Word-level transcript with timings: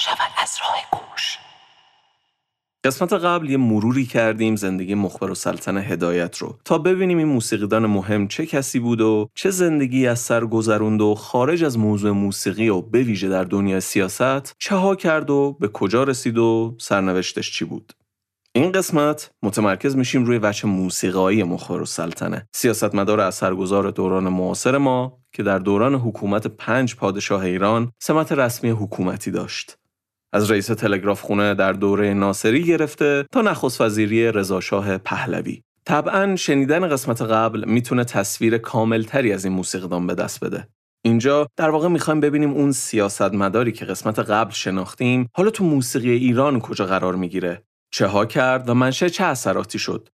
شود 0.00 0.30
از 0.42 0.56
راه 0.60 0.76
گوش 0.92 1.38
قسمت 2.84 3.12
قبل 3.12 3.50
یه 3.50 3.56
مروری 3.56 4.06
کردیم 4.06 4.56
زندگی 4.56 4.94
مخبر 4.94 5.30
و 5.30 5.34
سلطن 5.34 5.76
هدایت 5.78 6.36
رو. 6.38 6.58
تا 6.64 6.78
ببینیم 6.78 7.18
این 7.18 7.28
موسیقیدان 7.28 7.86
مهم 7.86 8.28
چه 8.28 8.46
کسی 8.46 8.78
بود 8.78 9.00
و 9.00 9.28
چه 9.34 9.50
زندگی 9.50 10.06
از 10.06 10.18
سر 10.18 10.46
گذروند 10.46 11.00
و 11.00 11.14
خارج 11.14 11.64
از 11.64 11.78
موضوع 11.78 12.10
موسیقی 12.10 12.68
و 12.68 12.80
به 12.80 13.04
در 13.04 13.44
دنیا 13.44 13.80
سیاست 13.80 14.54
چه 14.58 14.74
ها 14.74 14.94
کرد 14.96 15.30
و 15.30 15.56
به 15.60 15.68
کجا 15.68 16.04
رسید 16.04 16.38
و 16.38 16.76
سرنوشتش 16.80 17.52
چی 17.52 17.64
بود. 17.64 17.92
این 18.52 18.72
قسمت 18.72 19.30
متمرکز 19.42 19.96
میشیم 19.96 20.24
روی 20.24 20.38
وجه 20.42 20.66
موسیقایی 20.66 21.42
مخبر 21.42 21.80
و 21.80 21.86
سلطنه. 21.86 22.48
سیاستمدار 22.54 23.20
اثرگذار 23.20 23.90
دوران 23.90 24.28
معاصر 24.28 24.78
ما 24.78 25.18
که 25.32 25.42
در 25.42 25.58
دوران 25.58 25.94
حکومت 25.94 26.46
پنج 26.46 26.96
پادشاه 26.96 27.44
ایران 27.44 27.92
سمت 28.02 28.32
رسمی 28.32 28.70
حکومتی 28.70 29.30
داشت. 29.30 29.79
از 30.32 30.50
رئیس 30.50 30.66
تلگراف 30.66 31.20
خونه 31.20 31.54
در 31.54 31.72
دوره 31.72 32.14
ناصری 32.14 32.64
گرفته 32.64 33.26
تا 33.32 33.42
نخست 33.42 33.80
وزیری 33.80 34.32
رضاشاه 34.32 34.98
پهلوی. 34.98 35.62
طبعا 35.84 36.36
شنیدن 36.36 36.88
قسمت 36.88 37.22
قبل 37.22 37.64
می‌تونه 37.68 38.04
تصویر 38.04 38.58
کاملتری 38.58 39.32
از 39.32 39.44
این 39.44 39.54
موسیقیدان 39.54 40.06
به 40.06 40.14
دست 40.14 40.44
بده. 40.44 40.68
اینجا 41.04 41.46
در 41.56 41.70
واقع 41.70 41.88
می‌خوایم 41.88 42.20
ببینیم 42.20 42.50
اون 42.50 42.72
سیاستمداری 42.72 43.72
که 43.72 43.84
قسمت 43.84 44.18
قبل 44.18 44.50
شناختیم 44.50 45.28
حالا 45.34 45.50
تو 45.50 45.64
موسیقی 45.64 46.10
ایران 46.10 46.60
کجا 46.60 46.86
قرار 46.86 47.16
می‌گیره؟ 47.16 47.62
چه 47.92 48.06
ها 48.06 48.26
کرد 48.26 48.68
و 48.68 48.74
منشه 48.74 49.10
چه 49.10 49.24
اثراتی 49.24 49.78
شد؟ 49.78 50.08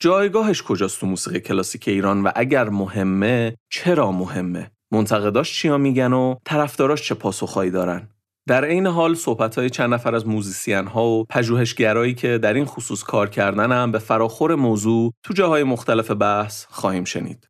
جایگاهش 0.00 0.62
کجاست 0.62 1.00
تو 1.00 1.06
موسیقی 1.06 1.40
کلاسیک 1.40 1.88
ایران 1.88 2.22
و 2.22 2.30
اگر 2.34 2.68
مهمه 2.68 3.56
چرا 3.70 4.12
مهمه؟ 4.12 4.70
منتقداش 4.92 5.52
چیا 5.52 5.78
میگن 5.78 6.12
و 6.12 6.34
طرفداراش 6.44 7.02
چه 7.02 7.14
پاسخهایی 7.14 7.70
دارن؟ 7.70 8.08
در 8.48 8.64
عین 8.64 8.86
حال 8.86 9.14
صحبت 9.14 9.58
های 9.58 9.70
چند 9.70 9.94
نفر 9.94 10.14
از 10.14 10.26
موزیسین 10.26 10.86
ها 10.86 11.06
و 11.06 11.24
پژوهشگرایی 11.24 12.14
که 12.14 12.38
در 12.38 12.54
این 12.54 12.64
خصوص 12.64 13.02
کار 13.02 13.30
کردن 13.30 13.72
هم 13.72 13.92
به 13.92 13.98
فراخور 13.98 14.54
موضوع 14.54 15.12
تو 15.22 15.34
جاهای 15.34 15.62
مختلف 15.62 16.10
بحث 16.10 16.66
خواهیم 16.70 17.04
شنید. 17.04 17.48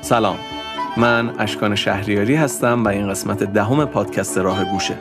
سلام 0.00 0.38
من 0.96 1.34
اشکان 1.38 1.74
شهریاری 1.74 2.34
هستم 2.34 2.84
و 2.84 2.88
این 2.88 3.08
قسمت 3.08 3.42
دهم 3.42 3.84
پادکست 3.84 4.38
راه 4.38 4.64
گوشه 4.64 4.98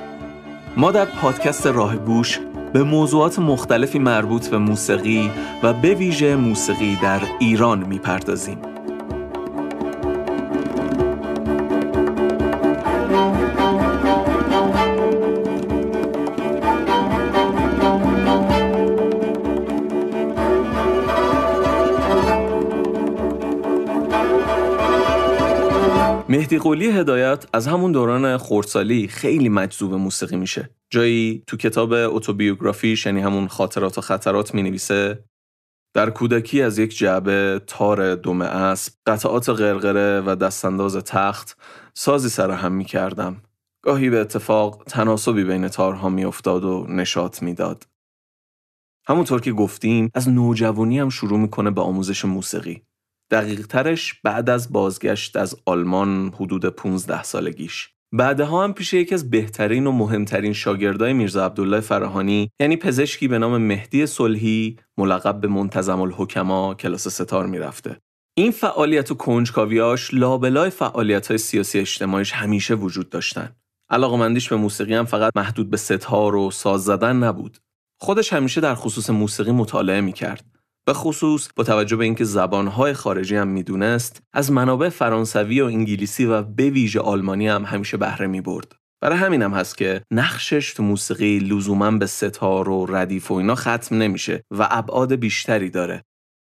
ما 0.78 0.92
در 0.92 1.06
پادکست 1.06 1.68
راه 1.68 1.96
گوش 1.96 2.40
به 2.74 2.84
موضوعات 2.84 3.40
مختلفی 3.40 4.00
مربوط 4.00 4.48
به 4.48 4.58
موسیقی 4.58 5.32
و 5.64 5.74
به 5.74 5.94
ویژه 5.96 6.36
موسیقی 6.36 6.98
در 7.04 7.22
ایران 7.40 7.88
می‌پردازیم. 7.88 8.71
مهدی 26.42 26.58
قولی 26.58 26.92
هدایت 26.92 27.46
از 27.54 27.68
همون 27.68 27.92
دوران 27.92 28.38
خردسالی 28.38 29.08
خیلی 29.08 29.50
مجذوب 29.50 29.94
موسیقی 29.94 30.36
میشه. 30.36 30.70
جایی 30.90 31.44
تو 31.48 31.58
کتاب 31.58 31.92
اتوبیوگرافیش 31.94 33.06
یعنی 33.06 33.20
همون 33.20 33.48
خاطرات 33.48 33.98
و 33.98 34.02
خطرات 34.02 34.54
می 34.54 34.64
نویسه 34.64 35.24
در 35.96 36.10
کودکی 36.10 36.62
از 36.62 36.80
یک 36.80 36.98
جعبه 36.98 37.62
تار 37.68 38.16
دم 38.16 38.42
اسب 38.42 38.94
قطعات 39.06 39.50
غرغره 39.50 40.22
و 40.26 40.36
دستانداز 40.36 40.96
تخت 40.96 41.58
سازی 41.94 42.30
سر 42.30 42.52
هم 42.52 42.72
می 42.72 42.86
کردم. 42.86 43.42
گاهی 43.84 44.10
به 44.10 44.18
اتفاق 44.18 44.84
تناسبی 44.88 45.44
بین 45.44 45.68
تارها 45.68 46.10
می 46.10 46.26
افتاد 46.26 46.64
و 46.64 46.86
نشات 46.90 47.42
می‌داد. 47.42 47.88
همونطور 49.08 49.42
که 49.42 49.52
گفتیم 49.52 50.12
از 50.14 50.30
نوجوانی 50.30 51.00
هم 51.00 51.10
شروع 51.10 51.40
می‌کنه 51.40 51.72
به 51.72 51.82
آموزش 51.82 52.26
موسیقی. 52.26 52.82
دقیق 53.32 53.68
ترش 53.68 54.14
بعد 54.24 54.50
از 54.50 54.72
بازگشت 54.72 55.36
از 55.36 55.56
آلمان 55.66 56.34
حدود 56.36 56.66
15 56.66 57.24
سالگیش. 57.24 57.90
بعدها 58.14 58.64
هم 58.64 58.74
پیش 58.74 58.94
یکی 58.94 59.14
از 59.14 59.30
بهترین 59.30 59.88
و 59.88 59.92
مهمترین 59.92 60.54
شاگردای 60.54 61.14
میرزا 61.14 61.46
عبدالله 61.46 61.80
فراهانی 61.80 62.50
یعنی 62.62 62.78
پزشکی 62.78 63.28
به 63.28 63.38
نام 63.38 63.58
مهدی 63.58 64.06
صلحی 64.06 64.78
ملقب 64.98 65.42
به 65.42 65.48
منتظم 65.48 66.02
الحکما 66.02 66.76
کلاس 66.76 67.08
ستار 67.08 67.46
می‌رفته. 67.46 67.98
این 68.38 68.52
فعالیت 68.52 69.12
و 69.12 69.16
کنجکاویاش 69.16 70.14
لابلای 70.14 70.70
فعالیت 70.70 71.28
های 71.28 71.38
سیاسی 71.38 71.80
اجتماعیش 71.80 72.32
همیشه 72.32 72.76
وجود 72.76 73.10
داشتن. 73.10 73.56
علاقمندیش 73.90 74.50
به 74.50 74.56
موسیقی 74.56 74.94
هم 74.94 75.06
فقط 75.06 75.32
محدود 75.36 75.70
به 75.70 75.78
ستار 75.78 76.36
و 76.36 76.52
ساز 76.52 76.84
زدن 76.84 77.16
نبود. 77.16 77.58
خودش 78.00 78.34
همیشه 78.34 78.62
در 78.62 78.76
خصوص 78.76 79.10
موسیقی 79.10 79.52
مطالعه 79.52 80.02
می‌کرد. 80.02 80.61
به 80.92 80.96
خصوص 80.96 81.50
با 81.56 81.64
توجه 81.64 81.96
به 81.96 82.04
اینکه 82.04 82.24
زبانهای 82.24 82.94
خارجی 82.94 83.36
هم 83.36 83.48
می‌دونست 83.48 84.24
از 84.34 84.52
منابع 84.52 84.90
فرانسوی 84.90 85.62
و 85.62 85.66
انگلیسی 85.66 86.26
و 86.26 86.42
به 86.42 86.70
ویژه 86.70 87.00
آلمانی 87.00 87.48
هم 87.48 87.66
همیشه 87.66 87.98
بهره 87.98 88.28
می 88.28 88.42
برد. 88.42 88.76
برای 89.02 89.18
همین 89.18 89.42
هم 89.42 89.54
هست 89.54 89.78
که 89.78 90.02
نقشش 90.12 90.74
تو 90.74 90.84
موسیقی 90.84 91.40
لزوما 91.40 91.92
به 91.92 92.06
ستار 92.06 92.70
و 92.70 92.86
ردیف 92.86 93.32
و 93.32 93.34
اینا 93.34 93.56
ختم 93.56 93.98
نمیشه 93.98 94.44
و 94.52 94.68
ابعاد 94.72 95.16
بیشتری 95.16 95.70
داره. 95.70 96.04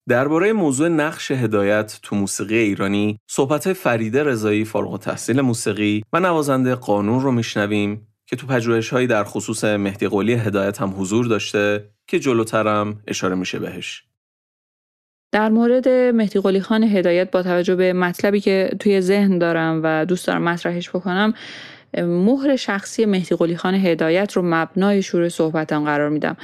درباره 0.09 0.53
موضوع 0.53 0.87
نقش 0.87 1.31
هدایت 1.31 1.99
تو 2.03 2.15
موسیقی 2.15 2.57
ایرانی 2.57 3.19
صحبت 3.29 3.73
فریده 3.73 4.23
رضایی 4.23 4.65
فارغ 4.65 4.99
تحصیل 4.99 5.41
موسیقی 5.41 6.03
و 6.13 6.19
نوازنده 6.19 6.75
قانون 6.75 7.21
رو 7.21 7.31
میشنویم 7.31 8.07
که 8.25 8.35
تو 8.35 8.47
پژوهش‌هایی 8.47 9.07
در 9.07 9.23
خصوص 9.23 9.63
مهدی 9.63 10.07
قولی 10.07 10.33
هدایت 10.33 10.81
هم 10.81 10.93
حضور 10.97 11.25
داشته 11.25 11.89
که 12.07 12.19
جلوترم 12.19 13.01
اشاره 13.07 13.35
میشه 13.35 13.59
بهش. 13.59 14.03
در 15.33 15.49
مورد 15.49 15.89
مهدی 15.89 16.39
قلی 16.39 16.61
خان 16.61 16.83
هدایت 16.83 17.31
با 17.31 17.43
توجه 17.43 17.75
به 17.75 17.93
مطلبی 17.93 18.39
که 18.39 18.69
توی 18.79 19.01
ذهن 19.01 19.37
دارم 19.37 19.81
و 19.83 20.05
دوست 20.05 20.27
دارم 20.27 20.43
مطرحش 20.43 20.89
بکنم 20.89 21.33
مهر 21.97 22.55
شخصی 22.55 23.05
مهدی 23.05 23.35
قلی 23.35 23.57
خان 23.57 23.73
هدایت 23.73 24.33
رو 24.33 24.41
مبنای 24.45 25.01
شروع 25.01 25.29
صحبتم 25.29 25.83
قرار 25.83 26.09
میدم. 26.09 26.37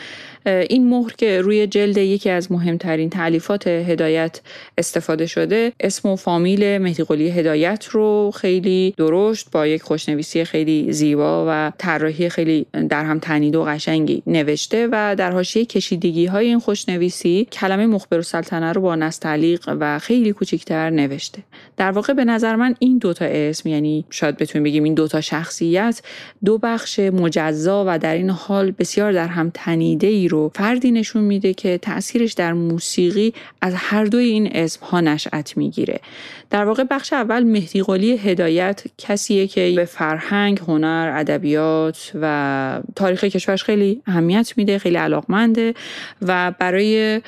این 0.46 0.90
مهر 0.90 1.14
که 1.18 1.42
روی 1.42 1.68
جلد 1.68 1.98
یکی 1.98 2.30
از 2.30 2.52
مهمترین 2.52 3.10
تعلیفات 3.10 3.68
هدایت 3.68 4.42
استفاده 4.78 5.26
شده 5.26 5.74
اسم 5.80 6.10
و 6.10 6.16
فامیل 6.16 6.78
مهدی 6.78 7.30
هدایت 7.30 7.86
رو 7.86 8.32
خیلی 8.36 8.94
درشت 8.98 9.52
با 9.52 9.68
یک 9.68 9.82
خوشنویسی 9.82 10.44
خیلی 10.44 10.94
زیبا 10.94 11.46
و 11.50 11.72
طراحی 11.78 12.30
خیلی 12.30 12.66
در 12.90 13.06
هم 13.06 13.20
تنیده 13.20 13.58
و 13.58 13.64
قشنگی 13.64 14.24
نوشته 14.28 14.88
و 14.92 15.16
در 15.16 15.32
حاشیه 15.32 15.66
کشیدگی 15.66 16.26
های 16.26 16.48
این 16.48 16.60
خوشنویسی 16.60 17.48
کلمه 17.52 17.86
مخبر 17.86 18.20
و 18.20 18.22
سلطنه 18.22 18.74
رو 18.74 18.82
با 18.82 18.96
نستعلیق 18.96 19.76
و 19.80 20.00
خیلی 20.00 20.32
کوچیکتر 20.32 20.90
نوشته. 20.90 21.44
در 21.78 21.92
واقع 21.92 22.14
به 22.14 22.26
نظر 22.26 22.56
من 22.56 22.76
این 22.80 22.98
دوتا 22.98 23.26
اسم 23.26 23.70
یعنی 23.70 24.06
شاید 24.10 24.38
بتونیم 24.38 24.64
بگیم 24.64 24.84
این 24.84 24.94
دوتا 24.94 25.22
شخصیت 25.22 26.02
دو 26.46 26.58
بخش 26.58 27.00
مجزا 27.00 27.86
و 27.88 28.00
در 28.00 28.14
این 28.16 28.30
حال 28.30 28.72
بسیار 28.72 29.12
در 29.12 29.28
هم 29.28 29.52
تنیده 29.54 30.08
ای 30.08 30.28
رو 30.30 30.52
فردی 30.56 30.92
نشون 30.92 31.24
میده 31.24 31.54
که 31.54 31.78
تاثیرش 31.78 32.34
در 32.34 32.54
موسیقی 32.54 33.34
از 33.62 33.74
هر 33.78 34.06
دوی 34.06 34.26
این 34.26 34.50
اسم 34.56 34.86
ها 34.86 35.02
نشأت 35.02 35.58
می‌گیره. 35.58 36.00
در 36.50 36.66
واقع 36.66 36.84
بخش 36.84 37.14
اول 37.14 37.44
مهدی 37.44 37.84
قلی 37.84 38.18
هدایت 38.18 38.84
کسیه 38.98 39.48
که 39.48 39.74
به 39.76 39.86
فرهنگ، 39.86 40.60
هنر، 40.60 41.14
ادبیات 41.16 42.12
و 42.22 42.82
تاریخ 42.96 43.24
کشورش 43.24 43.64
خیلی 43.64 44.02
اهمیت 44.08 44.54
میده، 44.58 44.78
خیلی 44.78 44.98
علاقمنده 44.98 45.74
و 46.22 46.52
برای 46.60 47.22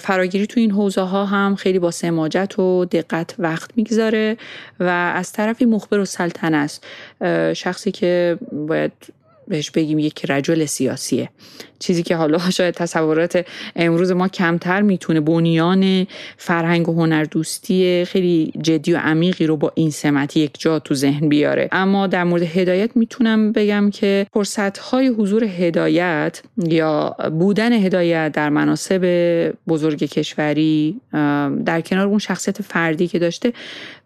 فراگیری 0.00 0.46
تو 0.46 0.60
این 0.60 0.70
حوزه 0.70 1.00
ها 1.00 1.24
هم 1.24 1.54
خیلی 1.54 1.78
با 1.78 1.90
سماجت 1.90 2.58
و 2.58 2.84
دقت 2.84 3.34
وقت 3.38 3.70
می‌گذاره 3.76 4.36
و 4.80 4.84
از 5.16 5.32
طرفی 5.32 5.64
مخبر 5.64 5.98
و 5.98 6.04
سلطنه 6.04 6.56
است. 6.56 6.86
شخصی 7.52 7.90
که 7.90 8.38
باید 8.52 8.92
بهش 9.50 9.70
بگیم 9.70 9.98
یک 9.98 10.30
رجل 10.30 10.64
سیاسیه. 10.64 11.28
چیزی 11.78 12.02
که 12.02 12.16
حالا 12.16 12.38
شاید 12.58 12.74
تصورات 12.74 13.46
امروز 13.76 14.12
ما 14.12 14.28
کمتر 14.28 14.82
می‌تونه 14.82 15.20
بنیان 15.20 16.06
فرهنگ 16.36 16.88
و 16.88 16.92
هنر 16.92 17.24
دوستی 17.24 18.04
خیلی 18.04 18.52
جدی 18.62 18.92
و 18.92 18.96
عمیقی 18.96 19.46
رو 19.46 19.56
با 19.56 19.72
این 19.74 19.90
سمت 19.90 20.36
یک 20.36 20.60
جا 20.60 20.78
تو 20.78 20.94
ذهن 20.94 21.28
بیاره. 21.28 21.68
اما 21.72 22.06
در 22.06 22.24
مورد 22.24 22.42
هدایت 22.42 22.90
می‌تونم 22.96 23.52
بگم 23.52 23.90
که 23.90 24.26
فرصت 24.32 24.78
های 24.78 25.06
حضور 25.06 25.44
هدایت 25.44 26.42
یا 26.56 27.16
بودن 27.38 27.72
هدایت 27.72 28.32
در 28.32 28.48
مناسب 28.48 29.04
بزرگ 29.68 29.98
کشوری 29.98 31.00
در 31.64 31.80
کنار 31.80 32.06
اون 32.06 32.18
شخصیت 32.18 32.62
فردی 32.62 33.08
که 33.08 33.18
داشته 33.18 33.52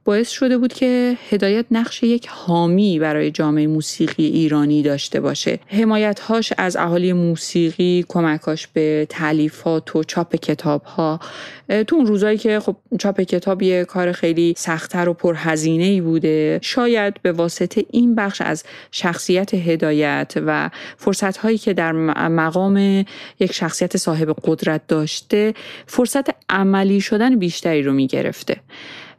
باعث 0.05 0.31
شده 0.31 0.59
بود 0.59 0.73
که 0.73 1.17
هدایت 1.31 1.67
نقش 1.71 2.03
یک 2.03 2.27
حامی 2.31 2.99
برای 2.99 3.31
جامعه 3.31 3.67
موسیقی 3.67 4.27
ایرانی 4.27 4.83
داشته 4.83 5.21
باشه. 5.21 5.59
حمایتهاش 5.67 6.53
از 6.59 6.77
اهالی 6.77 7.13
موسیقی 7.13 8.05
کمکاش 8.09 8.67
به 8.67 9.07
تعلیفات 9.11 9.97
و 9.97 10.05
چاپ 10.05 10.37
کتاب 10.37 10.83
ها 10.83 11.21
تو 11.87 11.97
اون 11.97 12.07
روزایی 12.07 12.39
که 12.39 12.61
خب 12.61 12.77
چاپ 12.99 13.21
کتاب 13.21 13.63
یه 13.63 13.85
کار 13.85 14.13
خیلی 14.13 14.55
سختتر 14.57 15.09
و 15.09 15.13
پرهزینه 15.13 15.85
ای 15.85 16.01
بوده 16.01 16.59
شاید 16.63 17.23
به 17.23 17.33
واسطه 17.33 17.85
این 17.91 18.15
بخش 18.15 18.41
از 18.41 18.65
شخصیت 18.91 19.55
هدایت 19.55 20.35
و 20.47 20.71
فرصت 20.97 21.37
هایی 21.37 21.59
که 21.59 21.73
در 21.73 21.93
مقام 22.29 23.05
یک 23.41 23.53
شخصیت 23.53 23.97
صاحب 23.97 24.37
قدرت 24.45 24.87
داشته 24.89 25.55
فرصت 25.87 26.31
عملی 26.49 27.01
شدن 27.01 27.39
بیشتری 27.39 27.83
رو 27.83 27.93
می 27.93 28.07
گرفته 28.07 28.57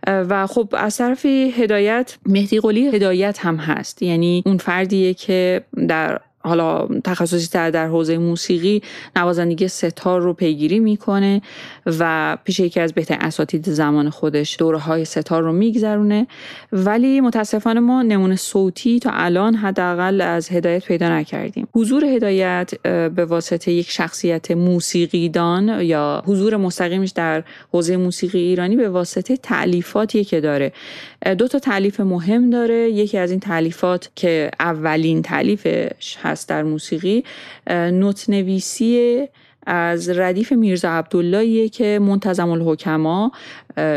و 0.08 0.48
خب 0.48 0.74
از 0.78 0.98
طرفی 0.98 1.54
هدایت 1.58 2.18
مهدی 2.26 2.60
قلی 2.60 2.88
هدایت 2.88 3.40
هم 3.40 3.56
هست. 3.56 4.02
یعنی 4.02 4.44
اون 4.46 4.58
فردیه 4.58 5.14
که 5.14 5.64
در 5.88 6.20
حالا 6.46 6.88
تخصصی 7.04 7.48
تر 7.48 7.70
در 7.72 7.88
حوزه 7.88 8.18
موسیقی 8.18 8.82
نوازندگی 9.16 9.68
ستار 9.68 10.22
رو 10.22 10.34
پیگیری 10.34 10.80
می‌کنه 10.80 11.42
و 11.86 12.38
پیش 12.44 12.60
یکی 12.60 12.80
از 12.80 12.94
بهترین 12.94 13.22
اساتید 13.22 13.70
زمان 13.70 14.10
خودش 14.10 14.56
دوره 14.60 14.78
های 14.78 15.06
ستار 15.06 15.44
رو 15.44 15.52
میگذرونه. 15.52 16.28
ولی 16.72 17.22
متاسفانه 17.22 17.80
ما 17.80 18.04
نمونه 18.04 18.36
صوتی 18.36 19.00
تا 19.00 19.10
الان 19.14 19.56
حداقل 19.56 20.22
از 20.22 20.50
هدایت 20.52 20.86
پیدا 20.86 21.10
نکردیم. 21.10 21.68
حضور 21.76 22.06
هدایت 22.06 22.72
به 22.84 23.26
واسطه 23.26 23.72
یک 23.72 23.90
شخصیت 23.90 24.52
موسیقیدان 24.52 25.82
یا 25.82 26.24
حضور 26.26 26.56
مستقیمش 26.56 27.10
در 27.10 27.44
حوزه 27.74 27.98
موسیقی 27.98 28.40
ایرانی 28.40 28.76
به 28.76 28.90
واسطه 28.90 29.38
تعلیفاتی 29.38 30.24
که 30.24 30.42
داره. 30.42 30.72
دو 31.34 31.48
تا 31.48 31.60
تعلیف 31.60 32.00
مهم 32.00 32.50
داره. 32.50 32.90
یکی 32.90 33.18
از 33.18 33.32
این 33.32 33.40
تعلیفات 33.40 34.10
که 34.16 34.52
اولین 34.60 35.22
تعلیفش 35.22 36.18
هست 36.22 36.50
در 36.50 36.64
موسیقی 36.64 37.24
نوت 37.70 38.30
نویسی 38.30 39.28
از 39.68 40.10
ردیف 40.10 40.52
میرزا 40.52 40.90
عبداللهیه 40.90 41.70
که 41.70 42.00
منتظم 42.02 42.50
الحکما. 42.50 43.32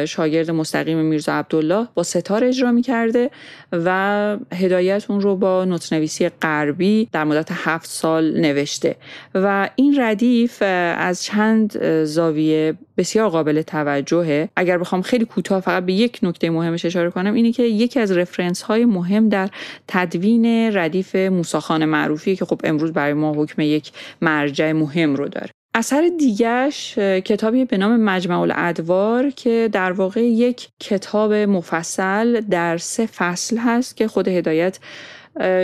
شاگرد 0.08 0.50
مستقیم 0.50 0.98
میرزا 0.98 1.32
عبدالله 1.32 1.88
با 1.94 2.02
ستار 2.02 2.44
اجرا 2.44 2.72
می‌کرده 2.72 3.30
و 3.72 4.36
هدایت 4.54 5.04
اون 5.08 5.20
رو 5.20 5.36
با 5.36 5.64
نوتنویسی 5.64 6.28
غربی 6.28 7.08
در 7.12 7.24
مدت 7.24 7.48
هفت 7.52 7.90
سال 7.90 8.40
نوشته. 8.40 8.96
و 9.34 9.70
این 9.76 10.00
ردیف 10.00 10.62
از 10.96 11.22
چند 11.22 11.84
زاویه 12.04 12.74
بسیار 12.96 13.28
قابل 13.28 13.62
توجهه. 13.62 14.48
اگر 14.56 14.78
بخوام 14.78 15.02
خیلی 15.02 15.24
کوتاه 15.24 15.60
فقط 15.60 15.86
به 15.86 15.92
یک 15.92 16.18
نکته 16.22 16.50
مهمش 16.50 16.84
اشاره 16.84 17.10
کنم 17.10 17.34
اینه 17.34 17.52
که 17.52 17.62
یکی 17.62 18.00
از 18.00 18.12
رفرنس 18.12 18.62
های 18.62 18.84
مهم 18.84 19.28
در 19.28 19.48
تدوین 19.88 20.46
ردیف 20.76 21.14
موساخان 21.14 21.84
معروفی 21.84 22.36
که 22.36 22.44
خب 22.44 22.60
امروز 22.64 22.92
برای 22.92 23.12
ما 23.12 23.32
حکم 23.32 23.62
یک 23.62 23.92
مرجع 24.20 24.72
مهم 24.72 25.14
رو 25.14 25.28
داره. 25.28 25.50
اثر 25.78 26.10
دیگرش 26.18 26.98
کتابی 26.98 27.64
به 27.64 27.76
نام 27.76 27.96
مجمع 27.96 28.40
الادوار 28.40 29.30
که 29.30 29.68
در 29.72 29.92
واقع 29.92 30.20
یک 30.20 30.68
کتاب 30.80 31.32
مفصل 31.32 32.40
در 32.40 32.76
سه 32.76 33.06
فصل 33.06 33.56
هست 33.56 33.96
که 33.96 34.08
خود 34.08 34.28
هدایت 34.28 34.78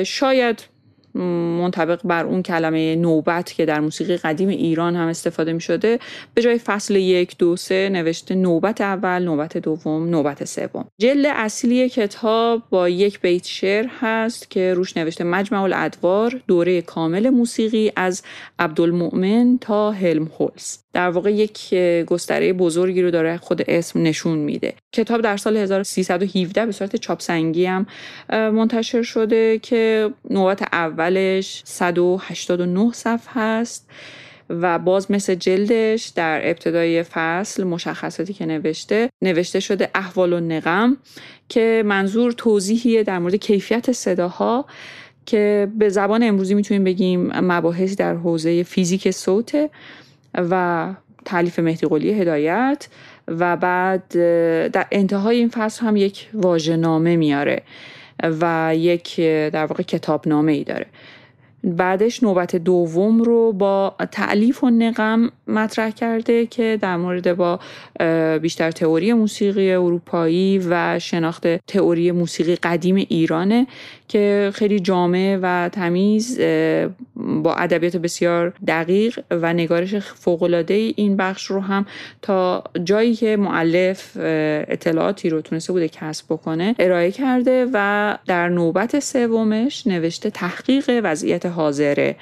شاید 0.07 0.74
منطبق 1.15 2.01
بر 2.05 2.25
اون 2.25 2.43
کلمه 2.43 2.97
نوبت 2.97 3.53
که 3.53 3.67
در 3.67 3.81
موسیقی 3.81 4.17
قدیم 4.17 4.49
ایران 4.49 4.97
هم 4.97 5.09
استفاده 5.09 5.53
می 5.53 5.61
شده 5.61 5.99
به 6.35 6.43
جای 6.43 6.59
فصل 6.59 6.97
یک 6.97 7.39
دو 7.39 7.57
سه 7.57 7.89
نوشته 7.89 8.35
نوبت 8.35 8.81
اول 8.81 9.23
نوبت 9.23 9.59
دوم 9.59 10.11
نوبت 10.11 10.45
سوم. 10.45 10.85
جلد 11.01 11.27
اصلی 11.27 11.89
کتاب 11.89 12.63
با 12.71 12.89
یک 12.89 13.21
بیت 13.21 13.45
شعر 13.45 13.87
هست 14.01 14.51
که 14.51 14.75
روش 14.75 14.97
نوشته 14.97 15.25
مجمع 15.25 15.63
الادوار 15.63 16.41
دوره 16.47 16.83
کامل 16.83 17.31
موسیقی 17.31 17.93
از 17.97 18.23
عبدالمؤمن 18.59 19.59
تا 19.61 19.91
هلم 19.91 20.31
هولز. 20.39 20.84
در 20.94 21.11
واقع 21.11 21.32
یک 21.32 21.75
گستره 22.06 22.52
بزرگی 22.52 23.02
رو 23.02 23.11
داره 23.11 23.37
خود 23.37 23.62
اسم 23.69 24.02
نشون 24.02 24.38
میده. 24.38 24.75
کتاب 24.93 25.20
در 25.20 25.37
سال 25.37 25.56
1317 25.56 26.67
به 26.67 26.73
صورت 26.73 26.96
چاپسنگی 26.96 27.67
هم 27.67 27.87
منتشر 28.31 29.02
شده 29.02 29.58
که 29.58 30.11
نوبت 30.31 30.62
اولش 30.62 31.62
189 31.64 32.93
صفحه 32.93 33.43
هست 33.43 33.91
و 34.50 34.79
باز 34.79 35.11
مثل 35.11 35.35
جلدش 35.35 36.12
در 36.17 36.50
ابتدای 36.50 37.02
فصل 37.02 37.64
مشخصاتی 37.64 38.32
که 38.32 38.46
نوشته 38.46 39.11
نوشته 39.23 39.61
شده 39.61 39.91
احوال 39.94 40.32
و 40.32 40.41
نقم 40.41 40.96
که 41.49 41.82
منظور 41.87 42.32
توضیحیه 42.32 43.02
در 43.02 43.19
مورد 43.19 43.35
کیفیت 43.35 43.93
صداها 43.93 44.67
که 45.26 45.69
به 45.79 45.88
زبان 45.88 46.23
امروزی 46.23 46.55
می‌تونیم 46.55 46.85
بگیم 46.85 47.41
مباحثی 47.41 47.94
در 47.94 48.14
حوزه 48.14 48.62
فیزیک 48.62 49.11
صوته. 49.11 49.70
و 50.35 50.87
تعلیف 51.25 51.59
مهدی 51.59 51.87
قلی 51.87 52.11
هدایت 52.21 52.89
و 53.29 53.57
بعد 53.57 54.09
در 54.69 54.87
انتهای 54.93 55.37
این 55.37 55.49
فصل 55.49 55.87
هم 55.87 55.97
یک 55.97 56.29
واژه‌نامه 56.35 57.17
میاره 57.17 57.63
و 58.23 58.73
یک 58.77 59.21
در 59.21 59.67
واقع 59.67 59.83
کتابنامه 59.83 60.53
ای 60.53 60.65
داره. 60.65 60.87
بعدش 61.65 62.23
نوبت 62.23 62.57
دوم 62.57 63.23
رو 63.23 63.53
با 63.53 63.95
تعلیف 64.13 64.65
و 64.65 64.71
نقم 64.71 65.31
مطرح 65.47 65.91
کرده 65.91 66.47
که 66.47 66.79
در 66.81 66.97
مورد 66.97 67.37
با 67.37 67.61
بیشتر 68.39 68.71
تئوری 68.71 69.13
موسیقی 69.13 69.73
اروپایی 69.73 70.59
و 70.69 70.99
شناخت 70.99 71.47
تئوری 71.67 72.11
موسیقی 72.11 72.57
قدیم 72.57 72.97
ایرانه 72.97 73.67
که 74.09 74.51
خیلی 74.55 74.81
جامع 74.81 75.39
و 75.43 75.69
تمیز 75.69 76.41
با 77.17 77.55
ادبیات 77.55 77.97
بسیار 77.97 78.53
دقیق 78.67 79.21
و 79.31 79.53
نگارش 79.53 79.95
فوقالعاده 79.95 80.93
این 80.97 81.17
بخش 81.17 81.47
رو 81.47 81.61
هم 81.61 81.87
تا 82.23 82.65
جایی 82.85 83.15
که 83.15 83.37
معلف 83.37 84.13
اطلاعاتی 84.17 85.29
رو 85.29 85.41
تونسته 85.41 85.73
بوده 85.73 85.89
کسب 85.89 86.25
بکنه 86.29 86.75
ارائه 86.79 87.11
کرده 87.11 87.67
و 87.73 88.19
در 88.27 88.49
نوبت 88.49 89.01
سومش 89.01 89.87
نوشته 89.87 90.31
تحقیق 90.31 91.01
وضعیت 91.05 91.47
حاضره 91.55 92.17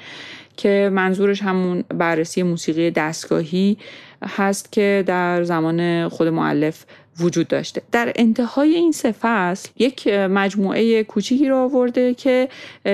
که 0.57 0.89
منظورش 0.93 1.41
همون 1.41 1.83
بررسی 1.89 2.43
موسیقی 2.43 2.91
دستگاهی 2.91 3.77
هست 4.23 4.71
که 4.71 5.03
در 5.07 5.43
زمان 5.43 6.09
خود 6.09 6.27
معلف 6.27 6.85
وجود 7.19 7.47
داشته. 7.47 7.81
در 7.91 8.13
انتهای 8.15 8.75
این 8.75 8.91
سه 8.91 9.11
فصل 9.11 9.69
یک 9.77 10.07
مجموعه 10.07 11.03
کوچیکی 11.03 11.49
رو 11.49 11.57
آورده 11.57 12.13
که 12.13 12.49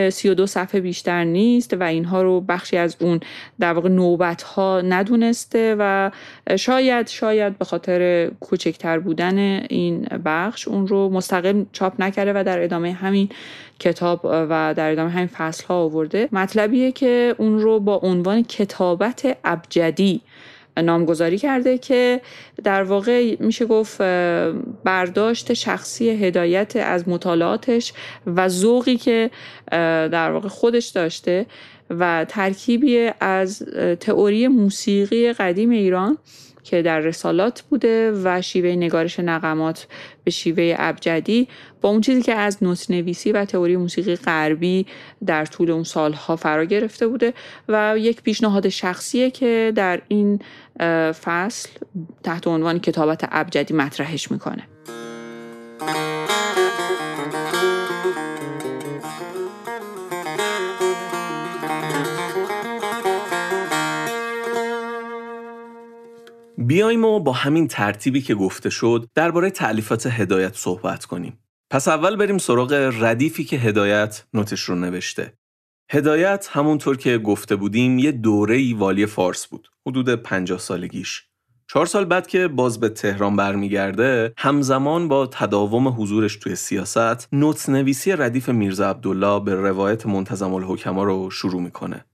32 0.10 0.48
صفحه 0.48 0.82
بیشتر 0.82 1.24
نیست 1.24 1.74
و 1.74 1.84
اینها 1.84 2.22
رو 2.22 2.42
بخشی 2.42 2.78
از 2.78 2.96
اون 3.00 3.20
در 3.60 3.74
واقع 3.74 3.90
نوبت 3.90 4.42
ها 4.42 4.82
ندونسته 4.82 5.76
و 5.80 6.12
شاید 6.56 7.08
شاید 7.08 7.58
به 7.58 7.66
خاطر 7.66 8.32
کوچکتر 8.40 9.00
بودن 9.00 9.38
این 9.70 10.08
بخش 10.26 10.68
اون 10.68 10.88
رو 10.88 11.10
مستقل 11.10 11.64
چاپ 11.72 12.02
نکرده 12.02 12.34
و 12.36 12.44
در 12.44 12.64
ادامه 12.64 12.92
همین 12.92 13.30
کتاب 13.80 14.22
و 14.24 14.74
در 14.78 14.92
ادامه 14.92 15.12
همین 15.12 15.28
فصل 15.28 15.66
ها 15.66 15.76
آورده. 15.76 16.30
مطلبیه 16.32 16.92
که 16.92 17.36
اون 17.38 17.60
رو 17.60 17.80
با 17.80 17.96
عنوان 17.96 18.44
کتابت 18.44 19.38
ابجدی 19.44 20.22
نامگذاری 20.78 21.38
کرده 21.38 21.78
که 21.78 22.22
در 22.64 22.84
واقع 22.84 23.36
میشه 23.40 23.66
گفت 23.66 23.98
برداشت 24.84 25.54
شخصی 25.54 26.10
هدایت 26.10 26.76
از 26.76 27.10
مطالعاتش 27.10 27.94
و 28.26 28.50
ذوقی 28.50 28.98
که 28.98 29.32
در 30.12 30.32
واقع 30.32 30.48
خودش 30.48 30.88
داشته 30.88 31.46
و 31.90 32.26
ترکیبی 32.30 33.12
از 33.20 33.64
تئوری 34.00 34.48
موسیقی 34.48 35.34
قدیم 35.34 35.70
ایران 35.70 36.18
که 36.64 36.82
در 36.82 37.00
رسالات 37.00 37.62
بوده 37.62 38.12
و 38.24 38.42
شیوه 38.42 38.70
نگارش 38.70 39.20
نقمات 39.20 39.88
به 40.24 40.32
شیوه 40.32 40.76
ابجدی 40.78 41.48
با 41.82 41.90
اون 41.90 42.02
چیزی 42.02 42.22
که 42.22 42.36
از 42.36 42.64
نوت 42.64 42.92
نویسی 42.92 43.32
و 43.32 43.46
تئوری 43.46 43.78
موسیقی 43.78 44.16
غربی 44.16 44.86
در 45.26 45.46
طول 45.46 45.72
اون 45.72 45.84
سالها 45.84 46.36
فرا 46.36 46.66
گرفته 46.66 47.08
بوده 47.08 47.34
و 47.68 47.96
یک 47.98 48.22
پیشنهاد 48.22 48.70
شخصیه 48.70 49.32
که 49.32 49.74
در 49.76 50.02
این 50.08 50.40
فصل 51.12 51.70
تحت 52.24 52.48
عنوان 52.48 52.80
کتابت 52.80 53.28
ابجدی 53.32 53.74
مطرحش 53.74 54.32
می‌کنه 54.32 54.68
بیایم 66.58 67.06
و 67.06 67.20
با 67.20 67.32
همین 67.32 67.68
ترتیبی 67.68 68.22
که 68.22 68.36
گفته 68.36 68.70
شد 68.70 69.08
درباره 69.16 69.50
تعلیفات 69.50 70.08
هدایت 70.08 70.56
صحبت 70.56 71.06
کنیم. 71.06 71.38
پس 71.72 71.88
اول 71.88 72.16
بریم 72.16 72.38
سراغ 72.38 72.94
ردیفی 73.00 73.44
که 73.44 73.58
هدایت 73.58 74.24
نوتش 74.34 74.62
رو 74.62 74.76
نوشته. 74.76 75.34
هدایت 75.92 76.48
همونطور 76.52 76.98
که 76.98 77.18
گفته 77.18 77.56
بودیم 77.56 78.00
یه 78.00 78.12
دوره 78.12 78.76
والی 78.76 79.06
فارس 79.06 79.48
بود. 79.48 79.70
حدود 79.88 80.10
50 80.16 80.60
سالگیش. 80.60 81.24
چهار 81.68 81.86
سال 81.86 82.06
بعد 82.06 82.28
که 82.28 82.48
باز 82.48 82.80
به 82.80 82.90
تهران 82.90 83.36
برمیگرده 83.36 84.34
همزمان 84.38 85.08
با 85.08 85.28
تداوم 85.28 85.88
حضورش 85.88 86.36
توی 86.36 86.56
سیاست 86.56 87.34
نوت 87.34 87.70
نویسی 87.70 88.12
ردیف 88.12 88.50
میرزا 88.50 88.90
عبدالله 88.90 89.40
به 89.40 89.56
روایت 89.56 90.06
منتظم 90.06 90.54
الحکما 90.54 91.04
رو 91.04 91.30
شروع 91.32 91.62
می‌کنه 91.62 92.06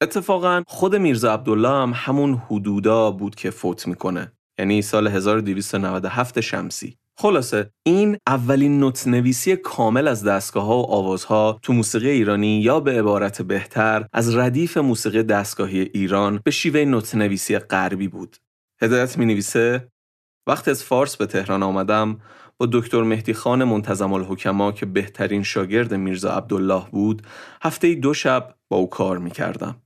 اتفاقا 0.00 0.62
خود 0.66 0.96
میرزا 0.96 1.34
عبدالله 1.34 1.68
هم 1.68 1.92
همون 1.94 2.34
حدودا 2.34 3.10
بود 3.10 3.34
که 3.34 3.50
فوت 3.50 3.86
می‌کنه 3.86 4.32
یعنی 4.58 4.82
سال 4.82 5.08
1297 5.08 6.40
شمسی 6.40 6.99
خلاصه 7.20 7.70
این 7.82 8.18
اولین 8.26 8.80
نوت 8.80 9.06
نویسی 9.06 9.56
کامل 9.56 10.08
از 10.08 10.24
دستگاه 10.24 10.64
ها 10.64 10.82
و 10.82 10.90
آوازها 10.90 11.58
تو 11.62 11.72
موسیقی 11.72 12.10
ایرانی 12.10 12.60
یا 12.60 12.80
به 12.80 12.98
عبارت 12.98 13.42
بهتر 13.42 14.06
از 14.12 14.36
ردیف 14.36 14.76
موسیقی 14.76 15.22
دستگاهی 15.22 15.80
ایران 15.80 16.40
به 16.44 16.50
شیوه 16.50 16.84
نوت 16.84 17.14
نویسی 17.14 17.58
غربی 17.58 18.08
بود. 18.08 18.36
هدایت 18.82 19.18
می 19.18 19.26
نویسه 19.26 19.88
وقتی 20.46 20.70
از 20.70 20.84
فارس 20.84 21.16
به 21.16 21.26
تهران 21.26 21.62
آمدم 21.62 22.20
با 22.58 22.68
دکتر 22.72 23.02
مهدی 23.02 23.34
خان 23.34 23.64
منتظم 23.64 24.12
الحکما 24.12 24.72
که 24.72 24.86
بهترین 24.86 25.42
شاگرد 25.42 25.94
میرزا 25.94 26.30
عبدالله 26.30 26.84
بود 26.90 27.22
هفته 27.62 27.94
دو 27.94 28.14
شب 28.14 28.54
با 28.68 28.76
او 28.76 28.90
کار 28.90 29.18
می 29.18 29.30
کردم. 29.30 29.76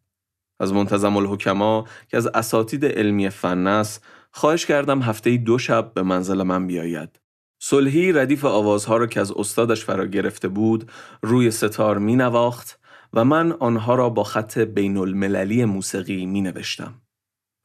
از 0.60 0.72
منتظم 0.72 1.16
الحکما 1.16 1.84
که 2.08 2.16
از 2.16 2.26
اساتید 2.26 2.84
علمی 2.84 3.30
فن 3.30 3.66
است 3.66 4.04
خواهش 4.30 4.66
کردم 4.66 5.02
هفته 5.02 5.36
دو 5.36 5.58
شب 5.58 5.94
به 5.94 6.02
منزل 6.02 6.42
من 6.42 6.66
بیاید. 6.66 7.23
صلحی 7.58 8.12
ردیف 8.12 8.44
آوازها 8.44 8.96
را 8.96 9.06
که 9.06 9.20
از 9.20 9.32
استادش 9.32 9.84
فرا 9.84 10.06
گرفته 10.06 10.48
بود 10.48 10.90
روی 11.22 11.50
ستار 11.50 11.98
می 11.98 12.16
نواخت 12.16 12.80
و 13.12 13.24
من 13.24 13.52
آنها 13.52 13.94
را 13.94 14.10
با 14.10 14.24
خط 14.24 14.58
بین 14.58 14.96
المللی 14.96 15.64
موسیقی 15.64 16.26
می 16.26 16.40
نوشتم. 16.40 16.94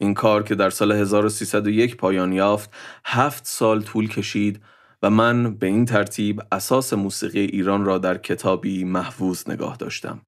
این 0.02 0.14
کار 0.14 0.44
که 0.44 0.56
در 0.56 0.70
سال 0.70 0.92
1301 0.92 1.98
پایان 1.98 2.34
یافت 2.34 2.70
هفت 3.06 3.46
سال 3.46 3.82
طول 3.82 4.10
کشید 4.10 4.62
و 5.02 5.10
من 5.10 5.56
به 5.56 5.68
این 5.68 5.86
ترتیب 5.86 6.42
اساس 6.52 6.94
موسیقی 6.94 7.40
ایران 7.40 7.86
را 7.86 7.98
در 7.98 8.18
کتابی 8.18 8.84
محفوظ 8.84 9.50
نگاه 9.50 9.78
داشتم. 9.78 10.22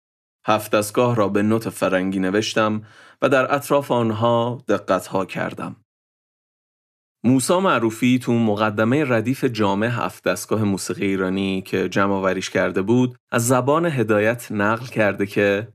هفت 0.46 0.72
دستگاه 0.72 1.16
را 1.16 1.28
به 1.28 1.42
نوت 1.42 1.70
فرنگی 1.70 2.20
نوشتم 2.20 2.82
و 3.22 3.30
در 3.30 3.56
اطراف 3.56 3.92
آنها 3.92 4.64
دقتها 4.68 5.26
کردم. 5.26 5.76
موسا 7.24 7.60
معروفی 7.60 8.20
تو 8.20 8.34
مقدمه 8.34 9.06
ردیف 9.08 9.44
جامع 9.44 9.88
هفت 9.88 10.24
دستگاه 10.24 10.64
موسیقی 10.64 11.06
ایرانی 11.06 11.62
که 11.62 11.90
جمع 11.90 12.14
آوریش 12.14 12.50
کرده 12.50 12.82
بود 12.82 13.18
از 13.32 13.48
زبان 13.48 13.86
هدایت 13.86 14.52
نقل 14.52 14.86
کرده 14.86 15.26
که 15.26 15.68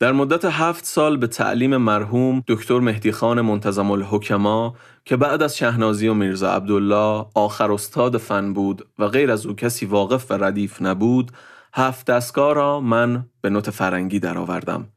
در 0.00 0.12
مدت 0.12 0.44
هفت 0.44 0.84
سال 0.84 1.16
به 1.16 1.26
تعلیم 1.26 1.76
مرحوم 1.76 2.42
دکتر 2.48 2.80
مهدی 2.80 3.12
خان 3.12 3.40
منتظم 3.40 3.90
الحکما 3.90 4.76
که 5.04 5.16
بعد 5.16 5.42
از 5.42 5.56
شهنازی 5.56 6.08
و 6.08 6.14
میرزا 6.14 6.52
عبدالله 6.52 7.26
آخر 7.34 7.72
استاد 7.72 8.16
فن 8.16 8.52
بود 8.52 8.88
و 8.98 9.08
غیر 9.08 9.30
از 9.30 9.46
او 9.46 9.54
کسی 9.54 9.86
واقف 9.86 10.30
و 10.30 10.34
ردیف 10.34 10.82
نبود 10.82 11.32
هفت 11.74 12.06
دستگاه 12.06 12.54
را 12.54 12.80
من 12.80 13.26
به 13.40 13.50
نوت 13.50 13.70
فرنگی 13.70 14.18
درآوردم. 14.18 14.93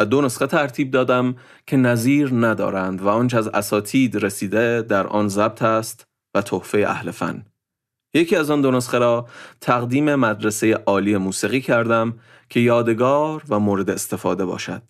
و 0.00 0.04
دو 0.04 0.20
نسخه 0.20 0.46
ترتیب 0.46 0.90
دادم 0.90 1.36
که 1.66 1.76
نظیر 1.76 2.34
ندارند 2.34 3.02
و 3.02 3.08
آنچه 3.08 3.38
از 3.38 3.48
اساتید 3.48 4.16
رسیده 4.16 4.82
در 4.82 5.06
آن 5.06 5.28
ضبط 5.28 5.62
است 5.62 6.06
و 6.34 6.42
تحفه 6.42 6.84
اهل 6.88 7.10
فن. 7.10 7.44
یکی 8.14 8.36
از 8.36 8.50
آن 8.50 8.60
دو 8.60 8.70
نسخه 8.70 8.98
را 8.98 9.28
تقدیم 9.60 10.14
مدرسه 10.14 10.74
عالی 10.74 11.16
موسیقی 11.16 11.60
کردم 11.60 12.18
که 12.48 12.60
یادگار 12.60 13.42
و 13.48 13.58
مورد 13.58 13.90
استفاده 13.90 14.44
باشد. 14.44 14.82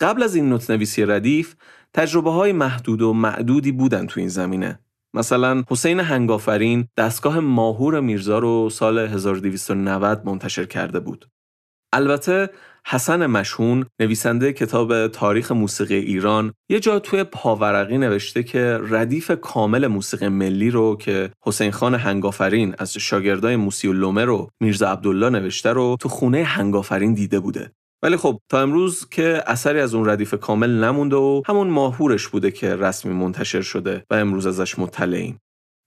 قبل 0.00 0.22
از 0.22 0.34
این 0.34 0.48
نوت 0.48 0.70
نویسی 0.70 1.04
ردیف 1.04 1.54
تجربه 1.94 2.30
های 2.30 2.52
محدود 2.52 3.02
و 3.02 3.12
معدودی 3.12 3.72
بودن 3.72 4.06
تو 4.06 4.20
این 4.20 4.28
زمینه. 4.28 4.78
مثلا 5.14 5.64
حسین 5.70 6.00
هنگافرین 6.00 6.88
دستگاه 6.96 7.40
ماهور 7.40 8.00
میرزا 8.00 8.38
رو 8.38 8.70
سال 8.70 8.98
1290 8.98 10.26
منتشر 10.26 10.64
کرده 10.64 11.00
بود. 11.00 11.28
البته 11.92 12.50
حسن 12.86 13.26
مشهون 13.26 13.86
نویسنده 14.00 14.52
کتاب 14.52 15.08
تاریخ 15.08 15.52
موسیقی 15.52 15.94
ایران 15.94 16.52
یه 16.70 16.80
جا 16.80 16.98
توی 16.98 17.24
پاورقی 17.24 17.98
نوشته 17.98 18.42
که 18.42 18.80
ردیف 18.82 19.30
کامل 19.30 19.86
موسیقی 19.86 20.28
ملی 20.28 20.70
رو 20.70 20.96
که 20.96 21.30
حسین 21.42 21.70
خان 21.70 21.94
هنگافرین 21.94 22.74
از 22.78 22.98
شاگردای 22.98 23.56
موسی 23.56 23.92
لومه 23.92 24.24
رو 24.24 24.50
میرزا 24.60 24.88
عبدالله 24.88 25.30
نوشته 25.30 25.72
رو 25.72 25.96
تو 26.00 26.08
خونه 26.08 26.42
هنگافرین 26.42 27.14
دیده 27.14 27.40
بوده. 27.40 27.70
ولی 28.02 28.16
خب 28.16 28.40
تا 28.48 28.60
امروز 28.60 29.08
که 29.08 29.42
اثری 29.46 29.80
از 29.80 29.94
اون 29.94 30.08
ردیف 30.08 30.34
کامل 30.34 30.70
نمونده 30.70 31.16
و 31.16 31.42
همون 31.46 31.68
ماهورش 31.68 32.28
بوده 32.28 32.50
که 32.50 32.76
رسمی 32.76 33.12
منتشر 33.12 33.62
شده 33.62 34.04
و 34.10 34.14
امروز 34.14 34.46
ازش 34.46 34.78
مطلعیم 34.78 35.38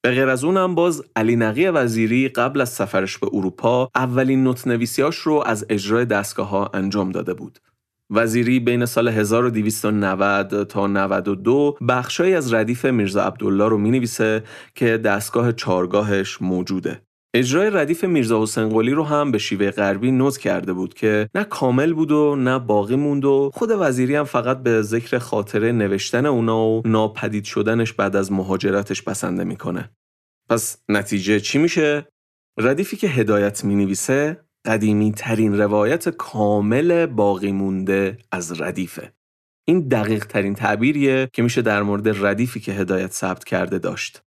به 0.02 0.12
غیر 0.12 0.30
از 0.30 0.44
اونم 0.44 0.76
باز 0.76 1.04
علی 1.16 1.36
نقی 1.36 1.68
وزیری 1.68 2.28
قبل 2.30 2.62
از 2.62 2.70
سفرش 2.70 3.18
به 3.18 3.28
اروپا 3.34 3.90
اولین 3.96 4.44
نوت 4.44 4.68
نویسیاش 4.68 5.18
رو 5.18 5.44
از 5.46 5.66
اجرای 5.70 6.06
دستگاه 6.06 6.50
ها 6.50 6.70
انجام 6.74 7.12
داده 7.12 7.34
بود. 7.34 7.60
وزیری 8.10 8.60
بین 8.60 8.86
سال 8.86 9.08
1290 9.08 10.64
تا 10.64 10.88
92 10.88 11.78
بخشایی 11.90 12.34
از 12.34 12.54
ردیف 12.54 12.86
میرزا 12.86 13.24
عبدالله 13.24 13.68
رو 13.68 13.78
می 13.78 13.92
نویسه 13.92 14.44
که 14.76 14.98
دستگاه 14.98 15.52
چارگاهش 15.52 16.42
موجوده. 16.42 17.02
اجرای 17.38 17.70
ردیف 17.70 18.04
میرزا 18.04 18.44
حسین 18.44 18.70
قلی 18.70 18.92
رو 18.92 19.04
هم 19.04 19.32
به 19.32 19.38
شیوه 19.38 19.72
غربی 19.72 20.12
نوت 20.12 20.38
کرده 20.38 20.74
بود 20.74 20.94
که 20.94 21.30
نه 21.36 21.44
کامل 21.44 21.94
بود 21.94 22.12
و 22.12 22.36
نه 22.36 22.60
باقی 22.60 22.96
موند 22.96 23.26
و 23.26 23.52
خود 23.54 23.70
وزیری 23.80 24.16
هم 24.16 24.24
فقط 24.24 24.64
به 24.64 24.82
ذکر 24.82 25.18
خاطره 25.18 25.72
نوشتن 25.72 26.26
اونا 26.26 26.66
و 26.66 26.82
ناپدید 26.86 27.44
شدنش 27.44 27.94
بعد 27.94 28.16
از 28.16 28.32
مهاجرتش 28.32 29.02
بسنده 29.02 29.44
می‌کنه. 29.44 29.90
پس 30.50 30.78
نتیجه 30.90 31.40
چی 31.40 31.58
میشه؟ 31.58 32.08
ردیفی 32.60 32.98
که 32.98 33.08
هدایت 33.08 33.64
می 33.66 33.76
نویسه 33.76 34.46
قدیمی 34.66 35.12
ترین 35.12 35.58
روایت 35.58 36.10
کامل 36.10 37.06
باقی 37.06 37.52
مونده 37.52 38.18
از 38.32 38.62
ردیفه. 38.62 39.14
این 39.68 39.88
دقیق 39.88 40.26
ترین 40.26 40.56
تعبیریه 40.56 41.30
که 41.34 41.44
میشه 41.44 41.62
در 41.62 41.84
مورد 41.84 42.26
ردیفی 42.26 42.60
که 42.60 42.72
هدایت 42.72 43.12
ثبت 43.12 43.44
کرده 43.44 43.80
داشت. 43.80 44.27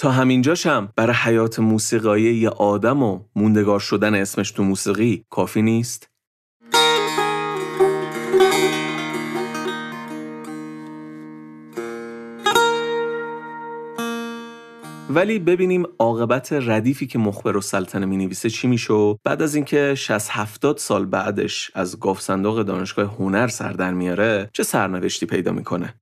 تا 0.00 0.10
همینجاشم 0.10 0.88
برای 0.96 1.16
حیات 1.16 1.58
موسیقایی 1.58 2.34
یه 2.34 2.48
آدم 2.48 3.02
و 3.02 3.20
موندگار 3.36 3.80
شدن 3.80 4.14
اسمش 4.14 4.50
تو 4.50 4.62
موسیقی 4.62 5.24
کافی 5.30 5.62
نیست؟ 5.62 6.10
ولی 15.10 15.38
ببینیم 15.38 15.86
عاقبت 15.98 16.52
ردیفی 16.52 17.06
که 17.06 17.18
مخبر 17.18 17.56
و 17.56 17.60
سلطنه 17.60 18.06
می 18.06 18.16
نویسه 18.16 18.50
چی 18.50 18.68
میشه 18.68 19.16
بعد 19.24 19.42
از 19.42 19.54
اینکه 19.54 19.94
60 19.94 20.28
70 20.30 20.78
سال 20.78 21.06
بعدش 21.06 21.70
از 21.74 22.00
گاف 22.00 22.30
دانشگاه 22.30 23.16
هنر 23.18 23.48
سر 23.48 23.72
در 23.72 23.94
میاره 23.94 24.50
چه 24.52 24.62
سرنوشتی 24.62 25.26
پیدا 25.26 25.52
می‌کنه 25.52 25.94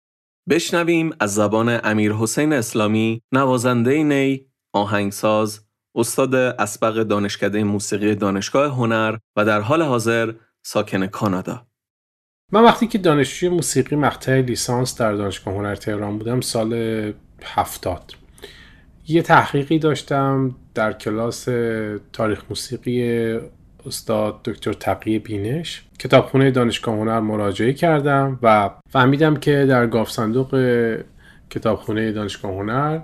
بشنویم 0.51 1.11
از 1.21 1.35
زبان 1.35 1.81
امیر 1.85 2.13
حسین 2.13 2.53
اسلامی 2.53 3.23
نوازنده 3.33 4.03
نی 4.03 4.47
آهنگساز 4.73 5.61
استاد 5.95 6.35
اسبق 6.35 7.03
دانشکده 7.03 7.65
موسیقی 7.65 8.15
دانشگاه 8.15 8.75
هنر 8.75 9.17
و 9.37 9.45
در 9.45 9.61
حال 9.61 9.83
حاضر 9.83 10.33
ساکن 10.63 11.07
کانادا. 11.07 11.67
من 12.53 12.65
وقتی 12.65 12.87
که 12.87 12.99
دانشجوی 12.99 13.49
موسیقی 13.49 13.97
مقطع 13.97 14.41
لیسانس 14.41 14.99
در 14.99 15.13
دانشگاه 15.13 15.55
هنر 15.55 15.75
تهران 15.75 16.19
بودم 16.19 16.41
سال 16.41 16.73
هفتاد. 17.43 18.15
یه 19.09 19.23
تحقیقی 19.23 19.79
داشتم 19.79 20.57
در 20.75 20.93
کلاس 20.93 21.49
تاریخ 22.13 22.45
موسیقی 22.49 23.39
استاد 23.87 24.43
دکتر 24.45 24.73
تقیه 24.73 25.19
بینش 25.19 25.83
کتابخونه 25.99 26.51
دانشگاه 26.51 26.95
هنر 26.95 27.21
مراجعه 27.21 27.73
کردم 27.73 28.39
و 28.43 28.71
فهمیدم 28.91 29.37
که 29.37 29.67
در 29.67 29.87
گاف 29.87 30.11
صندوق 30.11 30.55
کتابخونه 31.51 32.13
دانشگاه 32.13 32.53
هنر 32.53 33.01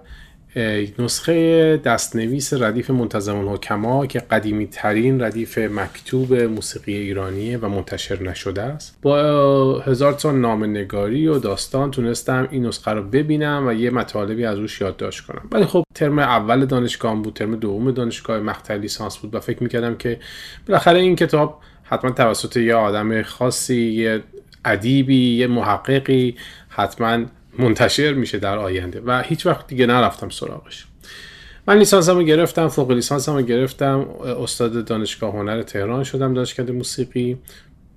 نسخه 0.98 1.76
دستنویس 1.76 2.52
ردیف 2.52 2.90
منتظم 2.90 3.36
الحکما 3.36 4.06
که 4.06 4.18
قدیمی 4.18 4.66
ترین 4.66 5.22
ردیف 5.22 5.58
مکتوب 5.58 6.34
موسیقی 6.34 6.94
ایرانیه 6.94 7.58
و 7.58 7.68
منتشر 7.68 8.22
نشده 8.22 8.62
است. 8.62 8.98
با 9.02 9.78
هزار 9.78 10.12
تا 10.12 10.32
نام 10.32 10.64
نگاری 10.64 11.26
و 11.26 11.38
داستان 11.38 11.90
تونستم 11.90 12.48
این 12.50 12.66
نسخه 12.66 12.90
رو 12.90 13.02
ببینم 13.02 13.64
و 13.66 13.72
یه 13.72 13.90
مطالبی 13.90 14.44
از 14.44 14.58
روش 14.58 14.80
یادداشت 14.80 15.26
کنم. 15.26 15.42
ولی 15.52 15.64
خب 15.64 15.84
ترم 15.94 16.18
اول 16.18 16.64
دانشگاه 16.64 17.22
بود 17.22 17.34
ترم 17.34 17.56
دوم 17.56 17.90
دانشگاه 17.90 18.40
مقطع 18.40 18.76
لیسانس 18.76 19.16
بود 19.16 19.34
و 19.34 19.40
فکر 19.40 19.62
می‌کردم 19.62 19.94
که 19.94 20.18
بالاخره 20.68 21.00
این 21.00 21.16
کتاب 21.16 21.60
حتما 21.82 22.10
توسط 22.10 22.56
یه 22.56 22.74
آدم 22.74 23.22
خاصی 23.22 23.82
یه 23.82 24.22
ادیبی 24.64 25.36
یه 25.36 25.46
محققی 25.46 26.36
حتما 26.68 27.24
منتشر 27.58 28.12
میشه 28.12 28.38
در 28.38 28.58
آینده 28.58 29.02
و 29.06 29.22
هیچ 29.22 29.46
وقت 29.46 29.66
دیگه 29.66 29.86
نرفتم 29.86 30.28
سراغش. 30.28 30.86
من 31.66 31.78
لیسانسمو 31.78 32.22
گرفتم 32.22 32.68
فوق 32.68 32.90
لیسانسمو 32.90 33.42
گرفتم 33.42 34.06
استاد 34.42 34.84
دانشگاه 34.84 35.32
هنر 35.32 35.62
تهران 35.62 36.04
شدم 36.04 36.34
دانشکده 36.34 36.72
موسیقی. 36.72 37.38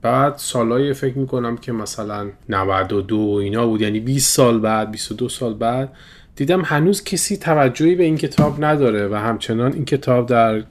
بعد 0.02 0.38
سالای 0.38 0.94
فکر 0.94 1.18
می‌کنم 1.18 1.58
که 1.58 1.72
مثلا 1.72 2.30
92 2.50 3.18
اینا 3.18 3.68
بود 3.68 3.82
یعنی 3.82 4.00
20 4.00 4.36
سال 4.36 4.60
بعد 4.60 4.92
22 4.92 5.30
سال 5.30 5.54
بعد 5.54 5.94
دیدم 6.36 6.62
هنوز 6.62 7.04
کسی 7.04 7.38
توجهی 7.38 7.96
به 7.96 8.04
این 8.04 8.18
کتاب 8.18 8.66
نداره 8.66 9.08
و 9.08 9.16
همچنان 9.16 9.74
این 9.74 9.86
کتاب 9.86 10.26
در 10.26 10.64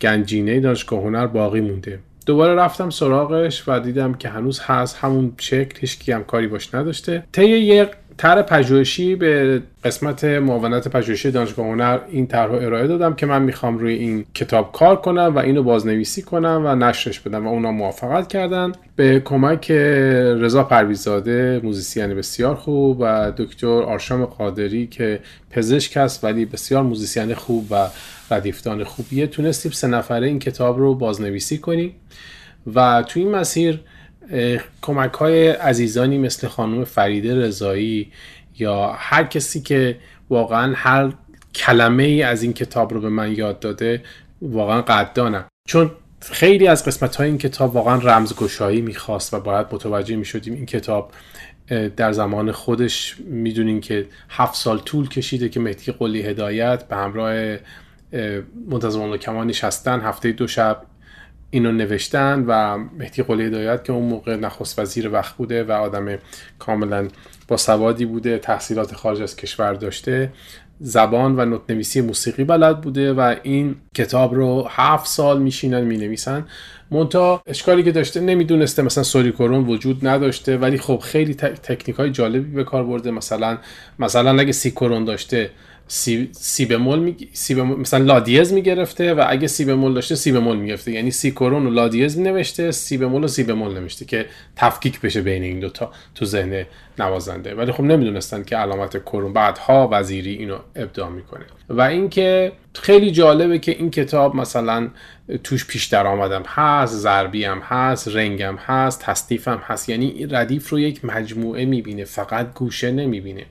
گنجینه 0.00 0.60
دانشگاه 0.60 1.02
هنر 1.02 1.26
باقی 1.26 1.60
مونده. 1.60 1.98
دوباره 2.26 2.54
رفتم 2.54 2.90
سراغش 2.90 3.64
و 3.66 3.80
دیدم 3.80 4.14
که 4.14 4.28
هنوز 4.28 4.60
هست 4.60 4.96
همون 4.96 5.32
شکل 5.38 5.78
هیچ 5.80 6.08
هم 6.08 6.24
کاری 6.24 6.46
باش 6.46 6.74
نداشته. 6.74 7.24
طی 7.32 7.44
یک 7.44 7.88
طرح 8.20 8.42
پژوهشی 8.42 9.16
به 9.16 9.62
قسمت 9.84 10.24
معاونت 10.24 10.88
پژوهشی 10.88 11.30
دانشگاه 11.30 11.66
هنر 11.66 11.98
این 12.10 12.26
طرح 12.26 12.52
ارائه 12.52 12.86
دادم 12.86 13.14
که 13.14 13.26
من 13.26 13.42
می‌خوام 13.42 13.78
روی 13.78 13.94
این 13.94 14.24
کتاب 14.34 14.72
کار 14.72 14.96
کنم 14.96 15.32
و 15.36 15.38
اینو 15.38 15.62
بازنویسی 15.62 16.22
کنم 16.22 16.62
و 16.64 16.74
نشرش 16.74 17.20
بدم 17.20 17.46
و 17.46 17.50
اونا 17.50 17.72
موافقت 17.72 18.28
کردن. 18.28 18.72
به 18.96 19.20
کمک 19.20 19.70
رضا 19.70 20.64
پرویزاده 20.64 21.60
موزیسین 21.64 22.14
بسیار 22.14 22.54
خوب 22.54 22.96
و 23.00 23.32
دکتر 23.36 23.66
آرشام 23.66 24.24
قادری 24.24 24.86
که 24.86 25.20
پزشک 25.50 25.96
است 25.96 26.24
ولی 26.24 26.44
بسیار 26.44 26.82
موزیسین 26.82 27.34
خوب 27.34 27.66
و 27.70 27.86
ردیفتان 28.30 28.84
خوبیه 28.84 29.26
تونستیم 29.26 29.72
سه 29.72 29.86
نفره 29.86 30.26
این 30.26 30.38
کتاب 30.38 30.78
رو 30.78 30.94
بازنویسی 30.94 31.58
کنیم. 31.58 31.94
و 32.74 33.04
تو 33.08 33.20
این 33.20 33.30
مسیر 33.30 33.80
کمک 34.82 35.12
های 35.12 35.48
عزیزانی 35.48 36.18
مثل 36.18 36.48
خانم 36.48 36.84
فریده 36.84 37.34
رضایی 37.34 38.12
یا 38.58 38.92
هر 38.92 39.24
کسی 39.24 39.60
که 39.60 39.96
واقعا 40.30 40.72
هر 40.76 41.12
کلمه 41.54 42.02
ای 42.02 42.22
از 42.22 42.42
این 42.42 42.52
کتاب 42.52 42.94
رو 42.94 43.00
به 43.00 43.08
من 43.08 43.32
یاد 43.32 43.60
داده 43.60 44.02
واقعا 44.42 44.82
قدردانم. 44.82 45.44
چون 45.68 45.90
خیلی 46.20 46.66
از 46.66 46.84
قسمت 46.84 47.16
های 47.16 47.28
این 47.28 47.38
کتاب 47.38 47.74
واقعا 47.74 47.96
رمزگشایی 47.96 48.80
می‌خواست 48.80 49.34
و 49.34 49.40
باید 49.40 49.66
متوجه 49.72 50.16
می‌شدیم 50.16 50.54
این 50.54 50.66
کتاب 50.66 51.12
در 51.96 52.12
زمان 52.12 52.52
خودش 52.52 53.16
می‌دونین 53.18 53.80
که 53.80 54.06
هفت 54.30 54.54
سال 54.54 54.78
طول 54.78 55.08
کشیده 55.08 55.48
که 55.48 55.60
مهدی 55.60 55.92
قلی 55.92 56.22
هدایت 56.22 56.88
به 56.88 56.96
همراه 56.96 57.56
منتظم 58.70 59.16
کمان 59.16 59.46
نشستن 59.46 60.00
هفته 60.00 60.32
دو 60.32 60.46
شب 60.46 60.82
اینو 61.50 61.72
نوشتن 61.72 62.44
و 62.46 62.78
مهدی 62.78 63.22
قلی 63.22 63.44
هدایت 63.44 63.84
که 63.84 63.92
اون 63.92 64.08
موقع 64.08 64.36
نخست 64.36 64.78
وزیر 64.78 65.12
وقت 65.12 65.36
بوده 65.36 65.64
و 65.64 65.72
آدم 65.72 66.18
کاملا 66.58 67.08
با 67.48 67.56
سوادی 67.56 68.04
بوده 68.04 68.38
تحصیلات 68.38 68.94
خارج 68.94 69.22
از 69.22 69.36
کشور 69.36 69.72
داشته 69.72 70.32
زبان 70.80 71.40
و 71.40 71.44
نوت 71.44 71.60
نویسی 71.68 72.00
موسیقی 72.00 72.44
بلد 72.44 72.80
بوده 72.80 73.12
و 73.12 73.34
این 73.42 73.76
کتاب 73.94 74.34
رو 74.34 74.66
هفت 74.70 75.06
سال 75.06 75.42
میشینن 75.42 75.80
می‌نویسن. 75.80 76.46
مونتا 76.90 77.42
اشکالی 77.46 77.82
که 77.82 77.92
داشته 77.92 78.20
نمی‌دونسته 78.20 78.82
مثلا 78.82 79.04
سوریکورون 79.04 79.64
وجود 79.64 80.06
نداشته 80.06 80.56
ولی 80.56 80.78
خب 80.78 80.98
خیلی 80.98 81.34
تکنیک 81.34 81.96
های 81.96 82.10
جالبی 82.10 82.54
به 82.54 82.64
کار 82.64 82.84
برده. 82.84 83.10
مثلا 83.10 83.58
مثلا 83.98 84.40
اگه 84.40 84.52
سی 84.52 84.67
کرون 84.67 85.04
داشته 85.04 85.50
سی, 85.92 86.28
سی 86.32 86.66
بمول 86.66 86.98
می... 86.98 87.16
سی 87.32 87.54
مثلا 87.54 88.04
لا 88.04 88.16
دیز 88.16 88.52
می‌گرفته 88.52 89.14
و 89.14 89.24
اگه 89.28 89.46
سی 89.46 89.64
بمول 89.64 89.94
داشته 89.94 90.14
سی 90.14 90.32
بمول 90.32 90.56
می‌گرفته. 90.56 90.92
یعنی 90.92 91.10
سی 91.10 91.30
کرون 91.30 91.66
و 91.66 91.70
لا 91.70 91.82
دیز 91.82 92.18
نوشته 92.18 92.70
سی 92.70 92.96
بمول 92.98 93.24
و 93.24 93.28
سی 93.28 93.42
بمول 93.42 93.78
نوشته 93.78 94.04
که 94.04 94.26
تفکیک 94.56 95.00
بشه 95.00 95.20
بین 95.20 95.42
این 95.42 95.60
دوتا 95.60 95.92
تو 96.14 96.24
ذهن 96.24 96.66
نوازنده. 96.98 97.54
ولی 97.54 97.72
خب 97.72 97.82
نمی‌دونستن 97.82 98.42
که 98.42 98.56
علامت 98.56 99.02
کرون 99.02 99.32
بعدها 99.32 99.88
وزیری 99.92 100.34
اینو 100.34 100.58
ابداع 100.76 101.08
می‌کنه. 101.08 101.44
و 101.68 101.82
اینکه 101.82 102.52
خیلی 102.74 103.10
جالبه 103.10 103.58
که 103.58 103.72
این 103.72 103.90
کتاب 103.90 104.36
مثلا 104.36 104.88
توش 105.44 105.66
پیش 105.66 105.84
درآمدم 105.86 106.42
هست 106.46 106.94
ضربی 106.94 107.44
هم 107.44 107.58
هست 107.58 108.08
رنگم 108.08 108.56
هست 108.56 109.00
تصنیف 109.02 109.48
هم 109.48 109.62
هست. 109.66 109.88
یعنی 109.88 110.26
ردیف 110.30 110.68
رو 110.68 110.80
یک 110.80 111.04
مجموعه 111.04 111.64
می‌بینه 111.64 112.04
فقط 112.04 112.54
گوشه 112.54 112.90
نمی‌بینه. 112.90 113.44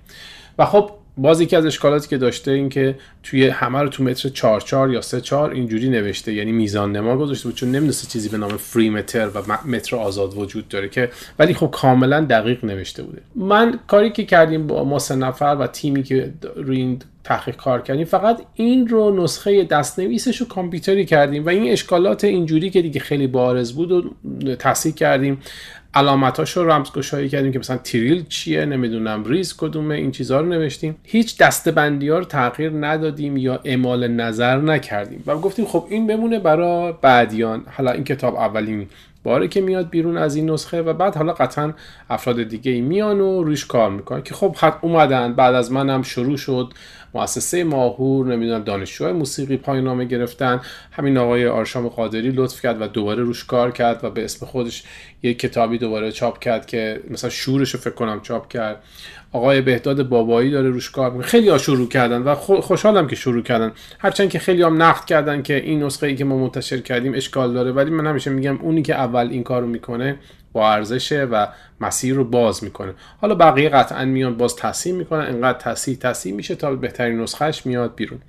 و 0.57 0.65
خب 0.65 0.91
باز 1.21 1.41
یکی 1.41 1.55
از 1.55 1.65
اشکالاتی 1.65 2.07
که 2.07 2.17
داشته 2.17 2.51
این 2.51 2.69
که 2.69 2.95
توی 3.23 3.47
همه 3.47 3.79
رو 3.79 3.89
تو 3.89 4.03
متر 4.03 4.29
4 4.29 4.61
4 4.61 4.91
یا 4.91 5.01
3 5.01 5.21
4 5.21 5.51
اینجوری 5.51 5.89
نوشته 5.89 6.33
یعنی 6.33 6.51
میزان 6.51 6.91
نما 6.91 7.17
گذاشته 7.17 7.49
بود 7.49 7.55
چون 7.55 7.69
نمی‌دونسته 7.69 8.07
چیزی 8.07 8.29
به 8.29 8.37
نام 8.37 8.57
فری 8.57 8.89
متر 8.89 9.27
و 9.27 9.41
متر 9.65 9.95
آزاد 9.95 10.37
وجود 10.37 10.67
داره 10.67 10.89
که 10.89 11.09
ولی 11.39 11.53
خب 11.53 11.69
کاملا 11.71 12.21
دقیق 12.21 12.65
نوشته 12.65 13.03
بوده. 13.03 13.21
من 13.35 13.79
کاری 13.87 14.11
که 14.11 14.25
کردیم 14.25 14.67
با 14.67 14.83
ما 14.83 14.99
سه 14.99 15.15
نفر 15.15 15.57
و 15.59 15.67
تیمی 15.67 16.03
که 16.03 16.33
روی 16.55 16.77
این 16.77 17.01
تحقیق 17.23 17.55
کار 17.55 17.81
کردیم 17.81 18.05
فقط 18.05 18.41
این 18.53 18.87
رو 18.87 19.23
نسخه 19.23 19.63
دستنویسش 19.63 20.37
رو 20.37 20.47
کامپیوتری 20.47 21.05
کردیم 21.05 21.45
و 21.45 21.49
این 21.49 21.71
اشکالات 21.71 22.23
اینجوری 22.23 22.69
که 22.69 22.81
دیگه 22.81 22.99
خیلی 22.99 23.27
بارز 23.27 23.73
بود 23.73 23.91
و 23.91 24.03
تصحیح 24.55 24.93
کردیم. 24.93 25.37
علامتاش 25.93 26.57
رو 26.57 26.71
رمزگشایی 26.71 27.29
کردیم 27.29 27.51
که 27.51 27.59
مثلا 27.59 27.77
تریل 27.77 28.25
چیه 28.27 28.65
نمی‌دونم 28.65 29.23
ریز 29.25 29.57
کدومه 29.57 29.95
این 29.95 30.11
چیزها 30.11 30.39
رو 30.39 30.45
نوشتیم. 30.45 30.95
هیچ 31.03 31.37
دستبندی 31.37 32.09
ها 32.09 32.17
رو 32.17 32.25
تغییر 32.25 32.71
ندادیم 32.71 33.37
یا 33.37 33.59
اعمال 33.63 34.07
نظر 34.07 34.57
نکردیم. 34.57 35.23
و 35.27 35.37
گفتیم 35.37 35.65
خب 35.65 35.85
این 35.89 36.07
بمونه 36.07 36.39
برای 36.39 36.93
بعدیان. 37.01 37.63
حالا 37.77 37.91
این 37.91 38.03
کتاب 38.03 38.35
اولین 38.35 38.87
باره 39.23 39.47
که 39.47 39.61
میاد 39.61 39.89
بیرون 39.89 40.17
از 40.17 40.35
این 40.35 40.49
نسخه 40.49 40.81
و 40.81 40.93
بعد 40.93 41.15
حالا 41.15 41.33
قطعا 41.33 41.73
افراد 42.09 42.43
دیگه 42.43 42.81
میان 42.81 43.21
و 43.21 43.43
روش 43.43 43.65
کار 43.65 43.89
می‌کنن 43.89 44.21
که 44.21 44.33
خب 44.33 44.55
حد 44.55 44.77
اومدن 44.81 45.33
بعد 45.33 45.55
از 45.55 45.71
منم 45.71 46.01
شروع 46.01 46.37
شد. 46.37 46.73
مؤسسه 47.13 47.63
ماهور 47.63 48.25
نمی‌دونم 48.25 48.63
دانشجوهای 48.63 49.13
موسیقی 49.13 49.57
پایان 49.57 49.83
نامه 49.83 50.05
گرفتن. 50.05 50.61
همین 50.91 51.17
آقای 51.17 51.47
آرشام 51.47 51.87
قادری 51.87 52.31
لطف 52.31 52.61
کرد 52.61 52.81
و 52.81 52.87
دوباره 52.87 53.23
روش 53.23 53.45
کار 53.45 53.71
کرد 53.71 54.03
و 54.03 54.09
به 54.09 54.23
اسم 54.23 54.45
خودش 54.45 54.83
یک 55.23 55.39
کتابی 55.39 55.77
دوباره 55.77 56.11
چاپ 56.11 56.39
کرد 56.39 56.65
که 56.65 57.01
مثلا 57.09 57.29
شورش 57.29 57.71
رو 57.71 57.79
فکر 57.79 57.93
کنم 57.93 58.21
چاپ 58.21 58.47
کرد. 58.47 58.83
آقای 59.31 59.61
بهداد 59.61 60.09
بابایی 60.09 60.51
داره 60.51 60.69
روش 60.69 60.91
کار 60.91 61.11
می‌کنه. 61.11 61.27
خیلی 61.27 61.49
ها 61.49 61.57
شروع 61.57 61.87
کردن 61.87 62.21
و 62.21 62.35
خوشحالم 62.35 63.07
که 63.07 63.15
شروع 63.15 63.43
کردن. 63.43 63.71
هرچند 63.99 64.29
که 64.29 64.39
خیلی 64.39 64.63
هم 64.63 64.81
نقد 64.83 65.05
کردن 65.05 65.41
که 65.41 65.55
این 65.55 65.83
نسخه 65.83 66.07
ای 66.07 66.15
که 66.15 66.25
ما 66.25 66.37
منتشر 66.37 66.77
کردیم 66.77 67.13
اشکال 67.13 67.53
داره 67.53 67.71
ولی 67.71 67.91
من 67.91 68.07
همیشه 68.07 68.29
میگم 68.29 68.57
اونی 68.61 68.81
که 68.81 68.95
اول 68.95 69.27
این 69.31 69.43
کارو 69.43 69.67
می‌کنه 69.67 70.15
با 70.53 70.71
ارزشه 70.71 71.23
و 71.23 71.47
مسیر 71.81 72.15
رو 72.15 72.23
باز 72.23 72.63
می‌کنه. 72.63 72.93
حالا 73.21 73.35
بقیه 73.35 73.69
قطعا 73.69 74.05
میان 74.05 74.37
باز 74.37 74.55
تصحیح 74.55 74.95
می‌کنن 74.95 75.25
انقدر 75.25 75.57
تصحیح 75.57 75.97
تصحیح 75.97 76.35
میشه 76.35 76.55
تا 76.55 76.75
بهترین 76.75 77.21
نسخهش 77.21 77.65
میاد 77.65 77.95
بیرون. 77.95 78.19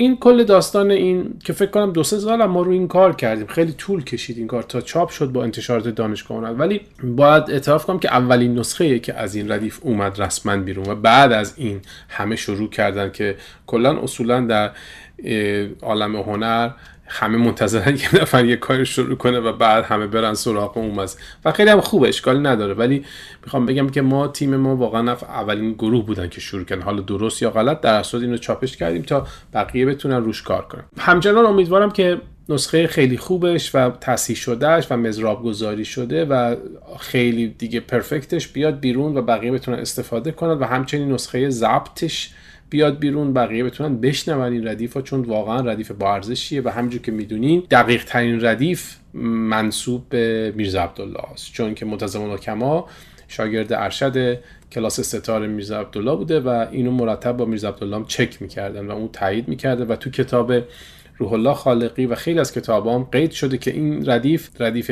این 0.00 0.16
کل 0.16 0.44
داستان 0.44 0.90
این 0.90 1.34
که 1.44 1.52
فکر 1.52 1.70
کنم 1.70 1.92
دو 1.92 2.02
سه 2.02 2.18
سال 2.18 2.44
ما 2.44 2.62
رو 2.62 2.70
این 2.70 2.88
کار 2.88 3.16
کردیم. 3.16 3.46
خیلی 3.46 3.72
طول 3.72 4.04
کشید 4.04 4.38
این 4.38 4.46
کار 4.46 4.62
تا 4.62 4.80
چاپ 4.80 5.10
شد 5.10 5.26
با 5.26 5.42
انتشارات 5.42 5.88
دانشگاه 5.88 6.38
ولی 6.38 6.80
باید 7.02 7.50
اعتراف 7.50 7.84
کنم 7.84 7.98
که 7.98 8.12
اولین 8.12 8.58
نسخه 8.58 8.98
که 8.98 9.14
از 9.14 9.34
این 9.34 9.52
ردیف 9.52 9.78
اومد 9.82 10.22
رسما 10.22 10.56
بیرون 10.56 10.90
و 10.90 10.94
بعد 10.94 11.32
از 11.32 11.54
این 11.56 11.80
همه 12.08 12.36
شروع 12.36 12.70
کردن 12.70 13.10
که 13.10 13.36
کلا 13.66 14.02
اصولا 14.02 14.40
در 14.40 14.70
عالم 15.82 16.16
هنر 16.16 16.70
همه 17.08 17.38
منتظرن 17.38 17.96
یه 18.02 18.22
نفر 18.22 18.44
یه 18.44 18.56
کاری 18.56 18.86
شروع 18.86 19.16
کنه 19.16 19.40
و 19.40 19.52
بعد 19.52 19.84
همه 19.84 20.06
برن 20.06 20.34
سراغ 20.34 20.78
اون 20.78 20.98
از 20.98 21.16
و 21.44 21.52
خیلی 21.52 21.70
هم 21.70 21.80
خوبه 21.80 22.08
اشکالی 22.08 22.38
نداره. 22.38 22.74
ولی 22.74 23.04
می‌خوام 23.44 23.66
بگم 23.66 23.88
که 23.88 24.02
ما 24.02 24.28
تیم 24.28 24.56
ما 24.56 24.76
واقعا 24.76 25.12
اولین 25.12 25.72
گروه 25.72 26.06
بودن 26.06 26.28
که 26.28 26.40
شروع 26.40 26.64
کردن. 26.64 26.82
حالا 26.82 27.00
درست 27.00 27.42
یا 27.42 27.50
غلط 27.50 27.80
در 27.80 27.94
اصل 27.94 28.18
اینو 28.18 28.36
چاپش 28.36 28.76
کردیم 28.76 29.02
تا 29.02 29.26
بقیه 29.54 29.86
بتونن 29.86 30.24
روش 30.24 30.42
کار 30.42 30.62
کنن. 30.62 30.84
همچنان 30.98 31.46
امیدوارم 31.46 31.90
که 31.90 32.20
نسخه 32.48 32.86
خیلی 32.86 33.16
خوبش 33.16 33.74
و 33.74 33.90
تصحیح 33.90 34.36
شدهش 34.36 34.86
و 34.90 34.96
مزراب 34.96 35.44
گذاری 35.44 35.84
شده 35.84 36.24
و 36.24 36.56
خیلی 37.00 37.48
دیگه 37.48 37.80
پرفکتش 37.80 38.48
بیاد 38.48 38.80
بیرون 38.80 39.16
و 39.16 39.22
بقیه 39.22 39.52
بتونن 39.52 39.78
استفاده 39.78 40.32
کنند 40.32 40.60
و 40.60 40.64
همچنین 40.64 41.12
نسخه 41.12 41.50
ضبطش 41.50 42.30
بیاد 42.70 42.98
بیرون 42.98 43.32
بقیه 43.32 43.64
بتونن 43.64 44.00
بشنون 44.00 44.52
این 44.52 44.68
ردیف 44.68 44.94
ها 44.94 45.02
چون 45.02 45.20
واقعا 45.20 45.60
ردیف 45.60 45.90
با 45.90 46.14
ارزشیه 46.14 46.62
و 46.64 46.68
همینجور 46.68 47.02
که 47.02 47.12
می‌دونین 47.12 47.62
دقیق 47.70 48.04
ترین 48.04 48.44
ردیف 48.44 48.96
منصوب 49.14 50.08
به 50.08 50.52
میرزا 50.56 50.82
عبدالله 50.82 51.32
است. 51.32 51.52
چون 51.52 51.74
که 51.74 51.86
منتظم 51.86 52.36
کما 52.36 52.88
شاگرد 53.28 53.72
ارشد 53.72 54.38
کلاس 54.72 55.00
ستار 55.00 55.46
میرزا 55.46 55.80
عبدالله 55.80 56.16
بوده 56.16 56.40
و 56.40 56.66
اینو 56.70 56.90
مرتب 56.90 57.36
با 57.36 57.44
میرزا 57.44 57.68
عبدالله 57.68 58.04
چک 58.08 58.42
می‌کردن 58.42 58.86
و 58.86 58.90
اون 58.90 59.08
تایید 59.12 59.48
می‌کرده 59.48 59.84
و 59.84 59.96
تو 59.96 60.10
کتاب 60.10 60.52
روح 61.18 61.32
الله 61.32 61.54
خالقی 61.54 62.06
و 62.06 62.14
خیلی 62.14 62.38
از 62.38 62.52
کتابام 62.52 63.02
قید 63.02 63.30
شده 63.30 63.58
که 63.58 63.70
این 63.70 64.10
ردیف 64.10 64.50
ردیف 64.60 64.90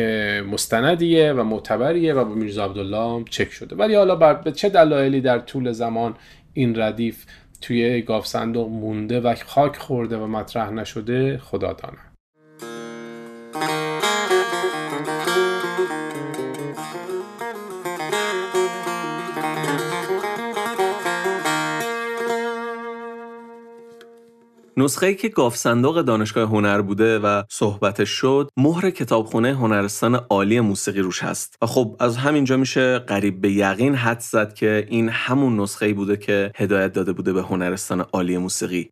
مستندیه 0.52 1.32
و 1.32 1.42
معتبریه 1.42 2.14
و 2.14 2.24
با 2.24 2.34
میرزا 2.34 2.64
عبدالله 2.64 3.24
چک 3.30 3.52
شده. 3.52 3.76
ولی 3.76 3.94
حالا 3.94 4.34
به 4.34 4.52
چه 4.52 4.68
دلایلی 4.68 5.20
در 5.20 5.38
طول 5.38 5.72
زمان 5.72 6.14
این 6.54 6.80
ردیف 6.80 7.24
توی 7.60 8.02
گاف 8.02 8.26
صندوق 8.26 8.68
مونده 8.68 9.20
و 9.20 9.34
خاک 9.46 9.76
خورده 9.76 10.16
و 10.16 10.26
مطرح 10.26 10.70
نشده 10.70 11.38
خدا 11.38 11.72
دانه 11.72 11.98
نسخه 24.78 25.14
که 25.14 25.28
گاف 25.28 25.56
صندوق 25.56 26.02
دانشگاه 26.02 26.48
هنر 26.48 26.82
بوده 26.82 27.18
و 27.18 27.42
صحبتش 27.50 28.10
شد 28.10 28.50
مهر 28.56 28.90
کتابخونه 28.90 29.54
هنرستان 29.54 30.14
عالی 30.14 30.60
موسیقی 30.60 31.00
روش 31.00 31.22
هست. 31.22 31.56
و 31.62 31.66
خب 31.66 31.96
از 32.00 32.16
همینجا 32.16 32.56
میشه 32.56 32.98
قریب 32.98 33.40
به 33.40 33.52
یقین 33.52 33.94
حد 33.94 34.20
زد 34.20 34.54
که 34.54 34.86
این 34.90 35.08
همون 35.08 35.60
نسخه 35.60 35.86
ای 35.86 35.92
بوده 35.92 36.16
که 36.16 36.52
هدایت 36.56 36.92
داده 36.92 37.12
بوده 37.12 37.32
به 37.32 37.42
هنرستان 37.42 38.00
عالی 38.00 38.38
موسیقی. 38.38 38.90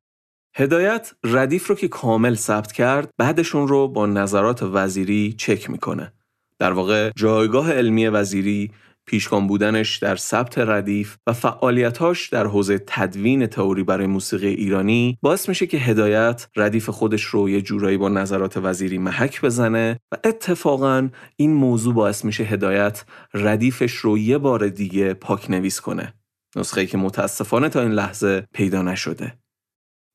هدایت 0.57 1.13
ردیف 1.25 1.67
رو 1.67 1.75
که 1.75 1.89
کامل 1.89 2.35
ثبت 2.35 2.73
کرد 2.73 3.11
بعدشون 3.19 3.69
رو 3.69 3.89
با 3.89 4.07
نظرات 4.07 4.63
وزیری 4.63 5.35
چک 5.39 5.71
می‌کنه. 5.71 6.13
در 6.59 6.73
واقع 6.73 7.11
جایگاه 7.17 7.73
علمی 7.73 8.09
وزیری 8.09 8.71
پیشگام 9.07 9.47
بودنش 9.47 9.97
در 9.97 10.17
ثبت 10.17 10.59
ردیف 10.59 11.17
و 11.27 11.33
فعالیتاش 11.33 12.29
در 12.29 12.47
حوزه 12.47 12.85
تدوین 12.87 13.47
تئوری 13.47 13.83
برای 13.83 14.07
موسیقی 14.07 14.49
ایرانی 14.49 15.19
باعث 15.23 15.49
میشه 15.49 15.67
که 15.67 15.77
هدایت 15.77 16.47
ردیف 16.57 16.89
خودش 16.89 17.23
رو 17.23 17.49
یه 17.49 17.63
جورایی 17.63 17.97
با 17.97 18.09
نظرات 18.09 18.57
وزیری 18.57 18.99
محک 18.99 19.41
بزنه 19.41 20.01
و 20.13 20.17
اتفاقا 20.25 21.09
این 21.37 21.53
موضوع 21.53 21.95
باعث 21.95 22.25
میشه 22.25 22.45
هدایت 22.45 23.05
ردیفش 23.35 23.93
رو 23.93 24.19
یه 24.19 24.39
بار 24.39 24.69
دیگه 24.69 25.15
پاک 25.15 25.51
نویس 25.51 25.81
کنه. 25.81 26.15
نسخه 26.57 26.87
که 26.87 26.99
متاسفانه 26.99 27.69
تا 27.69 27.81
این 27.81 27.93
لحظه 27.93 28.47
پیدا 28.53 28.83
نشده. 28.83 29.39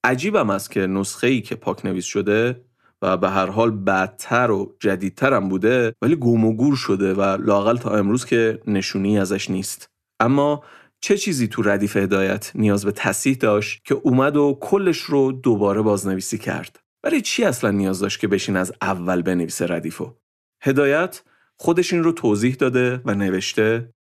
عجیبم 0.03 0.49
است 0.49 0.71
که 0.71 0.87
نسخه 0.87 1.27
ای 1.27 1.41
که 1.41 1.55
پاک 1.55 1.85
نویس 1.85 2.05
شده 2.05 2.68
و 3.01 3.17
به 3.17 3.29
هر 3.29 3.45
حال 3.45 3.71
بدتر 3.71 4.51
و 4.51 4.75
جدیدتر 4.79 5.33
هم 5.33 5.49
بوده 5.49 5.93
ولی 6.01 6.15
گم 6.15 6.45
و 6.45 6.53
گور 6.53 6.75
شده 6.75 7.13
و 7.13 7.21
لاقل 7.21 7.77
تا 7.77 7.89
امروز 7.89 8.25
که 8.25 8.61
نشونی 8.67 9.19
ازش 9.19 9.49
نیست. 9.49 9.89
اما 10.19 10.63
چه 11.01 11.17
چیزی 11.17 11.47
تو 11.47 11.61
ردیف 11.61 11.97
هدایت 11.97 12.51
نیاز 12.55 12.85
به 12.85 12.91
تصیح 12.91 13.35
داشت 13.35 13.85
که 13.85 13.95
اومد 13.95 14.37
و 14.37 14.57
کلش 14.61 14.99
رو 14.99 15.31
دوباره 15.31 15.81
بازنویسی 15.81 16.37
کرد؟ 16.37 16.79
برای 17.03 17.21
چی 17.21 17.43
اصلا 17.43 17.71
نیاز 17.71 17.99
داشت 17.99 18.19
که 18.19 18.27
بشین 18.27 18.55
از 18.55 18.73
اول 18.81 19.21
بنویسه 19.21 19.67
ردیفو؟ 19.67 20.13
هدایت 20.63 21.23
خودش 21.57 21.93
این 21.93 22.03
رو 22.03 22.11
توضیح 22.11 22.55
داده 22.55 23.01
و 23.05 23.13
نوشته 23.13 23.93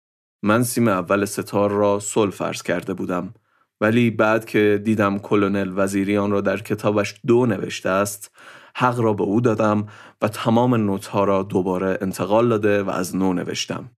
من 0.42 0.62
سیم 0.62 0.88
اول 0.88 1.24
ستار 1.24 1.70
را 1.70 2.00
سل 2.00 2.30
فرض 2.30 2.62
کرده 2.62 2.94
بودم 2.94 3.34
ولی 3.80 4.10
بعد 4.10 4.44
که 4.44 4.80
دیدم 4.84 5.18
کلونل 5.18 5.72
وزیریان 5.76 6.30
را 6.30 6.40
در 6.40 6.56
کتابش 6.56 7.20
دو 7.26 7.46
نوشته 7.46 7.88
است 7.88 8.30
حق 8.78 9.00
را 9.00 9.12
به 9.12 9.22
او 9.22 9.40
دادم 9.40 9.86
و 10.22 10.28
تمام 10.28 10.74
نوتها 10.74 11.24
را 11.24 11.42
دوباره 11.42 11.98
انتقال 12.00 12.48
داده 12.48 12.82
و 12.82 12.90
از 12.90 13.16
نو 13.16 13.32
نوشتم. 13.32 13.90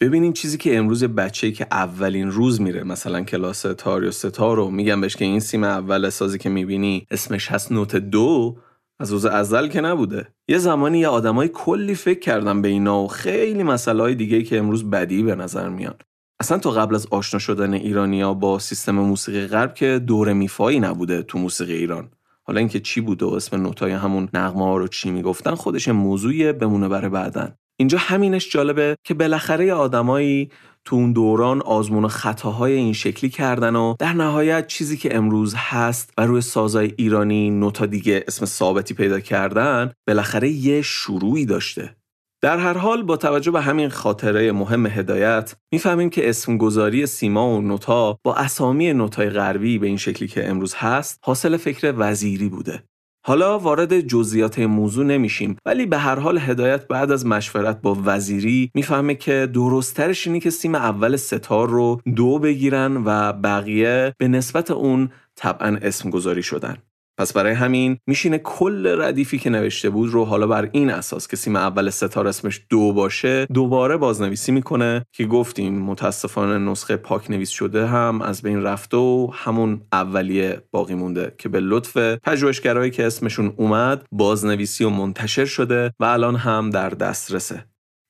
ببینین 0.00 0.32
چیزی 0.32 0.58
که 0.58 0.78
امروز 0.78 1.04
بچه‌ای 1.04 1.52
که 1.52 1.66
اولین 1.70 2.30
روز 2.30 2.60
میره 2.60 2.84
مثلا 2.84 3.20
کلاس 3.22 3.62
تار 3.62 4.04
یا 4.04 4.10
ستار 4.10 4.56
رو 4.56 4.70
میگم 4.70 5.00
بهش 5.00 5.16
که 5.16 5.24
این 5.24 5.40
سیم 5.40 5.64
اول 5.64 6.10
سازی 6.10 6.38
که 6.38 6.48
می‌بینی 6.48 7.06
اسمش 7.10 7.52
هست 7.52 7.72
نوت 7.72 7.96
دو 7.96 8.56
از 9.00 9.12
روز 9.12 9.26
ازل 9.26 9.68
که 9.68 9.80
نبوده. 9.80 10.34
یه 10.48 10.58
زمانی 10.58 10.98
یه 10.98 11.08
آدمای 11.08 11.48
کلی 11.48 11.94
فکر 11.94 12.20
کردم 12.20 12.62
به 12.62 12.68
اینا 12.68 13.02
و 13.02 13.08
خیلی 13.08 13.62
مسئله 13.62 14.02
های 14.02 14.14
دیگه 14.14 14.42
که 14.42 14.58
امروز 14.58 14.90
بدی 14.90 15.22
به 15.22 15.34
نظر 15.34 15.68
میاد 15.68 16.02
اصلا 16.40 16.58
تا 16.58 16.70
قبل 16.70 16.94
از 16.94 17.06
آشنا 17.10 17.40
شدن 17.40 17.74
ایرانیا 17.74 18.34
با 18.34 18.58
سیستم 18.58 18.94
موسیقی 18.94 19.46
غرب 19.46 19.74
که 19.74 19.98
دور 20.06 20.32
میفایی 20.32 20.80
نبوده 20.80 21.22
تو 21.22 21.38
موسیقی 21.38 21.74
ایران. 21.74 22.10
حالا 22.46 22.58
اینکه 22.58 22.80
چی 22.80 23.00
بوده 23.00 23.26
و 23.26 23.28
اسم 23.28 23.62
نوتای 23.62 23.92
همون 23.92 24.28
نغمه 24.34 24.78
رو 24.78 24.88
چی 24.88 25.10
می‌گفتن 25.10 25.54
خودش 25.54 25.88
موضوعی 25.88 26.52
بمونه 26.52 26.88
برای 26.88 27.10
بعدن. 27.10 27.54
اینجا 27.76 27.98
همینش 27.98 28.50
جالبه 28.52 28.96
که 29.04 29.14
بالاخره 29.14 29.72
آدمایی 29.72 30.50
تو 30.84 30.96
اون 30.96 31.12
دوران 31.12 31.62
آزمون 31.62 32.04
و 32.04 32.08
خطاهای 32.08 32.72
این 32.72 32.92
شکلی 32.92 33.30
کردن 33.30 33.76
و 33.76 33.94
در 33.98 34.12
نهایت 34.12 34.66
چیزی 34.66 34.96
که 34.96 35.16
امروز 35.16 35.54
هست 35.56 36.12
و 36.18 36.26
روی 36.26 36.40
سازای 36.40 36.94
ایرانی 36.96 37.50
نوتا 37.50 37.86
دیگه 37.86 38.24
اسم 38.28 38.46
ثابتی 38.46 38.94
پیدا 38.94 39.20
کردن 39.20 39.92
بالاخره 40.06 40.48
یه 40.48 40.82
شروعی 40.82 41.46
داشته. 41.46 41.96
در 42.44 42.58
هر 42.58 42.78
حال 42.78 43.02
با 43.02 43.16
توجه 43.16 43.50
به 43.50 43.60
همین 43.60 43.88
خاطره 43.88 44.52
مهم 44.52 44.86
هدایت 44.86 45.54
می‌فهمیم 45.72 46.10
که 46.10 46.28
اسمگذاری 46.28 47.06
سیما 47.06 47.48
و 47.48 47.60
نوتا 47.60 48.18
با 48.24 48.34
اسامی 48.34 48.92
نوتای 48.92 49.30
غربی 49.30 49.78
به 49.78 49.86
این 49.86 49.96
شکلی 49.96 50.28
که 50.28 50.48
امروز 50.48 50.74
هست 50.74 51.20
حاصل 51.24 51.56
فکر 51.56 51.94
وزیری 51.96 52.48
بوده. 52.48 52.82
حالا 53.26 53.58
وارد 53.58 54.00
جزئیات 54.00 54.58
موضوع 54.58 55.04
نمیشیم 55.04 55.56
ولی 55.66 55.86
به 55.86 55.98
هر 55.98 56.18
حال 56.18 56.38
هدایت 56.38 56.88
بعد 56.88 57.12
از 57.12 57.26
مشورت 57.26 57.80
با 57.82 57.98
وزیری 58.04 58.70
می‌فهمه 58.74 59.14
که 59.14 59.48
درستترش 59.54 60.26
اینه 60.26 60.40
که 60.40 60.50
سیم 60.50 60.74
اول 60.74 61.16
ستار 61.16 61.70
رو 61.70 62.00
دو 62.16 62.38
بگیرن 62.38 63.02
و 63.04 63.32
بقیه 63.32 64.14
به 64.18 64.28
نسبت 64.28 64.70
اون 64.70 65.10
طبعا 65.36 65.78
اسم 65.82 66.10
گذاری 66.10 66.42
شدن. 66.42 66.76
پس 67.18 67.32
برای 67.32 67.52
همین 67.52 67.98
میشینه 68.06 68.38
کل 68.38 69.02
ردیفی 69.02 69.38
که 69.38 69.50
نوشته 69.50 69.90
بود 69.90 70.10
رو 70.10 70.24
حالا 70.24 70.46
بر 70.46 70.68
این 70.72 70.90
اساس 70.90 71.28
که 71.28 71.36
سیم 71.36 71.56
اول 71.56 71.90
ستار 71.90 72.28
اسمش 72.28 72.60
دو 72.70 72.92
باشه 72.92 73.46
دوباره 73.46 73.96
بازنویسی 73.96 74.52
می‌کنه 74.52 75.06
که 75.12 75.24
گفتیم 75.24 75.78
متاسفانه 75.78 76.70
نسخه 76.70 76.96
پاک 76.96 77.30
نویس 77.30 77.50
شده 77.50 77.86
هم 77.86 78.22
از 78.22 78.42
بین 78.42 78.62
رفته 78.62 78.96
و 78.96 79.30
همون 79.32 79.80
اولیه 79.92 80.62
باقی 80.70 80.94
مونده 80.94 81.34
که 81.38 81.48
به 81.48 81.60
لطف 81.60 81.96
پژوهشگرایی 82.22 82.90
که 82.90 83.06
اسمشون 83.06 83.54
اومد 83.56 84.06
بازنویسی 84.12 84.84
و 84.84 84.90
منتشر 84.90 85.44
شده 85.44 85.92
و 86.00 86.04
الان 86.04 86.36
هم 86.36 86.70
در 86.70 86.90
دسترسه. 86.90 87.64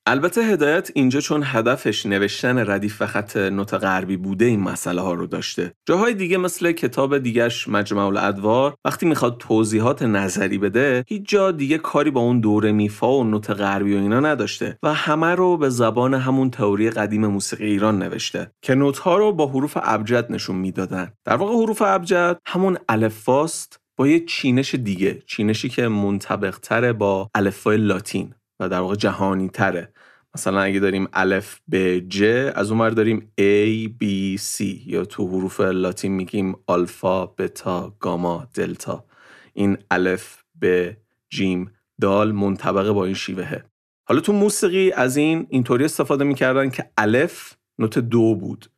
البته 0.06 0.42
هدایت 0.42 0.90
اینجا 0.94 1.20
چون 1.20 1.42
هدفش 1.44 2.06
نوشتن 2.06 2.70
ردیف 2.70 3.02
و 3.02 3.06
خط 3.06 3.36
نوت 3.36 3.74
غربی 3.74 4.16
بوده 4.16 4.44
این 4.44 4.60
مسئله 4.60 5.00
ها 5.00 5.12
رو 5.12 5.26
داشته. 5.26 5.72
جاهای 5.86 6.14
دیگه 6.14 6.36
مثل 6.36 6.72
کتاب 6.72 7.18
دیگش 7.18 7.68
مجمع 7.68 8.06
الادوار 8.06 8.74
وقتی 8.84 9.06
می‌خواد 9.06 9.38
توضیحات 9.38 10.02
نظری 10.02 10.58
بده 10.58 11.04
هیچ 11.08 11.22
جا 11.28 11.50
دیگه 11.50 11.78
کاری 11.78 12.10
با 12.10 12.20
اون 12.20 12.40
دوره 12.40 12.72
میفا 12.72 13.18
و 13.18 13.24
نوت 13.24 13.50
غربی 13.50 13.94
و 13.94 13.98
اینا 13.98 14.20
نداشته 14.20 14.78
و 14.82 14.94
همه 14.94 15.34
رو 15.34 15.56
به 15.56 15.68
زبان 15.68 16.14
همون 16.14 16.50
تئوری 16.50 16.90
قدیم 16.90 17.26
موسیقی 17.26 17.66
ایران 17.66 17.98
نوشته 17.98 18.50
که 18.62 18.74
نوت 18.74 18.98
ها 18.98 19.16
رو 19.16 19.32
با 19.32 19.46
حروف 19.46 19.76
ابجد 19.82 20.32
نشون 20.32 20.56
می‌دادن. 20.56 21.12
در 21.24 21.36
واقع 21.36 21.54
حروف 21.54 21.82
ابجد 21.82 22.38
همون 22.46 22.78
الفاست 22.88 23.80
با 23.96 24.08
یه 24.08 24.24
چینش 24.24 24.74
دیگه 24.74 25.22
چینشی 25.26 25.68
که 25.68 25.88
منطبق 25.88 26.92
با 26.92 27.30
الفبای 27.34 27.76
لاتین. 27.76 28.34
و 28.60 28.68
در 28.68 28.80
واقع 28.80 28.94
جهانی 28.94 29.48
تره. 29.48 29.92
مثلا 30.34 30.60
اگه 30.60 30.80
داریم 30.80 31.08
الف 31.12 31.60
به 31.68 32.00
ج 32.08 32.22
از 32.54 32.70
اونور 32.70 32.90
داریم 32.90 33.32
A 33.40 33.88
B 34.02 34.38
C. 34.40 34.60
یا 34.86 35.04
تو 35.04 35.28
حروف 35.28 35.60
لاتین 35.60 36.12
میگیم 36.12 36.56
آلفا 36.66 37.26
بتا 37.26 37.96
گاما 38.00 38.48
دلتا. 38.54 39.04
این 39.52 39.78
الف 39.90 40.42
به 40.54 40.96
جیم 41.30 41.70
دال 42.00 42.32
منطبقه 42.32 42.92
با 42.92 43.04
این 43.04 43.14
شیوهه 43.14 43.64
حالا 44.08 44.20
تو 44.20 44.32
موسیقی 44.32 44.92
از 44.92 45.16
این 45.16 45.46
اینطوری 45.50 45.84
استفاده 45.84 46.24
می‌کردن 46.24 46.70
که 46.70 46.90
الف 46.98 47.54
نوت 47.78 47.98
دو 47.98 48.34
بود. 48.34 48.70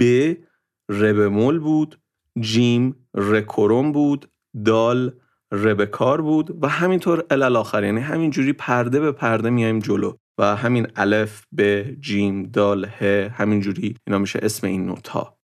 ب 0.00 0.32
ر 0.88 1.28
بود. 1.58 1.98
جیم 2.40 3.06
رکورم 3.14 3.92
بود. 3.92 4.28
دال 4.64 5.12
ربکار 5.54 6.20
بود 6.20 6.64
و 6.64 6.68
همینطور 6.68 7.24
الال 7.30 7.56
آخر 7.56 7.84
یعنی 7.84 8.00
همینجوری 8.00 8.52
پرده 8.52 9.00
به 9.00 9.12
پرده 9.12 9.50
میایم 9.50 9.78
جلو 9.78 10.12
و 10.38 10.56
همین 10.56 10.86
الف 10.96 11.42
به 11.52 11.96
جیم 12.00 12.42
دال 12.42 12.84
ه 12.84 13.30
همینجوری 13.34 13.96
اینا 14.06 14.18
میشه 14.18 14.38
اسم 14.42 14.66
این 14.66 14.86
نوت 14.86 15.08
ها 15.08 15.38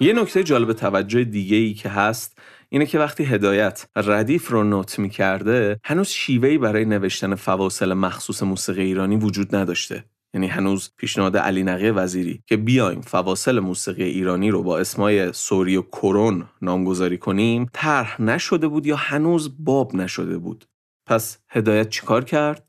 یه 0.00 0.12
نکته 0.12 0.42
جالب 0.42 0.72
توجه 0.72 1.24
دیگه 1.24 1.56
ای 1.56 1.74
که 1.74 1.88
هست 1.88 2.38
اینه 2.68 2.86
که 2.86 2.98
وقتی 2.98 3.24
هدایت 3.24 3.86
ردیف 3.96 4.50
رو 4.50 4.64
نوت 4.64 4.98
می‌کرده 4.98 5.80
هنوز 5.84 6.08
شیوهی 6.08 6.58
برای 6.58 6.84
نوشتن 6.84 7.34
فواصل 7.34 7.92
مخصوص 7.92 8.42
موسیقی 8.42 8.82
ایرانی 8.82 9.16
وجود 9.16 9.56
نداشته. 9.56 10.04
یعنی 10.34 10.46
هنوز 10.46 10.90
پیشنهاد 10.96 11.36
علی 11.36 11.62
نقی 11.62 11.90
وزیری 11.90 12.42
که 12.46 12.56
بیایم 12.56 13.00
فواصل 13.00 13.60
موسیقی 13.60 14.04
ایرانی 14.04 14.50
رو 14.50 14.62
با 14.62 14.78
اسمای 14.78 15.32
سوری 15.32 15.76
و 15.76 15.82
کرون 15.82 16.48
نامگذاری 16.62 17.18
کنیم 17.18 17.66
طرح 17.72 18.22
نشده 18.22 18.68
بود 18.68 18.86
یا 18.86 18.96
هنوز 18.96 19.64
باب 19.64 19.94
نشده 19.94 20.38
بود؟ 20.38 20.64
پس 21.06 21.38
هدایت 21.48 21.88
چیکار 21.88 22.24
کرد؟ 22.24 22.68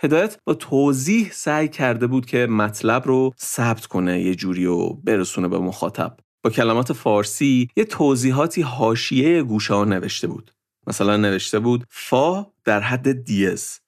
هدایت 0.00 0.38
با 0.44 0.54
توضیح 0.54 1.30
سعی 1.32 1.68
کرده 1.68 2.06
بود 2.06 2.26
که 2.26 2.46
مطلب 2.46 3.06
رو 3.06 3.34
ثبت 3.40 3.86
کنه 3.86 4.22
یه 4.22 4.34
جوری 4.34 4.66
و 4.66 4.88
برسونه 4.88 5.48
به 5.48 5.58
مخاطب. 5.58 6.16
با 6.44 6.50
کلمات 6.50 6.92
فارسی 6.92 7.68
یه 7.76 7.84
توضیحاتی 7.84 8.62
حاشیه 8.62 9.42
گوشه 9.42 9.74
ها 9.74 9.84
نوشته 9.84 10.26
بود. 10.26 10.54
مثلا 10.86 11.16
نوشته 11.16 11.58
بود 11.58 11.84
فا 11.90 12.46
در 12.64 12.80
حد 12.80 13.24
دیز 13.24 13.80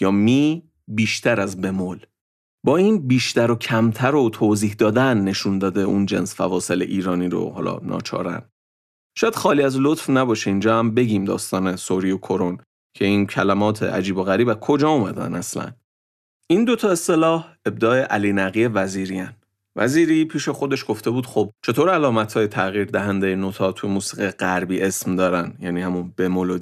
یا 0.00 0.10
می 0.10 0.62
بیشتر 0.88 1.40
از 1.40 1.60
بمول 1.60 2.06
با 2.66 2.76
این 2.76 3.06
بیشتر 3.08 3.50
و 3.50 3.54
کمتر 3.54 4.14
و 4.14 4.30
توضیح 4.30 4.74
دادن 4.74 5.20
نشون 5.20 5.58
داده 5.58 5.80
اون 5.80 6.06
جنس 6.06 6.34
فواصل 6.34 6.82
ایرانی 6.82 7.28
رو 7.28 7.50
حالا 7.50 7.78
ناچارن. 7.82 8.42
شاید 9.16 9.34
خالی 9.34 9.62
از 9.62 9.76
لطف 9.80 10.10
نباشه 10.10 10.50
اینجا 10.50 10.78
هم 10.78 10.94
بگیم 10.94 11.24
داستان 11.24 11.76
سوری 11.76 12.10
و 12.10 12.18
کرون 12.18 12.58
که 12.96 13.04
این 13.04 13.26
کلمات 13.26 13.82
عجیب 13.82 14.16
و 14.16 14.22
غریب 14.22 14.48
از 14.48 14.56
کجا 14.56 14.88
اومدن 14.88 15.34
اصلا. 15.34 15.72
این 16.46 16.64
دوتا 16.64 16.90
اصطلاح 16.90 17.56
ابداع 17.66 18.00
علی 18.00 18.32
نقی 18.32 18.66
وزیریان 18.66 19.36
وزیری 19.76 20.24
پیش 20.24 20.48
خودش 20.48 20.84
گفته 20.88 21.10
بود 21.10 21.26
خب 21.26 21.50
چطور 21.62 21.90
علامت 21.90 22.32
های 22.32 22.46
تغییر 22.46 22.84
دهنده 22.84 23.36
نوتا 23.36 23.72
تو 23.72 23.88
موسیقی 23.88 24.30
غربی 24.30 24.82
اسم 24.82 25.16
دارن؟ 25.16 25.56
یعنی 25.60 25.82
همون 25.82 26.14
بمول 26.16 26.50
و 26.50 26.58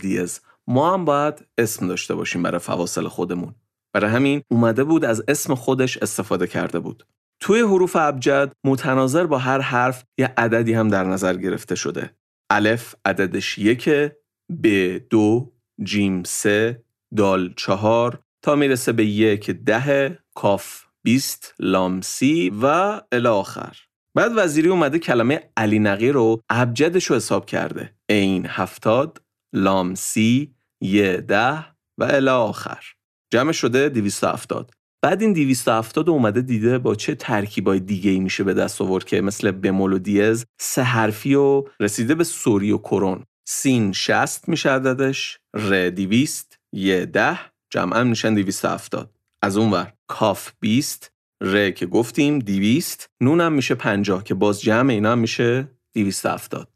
ما 0.67 0.95
هم 0.95 1.05
باید 1.05 1.47
اسم 1.59 1.89
داشته 1.89 2.15
باشیم 2.15 2.43
برای 2.43 2.59
فواصل 2.59 3.09
خودمون. 3.09 3.55
برای 3.95 4.11
همین 4.11 4.43
اومده 4.51 4.85
بود 4.85 5.05
از 5.05 5.25
اسم 5.29 5.55
خودش 5.55 5.99
استفاده 5.99 6.47
کرده 6.47 6.79
بود. 6.79 7.07
توی 7.41 7.61
حروف 7.61 7.97
ابجد 7.97 8.53
متناظر 8.65 9.27
با 9.27 9.39
هر 9.39 9.61
حرف 9.61 10.05
یه 10.19 10.35
عددی 10.37 10.73
هم 10.73 10.89
در 10.89 11.05
نظر 11.05 11.37
گرفته 11.37 11.75
شده. 11.75 12.11
الف 12.51 12.95
عددش 13.05 13.59
یکه 13.59 14.17
ب 14.63 14.67
دو 15.11 15.53
جیم 15.83 16.23
سه 16.23 16.85
دال 17.17 17.55
چهار 17.57 18.23
تا 18.43 18.55
می‌رسه 18.55 18.93
به 18.93 19.05
یک 19.05 19.51
ده 19.51 20.19
کاف 20.35 20.82
بیست 21.03 21.55
لام 21.59 22.01
سی 22.01 22.51
و 22.63 22.67
الاخر 23.13 23.77
بعد 24.17 24.33
وزیری 24.37 24.69
اومده 24.69 24.99
کلمه 24.99 25.51
علی 25.57 25.79
نقی 25.79 26.09
رو 26.09 26.41
ابجدش 26.51 27.05
رو 27.05 27.17
حساب 27.17 27.47
کرده. 27.47 27.95
این 28.09 28.47
هفتاد 28.47 29.23
لام 29.55 29.95
سی 29.95 30.55
یه 30.81 31.17
ده 31.17 31.67
و 31.99 32.05
الاخر 32.05 32.85
جمع 33.33 33.53
شده 33.53 33.89
270 33.89 34.71
بعد 35.05 35.23
این 35.23 35.33
270 35.33 36.11
اومده 36.11 36.41
دیده 36.41 36.79
با 36.79 36.95
چه 36.95 37.15
ترکیبای 37.15 37.81
دیگه 37.81 38.11
ای 38.11 38.21
میشه 38.21 38.45
به 38.45 38.55
دست 38.55 38.81
آورد 38.81 39.05
که 39.05 39.21
مثل 39.21 39.51
بمول 39.51 39.93
و 39.93 39.99
دیز 39.99 40.47
سه 40.61 40.83
حرفی 40.83 41.35
و 41.35 41.65
رسیده 41.81 42.15
به 42.15 42.25
سوری 42.25 42.73
و 42.73 42.79
کرون 42.79 43.25
سین 43.49 43.93
60 43.93 44.49
میشه 44.49 44.71
عددش 44.71 45.39
ر 45.55 45.91
200 45.91 46.59
یه 46.73 47.07
ده 47.07 47.39
جمعا 47.73 48.05
میشن 48.05 48.35
270 48.35 49.11
از 49.43 49.57
اون 49.57 49.71
ور. 49.71 49.93
کاف 50.13 50.53
20 50.61 51.13
ر 51.43 51.71
که 51.71 51.87
گفتیم 51.87 52.39
200 52.39 53.11
نونم 53.21 53.53
میشه 53.53 53.75
50 53.75 54.25
که 54.25 54.35
باز 54.35 54.61
جمع 54.61 54.93
اینا 54.93 55.13
هم 55.13 55.19
میشه 55.19 55.69
270 55.95 56.69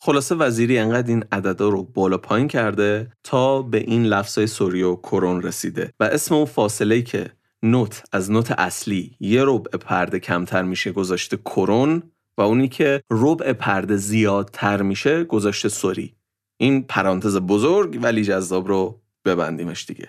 خلاصه 0.00 0.34
وزیری 0.34 0.78
انقدر 0.78 1.08
این 1.08 1.24
عددا 1.32 1.68
رو 1.68 1.82
بالا 1.82 2.18
پایین 2.18 2.48
کرده 2.48 3.12
تا 3.24 3.62
به 3.62 3.78
این 3.78 4.04
لفظای 4.04 4.46
سوری 4.46 4.82
و 4.82 4.96
کرون 4.96 5.42
رسیده 5.42 5.92
و 6.00 6.04
اسم 6.04 6.34
اون 6.34 6.44
فاصله 6.44 7.02
که 7.02 7.30
نوت 7.62 8.02
از 8.12 8.30
نوت 8.30 8.50
اصلی 8.50 9.16
یه 9.20 9.42
ربع 9.44 9.78
پرده 9.78 10.18
کمتر 10.18 10.62
میشه 10.62 10.92
گذاشته 10.92 11.36
کرون 11.36 12.02
و 12.38 12.42
اونی 12.42 12.68
که 12.68 13.02
ربع 13.10 13.52
پرده 13.52 13.96
زیادتر 13.96 14.82
میشه 14.82 15.24
گذاشته 15.24 15.68
سوری. 15.68 16.14
این 16.56 16.82
پرانتز 16.82 17.36
بزرگ 17.36 17.98
ولی 18.02 18.24
جذاب 18.24 18.68
رو 18.68 19.00
ببندیمش 19.24 19.86
دیگه. 19.86 20.08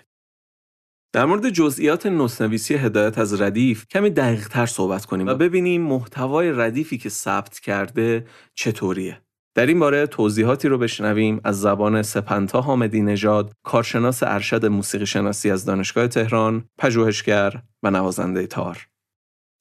در 1.13 1.25
مورد 1.25 1.49
جزئیات 1.49 2.05
نوت‌نویسی 2.05 2.73
هدایت 2.73 3.17
از 3.17 3.41
ردیف 3.41 3.87
کمی 3.87 4.09
دقیق 4.09 4.47
تر 4.47 4.65
صحبت 4.65 5.05
کنیم 5.05 5.27
و 5.27 5.35
ببینیم 5.35 5.81
محتوای 5.81 6.51
ردیفی 6.51 6.97
که 6.97 7.09
ثبت 7.09 7.59
کرده 7.59 8.25
چطوریه. 8.55 9.21
در 9.55 9.65
این 9.65 9.79
باره 9.79 10.07
توضیحاتی 10.07 10.67
رو 10.67 10.77
بشنویم 10.77 11.41
از 11.43 11.61
زبان 11.61 12.01
سپنتا 12.01 12.61
حامدی 12.61 13.01
نژاد، 13.01 13.51
کارشناس 13.63 14.23
ارشد 14.23 14.65
موسیقی 14.65 15.05
شناسی 15.05 15.51
از 15.51 15.65
دانشگاه 15.65 16.07
تهران، 16.07 16.65
پژوهشگر 16.77 17.61
و 17.83 17.91
نوازنده 17.91 18.47
تار. 18.47 18.87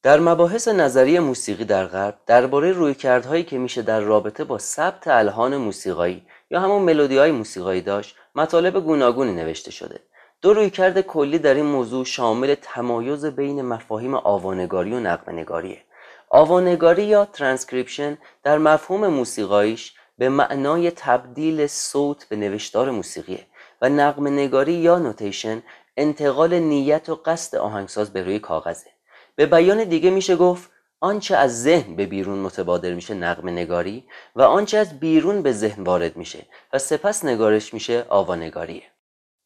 در 0.02 0.20
مباحث 0.20 0.68
نظری 0.68 1.18
موسیقی 1.18 1.64
در 1.64 1.86
غرب 1.86 2.18
درباره 2.26 2.72
رویکردهایی 2.72 3.44
که 3.44 3.58
میشه 3.58 3.82
در 3.82 4.00
رابطه 4.00 4.44
با 4.44 4.58
ثبت 4.58 5.08
الهان 5.08 5.56
موسیقایی 5.56 6.22
یا 6.50 6.60
همون 6.60 6.82
ملودی 6.82 7.16
های 7.16 7.32
موسیقایی 7.32 7.80
داشت 7.80 8.16
مطالب 8.34 8.80
گوناگونی 8.80 9.32
نوشته 9.32 9.70
شده 9.70 10.00
دو 10.42 10.52
رویکرد 10.54 11.00
کلی 11.00 11.38
در 11.38 11.54
این 11.54 11.66
موضوع 11.66 12.04
شامل 12.04 12.54
تمایز 12.54 13.24
بین 13.24 13.62
مفاهیم 13.62 14.14
آوانگاری 14.14 14.92
و 14.92 15.00
نغمه‌نگاریه 15.00 15.82
آوانگاری 16.28 17.04
یا 17.04 17.24
ترانسکریپشن 17.24 18.18
در 18.42 18.58
مفهوم 18.58 19.06
موسیقاییش 19.06 19.94
به 20.18 20.28
معنای 20.28 20.90
تبدیل 20.90 21.66
صوت 21.66 22.24
به 22.28 22.36
نوشتار 22.36 22.90
موسیقیه 22.90 23.46
و 23.82 23.88
نغمه 23.88 24.28
نگاری 24.28 24.72
یا 24.72 24.98
notation 24.98 25.62
انتقال 25.96 26.54
نیت 26.54 27.08
و 27.08 27.14
قصد 27.14 27.56
آهنگساز 27.56 28.12
به 28.12 28.22
روی 28.22 28.38
کاغذه. 28.38 28.90
به 29.36 29.46
بیان 29.46 29.84
دیگه 29.84 30.10
میشه 30.10 30.36
گفت 30.36 30.70
آنچه 31.00 31.36
از 31.36 31.62
ذهن 31.62 31.96
به 31.96 32.06
بیرون 32.06 32.38
متبادر 32.38 32.94
میشه 32.94 33.14
نغمه 33.14 33.48
نگاری 33.48 34.04
و 34.36 34.42
آنچه 34.42 34.78
از 34.78 35.00
بیرون 35.00 35.42
به 35.42 35.52
ذهن 35.52 35.84
وارد 35.84 36.16
میشه 36.16 36.46
و 36.72 36.78
سپس 36.78 37.24
نگارش 37.24 37.74
میشه 37.74 38.06
آوانگاریه. 38.08 38.82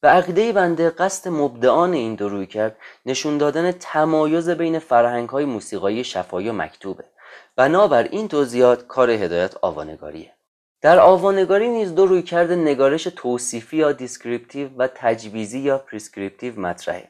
به 0.02 0.06
عقیده 0.06 0.52
بنده 0.52 0.90
قصد 0.90 1.28
مبدعان 1.28 1.92
این 1.92 2.14
دو 2.14 2.28
رویکرد 2.28 2.76
نشون 3.06 3.38
دادن 3.38 3.72
تمایز 3.72 4.50
بین 4.50 4.78
فرهنگ 4.78 5.28
های 5.28 5.44
موسیقایی 5.44 6.04
شفاهی 6.04 6.48
و 6.48 6.52
مکتوبه. 6.52 7.04
بنابر 7.56 8.02
این 8.02 8.28
توضیحات 8.28 8.86
کار 8.86 9.10
هدایت 9.10 9.54
آوانگاریه. 9.62 10.32
در 10.80 10.98
آوانگاری 10.98 11.68
نیز 11.68 11.94
دو 11.94 12.06
رویکرد 12.06 12.52
نگارش 12.52 13.04
توصیفی 13.04 13.76
یا 13.76 13.92
descriptive 13.92 14.68
و 14.78 14.88
تجویزی 14.94 15.58
یا 15.58 15.78
prescriptive 15.78 16.60
مطرحه. 16.60 17.08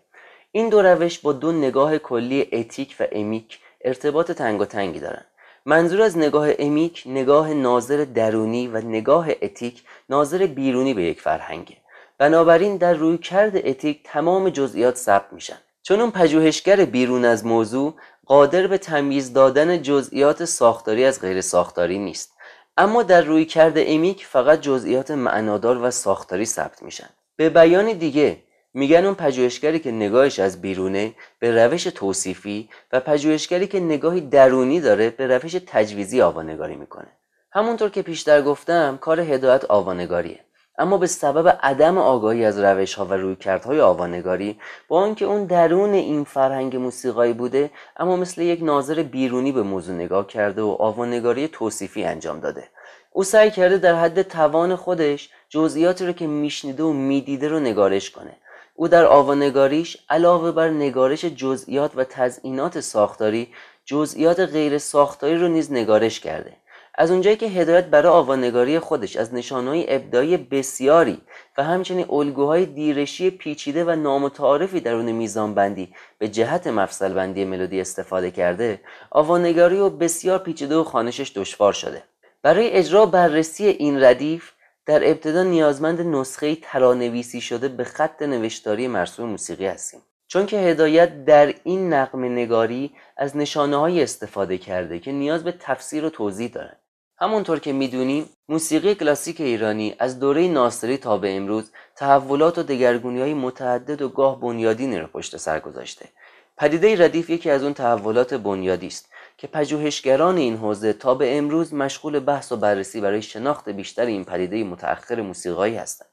این 0.53 0.69
دو 0.69 0.83
روش 0.83 1.19
با 1.19 1.33
دو 1.33 1.53
نگاه 1.53 1.99
کلی 1.99 2.49
etic 2.53 2.97
و 3.01 3.07
emic 3.13 3.59
ارتباط 3.85 4.33
تنگاتنگی 4.33 5.01
دارند 5.01 5.27
منظور 5.67 6.03
از 6.03 6.19
نگاه 6.19 6.49
امیک 6.59 7.03
نگاه 7.07 7.55
ناظر 7.55 8.05
درونی 8.15 8.69
و 8.69 8.81
نگاه 8.81 9.29
اتیک 9.43 9.83
ناظر 10.09 10.47
بیرونی 10.47 10.95
به 10.95 11.03
یک 11.03 11.21
فرهنگه. 11.21 11.77
بنابراین 12.19 12.77
در 12.77 12.95
روی 12.95 13.19
کرد 13.19 13.57
اتیک 13.57 14.01
تمام 14.05 14.49
جزئیات 14.49 14.97
ثبت 14.97 15.33
میشن. 15.33 15.59
چون 15.83 16.01
اون 16.01 16.11
پژوهشگر 16.11 16.85
بیرون 16.85 17.25
از 17.25 17.47
موضوع 17.47 17.95
قادر 18.27 18.67
به 18.67 18.79
تمیز 18.79 19.33
دادن 19.33 19.83
جزئیات 19.83 20.45
ساختاری 20.45 21.05
از 21.05 21.21
غیر 21.21 21.41
ساختاری 21.41 21.99
نیست. 21.99 22.33
اما 22.77 23.03
در 23.03 23.23
روی 23.23 23.45
کرد 23.45 23.73
امیک 23.77 24.27
فقط 24.27 24.61
جزئیات 24.61 25.11
معنادار 25.11 25.83
و 25.83 25.91
ساختاری 25.91 26.45
ثبت 26.45 26.83
میشن. 26.83 27.09
به 27.37 27.49
بیان 27.49 27.93
دیگه 27.93 28.37
میگن 28.75 29.05
اون 29.05 29.15
پژوهشگری 29.15 29.79
که 29.79 29.91
نگاهش 29.91 30.39
از 30.39 30.61
بیرونه 30.61 31.15
به 31.39 31.65
روش 31.65 31.85
توصیفی 31.85 32.69
و 32.93 33.01
پژوهشگری 33.01 33.67
که 33.67 33.81
نگاهی 33.81 34.21
درونی 34.21 34.81
داره 34.81 35.11
به 35.11 35.27
روش 35.27 35.57
تجویزی 35.67 36.23
آوانگاری 36.23 36.77
می‌کنه. 36.77 37.09
همونطور 37.53 37.91
که 37.91 38.03
پیشتر 38.03 38.43
گفتم 38.43 38.99
کار 39.01 39.21
هدایت 39.21 39.65
آوانگاریه. 39.65 40.46
اما 40.79 40.99
به 40.99 41.07
سبب 41.07 41.59
عدم 41.63 41.99
آگاهی 41.99 42.45
از 42.45 42.59
روش 42.59 42.95
ها 42.95 43.05
و 43.05 43.13
رویکردهای 43.13 43.81
آوانگاری 43.81 44.59
با 44.89 45.01
آنکه 45.01 45.25
اون 45.25 45.45
درون 45.45 45.95
این 45.95 46.25
فرهنگ 46.25 46.77
موسیقایی 46.77 47.33
بوده 47.33 47.71
اما 47.97 48.17
مثل 48.17 48.43
یک 48.43 48.63
ناظر 48.63 49.03
بیرونی 49.03 49.53
به 49.53 49.63
موضوع 49.63 49.95
نگاه 49.95 50.27
کرده 50.27 50.63
و 50.63 50.77
آوانگاری 50.79 51.49
توصیفی 51.49 52.05
انجام 52.05 52.41
داده. 52.41 52.69
او 53.13 53.25
سعی 53.25 53.51
کرده 53.51 53.79
در 53.79 53.95
حد 53.95 54.23
توان 54.23 54.77
خودش 54.77 55.31
جزئیاتی 55.49 56.07
رو 56.07 56.13
که 56.13 56.27
میشنیده 56.27 56.83
و 56.83 56.93
می‌دیده 56.93 57.49
رو 57.49 57.61
نگارش 57.61 58.11
کنه. 58.11 58.37
او 58.75 58.89
در 58.89 59.05
آوانگاریش 59.05 59.97
علاوه 60.11 60.53
بر 60.53 60.69
نگارش 60.69 61.25
جزئیات 61.25 61.93
و 61.97 62.05
تزئینات 62.05 62.81
ساختاری 62.81 63.49
جزئیات 63.85 64.41
غیر 64.41 64.79
ساختاری 64.79 65.39
رو 65.39 65.49
نیز 65.49 65.73
نگارش 65.73 66.21
کرده. 66.21 66.53
از 66.99 67.11
اونجایی 67.11 67.37
که 67.37 67.47
هدایت 67.47 67.85
برای 67.85 68.13
آوانگاری 68.13 68.79
خودش 68.79 69.17
از 69.17 69.35
نشانهای 69.35 69.95
ابداعی 69.95 70.37
بسیاری 70.37 71.21
و 71.59 71.65
همچنین 71.65 72.07
الگوهای 72.11 72.67
دیرشی 72.67 73.31
پیچیده 73.31 73.85
و 73.85 73.97
نامتعارفی 73.97 74.81
درون 74.81 75.13
میزان 75.13 75.55
بندی 75.55 75.95
به 76.19 76.29
جهت 76.29 76.67
مفصل 76.67 77.15
بندی 77.15 77.45
ملودی 77.45 77.81
استفاده 77.81 78.31
کرده 78.31 78.81
آوانگاری 79.11 79.79
و 79.79 79.91
بسیار 79.91 80.39
پیچیده 80.39 80.77
و 80.77 80.85
خانشش 80.85 81.33
دشوار 81.37 81.73
شده. 81.73 82.03
برای 82.43 82.71
اجرا 82.71 83.07
بررسی 83.07 83.67
این 83.67 84.05
ردیف 84.05 84.51
در 84.87 85.11
ابتدا 85.11 85.43
نیازمند 85.43 86.01
نسخه 86.01 86.55
ترانویسی 86.63 87.41
شده 87.41 87.69
به 87.69 87.85
خط 87.85 88.23
نوشتاری 88.23 88.89
مرسوم 88.89 89.29
موسیقی 89.29 89.67
هستیم. 89.67 90.01
چون 90.29 90.47
که 90.47 90.59
هدایت 90.59 91.25
در 91.25 91.55
این 91.65 91.93
نقم 91.93 92.25
نگاری 92.25 92.95
از 93.17 93.37
نشانه 93.37 93.77
های 93.77 94.03
استفاده 94.03 94.59
کرده 94.59 94.99
که 94.99 95.13
نیاز 95.13 95.45
به 95.45 95.53
تفسیر 95.53 96.05
و 96.05 96.11
توضیح 96.11 96.49
دارند. 96.49 96.79
همونطور 97.19 97.59
که 97.59 97.73
می‌دونیم 97.73 98.29
موسیقی 98.49 98.95
کلاسیک 98.95 99.41
ایرانی 99.41 99.95
از 99.99 100.21
دوره 100.21 100.49
ناصری 100.49 100.97
تا 100.97 101.19
به 101.19 101.37
امروز 101.37 101.71
تحولات 101.97 102.59
و 102.59 102.63
دگرگونی 102.63 103.21
های 103.21 103.35
متعدد 103.35 104.03
و 104.03 104.09
گاه 104.09 104.41
بنیادینی 104.41 104.99
را 104.99 105.07
پشت 105.07 105.37
سر 105.37 105.61
گذاشته. 105.61 106.09
پدیده 106.57 107.05
ردیف 107.05 107.31
یکی 107.31 107.51
از 107.51 107.63
اون 107.63 107.75
تحولات 107.75 108.35
بنیادی 108.35 108.87
است 108.87 109.09
که 109.39 109.47
پژوهشگران 109.47 110.37
این 110.37 110.57
حوزه 110.57 110.93
تا 110.93 111.15
به 111.15 111.39
امروز 111.39 111.75
مشغول 111.75 112.21
بحث 112.21 112.53
و 112.53 112.57
بررسی 112.57 113.01
برای 113.01 113.23
شناخت 113.23 113.69
بیشتر 113.69 114.07
این 114.07 114.25
پدیده 114.25 114.65
متأخر 114.65 115.21
موسیقایی 115.21 115.77
هستند. 115.77 116.09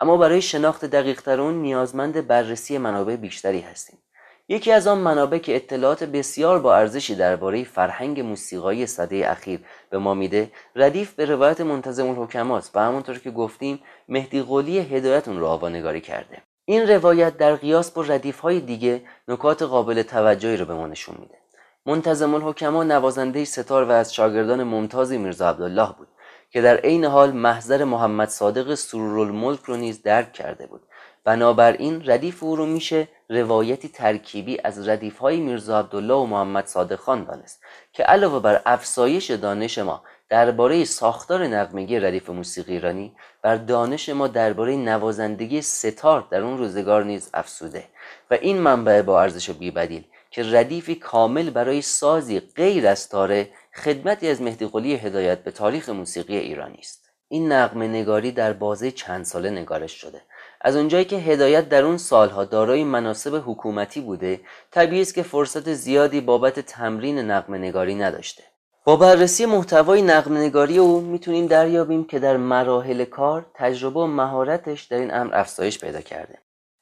اما 0.00 0.16
برای 0.16 0.42
شناخت 0.42 0.84
دقیقتر 0.84 1.40
اون 1.40 1.54
نیازمند 1.54 2.26
بررسی 2.26 2.78
منابع 2.78 3.16
بیشتری 3.16 3.60
هستیم. 3.60 3.98
یکی 4.48 4.72
از 4.72 4.86
آن 4.86 4.98
منابع 4.98 5.38
که 5.38 5.56
اطلاعات 5.56 6.04
بسیار 6.04 6.58
با 6.58 6.76
ارزشی 6.76 7.14
درباره 7.14 7.64
فرهنگ 7.64 8.20
موسیقایی 8.20 8.86
صده 8.86 9.30
اخیر 9.30 9.60
به 9.90 9.98
ما 9.98 10.14
میده 10.14 10.50
ردیف 10.76 11.12
به 11.12 11.24
روایت 11.24 11.60
منتظم 11.60 12.08
الحکمات 12.08 12.70
و 12.74 12.80
همونطور 12.80 13.18
که 13.18 13.30
گفتیم 13.30 13.80
مهدی 14.08 14.42
قولی 14.42 14.78
هدایت 14.78 15.28
اون 15.28 15.38
رو 15.38 15.46
آوانگاری 15.46 16.00
کرده. 16.00 16.42
این 16.64 16.88
روایت 16.88 17.36
در 17.36 17.56
قیاس 17.56 17.90
با 17.90 18.02
ردیف 18.02 18.40
های 18.40 18.60
دیگه 18.60 19.02
نکات 19.28 19.62
قابل 19.62 20.02
توجهی 20.02 20.56
رو 20.56 20.64
به 20.64 20.74
ما 20.74 20.86
نشون 20.86 21.16
میده. 21.20 21.38
منتظم 21.86 22.34
الحکما 22.34 22.84
نوازنده 22.84 23.44
ستار 23.44 23.84
و 23.84 23.90
از 23.90 24.14
شاگردان 24.14 24.62
ممتازی 24.62 25.18
میرزا 25.18 25.48
عبدالله 25.48 25.88
بود 25.98 26.08
که 26.50 26.60
در 26.60 26.76
عین 26.76 27.04
حال 27.04 27.32
محضر 27.32 27.84
محمد 27.84 28.28
صادق 28.28 28.74
سرورالملک 28.74 29.60
رو 29.60 29.76
نیز 29.76 30.02
درک 30.02 30.32
کرده 30.32 30.66
بود. 30.66 30.82
بنابراین 31.24 32.02
ردیف 32.06 32.42
او 32.42 32.56
رو 32.56 32.66
میشه 32.66 33.08
روایتی 33.28 33.88
ترکیبی 33.88 34.58
از 34.64 34.88
ردیف 34.88 35.18
های 35.18 35.40
میرزا 35.40 35.78
عبدالله 35.78 36.14
و 36.14 36.26
محمد 36.26 36.66
صادق 36.66 36.96
خان 36.96 37.24
دانست 37.24 37.62
که 37.92 38.02
علاوه 38.02 38.40
بر 38.40 38.62
افزایش 38.66 39.30
دانش 39.30 39.78
ما 39.78 40.02
درباره 40.28 40.84
ساختار 40.84 41.46
نغمگی 41.46 41.98
ردیف 41.98 42.30
موسیقی 42.30 42.72
ایرانی 42.72 43.12
بر 43.42 43.56
دانش 43.56 44.08
ما 44.08 44.28
درباره 44.28 44.76
نوازندگی 44.76 45.62
ستار 45.62 46.26
در 46.30 46.40
اون 46.40 46.58
روزگار 46.58 47.04
نیز 47.04 47.30
افسوده 47.34 47.84
و 48.30 48.34
این 48.34 48.58
منبع 48.58 49.02
با 49.02 49.22
ارزش 49.22 49.50
بیبدیل 49.50 50.04
که 50.32 50.42
ردیفی 50.52 50.94
کامل 50.94 51.50
برای 51.50 51.82
سازی 51.82 52.40
غیر 52.40 52.86
از 52.86 53.08
تاره 53.08 53.50
خدمتی 53.74 54.28
از 54.28 54.42
مهدی 54.42 54.66
قلی 54.66 54.94
هدایت 54.94 55.38
به 55.38 55.50
تاریخ 55.50 55.88
موسیقی 55.88 56.36
ایرانی 56.36 56.78
است. 56.78 57.10
این 57.28 57.52
نقمه 57.52 57.88
نگاری 57.88 58.32
در 58.32 58.52
بازه 58.52 58.90
چند 58.90 59.24
ساله 59.24 59.50
نگارش 59.50 59.92
شده. 59.92 60.22
از 60.64 60.76
اونجایی 60.76 61.04
که 61.04 61.16
هدایت 61.16 61.68
در 61.68 61.84
اون 61.84 61.96
سالها 61.96 62.44
دارای 62.44 62.84
مناسب 62.84 63.42
حکومتی 63.46 64.00
بوده 64.00 64.40
طبیعی 64.70 65.02
است 65.02 65.14
که 65.14 65.22
فرصت 65.22 65.72
زیادی 65.72 66.20
بابت 66.20 66.60
تمرین 66.60 67.18
نقمه 67.18 67.58
نگاری 67.58 67.94
نداشته. 67.94 68.42
با 68.84 68.96
بررسی 68.96 69.46
محتوای 69.46 70.02
نقمه 70.02 70.40
نگاری 70.40 70.78
او 70.78 71.00
می‌تونیم 71.00 71.46
دریابیم 71.46 72.04
که 72.04 72.18
در 72.18 72.36
مراحل 72.36 73.04
کار 73.04 73.46
تجربه 73.54 74.00
و 74.00 74.06
مهارتش 74.06 74.82
در 74.82 74.96
این 74.96 75.14
امر 75.14 75.34
افزایش 75.34 75.78
پیدا 75.78 76.00
کرده. 76.00 76.38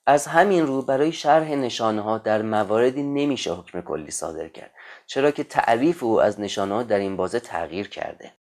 از 0.07 0.27
همین 0.27 0.67
رو 0.67 0.83
برای 0.83 1.13
شرح 1.13 1.55
نشانه 1.55 2.03
ها 2.03 2.19
در 2.19 2.43
مواردی 2.43 3.03
نمیشه 3.03 3.53
حکم 3.53 3.81
کلی 3.81 4.11
صادر 4.11 4.49
کرد 4.49 4.71
چرا 5.07 5.31
که 5.31 5.45
تعریف 5.45 6.03
او 6.03 6.21
از 6.23 6.41
نشانه 6.41 6.75
ها 6.75 6.83
در 6.83 6.99
این 6.99 7.17
بازه 7.17 7.41
تغییر 7.41 7.89
کرده. 7.89 8.33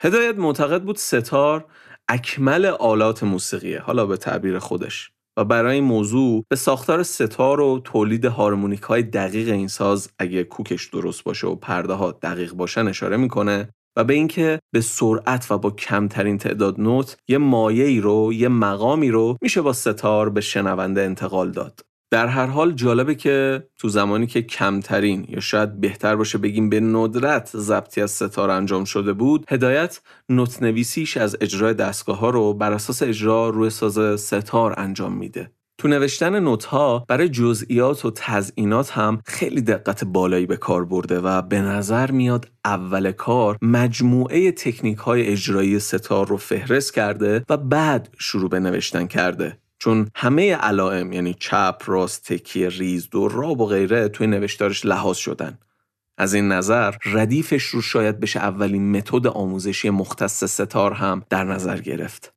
هدایت 0.00 0.34
معتقد 0.34 0.82
بود 0.82 0.96
ستار 0.96 1.64
اکمل 2.08 2.66
آلات 2.66 3.22
موسیقیه 3.22 3.80
حالا 3.80 4.06
به 4.06 4.16
تعبیر 4.16 4.58
خودش. 4.58 5.10
و 5.38 5.44
برای 5.44 5.74
این 5.74 5.84
موضوع 5.84 6.44
به 6.48 6.56
ساختار 6.56 7.02
ستار 7.02 7.60
و 7.60 7.80
تولید 7.84 8.24
هارمونیک 8.24 8.82
های 8.82 9.02
دقیق 9.02 9.48
این 9.48 9.68
ساز 9.68 10.10
اگه 10.18 10.44
کوکش 10.44 10.86
درست 10.86 11.24
باشه 11.24 11.46
و 11.46 11.54
پرده 11.54 11.92
ها 11.92 12.12
دقیق 12.12 12.52
باشن 12.52 12.88
اشاره 12.88 13.16
می‌کنه 13.16 13.68
و 13.96 14.04
به 14.04 14.14
اینکه 14.14 14.58
به 14.74 14.80
سرعت 14.80 15.46
و 15.50 15.58
با 15.58 15.70
کمترین 15.70 16.38
تعداد 16.38 16.80
نوت 16.80 17.16
یه 17.28 17.38
مایه 17.38 18.00
رو 18.00 18.32
یه 18.32 18.48
مقامی 18.48 19.10
رو 19.10 19.36
میشه 19.42 19.62
با 19.62 19.72
ستار 19.72 20.30
به 20.30 20.40
شنونده 20.40 21.02
انتقال 21.02 21.50
داد. 21.50 21.80
در 22.10 22.26
هر 22.26 22.46
حال 22.46 22.72
جالبه 22.72 23.14
که 23.14 23.66
تو 23.78 23.88
زمانی 23.88 24.26
که 24.26 24.42
کمترین 24.42 25.26
یا 25.28 25.40
شاید 25.40 25.80
بهتر 25.80 26.16
باشه 26.16 26.38
بگیم 26.38 26.68
به 26.68 26.80
ندرت 26.80 27.50
ضبطی 27.56 28.00
از 28.00 28.10
ستار 28.10 28.50
انجام 28.50 28.84
شده 28.84 29.12
بود 29.12 29.44
هدایت 29.48 30.00
نوت 30.28 30.62
نویسیش 30.62 31.16
از 31.16 31.36
اجرای 31.40 31.74
دستگاه 31.74 32.18
ها 32.18 32.30
رو 32.30 32.54
بر 32.54 32.72
اساس 32.72 33.02
اجرا 33.02 33.48
روی 33.48 33.70
ساز 33.70 34.20
ستار 34.20 34.74
انجام 34.76 35.12
میده. 35.12 35.50
تو 35.78 35.88
نوشتن 35.88 36.40
نوت 36.40 36.64
ها 36.64 37.04
برای 37.08 37.28
جزئیات 37.28 38.04
و 38.04 38.10
تزئینات 38.16 38.90
هم 38.90 39.20
خیلی 39.26 39.60
دقت 39.60 40.04
بالایی 40.04 40.46
به 40.46 40.56
کار 40.56 40.84
برده 40.84 41.20
و 41.20 41.42
به 41.42 41.60
نظر 41.60 42.10
میاد 42.10 42.48
اول 42.64 43.12
کار 43.12 43.58
مجموعه 43.62 44.52
تکنیک 44.52 44.98
های 44.98 45.26
اجرایی 45.26 45.78
ستار 45.78 46.28
رو 46.28 46.36
فهرست 46.36 46.94
کرده 46.94 47.44
و 47.48 47.56
بعد 47.56 48.08
شروع 48.18 48.50
به 48.50 48.60
نوشتن 48.60 49.06
کرده. 49.06 49.58
چون 49.84 50.08
همه 50.14 50.54
علائم 50.54 51.12
یعنی 51.12 51.34
چپ، 51.34 51.82
راست، 51.86 52.24
تکیه، 52.24 52.68
ریز، 52.68 53.10
دو 53.10 53.28
راب 53.28 53.60
و 53.60 53.66
غیره 53.66 54.08
توی 54.08 54.26
نوشتارش 54.26 54.86
لحاظ 54.86 55.16
شدن. 55.16 55.58
از 56.18 56.34
این 56.34 56.48
نظر 56.48 56.94
ردیفش 57.04 57.64
رو 57.64 57.80
شاید 57.80 58.20
بشه 58.20 58.40
اولین 58.40 58.96
متد 58.96 59.26
آموزشی 59.26 59.90
مختص 59.90 60.44
ستار 60.44 60.92
هم 60.92 61.22
در 61.30 61.44
نظر 61.44 61.80
گرفت. 61.80 62.34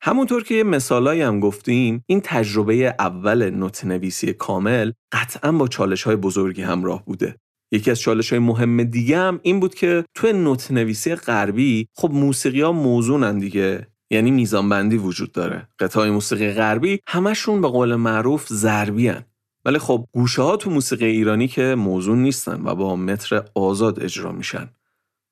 همونطور 0.00 0.42
که 0.42 0.54
یه 0.54 0.62
مثالایی 0.62 1.22
هم 1.22 1.40
گفتیم 1.40 2.04
این 2.06 2.20
تجربه 2.24 2.94
اول 2.98 3.50
نوت 3.50 3.84
نویسی 3.84 4.32
کامل 4.32 4.92
قطعا 5.12 5.52
با 5.52 5.68
چالش 5.68 6.02
های 6.02 6.16
بزرگی 6.16 6.62
همراه 6.62 7.04
بوده. 7.04 7.36
یکی 7.72 7.90
از 7.90 8.00
چالش 8.00 8.30
های 8.30 8.38
مهم 8.38 8.82
دیگه 8.82 9.18
هم 9.18 9.40
این 9.42 9.60
بود 9.60 9.74
که 9.74 10.04
توی 10.14 10.32
نوت 10.32 10.70
نویسی 10.70 11.14
غربی 11.14 11.88
خب 11.94 12.10
موسیقی 12.10 12.60
ها 12.60 12.72
موزونن 12.72 13.38
دیگه 13.38 13.91
یعنی 14.12 14.30
میزانبندی 14.30 14.96
وجود 14.96 15.32
داره 15.32 15.68
قطعه 15.78 16.10
موسیقی 16.10 16.52
غربی 16.52 17.00
همشون 17.06 17.60
به 17.60 17.68
قول 17.68 17.94
معروف 17.94 18.48
ضربی 18.48 19.08
هن. 19.08 19.24
ولی 19.64 19.78
خب 19.78 20.06
گوشه 20.12 20.42
ها 20.42 20.56
تو 20.56 20.70
موسیقی 20.70 21.06
ایرانی 21.06 21.48
که 21.48 21.74
موضوع 21.74 22.16
نیستن 22.16 22.62
و 22.64 22.74
با 22.74 22.96
متر 22.96 23.42
آزاد 23.54 24.02
اجرا 24.02 24.32
میشن 24.32 24.68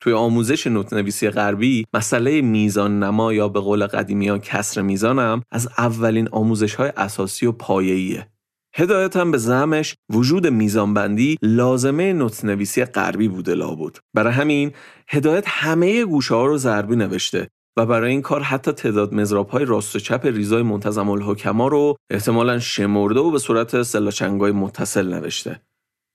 توی 0.01 0.13
آموزش 0.13 0.67
نوت 0.67 0.93
نویسی 0.93 1.31
غربی 1.31 1.85
مسئله 1.95 2.41
میزان 2.41 3.03
نما 3.03 3.33
یا 3.33 3.49
به 3.49 3.61
قول 3.61 3.87
قدیمی 3.87 4.29
ها 4.29 4.39
کسر 4.39 4.83
میزان 4.83 5.19
هم 5.19 5.43
از 5.51 5.69
اولین 5.79 6.29
آموزش 6.29 6.75
های 6.75 6.93
اساسی 6.97 7.47
و 7.47 7.53
پایه‌ایه. 7.53 8.27
هدایت 8.75 9.17
هم 9.17 9.31
به 9.31 9.39
زمش 9.39 9.95
وجود 10.11 10.47
میزانبندی 10.47 11.37
لازمه 11.43 12.13
نوت 12.13 12.45
نویسی 12.45 12.85
غربی 12.85 13.29
بوده 13.29 13.55
لا 13.55 13.75
بود. 13.75 13.99
برای 14.15 14.33
همین 14.33 14.73
هدایت 15.09 15.45
همه 15.47 16.05
گوشه 16.05 16.35
ها 16.35 16.47
رو 16.47 16.59
ضربی 16.59 16.97
نوشته 16.97 17.49
و 17.77 17.87
برای 17.87 18.11
این 18.11 18.23
کار 18.23 18.43
حتی 18.43 18.73
تعداد 18.73 19.15
مزراب 19.15 19.49
های 19.49 19.65
راست 19.65 19.97
و 19.97 19.99
چپ 19.99 20.27
ریزای 20.27 20.63
منتظم 20.63 21.09
الحکما 21.09 21.69
رو 21.69 21.97
احتمالا 22.11 22.59
شمرده 22.59 23.21
و 23.21 23.31
به 23.31 23.39
صورت 23.39 23.83
سلاچنگای 23.83 24.53
متصل 24.53 25.15
نوشته. 25.15 25.61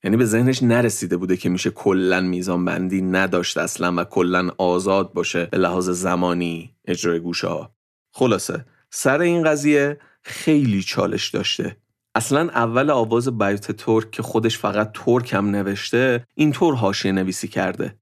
یعنی 0.03 0.17
به 0.17 0.25
ذهنش 0.25 0.63
نرسیده 0.63 1.17
بوده 1.17 1.37
که 1.37 1.49
میشه 1.49 1.69
کلا 1.69 2.21
میزان 2.21 2.65
بندی 2.65 3.01
نداشت 3.01 3.57
اصلا 3.57 3.93
و 3.97 4.03
کلا 4.03 4.51
آزاد 4.57 5.13
باشه 5.13 5.45
به 5.45 5.57
لحاظ 5.57 5.89
زمانی 5.89 6.75
اجرای 6.85 7.19
گوشه 7.19 7.47
ها. 7.47 7.75
خلاصه 8.13 8.65
سر 8.89 9.21
این 9.21 9.43
قضیه 9.43 9.99
خیلی 10.23 10.83
چالش 10.83 11.29
داشته. 11.29 11.77
اصلا 12.15 12.49
اول 12.49 12.89
آواز 12.89 13.37
بیت 13.37 13.71
ترک 13.71 14.11
که 14.11 14.23
خودش 14.23 14.57
فقط 14.57 14.91
ترک 14.93 15.33
هم 15.33 15.49
نوشته 15.49 16.27
اینطور 16.35 16.75
حاشیه 16.75 17.11
نویسی 17.11 17.47
کرده. 17.47 17.95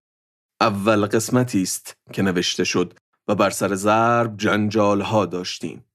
اول 0.61 1.05
قسمتی 1.05 1.61
است 1.61 1.93
که 2.13 2.21
نوشته 2.21 2.63
شد. 2.63 2.93
و 3.27 3.35
بر 3.35 3.49
سر 3.49 3.75
ضرب 3.75 4.37
جنجال 4.37 5.01
ها 5.01 5.25
داشتیم. 5.25 5.85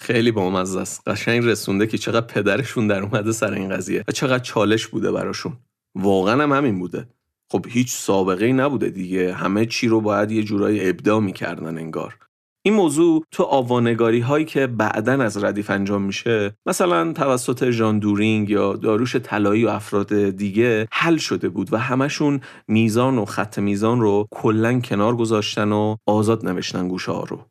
خیلی 0.00 0.32
بامزه 0.32 0.80
است. 0.80 1.08
قشنگ 1.08 1.44
رسونده 1.44 1.86
که 1.86 1.98
چقدر 1.98 2.26
پدرشون 2.26 2.86
در 2.86 3.02
اومده 3.02 3.32
سر 3.32 3.52
این 3.52 3.68
قضیه 3.68 4.04
و 4.08 4.12
چقدر 4.12 4.38
چالش 4.38 4.86
بوده 4.86 5.12
براشون. 5.12 5.56
واقعا 5.94 6.42
هم 6.42 6.52
همین 6.52 6.78
بوده. 6.78 7.08
خب 7.52 7.66
هیچ 7.68 7.92
سابقه 7.92 8.44
ای 8.44 8.52
نبوده 8.52 8.90
دیگه. 8.90 9.34
همه 9.34 9.66
چی 9.66 9.88
رو 9.88 10.00
باید 10.00 10.30
یه 10.30 10.42
جورایی 10.42 10.88
ابداع 10.88 11.20
می‌کردن 11.20 11.78
انگار. 11.78 12.18
این 12.64 12.74
موضوع 12.74 13.24
تو 13.30 13.42
آوانگاری 13.42 14.20
هایی 14.20 14.44
که 14.44 14.66
بعدا 14.66 15.12
از 15.12 15.44
ردیف 15.44 15.70
انجام 15.70 16.02
میشه 16.02 16.56
مثلا 16.66 17.12
توسط 17.12 17.70
ژان 17.70 17.98
دورینگ 17.98 18.50
یا 18.50 18.76
داروش 18.76 19.16
طلایی 19.16 19.64
و 19.64 19.68
افراد 19.68 20.30
دیگه 20.30 20.88
حل 20.92 21.16
شده 21.16 21.48
بود 21.48 21.72
و 21.72 21.76
همشون 21.76 22.40
میزان 22.68 23.18
و 23.18 23.24
خط 23.24 23.58
میزان 23.58 24.00
رو 24.00 24.26
کلا 24.30 24.80
کنار 24.80 25.16
گذاشتن 25.16 25.72
و 25.72 25.96
آزاد 26.06 26.46
نوشتن 26.48 26.88
گوشه 26.88 27.12
ها 27.12 27.24
رو. 27.24 27.46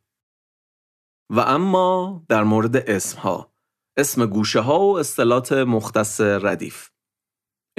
و 1.29 1.39
اما 1.39 2.23
در 2.29 2.43
مورد 2.43 2.77
اسم 2.77 3.19
ها 3.19 3.51
اسم 3.97 4.25
گوشه 4.25 4.59
ها 4.59 4.79
و 4.79 4.99
اصطلاحات 4.99 5.53
مختص 5.53 6.21
ردیف. 6.21 6.90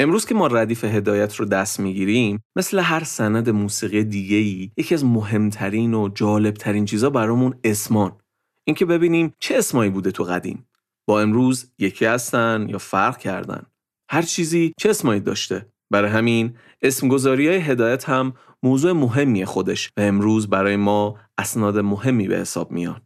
امروز 0.03 0.27
که 0.27 0.35
ما 0.35 0.47
ردیف 0.47 0.85
هدایت 0.85 1.37
رو 1.37 1.45
دست 1.45 1.81
می‌گیریم 1.81 2.41
مثل 2.57 2.79
هر 2.79 3.05
سند 3.05 3.51
موسیقی 3.51 4.05
دیگه 4.05 4.37
ای 4.37 4.71
یکی 4.77 4.95
از 4.95 5.05
مهمترین 5.05 5.95
و 5.95 6.09
جالبترین 6.15 6.85
چیزا 6.85 7.11
برامون 7.11 7.55
اسمان. 7.65 8.12
اینکه 8.65 8.87
ببینیم 8.87 9.35
چه 9.38 9.59
اسمایی 9.59 9.91
بوده 9.91 10.11
تو 10.11 10.25
قدیم. 10.25 10.67
با 11.09 11.21
امروز 11.21 11.73
یکی 11.79 12.05
هستن 12.05 12.67
یا 12.69 12.79
فرق 12.79 13.19
کردن. 13.19 13.67
هر 14.11 14.23
چیزی 14.23 14.73
چه 14.79 14.91
اسمایی 14.91 15.21
داشته. 15.21 15.67
برای 15.91 16.11
همین 16.11 16.57
اسمگذاری 16.83 17.49
های 17.49 17.57
هدایت 17.57 18.09
هم 18.09 18.33
موضوع 18.62 18.93
مهمی 18.93 19.45
خودش 19.45 19.91
و 19.97 20.01
امروز 20.01 20.49
برای 20.49 20.77
ما 20.77 21.19
اسناد 21.38 21.79
مهمی 21.79 22.29
به 22.29 22.37
حساب 22.37 22.73
میان 22.73 23.01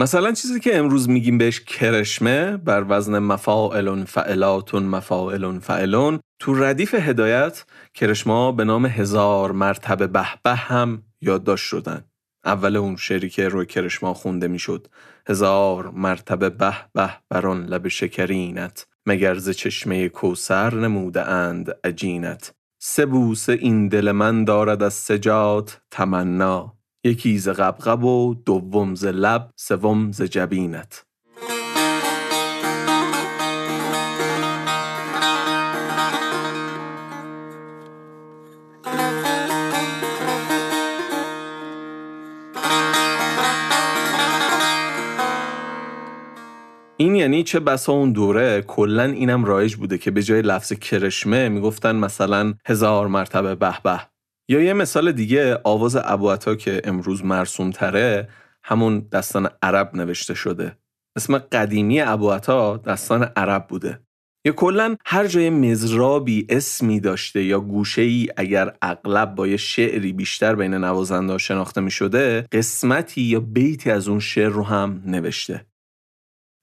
مثلا 0.00 0.32
چیزی 0.32 0.60
که 0.60 0.76
امروز 0.76 1.08
میگیم 1.08 1.38
بهش 1.38 1.60
کرشمه 1.60 2.56
بر 2.56 2.84
وزن 2.88 3.18
مفاعلون 3.18 4.04
فعلاتون 4.04 4.82
مفاعلون 4.82 5.58
فعلون 5.58 6.20
تو 6.38 6.54
ردیف 6.54 6.94
هدایت 6.94 7.64
کرشما 7.94 8.52
به 8.52 8.64
نام 8.64 8.86
هزار 8.86 9.52
مرتبه 9.52 10.06
به 10.06 10.26
به 10.42 10.54
هم 10.54 11.02
یادداشت 11.20 11.66
شدن. 11.66 12.04
اول 12.44 12.76
اون 12.76 12.96
شعری 12.96 13.30
که 13.30 13.48
روی 13.48 13.66
کرشما 13.66 14.14
خونده 14.14 14.48
می‌شد. 14.48 14.86
هزار 15.28 15.90
مرتبه 15.90 16.50
به 16.50 16.76
به 16.94 17.10
بران 17.30 17.66
لب 17.66 17.88
شکرینت 17.88 18.86
مگر 19.06 19.34
ز 19.34 19.50
چشمه 19.50 20.08
کوسر 20.08 20.74
نموده 20.74 21.28
اند 21.28 21.70
عجینت. 21.84 22.54
سه 22.82 23.06
بوسه 23.06 23.52
این 23.52 23.88
دل 23.88 24.12
من 24.12 24.44
دارد 24.44 24.82
از 24.82 24.94
سجات 24.94 25.80
تمنا. 25.90 26.79
یکی 27.04 27.38
ز 27.38 27.48
قبقب 27.48 28.04
و 28.04 28.34
دوم 28.34 28.94
ز 28.94 29.04
لب 29.04 29.50
سوم 29.56 30.12
ز 30.12 30.22
جبینت. 30.22 31.04
این 46.96 47.14
یعنی 47.14 47.42
چه 47.42 47.60
بسا 47.60 47.92
اون 47.92 48.12
دوره؟ 48.12 48.62
کلا 48.62 49.04
اینم 49.04 49.44
رایج 49.44 49.76
بوده 49.76 49.98
که 49.98 50.10
به 50.10 50.22
جای 50.22 50.42
لفظ 50.42 50.72
کرشمه 50.72 51.48
می‌گفتن 51.48 51.96
مثلا 51.96 52.54
هزار 52.66 53.06
مرتبه 53.06 53.54
به 53.54 53.82
به. 53.84 54.09
یا 54.50 54.60
یه 54.60 54.72
مثال 54.72 55.12
دیگه 55.12 55.60
آواز 55.64 55.96
ابوعطا 56.04 56.54
که 56.54 56.80
امروز 56.84 57.24
مرسوم 57.24 57.70
تره 57.70 58.28
همون 58.62 59.08
دستان 59.12 59.48
عرب 59.62 59.90
نوشته 59.94 60.34
شده. 60.34 60.76
اسم 61.16 61.38
قدیمی 61.38 62.00
ابوعطا 62.00 62.76
دستان 62.76 63.22
عرب 63.22 63.66
بوده. 63.68 64.00
یا 64.46 64.52
کلا 64.52 64.96
هر 65.06 65.26
جای 65.26 65.50
مزرابی 65.50 66.46
اسمی 66.48 67.00
داشته 67.00 67.44
یا 67.44 67.60
گوشه 67.60 68.02
ای 68.02 68.28
اگر 68.36 68.76
اغلب 68.82 69.34
با 69.34 69.46
یه 69.46 69.56
شعری 69.56 70.12
بیشتر 70.12 70.54
بین 70.54 70.74
نوازنده 70.74 71.38
شناخته 71.38 71.80
می 71.80 71.90
شده 71.90 72.46
قسمتی 72.52 73.20
یا 73.22 73.40
بیتی 73.40 73.90
از 73.90 74.08
اون 74.08 74.20
شعر 74.20 74.48
رو 74.48 74.62
هم 74.62 75.02
نوشته. 75.06 75.69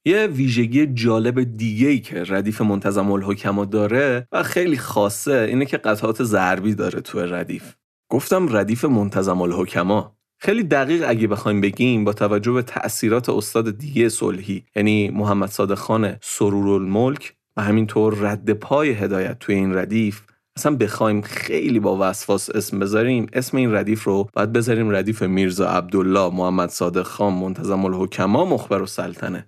یه 0.07 0.27
ویژگی 0.27 0.87
جالب 0.87 1.57
دیگه 1.57 1.87
ای 1.87 1.99
که 1.99 2.23
ردیف 2.23 2.61
منتظم 2.61 3.11
الحکما 3.11 3.65
داره 3.65 4.27
و 4.31 4.43
خیلی 4.43 4.77
خاصه 4.77 5.45
اینه 5.49 5.65
که 5.65 5.77
قطعات 5.77 6.23
ضربی 6.23 6.75
داره 6.75 7.01
تو 7.01 7.19
ردیف. 7.19 7.73
گفتم 8.11 8.55
ردیف 8.57 8.85
منتظم 8.85 9.41
الحکما. 9.41 10.17
خیلی 10.39 10.63
دقیق 10.63 11.05
اگه 11.07 11.27
بخوایم 11.27 11.61
بگیم 11.61 12.03
با 12.03 12.13
توجه 12.13 12.51
به 12.51 12.61
تأثیرات 12.61 13.29
استاد 13.29 13.77
دیگه 13.77 14.09
صلحی 14.09 14.63
یعنی 14.75 15.09
محمد 15.09 15.49
صادق 15.49 15.75
خان 15.75 16.15
سرور 16.21 16.81
الملک 16.81 17.33
و 17.57 17.61
همینطور 17.61 18.15
رد 18.19 18.53
پای 18.53 18.89
هدایت 18.89 19.39
توی 19.39 19.55
این 19.55 19.75
ردیف 19.75 20.21
اصلا 20.57 20.75
بخوایم 20.75 21.21
خیلی 21.21 21.79
با 21.79 21.97
وسواس 21.99 22.49
اسم 22.49 22.79
بذاریم 22.79 23.27
اسم 23.33 23.57
این 23.57 23.73
ردیف 23.73 24.03
رو 24.03 24.29
باید 24.33 24.53
بذاریم 24.53 24.89
ردیف 24.89 25.23
میرزا 25.23 25.69
عبدالله 25.69 26.35
محمد 26.35 26.69
صادق 26.69 27.03
خان 27.03 27.33
منتظم 27.33 27.85
الحکما 27.85 28.45
مخبر 28.45 28.81
و 28.81 28.85
سلطنه. 28.85 29.47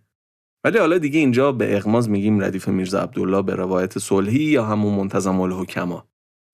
ولی 0.64 0.78
حالا 0.78 0.98
دیگه 0.98 1.20
اینجا 1.20 1.52
به 1.52 1.78
اغماز 1.78 2.10
میگیم 2.10 2.44
ردیف 2.44 2.68
میرزا 2.68 3.00
عبدالله 3.00 3.42
به 3.42 3.56
روایت 3.56 4.00
صلحی 4.00 4.44
یا 4.44 4.66
همون 4.66 4.94
منتظم 4.94 5.40
الحکما. 5.42 6.08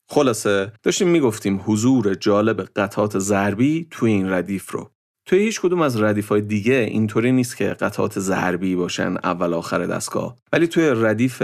خلاصه 0.10 0.72
داشتیم 0.84 1.08
می‌گفتیم 1.08 1.62
حضور 1.66 2.14
جالب 2.14 2.62
قطعات 2.62 3.20
ضربی 3.20 3.88
توی 3.92 4.12
این 4.12 4.30
ردیف 4.30 4.72
رو. 4.72 4.92
توی 5.26 5.40
هیچ 5.40 5.62
کدوم 5.62 5.82
از 5.82 6.02
ردیف 6.02 6.28
های 6.28 6.42
دیگه 6.42 6.74
اینطوری 6.74 7.32
نیست 7.32 7.58
که 7.58 7.66
قطعات 7.66 8.20
ضربی 8.20 8.76
باشن 8.76 9.18
اول 9.24 9.54
آخر 9.54 9.86
دستگاه. 9.86 10.36
ولی 10.54 10.68
توی 10.68 10.90
ردیف 10.96 11.44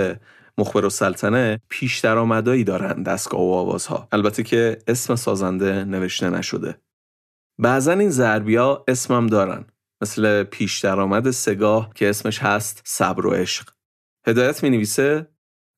مخبر 0.57 0.86
و 0.86 0.89
سلطنه 0.89 1.59
پیش 1.70 1.99
درآمدایی 1.99 2.64
دارن 2.64 3.03
دستگاه 3.03 3.41
و 3.41 3.51
آوازها. 3.53 4.07
البته 4.12 4.43
که 4.43 4.78
اسم 4.88 5.16
سازنده 5.16 5.84
نوشته 5.84 6.30
نشده. 6.30 6.78
بعضا 7.59 7.91
این 7.91 8.09
ضربیا 8.09 8.84
اسمم 8.88 9.28
دارن. 9.28 9.66
مثل 10.02 10.43
پیش 10.43 10.80
درآمد 10.80 11.32
سگاه 11.32 11.91
که 11.95 12.10
اسمش 12.10 12.39
هست 12.39 12.82
صبر 12.86 13.26
و 13.26 13.32
عشق. 13.32 13.70
هدایت 14.28 14.64
می 14.64 14.70
نویسه 14.70 15.28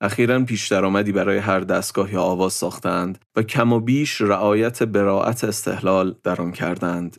اخیرا 0.02 0.44
پیش 0.44 0.68
درآمدی 0.68 1.12
برای 1.12 1.38
هر 1.38 1.60
دستگاه 1.60 2.14
یا 2.14 2.22
آواز 2.22 2.54
ساختند 2.54 3.26
و 3.36 3.44
کم 3.44 3.74
و 3.74 3.80
بیش 3.80 4.22
رعایت 4.22 4.84
براعت 4.84 5.44
استحلال 5.44 6.16
در 6.24 6.42
آن 6.42 6.52
کردند. 6.52 7.18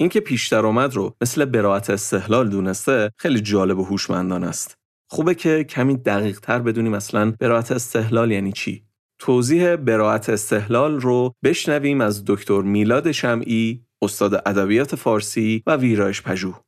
اینکه 0.00 0.20
پیش 0.20 0.48
درآمد 0.48 0.94
رو 0.94 1.16
مثل 1.20 1.44
براعت 1.44 1.90
استحلال 1.90 2.48
دونسته 2.48 3.10
خیلی 3.18 3.40
جالب 3.40 3.78
و 3.78 3.84
هوشمندانه 3.84 4.46
است. 4.46 4.78
خوبه 5.10 5.34
که 5.34 5.64
کمی 5.64 5.96
دقیق 5.96 6.40
تر 6.40 6.58
بدونیم 6.58 6.94
اصلا 6.94 7.30
براعت 7.40 7.72
استحلال 7.72 8.30
یعنی 8.30 8.52
چی. 8.52 8.84
توضیح 9.18 9.76
براعت 9.76 10.28
استحلال 10.28 11.00
رو 11.00 11.34
بشنویم 11.44 12.00
از 12.00 12.24
دکتر 12.26 12.62
میلاد 12.62 13.12
شمعی 13.12 13.86
استاد 14.02 14.34
ادبیات 14.34 14.96
فارسی 14.96 15.62
و 15.66 15.76
ویرایش 15.76 16.22
پژوه. 16.22 16.60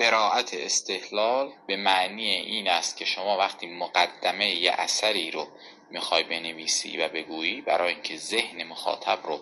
براعت 0.00 0.54
استحلال 0.54 1.50
به 1.66 1.76
معنی 1.76 2.30
این 2.30 2.68
است 2.68 2.96
که 2.96 3.04
شما 3.04 3.38
وقتی 3.38 3.66
مقدمه 3.66 4.50
یه 4.50 4.72
اثری 4.72 5.30
رو 5.30 5.48
می‌خوای 5.90 6.24
بنویسی 6.24 6.96
و 6.96 7.08
بگویی 7.08 7.60
برای 7.60 7.92
اینکه 7.92 8.16
ذهن 8.16 8.64
مخاطب 8.64 9.18
رو 9.24 9.40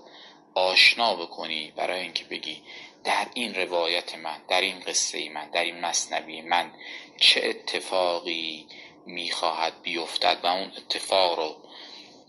آشنا 0.54 1.16
بکنی 1.16 1.72
برای 1.76 2.00
اینکه 2.00 2.24
بگی 2.24 2.62
در 3.04 3.26
این 3.34 3.54
روایت 3.54 4.18
من 4.18 4.38
در 4.48 4.60
این 4.60 4.80
قصه 4.80 5.28
من 5.28 5.50
در 5.50 5.64
این 5.64 5.80
مصنوی 5.80 6.40
من 6.40 6.70
چه 7.16 7.40
اتفاقی 7.44 8.66
می‌خواهد 9.06 9.82
بیفتد 9.82 10.38
و 10.42 10.46
اون 10.46 10.72
اتفاق 10.76 11.38
رو 11.38 11.56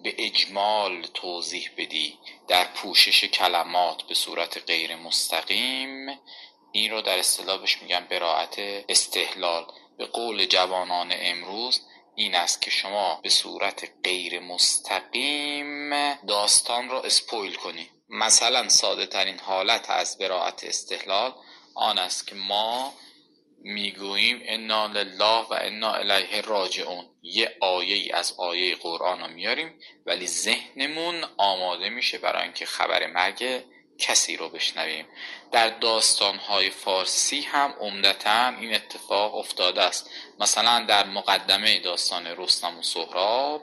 به 0.03 0.15
اجمال 0.17 1.07
توضیح 1.13 1.69
بدی 1.77 2.19
در 2.47 2.63
پوشش 2.63 3.25
کلمات 3.25 4.03
به 4.03 4.13
صورت 4.13 4.57
غیر 4.57 4.95
مستقیم. 4.95 6.19
این 6.71 6.91
رو 6.91 7.01
در 7.01 7.19
اصطلاح 7.19 7.57
بهش 7.57 7.81
میگن 7.81 8.07
براعت 8.09 8.55
استحلال. 8.89 9.65
به 9.97 10.05
قول 10.05 10.45
جوانان 10.45 11.13
امروز 11.15 11.81
این 12.15 12.35
است 12.35 12.61
که 12.61 12.71
شما 12.71 13.19
به 13.23 13.29
صورت 13.29 13.89
غیر 14.03 14.39
مستقیم 14.39 16.13
داستان 16.15 16.89
رو 16.89 16.97
اسپویل 16.97 17.55
کنی. 17.55 17.89
مثلا 18.09 18.69
ساده 18.69 19.05
ترین 19.05 19.39
حالت 19.39 19.89
از 19.89 20.17
براعت 20.17 20.63
استحلال 20.63 21.33
آن 21.75 21.97
است 21.97 22.27
که 22.27 22.35
ما 22.35 22.93
می‌گوییم 23.63 24.41
انا 24.45 24.87
لله 24.87 25.41
و 25.49 25.53
انا 25.53 25.93
الیه 25.93 26.41
راجعون 26.41 27.05
یه 27.21 27.57
آیه 27.61 27.95
ای 27.95 28.11
از 28.11 28.33
آیه 28.37 28.75
قرآن 28.75 29.19
رو 29.19 29.27
میاریم 29.27 29.79
ولی 30.05 30.27
ذهنمون 30.27 31.23
آماده 31.37 31.89
میشه 31.89 32.17
برای 32.17 32.43
اینکه 32.43 32.65
خبر 32.65 33.07
مرگ 33.07 33.63
کسی 33.99 34.37
رو 34.37 34.49
بشنویم. 34.49 35.05
در 35.51 35.69
داستانهای 35.69 36.69
فارسی 36.69 37.41
هم 37.41 37.73
عمدتا 37.79 38.47
این 38.47 38.75
اتفاق 38.75 39.35
افتاده 39.35 39.81
است. 39.81 40.09
مثلا 40.39 40.85
در 40.85 41.05
مقدمه 41.05 41.79
داستان 41.79 42.27
رستم 42.27 42.79
و 42.79 42.81
سهراب 42.81 43.61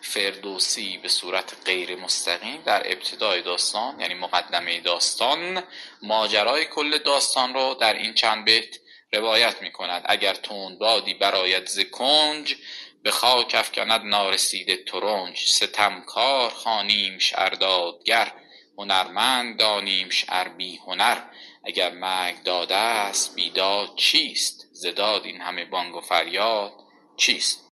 فردوسی 0.00 0.98
به 0.98 1.08
صورت 1.08 1.56
غیر 1.64 1.96
مستقیم 1.96 2.62
در 2.62 2.92
ابتدای 2.92 3.42
داستان 3.42 4.00
یعنی 4.00 4.14
مقدمه 4.14 4.80
داستان 4.80 5.62
ماجرای 6.02 6.64
کل 6.64 6.98
داستان 6.98 7.54
رو 7.54 7.74
در 7.74 7.94
این 7.94 8.14
چند 8.14 8.44
بیت 8.44 8.78
روایت 9.14 9.62
می 9.62 9.72
کند 9.72 10.02
اگر 10.04 10.34
تون 10.34 10.78
بادی 10.78 11.14
برایت 11.14 11.68
ز 11.68 11.80
کنج 11.80 12.54
به 13.02 13.10
خاک 13.10 13.54
افکند 13.54 14.04
نارسیده 14.04 14.76
ترنج. 14.76 15.38
ستمکار 15.38 16.50
خانیم 16.50 17.18
شردادگر 17.18 18.32
هنرمند 18.78 19.58
دانیم 19.58 20.10
شعر 20.10 20.48
بی 20.48 20.76
هنر. 20.76 21.18
اگر 21.64 21.90
مرگ 21.90 22.42
داده 22.42 22.76
است 22.76 23.34
بیداد 23.34 23.96
چیست؟ 23.96 24.68
زداد 24.72 25.24
این 25.24 25.40
همه 25.40 25.64
بانگ 25.64 25.94
و 25.94 26.00
فریاد 26.00 26.72
چیست؟ 27.16 27.68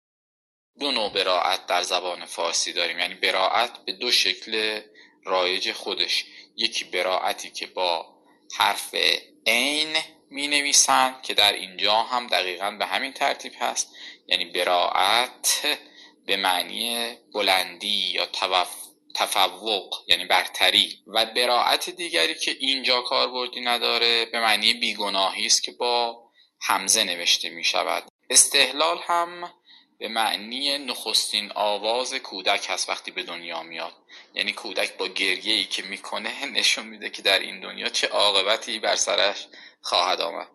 دو 0.80 0.92
نوع 0.92 1.14
براعت 1.14 1.66
در 1.66 1.82
زبان 1.82 2.26
فارسی 2.26 2.74
داریم. 2.74 3.00
یعنی 3.00 3.16
براعت 3.16 3.86
به 3.86 3.92
دو 3.92 4.12
شکل 4.12 4.82
رایج 5.26 5.72
خودش. 5.72 6.26
یکی 6.56 6.84
براعتی 6.84 7.52
که 7.52 7.68
با 7.68 8.06
حرف 8.58 8.96
عین 9.48 9.98
می 10.30 10.48
نویسند 10.48 11.22
که 11.22 11.34
در 11.34 11.54
اینجا 11.54 11.96
هم 11.96 12.28
دقیقا 12.28 12.72
به 12.72 12.86
همین 12.86 13.14
ترتیب 13.14 13.54
هست 13.60 13.96
یعنی 14.28 14.46
براعت 14.46 15.68
به 16.26 16.38
معنی 16.38 17.16
بلندی 17.34 18.12
یا 18.14 18.28
تفوق 19.16 20.04
یعنی 20.08 20.26
برتری. 20.26 21.04
و 21.08 21.26
براعت 21.26 21.90
دیگری 21.90 22.36
که 22.36 22.56
اینجا 22.60 23.02
کاربردی 23.02 23.62
نداره 23.62 24.26
به 24.26 24.40
معنی 24.40 24.74
بیگناهی 24.74 25.46
است 25.46 25.64
که 25.64 25.72
با 25.72 26.24
همزه 26.62 27.04
نوشته 27.04 27.50
می 27.50 27.64
شود 27.64 28.04
استحلال 28.30 29.00
هم 29.04 29.54
به 30.00 30.08
معنی 30.08 30.78
نخستین 30.78 31.52
آواز 31.56 32.14
کودک 32.14 32.66
هست 32.70 32.90
وقتی 32.90 33.12
به 33.12 33.24
دنیا 33.24 33.64
میاد. 33.64 33.94
یعنی 34.34 34.54
کودک 34.54 34.98
با 34.98 35.08
گریه 35.08 35.54
ای 35.54 35.64
که 35.64 35.84
می‌کنه 35.84 36.46
نشون 36.46 36.88
میده 36.88 37.10
که 37.10 37.22
در 37.22 37.40
این 37.40 37.60
دنیا 37.60 37.90
چه 37.90 38.08
عاقبتی 38.08 38.80
بر 38.80 38.96
سرش 38.96 39.48
خواهد 39.82 40.22
آمد. 40.22 40.48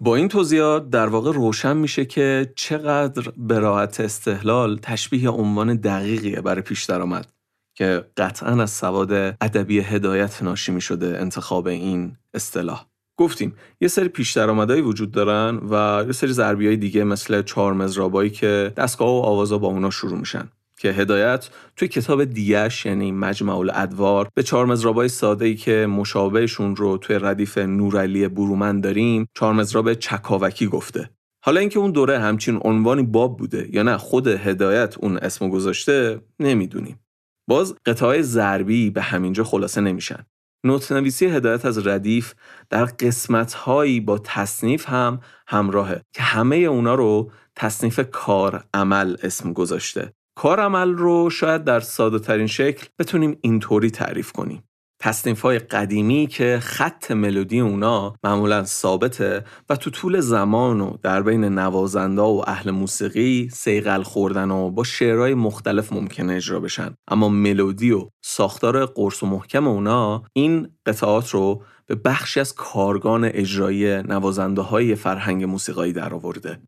با 0.00 0.16
این 0.16 0.28
توضیحات 0.28 0.90
در 0.90 1.06
واقع 1.06 1.32
روشن 1.32 1.76
میشه 1.76 2.04
که 2.04 2.52
چقدر 2.56 3.32
براعت 3.36 4.00
استحلال 4.00 4.78
تشبیه 4.78 5.30
عنوان 5.30 5.76
دقیقیه 5.76 6.40
برای 6.40 6.62
پیش 6.62 6.84
درآمد 6.84 7.32
که 7.76 8.10
قطعا 8.16 8.62
از 8.62 8.70
سواد 8.70 9.12
ادبی 9.40 9.80
هدایت 9.80 10.42
ناشی 10.42 10.72
می 10.72 10.80
شده 10.80 11.18
انتخاب 11.20 11.66
این 11.66 12.16
اصطلاح. 12.34 12.89
گفتیم 13.20 13.54
یه 13.80 13.88
سری 13.88 14.08
پیش 14.08 14.32
درآمدایی 14.32 14.82
وجود 14.82 15.10
دارن 15.10 15.60
و 15.70 16.04
یه 16.06 16.12
سری 16.12 16.32
ضربی 16.32 16.76
دیگه 16.76 17.04
مثل 17.04 17.42
چهار 17.42 17.72
مزرابایی 17.72 18.30
که 18.30 18.72
دستگاه 18.76 19.08
و 19.08 19.22
آوازا 19.26 19.58
با 19.58 19.68
اونا 19.68 19.90
شروع 19.90 20.18
میشن 20.18 20.48
که 20.78 20.88
هدایت 20.88 21.48
توی 21.76 21.88
کتاب 21.88 22.24
دیش 22.24 22.86
یعنی 22.86 23.12
مجمع 23.12 23.56
الادوار 23.56 24.28
به 24.34 24.42
چهار 24.42 24.66
مزرابای 24.66 25.08
ساده 25.08 25.44
ای 25.44 25.54
که 25.54 25.86
مشابهشون 25.86 26.76
رو 26.76 26.98
توی 26.98 27.18
ردیف 27.18 27.58
نورعلی 27.58 28.28
برومن 28.28 28.80
داریم 28.80 29.26
چهار 29.34 29.52
مزراب 29.52 29.94
چکاوکی 29.94 30.66
گفته. 30.66 31.10
حالا 31.44 31.60
اینکه 31.60 31.78
اون 31.78 31.90
دوره 31.90 32.18
همچین 32.18 32.60
عنوانی 32.64 33.02
باب 33.02 33.36
بوده 33.36 33.68
یا 33.72 33.82
نه 33.82 33.96
خود 33.96 34.26
هدایت 34.26 34.98
اون 34.98 35.16
اسمو 35.16 35.48
گذاشته 35.48 36.20
نمی‌دونیم. 36.40 37.00
باز 37.48 37.74
قطعه 37.86 38.22
ضربی 38.22 38.90
به 38.90 39.02
همینجا 39.02 39.44
خلاصه 39.44 39.80
نمیشن. 39.80 40.26
نوت 40.64 40.92
نویسی 40.92 41.26
هدایت 41.26 41.64
از 41.64 41.86
ردیف 41.86 42.34
در 42.70 42.84
قسمت 42.84 43.52
هایی 43.52 44.00
با 44.00 44.18
تصنیف 44.18 44.88
هم 44.88 45.20
همراهه 45.46 46.02
که 46.12 46.22
همه 46.22 46.56
اونا 46.56 46.94
رو 46.94 47.30
تصنیف 47.56 48.00
کار 48.12 48.64
عمل 48.74 49.16
اسم 49.22 49.52
گذاشته. 49.52 50.12
کار 50.34 50.60
عمل 50.60 50.90
رو 50.90 51.30
شاید 51.30 51.64
در 51.64 51.80
ساده 51.80 52.18
ترین 52.18 52.46
شکل 52.46 52.86
بتونیم 52.98 53.38
اینطوری 53.40 53.90
تعریف 53.90 54.32
کنیم. 54.32 54.62
تصنیف 55.00 55.40
های 55.40 55.58
قدیمی 55.58 56.26
که 56.26 56.58
خط 56.62 57.10
ملودی 57.10 57.60
اونا 57.60 58.14
معمولا 58.24 58.64
ثابته 58.64 59.44
و 59.68 59.76
تو 59.76 59.90
طول 59.90 60.20
زمان 60.20 60.80
و 60.80 60.96
در 61.02 61.22
بین 61.22 61.44
نوازنده 61.44 62.22
و 62.22 62.42
اهل 62.46 62.70
موسیقی 62.70 63.48
سیغل 63.52 64.02
خوردن 64.02 64.50
و 64.50 64.70
با 64.70 64.84
شعرهای 64.84 65.34
مختلف 65.34 65.92
ممکنه 65.92 66.34
اجرا 66.34 66.60
بشن 66.60 66.94
اما 67.08 67.28
ملودی 67.28 67.90
و 67.92 68.08
ساختار 68.24 68.86
قرص 68.86 69.22
و 69.22 69.26
محکم 69.26 69.66
اونا 69.66 70.22
این 70.32 70.68
قطعات 70.86 71.30
رو 71.30 71.62
به 71.86 71.94
بخشی 71.94 72.40
از 72.40 72.54
کارگان 72.54 73.24
اجرایی 73.24 74.02
نوازنده 74.02 74.62
های 74.62 74.94
فرهنگ 74.94 75.44
موسیقایی 75.44 75.92
درآورده. 75.92 76.60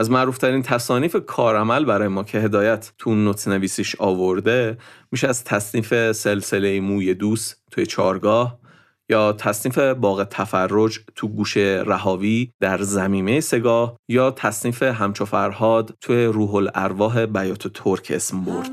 از 0.00 0.10
معروفترین 0.10 0.62
تصانیف 0.62 1.16
کارعمل 1.26 1.84
برای 1.84 2.08
ما 2.08 2.24
که 2.24 2.38
هدایت 2.38 2.92
تو 2.98 3.14
نوت 3.14 3.48
نویسیش 3.48 3.96
آورده 3.98 4.78
میشه 5.12 5.28
از 5.28 5.44
تصنیف 5.44 6.12
سلسله 6.12 6.80
موی 6.80 7.14
دوست 7.14 7.62
توی 7.70 7.86
چارگاه 7.86 8.58
یا 9.08 9.32
تصنیف 9.32 9.78
باغ 9.78 10.24
تفرج 10.24 11.00
تو 11.16 11.28
گوش 11.28 11.56
رهاوی 11.56 12.52
در 12.60 12.82
زمیمه 12.82 13.40
سگاه 13.40 13.96
یا 14.08 14.30
تصنیف 14.30 14.82
همچو 14.82 15.24
فرهاد 15.24 15.94
توی 16.00 16.24
روح 16.24 16.54
الارواح 16.54 17.26
بیات 17.26 17.68
ترک 17.68 18.12
اسم 18.14 18.44
برد. 18.44 18.70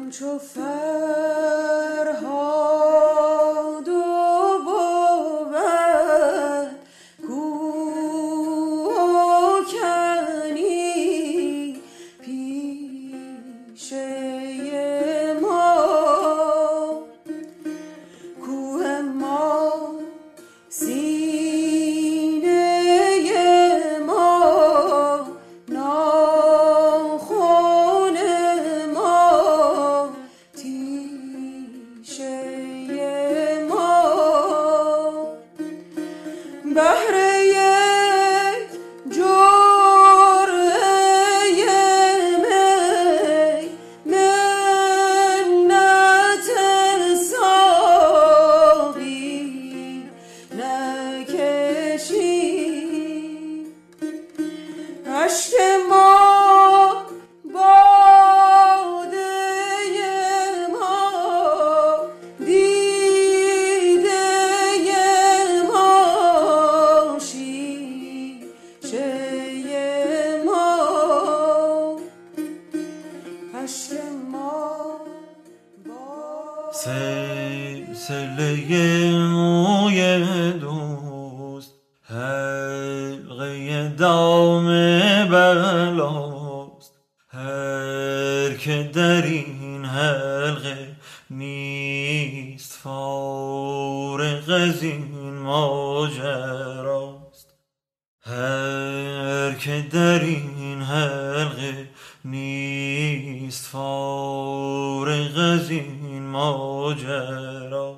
نیست 103.48 103.66
فارغ 103.66 105.38
از 105.38 105.70
این 105.70 106.24
ماجراست. 106.24 107.98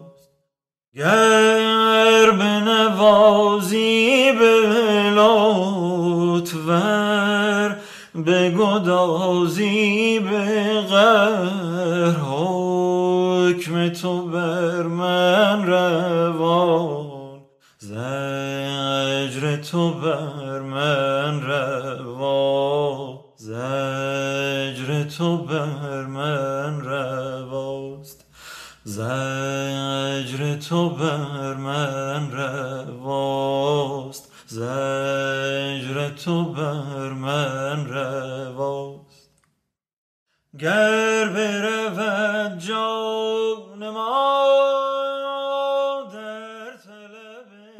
گر 0.95 2.31
نوازی 2.65 4.31
به 4.31 4.59
لطفر 6.29 6.55
به 8.15 8.51
گدازی 8.51 10.19
به 10.19 10.81
غر 10.81 12.11
حکم 12.11 13.89
تو 13.89 14.21
بر 14.21 14.83
من 14.83 15.67
روان 15.67 17.41
زجر 17.79 19.55
تو 19.55 19.93
بر 19.93 20.38
بر 25.37 26.05
من 26.05 26.81
رواست. 26.81 28.25
زجر 28.83 30.55
تو 30.55 30.89
بر 30.89 31.53
من 31.53 32.31
رواست. 32.31 33.79
زجر 34.47 36.09
تو 36.09 36.45
بر 36.45 37.09
من 37.09 37.87
رواست. 37.87 39.29
گر 40.59 41.29
بره 41.29 41.78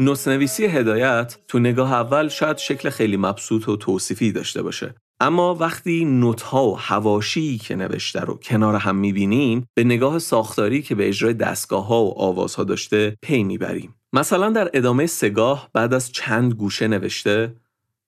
نوتنویسی 0.02 0.66
هدایت 0.66 1.38
تو 1.47 1.60
نگاه 1.60 1.93
اول 1.93 2.28
شاید 2.28 2.58
شکل 2.58 2.89
خیلی 2.89 3.18
مبسوط 3.18 3.70
و 3.70 3.78
توصیفی 3.78 4.32
داشته 4.32 4.62
باشه. 4.62 4.95
اما 5.20 5.56
وقتی 5.56 6.06
نوتها 6.06 6.68
و 6.68 6.80
هواشی 6.80 7.58
که 7.58 7.76
نوشته 7.76 8.20
رو 8.20 8.34
کنار 8.43 8.76
هم 8.76 8.95
می‌بینیم 8.95 9.66
به 9.74 9.84
نگاه 9.84 10.20
ساختاری 10.20 10.82
که 10.82 10.95
به 10.95 11.08
اجرای 11.08 11.34
دستگاه 11.34 11.88
ها 11.88 12.04
و 12.04 12.20
آوازها 12.22 12.64
داشته 12.64 13.18
پی 13.22 13.43
می‌بریم. 13.43 13.95
مثلا 14.14 14.50
در 14.50 14.70
ادامه 14.74 15.06
سگاه 15.06 15.70
بعد 15.74 15.93
از 15.93 16.12
چند 16.12 16.54
گوشه 16.54 16.88
نوشته 16.88 17.56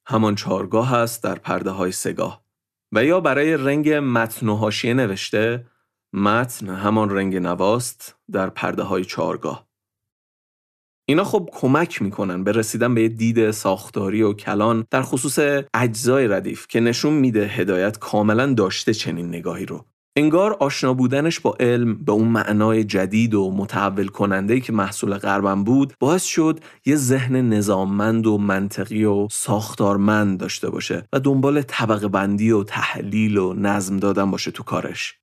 همان 0.06 0.36
چارگاه 0.36 0.90
هست 0.90 1.24
در 1.24 1.36
پرده 1.36 1.70
های 1.70 1.92
سگاه 1.92 2.42
و 2.92 3.06
یا 3.06 3.20
برای 3.20 3.58
رنگ 3.58 3.90
متن 3.90 4.50
و 4.50 4.56
حاشیه 4.56 4.94
نوشته 4.94 5.66
متن 6.14 6.70
همان 6.70 7.10
رنگ 7.10 7.36
نواست 7.36 8.16
در 8.32 8.50
پرده 8.50 8.84
های 8.84 9.06
چارگاه 9.06 9.71
اینا 11.06 11.24
خب 11.24 11.50
کمک 11.54 12.02
می‌کنن 12.02 12.44
به 12.44 12.52
رسیدن 12.52 12.96
به 12.96 13.08
دید 13.08 13.52
ساختاری 13.52 14.22
و 14.22 14.34
کلان 14.34 14.86
در 14.92 15.02
خصوص 15.02 15.40
اجزای 15.74 16.28
ردیف 16.28 16.68
که 16.68 16.80
نشون 16.80 17.14
میده 17.14 17.48
هدایت 17.48 18.00
کاملا 18.00 18.54
داشته 18.54 18.94
چنین 18.94 19.28
نگاهی 19.28 19.66
رو. 19.66 19.86
انگار 20.16 20.54
آشنا 20.60 20.94
بودنش 20.94 21.40
با 21.40 21.56
علم 21.60 21.96
به 21.96 22.12
اون 22.12 22.28
معنای 22.28 22.84
جدید 22.84 23.34
و 23.34 23.52
متحول 23.52 24.08
کننده 24.08 24.60
که 24.60 24.74
محصول 24.74 25.18
غربم 25.18 25.64
بود 25.64 25.94
باعث 26.00 26.24
شد 26.24 26.60
یه 26.86 26.96
ذهن 26.96 27.50
نظاممند 27.50 28.28
و 28.28 28.38
منطقی 28.38 29.06
و 29.06 29.28
ساختارمند 29.32 30.40
داشته 30.40 30.70
باشه 30.70 31.04
و 31.14 31.20
دنبال 31.20 31.62
طبقه 31.62 32.08
بندی 32.08 32.52
و 32.52 32.64
تحلیل 32.64 33.38
و 33.38 33.54
نظم 33.54 33.98
دادن 33.98 34.32
باشه 34.32 34.52
تو 34.52 34.64
کارش. 34.64 35.21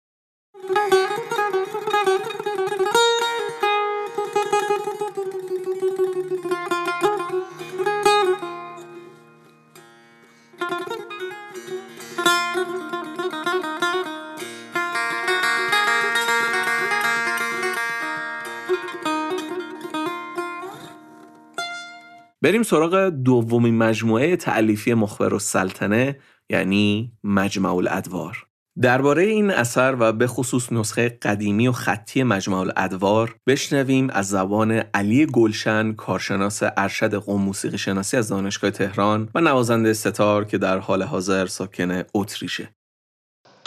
بریم 22.43 22.63
سراغ 22.63 23.09
دومین 23.09 23.79
مجموعه 23.79 24.37
تعلیفی 24.37 24.95
مخبر 24.95 25.35
و 25.35 25.39
سلطنه 25.39 26.19
یعنی 26.51 27.13
مجمع 27.25 27.75
الادوار. 27.75 28.47
درباره 28.83 29.23
این 29.23 29.51
اثر 29.51 29.97
و 29.99 30.13
به 30.13 30.27
خصوص 30.27 30.73
نسخه 30.73 31.09
قدیمی 31.09 31.69
و 31.69 31.73
خطی 31.73 32.23
مجمع 32.23 32.57
الادوار 32.57 33.37
بشنویم 33.47 34.11
از 34.11 34.29
زبان 34.29 34.73
علی 34.73 35.27
گلشن 35.27 35.93
کارشناس 35.93 36.63
ارشد 36.77 37.15
قوم 37.15 37.43
موسیقی 37.43 37.79
شناسی 37.79 38.17
از 38.17 38.29
دانشگاه 38.29 38.71
تهران 38.71 39.29
و 39.35 39.41
نوازنده 39.41 39.93
ستار 39.93 40.45
که 40.45 40.59
در 40.59 40.79
حال 40.79 41.03
حاضر 41.03 41.47
ساکن 41.47 42.03
اتریشه. 42.15 42.78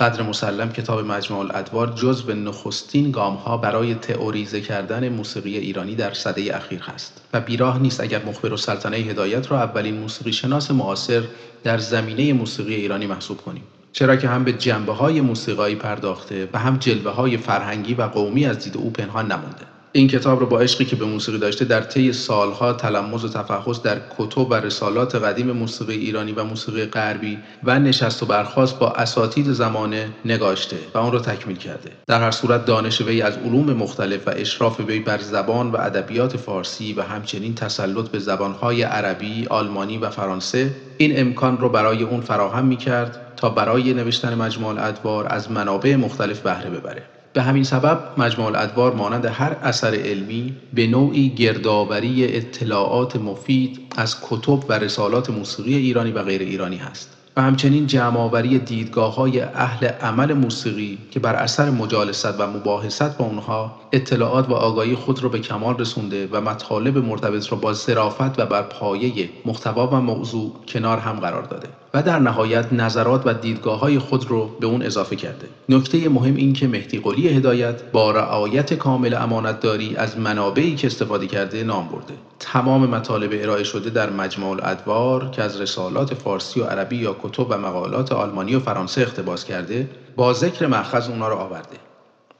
قدر 0.01 0.23
مسلم 0.23 0.71
کتاب 0.71 1.05
مجموع 1.05 1.39
الادوار 1.39 1.93
جز 1.95 2.21
به 2.21 2.33
نخستین 2.33 3.11
گام 3.11 3.35
ها 3.35 3.57
برای 3.57 3.95
تئوریزه 3.95 4.61
کردن 4.61 5.09
موسیقی 5.09 5.57
ایرانی 5.57 5.95
در 5.95 6.13
صده 6.13 6.57
اخیر 6.57 6.81
هست 6.81 7.21
و 7.33 7.41
بیراه 7.41 7.79
نیست 7.79 8.01
اگر 8.01 8.25
مخبر 8.25 8.53
و 8.53 8.57
سلطنه 8.57 8.97
هدایت 8.97 9.51
را 9.51 9.57
اولین 9.61 9.99
موسیقی 9.99 10.33
شناس 10.33 10.71
معاصر 10.71 11.23
در 11.63 11.77
زمینه 11.77 12.33
موسیقی 12.33 12.75
ایرانی 12.75 13.07
محسوب 13.07 13.41
کنیم. 13.41 13.63
چرا 13.93 14.15
که 14.15 14.27
هم 14.27 14.43
به 14.43 14.53
جنبه 14.53 14.93
های 14.93 15.21
موسیقایی 15.21 15.75
پرداخته 15.75 16.49
و 16.53 16.59
هم 16.59 16.77
جلوه 16.77 17.11
های 17.11 17.37
فرهنگی 17.37 17.93
و 17.93 18.01
قومی 18.01 18.45
از 18.45 18.59
دید 18.59 18.77
او 18.77 18.89
پنهان 18.89 19.31
نمونده. 19.31 19.65
این 19.93 20.07
کتاب 20.07 20.39
رو 20.39 20.45
با 20.45 20.59
عشقی 20.59 20.85
که 20.85 20.95
به 20.95 21.05
موسیقی 21.05 21.37
داشته 21.37 21.65
در 21.65 21.81
طی 21.81 22.13
سالها 22.13 22.73
تلمز 22.73 23.25
و 23.25 23.29
تفحص 23.29 23.81
در 23.81 23.97
کتب 24.17 24.51
و 24.51 24.53
رسالات 24.53 25.15
قدیم 25.15 25.51
موسیقی 25.51 25.95
ایرانی 25.95 26.31
و 26.31 26.43
موسیقی 26.43 26.85
غربی 26.85 27.39
و 27.63 27.79
نشست 27.79 28.23
و 28.23 28.25
برخواست 28.25 28.79
با 28.79 28.91
اساتید 28.91 29.51
زمانه 29.51 30.09
نگاشته 30.25 30.77
و 30.93 30.97
آن 30.97 31.11
را 31.11 31.19
تکمیل 31.19 31.57
کرده. 31.57 31.91
در 32.07 32.19
هر 32.19 32.31
صورت 32.31 32.65
دانش 32.65 33.01
وی 33.01 33.21
از 33.21 33.37
علوم 33.37 33.73
مختلف 33.73 34.27
و 34.27 34.31
اشراف 34.35 34.79
وی 34.79 34.99
بر 34.99 35.19
زبان 35.21 35.71
و 35.71 35.77
ادبیات 35.77 36.37
فارسی 36.37 36.93
و 36.93 37.01
همچنین 37.01 37.55
تسلط 37.55 38.09
به 38.09 38.19
زبانهای 38.19 38.83
عربی، 38.83 39.47
آلمانی 39.49 39.97
و 39.97 40.09
فرانسه 40.09 40.75
این 40.97 41.19
امکان 41.19 41.57
را 41.57 41.69
برای 41.69 42.03
اون 42.03 42.21
فراهم 42.21 42.65
می 42.65 42.77
کرد 42.77 43.33
تا 43.37 43.49
برای 43.49 43.93
نوشتن 43.93 44.35
مجموع 44.35 44.85
ادوار 44.87 45.27
از 45.29 45.51
منابع 45.51 45.95
مختلف 45.95 46.39
بهره 46.39 46.69
ببره. 46.69 47.20
به 47.33 47.41
همین 47.41 47.63
سبب 47.63 47.99
مجموع 48.17 48.47
الادوار 48.47 48.93
مانند 48.93 49.25
هر 49.25 49.57
اثر 49.61 49.95
علمی 49.95 50.53
به 50.73 50.87
نوعی 50.87 51.29
گردآوری 51.29 52.25
اطلاعات 52.25 53.15
مفید 53.15 53.79
از 53.97 54.15
کتب 54.21 54.59
و 54.69 54.73
رسالات 54.73 55.29
موسیقی 55.29 55.75
ایرانی 55.75 56.11
و 56.11 56.23
غیر 56.23 56.41
ایرانی 56.41 56.77
است 56.77 57.17
و 57.37 57.41
همچنین 57.41 57.87
جمعآوری 57.87 58.59
دیدگاه 58.59 59.15
های 59.15 59.41
اهل 59.41 59.87
عمل 59.87 60.33
موسیقی 60.33 60.97
که 61.11 61.19
بر 61.19 61.35
اثر 61.35 61.69
مجالست 61.69 62.39
و 62.39 62.47
مباحثت 62.47 63.17
با 63.17 63.25
اونها 63.25 63.71
اطلاعات 63.91 64.49
و 64.49 64.53
آگاهی 64.53 64.95
خود 64.95 65.23
را 65.23 65.29
به 65.29 65.39
کمال 65.39 65.77
رسونده 65.77 66.27
و 66.31 66.41
مطالب 66.41 66.97
مرتبط 66.97 67.51
را 67.51 67.57
با 67.57 67.73
ظرافت 67.73 68.39
و 68.39 68.45
بر 68.45 68.61
پایه 68.61 69.29
محتوا 69.45 69.87
و 69.87 69.95
موضوع 69.95 70.51
کنار 70.67 70.97
هم 70.97 71.19
قرار 71.19 71.43
داده. 71.43 71.67
و 71.93 72.03
در 72.03 72.19
نهایت 72.19 72.73
نظرات 72.73 73.21
و 73.25 73.33
دیدگاه 73.33 73.79
های 73.79 73.99
خود 73.99 74.25
رو 74.27 74.49
به 74.59 74.67
اون 74.67 74.81
اضافه 74.81 75.15
کرده. 75.15 75.47
نکته 75.69 76.09
مهم 76.09 76.35
این 76.35 76.53
که 76.53 76.67
مهدی 76.67 76.99
قلی 76.99 77.27
هدایت 77.27 77.83
با 77.91 78.11
رعایت 78.11 78.73
کامل 78.73 79.13
امانتداری 79.13 79.95
از 79.95 80.17
منابعی 80.17 80.75
که 80.75 80.87
استفاده 80.87 81.27
کرده 81.27 81.63
نام 81.63 81.87
برده. 81.87 82.13
تمام 82.39 82.89
مطالب 82.89 83.29
ارائه 83.33 83.63
شده 83.63 83.89
در 83.89 84.09
مجموع 84.09 84.49
الادوار 84.49 85.29
که 85.29 85.43
از 85.43 85.61
رسالات 85.61 86.13
فارسی 86.13 86.59
و 86.59 86.63
عربی 86.63 86.95
یا 86.95 87.15
کتب 87.23 87.47
و 87.49 87.57
مقالات 87.57 88.11
آلمانی 88.11 88.55
و 88.55 88.59
فرانسه 88.59 89.01
اقتباس 89.01 89.45
کرده 89.45 89.89
با 90.15 90.33
ذکر 90.33 90.67
مأخذ 90.67 91.09
اونا 91.09 91.27
را 91.27 91.37
آورده. 91.37 91.77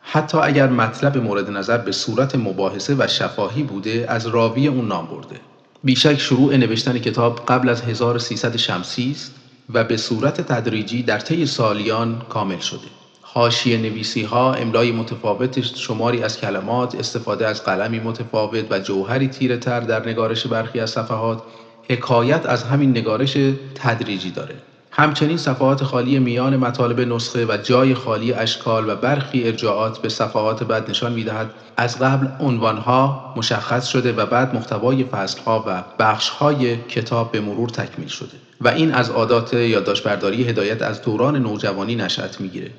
حتی 0.01 0.37
اگر 0.37 0.67
مطلب 0.67 1.17
مورد 1.17 1.49
نظر 1.49 1.77
به 1.77 1.91
صورت 1.91 2.35
مباحثه 2.35 2.95
و 2.99 3.07
شفاهی 3.07 3.63
بوده 3.63 4.05
از 4.09 4.27
راوی 4.27 4.67
اون 4.67 4.87
نام 4.87 5.05
برده. 5.05 5.35
بیشک 5.83 6.19
شروع 6.19 6.57
نوشتن 6.57 6.99
کتاب 6.99 7.45
قبل 7.47 7.69
از 7.69 7.81
1300 7.81 8.57
شمسی 8.57 9.11
است. 9.11 9.40
و 9.73 9.83
به 9.83 9.97
صورت 9.97 10.41
تدریجی 10.41 11.03
در 11.03 11.19
طی 11.19 11.45
سالیان 11.45 12.21
کامل 12.29 12.59
شده. 12.59 12.87
حاشیه 13.21 13.77
نویسی 13.77 14.23
ها 14.23 14.53
املای 14.53 14.91
متفاوت 14.91 15.61
شماری 15.61 16.23
از 16.23 16.37
کلمات 16.37 16.95
استفاده 16.95 17.47
از 17.47 17.63
قلمی 17.63 17.99
متفاوت 17.99 18.65
و 18.69 18.79
جوهری 18.79 19.27
تیره 19.27 19.57
تر 19.57 19.79
در 19.79 20.09
نگارش 20.09 20.47
برخی 20.47 20.79
از 20.79 20.89
صفحات 20.89 21.41
حکایت 21.89 22.45
از 22.45 22.63
همین 22.63 22.89
نگارش 22.89 23.37
تدریجی 23.75 24.31
داره. 24.31 24.55
همچنین 24.91 25.37
صفحات 25.37 25.83
خالی 25.83 26.19
میان 26.19 26.57
مطالب 26.57 26.99
نسخه 26.99 27.45
و 27.45 27.57
جای 27.63 27.93
خالی 27.93 28.33
اشکال 28.33 28.89
و 28.89 28.95
برخی 28.95 29.43
ارجاعات 29.43 29.99
به 30.01 30.09
صفحات 30.09 30.63
بعد 30.63 30.89
نشان 30.89 31.13
می‌دهد. 31.13 31.49
از 31.77 31.99
قبل 31.99 32.27
عنوانها 32.39 33.33
مشخص 33.37 33.87
شده 33.87 34.13
و 34.13 34.25
بعد 34.25 34.55
محتوای 34.55 35.03
فصلها 35.03 35.63
و 35.67 35.83
بخشهای 35.99 36.77
کتاب 36.77 37.31
به 37.31 37.41
مرور 37.41 37.69
تکمیل 37.69 38.07
شده. 38.07 38.50
و 38.61 38.67
این 38.67 38.91
از 38.91 39.09
عادات 39.09 39.53
یادداشتبرداری 39.53 40.43
هدایت 40.43 40.81
از 40.81 41.01
دوران 41.01 41.35
نوجوانی 41.35 41.95
نشأت 41.95 42.41
می‌گیره 42.41 42.71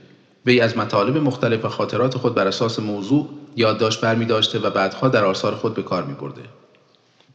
وی 0.47 0.61
از 0.61 0.77
مطالب 0.77 1.17
مختلف 1.17 1.67
خاطرات 1.67 2.17
خود 2.17 2.35
بر 2.35 2.47
اساس 2.47 2.79
موضوع 2.79 3.29
یادداشت 3.57 4.01
برمی 4.01 4.25
داشته 4.25 4.59
و 4.59 4.71
بعدها 4.71 5.09
در 5.09 5.25
آثار 5.25 5.55
خود 5.55 5.75
به 5.75 5.83
کار 5.83 6.05
می. 6.05 6.15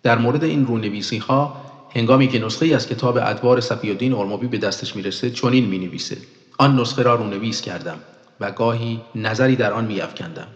در 0.04 0.18
مورد 0.18 0.44
این 0.44 0.66
رونویسی 0.66 1.18
ها 1.18 1.58
هنگامی 1.96 2.28
که 2.28 2.46
نسخه 2.46 2.66
ای 2.66 2.74
از 2.74 2.88
کتاب 2.88 3.18
ادوار 3.18 3.60
صفی 3.60 3.90
الدین 3.90 4.14
ارموبی 4.14 4.48
به 4.48 4.58
دستش 4.58 4.96
می‌رسه 4.96 5.32
چنین 5.32 5.66
می 5.66 5.80
نویسه 5.80 6.18
آن 6.58 6.80
نسخه 6.80 7.04
را 7.04 7.16
رونویس 7.16 7.62
کردم 7.62 7.98
و 8.40 8.52
گاهی 8.52 9.02
نظری 9.16 9.56
در 9.56 9.74
آن 9.74 9.86
می 9.86 10.02
افکندم. 10.02 10.48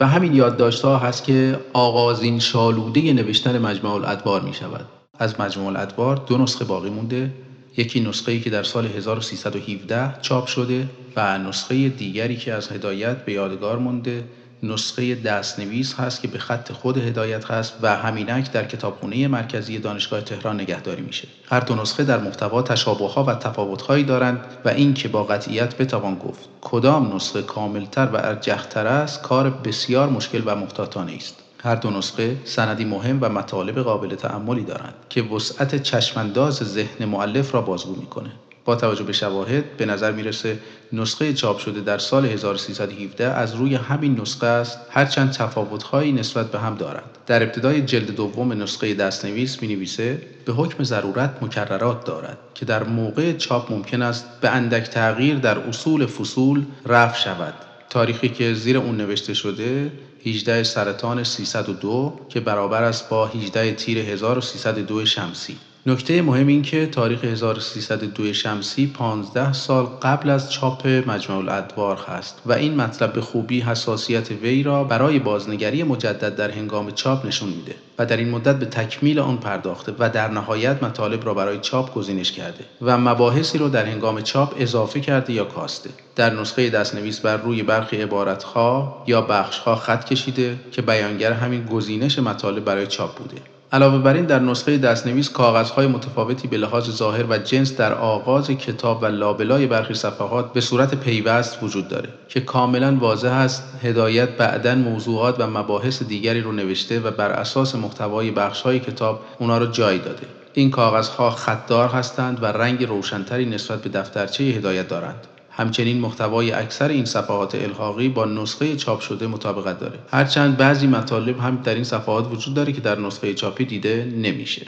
و 0.00 0.06
همین 0.06 0.34
یادداشت 0.34 0.82
ها 0.82 0.98
هست 0.98 1.24
که 1.24 1.58
آغازین 1.72 2.38
شالوده 2.38 3.12
نوشتن 3.12 3.58
مجموع 3.58 3.94
الادوار 3.94 4.40
می 4.40 4.54
شود. 4.54 5.01
از 5.22 5.40
مجموع 5.40 5.66
الادوار 5.66 6.16
دو 6.16 6.38
نسخه 6.38 6.64
باقی 6.64 6.90
مونده. 6.90 7.30
یکی 7.76 8.00
نسخه 8.00 8.32
ای 8.32 8.40
که 8.40 8.50
در 8.50 8.62
سال 8.62 8.86
1317 8.86 10.20
چاپ 10.20 10.46
شده 10.46 10.88
و 11.16 11.38
نسخه 11.38 11.88
دیگری 11.88 12.36
که 12.36 12.52
از 12.52 12.72
هدایت 12.72 13.24
به 13.24 13.32
یادگار 13.32 13.78
مونده. 13.78 14.24
نسخه 14.62 15.14
دستنویس 15.14 15.94
هست 15.94 16.22
که 16.22 16.28
به 16.28 16.38
خط 16.38 16.72
خود 16.72 16.96
هدایت 16.96 17.50
هست 17.50 17.74
و 17.82 17.96
همینک 17.96 18.52
در 18.52 18.64
کتابخونه 18.64 19.28
مرکزی 19.28 19.78
دانشگاه 19.78 20.20
تهران 20.20 20.60
نگهداری 20.60 21.02
میشه. 21.02 21.28
هر 21.50 21.60
دو 21.60 21.74
نسخه 21.74 22.04
در 22.04 22.18
محتوا 22.18 22.62
تشابهها 22.62 23.24
و 23.24 23.34
تفاوتهایی 23.34 24.04
دارند 24.04 24.46
و 24.64 24.68
این 24.68 24.94
که 24.94 25.08
با 25.08 25.24
قطعیت 25.24 25.76
بتوان 25.76 26.14
گفت. 26.14 26.48
کدام 26.60 27.14
نسخه 27.14 27.42
کاملتر 27.42 28.06
و 28.12 28.16
ارجحتر 28.16 28.86
است 28.86 29.22
کار 29.22 29.50
بسیار 29.50 30.08
مشکل 30.08 30.42
و 30.46 30.56
محتاطانه 30.56 31.12
است. 31.12 31.41
هر 31.64 31.74
دو 31.74 31.90
نسخه 31.90 32.36
سندی 32.44 32.84
مهم 32.84 33.18
و 33.20 33.28
مطالب 33.28 33.78
قابل 33.78 34.14
تعملی 34.14 34.62
دارند 34.62 34.94
که 35.08 35.22
وسعت 35.22 35.82
چشمانداز 35.82 36.54
ذهن 36.54 37.04
معلف 37.04 37.54
را 37.54 37.60
بازگو 37.62 37.94
می‌کنه. 38.00 38.30
با 38.64 38.76
توجه 38.76 39.04
به 39.04 39.12
شواهد 39.12 39.76
به 39.76 39.86
نظر 39.86 40.12
می‌رسه 40.12 40.58
نسخه 40.92 41.32
چاپ 41.32 41.58
شده 41.58 41.80
در 41.80 41.98
سال 41.98 42.26
1317 42.26 43.26
از 43.26 43.54
روی 43.54 43.74
همین 43.74 44.20
نسخه 44.20 44.46
است. 44.46 44.78
هرچند 44.90 45.30
تفاوتهایی 45.30 46.12
نسبت 46.12 46.50
به 46.50 46.58
هم 46.58 46.74
دارند 46.74 47.18
در 47.26 47.42
ابتدای 47.42 47.82
جلد 47.82 48.10
دوم 48.10 48.62
نسخه 48.62 48.94
دستنویس 48.94 49.62
می 49.62 49.68
نویسه 49.68 50.22
به 50.44 50.52
حکم 50.52 50.84
ضرورت 50.84 51.42
مکررات 51.42 52.04
دارد 52.04 52.38
که 52.54 52.64
در 52.64 52.84
موقع 52.84 53.32
چاپ 53.32 53.72
ممکن 53.72 54.02
است 54.02 54.26
به 54.40 54.50
اندک 54.50 54.82
تغییر 54.82 55.38
در 55.38 55.58
اصول 55.58 56.06
فصول 56.06 56.64
رفع 56.86 57.18
شود. 57.18 57.54
تاریخی 57.90 58.28
که 58.28 58.54
زیر 58.54 58.76
اون 58.76 58.96
نوشته 58.96 59.34
شده 59.34 59.92
18 60.26 60.62
سرطان 60.62 61.24
302 61.24 62.26
که 62.28 62.40
برابر 62.40 62.82
است 62.82 63.08
با 63.08 63.26
18 63.26 63.72
تیر 63.72 63.98
1302 63.98 65.06
شمسی. 65.06 65.58
نکته 65.86 66.22
مهم 66.22 66.46
این 66.46 66.62
که 66.62 66.86
تاریخ 66.86 67.24
1302 67.24 68.32
شمسی 68.32 68.86
15 68.86 69.52
سال 69.52 69.84
قبل 69.84 70.30
از 70.30 70.52
چاپ 70.52 70.86
مجموع 70.86 71.38
الادوار 71.38 71.96
هست 72.08 72.42
و 72.46 72.52
این 72.52 72.74
مطلب 72.74 73.12
به 73.12 73.20
خوبی 73.20 73.60
حساسیت 73.60 74.30
وی 74.30 74.62
را 74.62 74.84
برای 74.84 75.18
بازنگری 75.18 75.82
مجدد 75.82 76.36
در 76.36 76.50
هنگام 76.50 76.90
چاپ 76.90 77.26
نشون 77.26 77.48
میده 77.48 77.74
و 77.98 78.06
در 78.06 78.16
این 78.16 78.30
مدت 78.30 78.58
به 78.58 78.66
تکمیل 78.66 79.18
آن 79.18 79.36
پرداخته 79.36 79.94
و 79.98 80.10
در 80.10 80.28
نهایت 80.28 80.82
مطالب 80.82 81.26
را 81.26 81.34
برای 81.34 81.58
چاپ 81.58 81.94
گزینش 81.94 82.32
کرده 82.32 82.64
و 82.82 82.98
مباحثی 82.98 83.58
را 83.58 83.68
در 83.68 83.86
هنگام 83.86 84.20
چاپ 84.20 84.54
اضافه 84.58 85.00
کرده 85.00 85.32
یا 85.32 85.44
کاسته. 85.44 85.90
در 86.16 86.34
نسخه 86.34 86.70
دستنویس 86.70 87.20
بر 87.20 87.36
روی 87.36 87.62
برخی 87.62 87.96
عبارتها 87.96 89.02
یا 89.06 89.20
بخشها 89.20 89.76
خط 89.76 90.04
کشیده 90.04 90.58
که 90.72 90.82
بیانگر 90.82 91.32
همین 91.32 91.66
گزینش 91.66 92.18
مطالب 92.18 92.64
برای 92.64 92.86
چاپ 92.86 93.14
بوده. 93.18 93.51
علاوه 93.74 93.98
بر 93.98 94.14
این 94.14 94.24
در 94.24 94.38
نسخه 94.38 94.78
دستنویس 94.78 95.30
کاغذهای 95.30 95.86
متفاوتی 95.86 96.48
به 96.48 96.56
لحاظ 96.56 96.90
ظاهر 96.90 97.24
و 97.28 97.38
جنس 97.38 97.76
در 97.76 97.94
آغاز 97.94 98.50
کتاب 98.50 99.02
و 99.02 99.06
لابلای 99.06 99.66
برخی 99.66 99.94
صفحات 99.94 100.52
به 100.52 100.60
صورت 100.60 100.94
پیوست 100.94 101.62
وجود 101.62 101.88
داره 101.88 102.08
که 102.28 102.40
کاملا 102.40 102.96
واضح 103.00 103.32
است. 103.32 103.62
هدایت 103.82 104.28
بعدا 104.28 104.74
موضوعات 104.74 105.40
و 105.40 105.46
مباحث 105.46 106.02
دیگری 106.02 106.40
رو 106.40 106.52
نوشته 106.52 107.00
و 107.00 107.10
بر 107.10 107.30
اساس 107.30 107.74
محتوای 107.74 108.30
بخشهای 108.30 108.80
کتاب 108.80 109.20
اونا 109.38 109.58
رو 109.58 109.66
جای 109.66 109.98
داده. 109.98 110.26
این 110.52 110.70
کاغذها 110.70 111.30
خطدار 111.30 111.88
هستند 111.88 112.42
و 112.42 112.46
رنگ 112.46 112.84
روشنتری 112.84 113.46
نسبت 113.46 113.82
به 113.82 113.88
دفترچه 113.88 114.44
هدایت 114.44 114.88
دارند. 114.88 115.26
همچنین 115.56 116.00
محتوای 116.00 116.52
اکثر 116.52 116.88
این 116.88 117.04
صفحات 117.04 117.54
الحاقی 117.54 118.08
با 118.08 118.24
نسخه 118.24 118.76
چاپ 118.76 119.00
شده 119.00 119.26
مطابقت 119.26 119.80
داره. 119.80 119.98
هرچند 120.10 120.56
بعضی 120.56 120.86
مطالب 120.86 121.38
هم 121.38 121.56
در 121.64 121.74
این 121.74 121.84
صفحات 121.84 122.32
وجود 122.32 122.54
داره 122.54 122.72
که 122.72 122.80
در 122.80 122.98
نسخه 122.98 123.34
چاپی 123.34 123.64
دیده 123.64 124.12
نمیشه. 124.16 124.66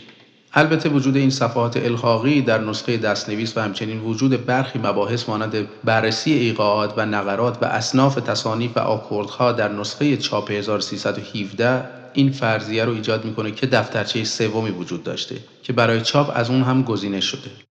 البته 0.57 0.89
وجود 0.89 1.17
این 1.17 1.31
صفحات 1.31 1.77
الحاقی 1.77 2.41
در 2.41 2.61
نسخه 2.61 2.97
دستنویس 2.97 3.57
و 3.57 3.61
همچنین 3.61 4.01
وجود 4.01 4.47
برخی 4.47 4.79
مباحث 4.79 5.29
مانند 5.29 5.69
بررسی 5.85 6.33
ایقاعات 6.33 6.95
و 6.97 7.07
نقرات 7.07 7.59
و 7.63 7.65
اصناف 7.65 8.15
تصانیف 8.15 8.77
و 8.77 8.81
آکوردها 8.81 9.53
در 9.53 9.73
نسخه 9.73 10.17
چاپ 10.17 10.51
1317 10.51 11.85
این 12.13 12.33
فرضیه 12.33 12.85
رو 12.85 12.93
ایجاد 12.93 13.25
می‌کنه 13.25 13.51
که 13.51 13.67
دفترچه 13.67 14.25
سومی 14.25 14.71
وجود 14.71 15.03
داشته 15.03 15.37
که 15.63 15.73
برای 15.73 16.01
چاپ 16.01 16.33
از 16.35 16.51
اون 16.51 16.63
هم 16.63 16.83
گزینش 16.83 17.25
شده. 17.25 17.64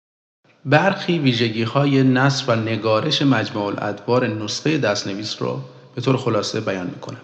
برخی 0.65 1.19
ویژگی 1.19 1.63
های 1.63 2.03
نصر 2.03 2.43
و 2.47 2.55
نگارش 2.55 3.21
مجموع 3.21 3.65
الادوار 3.65 4.27
نسخه 4.27 4.77
دستنویس 4.77 5.41
رو 5.41 5.61
به 5.95 6.01
طور 6.01 6.17
خلاصه 6.17 6.61
بیان 6.61 6.87
می‌کنم. 6.87 7.21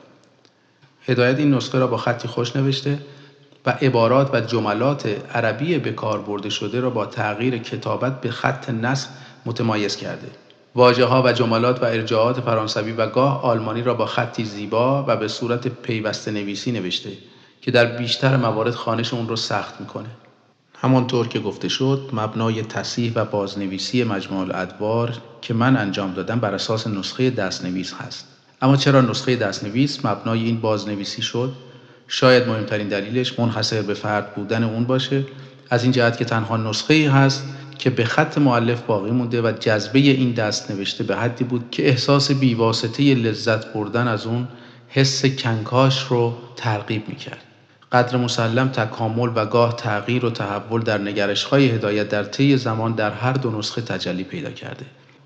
هدایت 1.08 1.40
این 1.40 1.54
نسخه 1.54 1.80
را 1.80 1.88
با 1.88 1.98
خطی 1.98 2.28
خوش 2.28 2.56
نوشته 2.56 3.00
و 3.66 3.70
عبارات 3.70 4.34
و 4.34 4.42
جملات 4.42 5.16
عربی 5.36 5.78
به 5.78 5.92
کار 5.92 6.22
برده 6.22 6.50
شده 6.50 6.80
را 6.80 6.90
با 6.90 7.06
تغییر 7.06 7.58
کتابت 7.58 8.22
به 8.22 8.32
خط 8.32 8.70
نصر 8.70 9.10
متمایز 9.46 9.96
کرده. 9.96 10.28
واجه 10.76 11.06
ها 11.06 11.24
و 11.26 11.32
جملات 11.32 11.82
و 11.82 11.86
ارجاعات 11.86 12.42
فرانسوی 12.42 12.92
و 12.92 13.08
گاه 13.08 13.44
آلمانی 13.44 13.84
را 13.84 13.94
با 13.94 14.06
خطی 14.06 14.46
زیبا 14.46 15.06
و 15.08 15.18
به 15.18 15.28
صورت 15.28 15.68
پیوسته 15.68 16.32
نویسی 16.32 16.72
نوشته 16.72 17.10
که 17.62 17.72
در 17.72 17.86
بیشتر 17.86 18.38
موارد 18.38 18.76
خانش 18.76 19.14
اون 19.14 19.28
رو 19.28 19.36
سخت 19.36 19.82
می‌کنه. 19.82 20.10
همانطور 20.82 21.28
که 21.28 21.40
گفته 21.40 21.68
شد 21.68 22.10
مبنای 22.14 22.62
تصیح 22.62 23.12
و 23.16 23.26
بازنویسی 23.26 24.04
مجموع 24.04 24.40
الادوار 24.40 25.18
که 25.42 25.54
من 25.54 25.78
انجام 25.78 26.14
دادم 26.14 26.40
بر 26.40 26.54
اساس 26.54 26.88
نسخه 26.88 27.30
دستنویس 27.30 27.94
هست. 27.94 28.28
اما 28.62 28.78
چرا 28.78 29.02
نسخه 29.02 29.36
دستنویس 29.36 30.06
مبنای 30.06 30.44
این 30.44 30.62
بازنویسی 30.62 31.22
شد؟ 31.22 31.52
شاید 32.08 32.48
مهمترین 32.48 32.88
دلیلش 32.88 33.40
منحصر 33.40 33.82
به 33.82 33.94
فرد 33.94 34.36
بودن 34.36 34.64
اون 34.64 34.84
باشه. 34.84 35.26
از 35.70 35.84
این 35.84 35.92
جهت 35.92 36.18
که 36.18 36.26
تنها 36.26 36.58
نسخه 36.58 36.94
ای 36.94 37.06
هست 37.06 37.44
که 37.80 37.90
به 37.90 38.06
خط 38.06 38.38
معلف 38.38 38.82
باقی 38.82 39.12
مونده 39.12 39.42
و 39.42 39.52
جذبه 39.52 40.00
این 40.00 40.32
دست 40.32 40.72
نوشته 40.72 41.04
به 41.04 41.16
حدی 41.16 41.44
بود 41.44 41.72
که 41.72 41.88
احساس 41.88 42.32
بیواسطه 42.32 43.04
لذت 43.16 43.74
بردن 43.74 44.08
از 44.08 44.26
اون 44.26 44.48
حس 44.88 45.26
کنکاش 45.26 46.04
رو 46.10 46.34
ترغیب 46.56 47.10
می‌کرد. 47.10 47.49
قدر 47.92 48.18
مسلم 48.18 48.68
تکامل 48.68 49.30
و 49.36 49.46
گاه 49.46 49.76
تغییر 49.76 50.26
و 50.26 50.30
تحول 50.30 50.82
در 50.82 50.98
نگرش 50.98 51.44
های 51.44 51.70
هدایت 51.70 52.10
در 52.10 52.24
طی 52.24 52.58
زمان 52.58 52.92
در 52.92 53.12
هر 53.12 53.34
دو 53.34 53.58
نسخه 53.58 53.82
تجلی 53.82 54.24
پیدا 54.24 54.50
کرده 54.50 54.86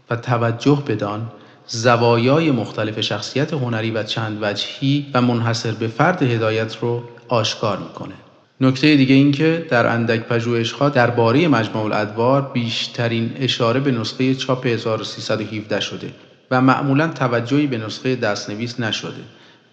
و 0.09 0.15
توجه 0.15 0.83
بدان 0.87 1.31
زوایای 1.67 2.51
مختلف 2.51 3.01
شخصیت 3.01 3.53
هنری 3.53 3.91
و 3.91 4.03
چند 4.03 4.37
وجهی 4.41 5.05
و 5.13 5.21
منحصر 5.21 5.71
به 5.71 5.87
فرد 5.87 6.23
هدایت 6.23 6.77
رو 6.81 7.03
آشکار 7.27 7.77
می‌کنه. 7.77 8.13
نکته 8.61 8.95
دیگه 8.95 9.15
این 9.15 9.31
که 9.31 9.65
در 9.69 9.87
اندک 9.87 10.19
پژوهش‌ها 10.19 10.89
درباره 10.89 11.47
مجموع 11.47 11.83
الادوار 11.85 12.51
بیشترین 12.53 13.33
اشاره 13.39 13.79
به 13.79 13.91
نسخه 13.91 14.35
چاپ 14.35 14.65
1317 14.65 15.79
شده 15.79 16.11
و 16.51 16.61
معمولا 16.61 17.07
توجهی 17.07 17.67
به 17.67 17.77
نسخه 17.77 18.15
دستنویس 18.15 18.79
نشده. 18.79 19.23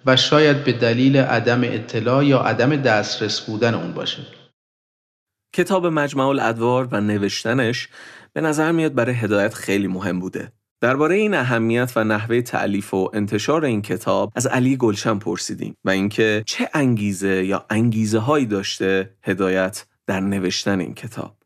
و 0.06 0.16
شاید 0.16 0.64
به 0.64 0.72
دلیل 0.72 1.16
عدم 1.16 1.60
اطلاع 1.64 2.24
یا 2.24 2.38
عدم 2.38 2.76
دسترس 2.76 3.40
بودن 3.40 3.74
اون 3.74 3.92
باشه. 3.92 4.22
کتاب 5.54 5.86
مجمع 5.86 6.26
الادوار 6.26 6.88
و 6.92 7.00
نوشتنش 7.00 7.88
به 8.32 8.40
نظر 8.40 8.72
میاد 8.72 8.94
برای 8.94 9.14
هدایت 9.14 9.54
خیلی 9.54 9.86
مهم 9.86 10.20
بوده. 10.20 10.52
درباره 10.80 11.14
این 11.14 11.34
اهمیت 11.34 11.92
و 11.96 12.04
نحوه 12.04 12.40
تعلیف 12.40 12.94
و 12.94 13.10
انتشار 13.12 13.64
این 13.64 13.82
کتاب 13.82 14.32
از 14.36 14.46
علی 14.46 14.76
گلشن 14.76 15.18
پرسیدیم 15.18 15.76
و 15.84 15.90
اینکه 15.90 16.42
چه 16.46 16.68
انگیزه 16.74 17.44
یا 17.44 17.66
انگیزه 17.70 18.18
هایی 18.18 18.46
داشته 18.46 19.10
هدایت 19.22 19.86
در 20.06 20.20
نوشتن 20.20 20.80
این 20.80 20.94
کتاب. 20.94 21.39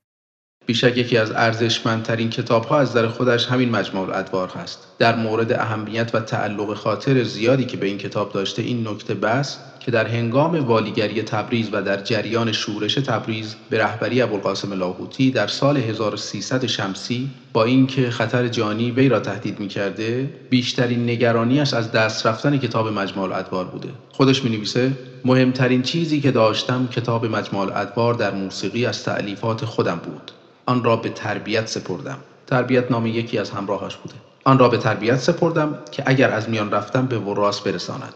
بیشک 0.66 0.96
یکی 0.96 1.16
از 1.16 1.32
ارزشمندترین 1.32 2.32
ها 2.50 2.78
از 2.78 2.92
در 2.92 3.08
خودش 3.08 3.46
همین 3.46 3.70
مجموع 3.70 4.08
الادوار 4.08 4.48
هست. 4.48 4.78
در 4.98 5.16
مورد 5.16 5.52
اهمیت 5.52 6.14
و 6.14 6.20
تعلق 6.20 6.74
خاطر 6.74 7.22
زیادی 7.22 7.64
که 7.64 7.76
به 7.76 7.86
این 7.86 7.98
کتاب 7.98 8.32
داشته 8.32 8.62
این 8.62 8.88
نکته 8.88 9.14
بس 9.14 9.58
که 9.80 9.90
در 9.90 10.06
هنگام 10.06 10.54
والیگری 10.54 11.22
تبریز 11.22 11.68
و 11.72 11.82
در 11.82 12.02
جریان 12.02 12.52
شورش 12.52 12.94
تبریز 12.94 13.56
به 13.70 13.78
رهبری 13.78 14.22
ابوالقاسم 14.22 14.72
لاهوتی 14.72 15.30
در 15.30 15.46
سال 15.46 15.76
1300 15.76 16.66
شمسی 16.66 17.30
با 17.52 17.64
اینکه 17.64 18.10
خطر 18.10 18.48
جانی 18.48 18.90
وی 18.90 19.08
را 19.08 19.20
تهدید 19.20 19.60
می 19.60 19.68
کرده 19.68 20.30
بیشترین 20.50 21.10
نگرانیش 21.10 21.74
از 21.74 21.92
دست 21.92 22.26
رفتن 22.26 22.58
کتاب 22.58 22.88
مجموع 22.88 23.24
الادوار 23.24 23.64
بوده. 23.64 23.88
خودش 24.12 24.44
می 24.44 24.50
نویسه 24.50 24.92
مهمترین 25.24 25.82
چیزی 25.82 26.20
که 26.20 26.30
داشتم 26.30 26.88
کتاب 26.88 27.26
مجموع 27.26 27.62
الادوار 27.62 28.14
در 28.14 28.34
موسیقی 28.34 28.86
از 28.86 29.04
تعلیفات 29.04 29.64
خودم 29.64 30.00
بود. 30.04 30.32
آن 30.66 30.84
را 30.84 30.96
به 30.96 31.08
تربیت 31.08 31.66
سپردم. 31.66 32.18
تربیت 32.46 32.90
نام 32.90 33.06
یکی 33.06 33.38
از 33.38 33.50
همراهاش 33.50 33.96
بوده. 33.96 34.14
آن 34.44 34.58
را 34.58 34.68
به 34.68 34.78
تربیت 34.78 35.16
سپردم 35.16 35.78
که 35.90 36.02
اگر 36.06 36.30
از 36.30 36.48
میان 36.48 36.70
رفتم 36.70 37.06
به 37.06 37.18
وراس 37.18 37.60
برساند. 37.60 38.14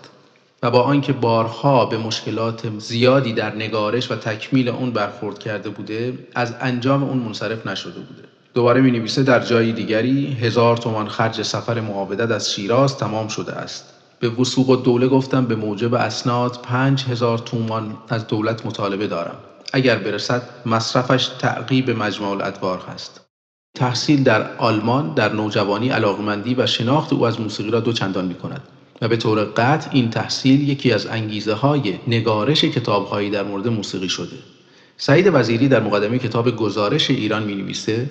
و 0.62 0.70
با 0.70 0.82
آنکه 0.82 1.12
بارها 1.12 1.86
به 1.86 1.98
مشکلات 1.98 2.78
زیادی 2.78 3.32
در 3.32 3.54
نگارش 3.54 4.10
و 4.10 4.16
تکمیل 4.16 4.68
اون 4.68 4.90
برخورد 4.90 5.38
کرده 5.38 5.70
بوده 5.70 6.18
از 6.34 6.54
انجام 6.60 7.02
اون 7.02 7.18
منصرف 7.18 7.66
نشده 7.66 8.00
بوده. 8.00 8.22
دوباره 8.54 8.80
می 8.80 8.90
نویسه 8.90 9.22
در 9.22 9.40
جای 9.40 9.72
دیگری 9.72 10.36
هزار 10.40 10.76
تومان 10.76 11.08
خرج 11.08 11.42
سفر 11.42 11.80
معاودت 11.80 12.30
از 12.30 12.52
شیراز 12.52 12.98
تمام 12.98 13.28
شده 13.28 13.52
است. 13.52 13.94
به 14.20 14.28
وسوق 14.28 14.70
و 14.70 15.08
گفتم 15.08 15.44
به 15.44 15.56
موجب 15.56 15.94
اسناد 15.94 16.58
پنج 16.62 17.04
هزار 17.04 17.38
تومان 17.38 17.98
از 18.08 18.26
دولت 18.26 18.66
مطالبه 18.66 19.06
دارم. 19.06 19.36
اگر 19.72 19.98
برسد 19.98 20.42
مصرفش 20.66 21.26
تعقیب 21.26 21.90
مجموع 21.90 22.30
الادوار 22.30 22.78
هست. 22.94 23.20
تحصیل 23.76 24.22
در 24.22 24.56
آلمان 24.56 25.14
در 25.14 25.32
نوجوانی 25.32 25.88
علاقمندی 25.88 26.54
و 26.54 26.66
شناخت 26.66 27.12
او 27.12 27.26
از 27.26 27.40
موسیقی 27.40 27.70
را 27.70 27.80
دو 27.80 27.92
چندان 27.92 28.24
می 28.24 28.34
کند 28.34 28.62
و 29.02 29.08
به 29.08 29.16
طور 29.16 29.44
قطع 29.44 29.90
این 29.92 30.10
تحصیل 30.10 30.68
یکی 30.68 30.92
از 30.92 31.06
انگیزه 31.06 31.54
های 31.54 31.98
نگارش 32.06 32.64
کتاب 32.64 33.06
هایی 33.06 33.30
در 33.30 33.42
مورد 33.42 33.68
موسیقی 33.68 34.08
شده. 34.08 34.36
سعید 34.96 35.30
وزیری 35.32 35.68
در 35.68 35.80
مقدمه 35.80 36.18
کتاب 36.18 36.56
گزارش 36.56 37.10
ایران 37.10 37.42
می 37.42 37.54
نویسه 37.54 38.10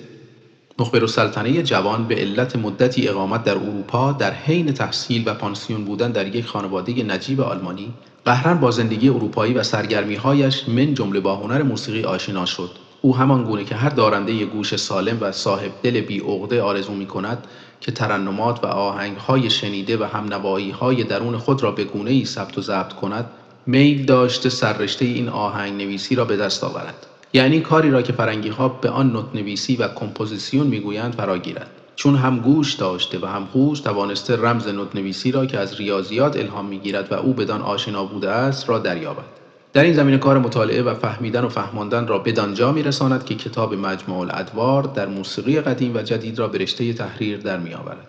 مخبر 0.78 1.00
السلطنه 1.00 1.62
جوان 1.62 2.08
به 2.08 2.14
علت 2.14 2.56
مدتی 2.56 3.08
اقامت 3.08 3.44
در 3.44 3.52
اروپا 3.54 4.12
در 4.12 4.32
حین 4.32 4.72
تحصیل 4.72 5.22
و 5.26 5.34
پانسیون 5.34 5.84
بودن 5.84 6.12
در 6.12 6.36
یک 6.36 6.46
خانواده 6.46 7.02
نجیب 7.02 7.40
آلمانی 7.40 7.94
قهراً 8.24 8.60
با 8.60 8.70
زندگی 8.70 9.08
اروپایی 9.08 9.54
و 9.54 9.62
سرگرمیهایش 9.62 10.68
من 10.68 10.94
جمله 10.94 11.20
با 11.20 11.36
هنر 11.36 11.62
موسیقی 11.62 12.04
آشنا 12.04 12.46
شد. 12.46 12.70
او 13.02 13.16
همان 13.16 13.44
گونه 13.44 13.64
که 13.64 13.74
هر 13.74 13.88
دارنده 13.88 14.44
گوش 14.44 14.76
سالم 14.76 15.18
و 15.20 15.32
صاحب 15.32 15.70
دل 15.82 16.00
بی 16.00 16.20
عقده 16.20 16.62
آرزو 16.62 16.92
می 16.92 17.06
کند 17.06 17.46
که 17.80 17.92
ترنمات 17.92 18.64
و 18.64 18.66
آهنگ 18.66 19.16
های 19.16 19.50
شنیده 19.50 19.96
و 19.96 20.04
همنوایی 20.04 20.70
های 20.70 21.04
درون 21.04 21.36
خود 21.36 21.62
را 21.62 21.70
به 21.70 21.84
گونه 21.84 22.10
ای 22.10 22.24
ثبت 22.24 22.58
و 22.58 22.60
ضبط 22.60 22.92
کند 22.92 23.26
میل 23.66 24.04
داشته 24.04 24.48
سررشته 24.48 25.04
این 25.04 25.28
آهنگ 25.28 25.82
نویسی 25.82 26.14
را 26.14 26.24
به 26.24 26.36
دست 26.36 26.64
آورد. 26.64 27.06
یعنی 27.32 27.60
کاری 27.60 27.90
را 27.90 28.02
که 28.02 28.12
فرنگی 28.12 28.48
ها 28.48 28.68
به 28.68 28.90
آن 28.90 29.12
نوت 29.12 29.34
نویسی 29.34 29.76
و 29.76 29.88
کمپوزیسیون 29.88 30.66
می‌گویند 30.66 31.14
فراگیرد. 31.14 31.70
چون 31.98 32.16
هم 32.16 32.38
گوش 32.38 32.74
داشته 32.74 33.18
و 33.18 33.26
هم 33.26 33.46
هوش 33.46 33.80
توانسته 33.80 34.36
رمز 34.36 34.68
نوت 34.68 34.96
نویسی 34.96 35.32
را 35.32 35.46
که 35.46 35.58
از 35.58 35.76
ریاضیات 35.80 36.36
الهام 36.36 36.66
می‌گیرد 36.66 37.12
و 37.12 37.14
او 37.14 37.32
بدان 37.32 37.62
آشنا 37.62 38.04
بوده 38.04 38.30
است 38.30 38.68
را 38.68 38.78
دریابد. 38.78 39.24
در 39.72 39.82
این 39.82 39.92
زمینه 39.94 40.18
کار 40.18 40.38
مطالعه 40.38 40.82
و 40.82 40.94
فهمیدن 40.94 41.44
و 41.44 41.48
فهماندن 41.48 42.06
را 42.06 42.18
بدانجا 42.18 42.72
میرساند 42.72 43.24
که 43.24 43.34
کتاب 43.34 43.74
مجموع 43.74 44.18
الادوار 44.20 44.82
در 44.82 45.06
موسیقی 45.06 45.60
قدیم 45.60 45.96
و 45.96 46.02
جدید 46.02 46.38
را 46.38 46.48
به 46.48 46.58
رشته 46.58 46.92
تحریر 46.92 47.38
در 47.38 47.58
میآورد. 47.58 48.08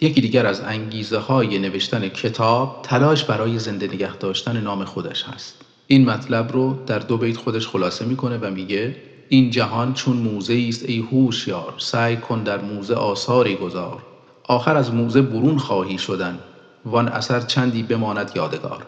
یکی 0.00 0.20
دیگر 0.20 0.46
از 0.46 0.60
انگیزه 0.60 1.18
های 1.18 1.58
نوشتن 1.58 2.08
کتاب 2.08 2.80
تلاش 2.82 3.24
برای 3.24 3.58
زنده 3.58 3.86
نگه 3.86 4.16
داشتن 4.16 4.60
نام 4.60 4.84
خودش 4.84 5.24
هست. 5.24 5.62
این 5.86 6.10
مطلب 6.10 6.52
رو 6.52 6.78
در 6.86 6.98
دو 6.98 7.16
بیت 7.16 7.36
خودش 7.36 7.68
خلاصه 7.68 8.04
می‌کنه 8.04 8.38
و 8.38 8.50
میگه 8.50 8.96
این 9.28 9.50
جهان 9.50 9.94
چون 9.94 10.16
موزه 10.16 10.66
است 10.68 10.84
ای 10.88 10.98
هوشیار 10.98 11.74
سعی 11.78 12.16
کن 12.16 12.42
در 12.42 12.60
موزه 12.60 12.94
آثاری 12.94 13.56
گذار. 13.56 14.02
آخر 14.44 14.76
از 14.76 14.94
موزه 14.94 15.22
برون 15.22 15.58
خواهی 15.58 15.98
شدن 15.98 16.38
وان 16.84 17.08
اثر 17.08 17.40
چندی 17.40 17.82
بماند 17.82 18.32
یادگار. 18.34 18.86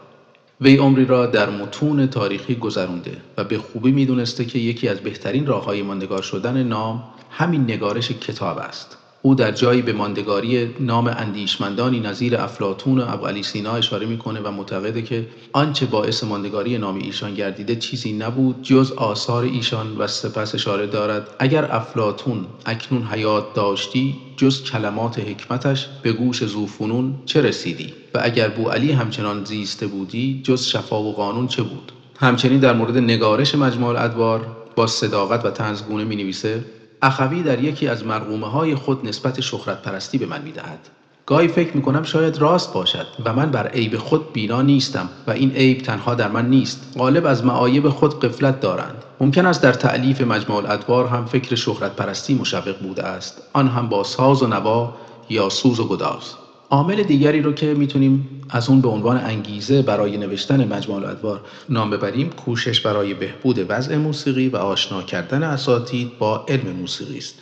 وی 0.61 0.77
عمری 0.77 1.05
را 1.05 1.27
در 1.27 1.51
متون 1.51 2.07
تاریخی 2.07 2.55
گذرونده 2.55 3.17
و 3.37 3.45
به 3.45 3.59
خوبی 3.59 3.93
می‌دونسته 3.93 4.45
که 4.45 4.59
یکی 4.59 4.89
از 4.89 5.01
بهترین 5.01 5.47
راههای 5.47 5.83
ماندگار 5.83 6.23
شدن 6.23 6.63
نام 6.63 7.05
همین 7.31 7.63
نگارش 7.63 8.13
کتاب 8.13 8.59
است. 8.59 9.00
او 9.23 9.35
در 9.35 9.53
جایی 9.53 9.83
به 9.83 9.93
ماندگاری 9.93 10.75
نام 10.81 11.07
اندیشمندانی 11.07 12.01
نظیر 12.01 12.37
افلاتون 12.37 12.99
و 12.99 13.05
ابوعلی 13.09 13.43
سینا 13.43 13.73
اشاره 13.73 14.07
می‌کنه 14.07 14.41
و 14.41 14.51
معتقده 14.51 15.03
که 15.03 15.27
آنچه 15.53 15.87
باعث 15.87 16.25
ماندگاری 16.25 16.79
نام 16.79 16.99
ایشان 16.99 17.35
گردیده 17.35 17.77
چیزی 17.77 18.13
نبود 18.13 18.63
جز 18.63 18.93
آثار 18.93 19.45
ایشان 19.45 19.97
و 19.99 20.07
سپس 20.07 20.55
اشاره 20.55 20.87
دارد. 20.87 21.29
اگر 21.39 21.73
افلاتون 21.73 22.47
اکنون 22.67 23.03
حیات 23.03 23.55
داشتی 23.55 24.15
جز 24.37 24.63
کلمات 24.63 25.19
حکمتش 25.19 25.89
به 26.03 26.13
گوش 26.13 26.45
زوفنون 26.45 27.15
چه 27.27 27.43
رسیدی؟ 27.43 27.95
و 28.15 28.21
اگر 28.23 28.49
بو 28.49 28.69
علی 28.69 28.93
همچنان 28.93 29.45
زیسته 29.45 29.87
بودی 29.87 30.41
جز 30.45 30.63
شفا 30.63 31.03
و 31.03 31.15
قانون 31.15 31.47
چه 31.47 31.63
بود؟ 31.63 31.93
همچنین 32.21 32.61
در 32.61 32.73
مورد 32.73 32.97
نگارش 32.97 33.55
مجموع 33.55 34.05
ادوار 34.05 34.57
با 34.77 34.87
صداقت 34.87 35.45
و 35.45 35.51
تنزگونه 35.51 36.05
می 36.05 36.17
نویسه 36.17 36.65
اخوی 37.03 37.43
در 37.43 37.65
یکی 37.65 37.89
از 37.89 38.07
مرغومه 38.07 38.47
های 38.47 38.75
خود 38.75 39.09
نسبت 39.09 39.41
شهرت 39.41 39.83
پرستی 39.83 40.19
به 40.19 40.27
من 40.27 40.43
می‌دهد. 40.43 40.79
گاهی 41.27 41.49
فکر 41.49 41.77
می 41.77 41.83
کنم 41.83 42.03
شاید 42.03 42.39
راست 42.39 42.73
باشد 42.73 43.07
و 43.25 43.33
من 43.33 43.51
بر 43.51 43.67
عیب 43.67 43.99
خود 43.99 44.33
بینا 44.33 44.63
نیستم 44.63 45.09
و 45.27 45.31
این 45.31 45.51
عیب 45.51 45.79
تنها 45.79 46.15
در 46.15 46.29
من 46.29 46.51
نیست. 46.51 46.95
غالب 46.99 47.27
از 47.27 47.45
معایب 47.45 47.89
خود 47.89 48.21
قفلت 48.21 48.61
دارند. 48.61 49.05
ممکن 49.21 49.47
است 49.47 49.63
در 49.63 49.73
تعلیف 49.73 50.21
مجموع 50.21 50.59
الادوار 50.59 51.07
هم 51.07 51.27
فکر 51.27 51.55
شهرت 51.55 51.97
پرستی 51.97 52.35
مشوق 52.35 52.79
بوده 52.79 53.03
است. 53.03 53.43
آن 53.53 53.69
هم 53.69 53.89
با 53.89 54.05
ساز 54.05 54.43
و 54.43 54.47
نوا 54.47 54.95
یا 55.29 55.49
سوز 55.49 55.81
و 55.81 55.89
گداز. 55.89 56.35
عامل 56.71 57.03
دیگری 57.03 57.43
رو 57.43 57.53
که 57.53 57.75
می‌تونیم 57.75 58.43
از 58.51 58.69
اون 58.69 58.81
به 58.81 58.89
عنوان 58.89 59.17
انگیزه 59.17 59.83
برای 59.83 60.17
نوشتن 60.17 60.65
مجموع 60.75 60.97
الادوار 60.97 61.41
نام 61.69 61.91
ببریم 61.91 62.31
کوشش 62.31 62.81
برای 62.81 63.15
بهبود 63.15 63.67
وضع 63.69 63.97
موسیقی 63.97 64.49
و 64.49 64.57
آشنا 64.57 65.03
کردن 65.03 65.43
اساتید 65.43 66.19
با 66.19 66.45
علم 66.49 66.77
موسیقی 66.77 67.19
است. 67.19 67.35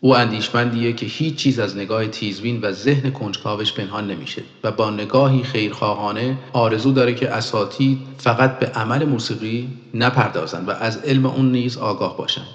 او 0.00 0.16
اندیشمندیه 0.16 0.92
که 0.92 1.06
هیچ 1.06 1.34
چیز 1.34 1.58
از 1.58 1.76
نگاه 1.76 2.06
تیزبین 2.06 2.60
و 2.60 2.72
ذهن 2.72 3.10
کنجکاوش 3.10 3.72
پنهان 3.72 4.10
نمیشه 4.10 4.42
و 4.64 4.72
با 4.72 4.90
نگاهی 4.90 5.42
خیرخواهانه 5.42 6.38
آرزو 6.52 6.92
داره 6.92 7.14
که 7.14 7.30
اساتید 7.30 7.98
فقط 8.18 8.58
به 8.58 8.66
عمل 8.66 9.04
موسیقی 9.04 9.68
نپردازند 9.94 10.68
و 10.68 10.70
از 10.70 10.96
علم 10.96 11.26
اون 11.26 11.52
نیز 11.52 11.78
آگاه 11.78 12.16
باشند. 12.16 12.48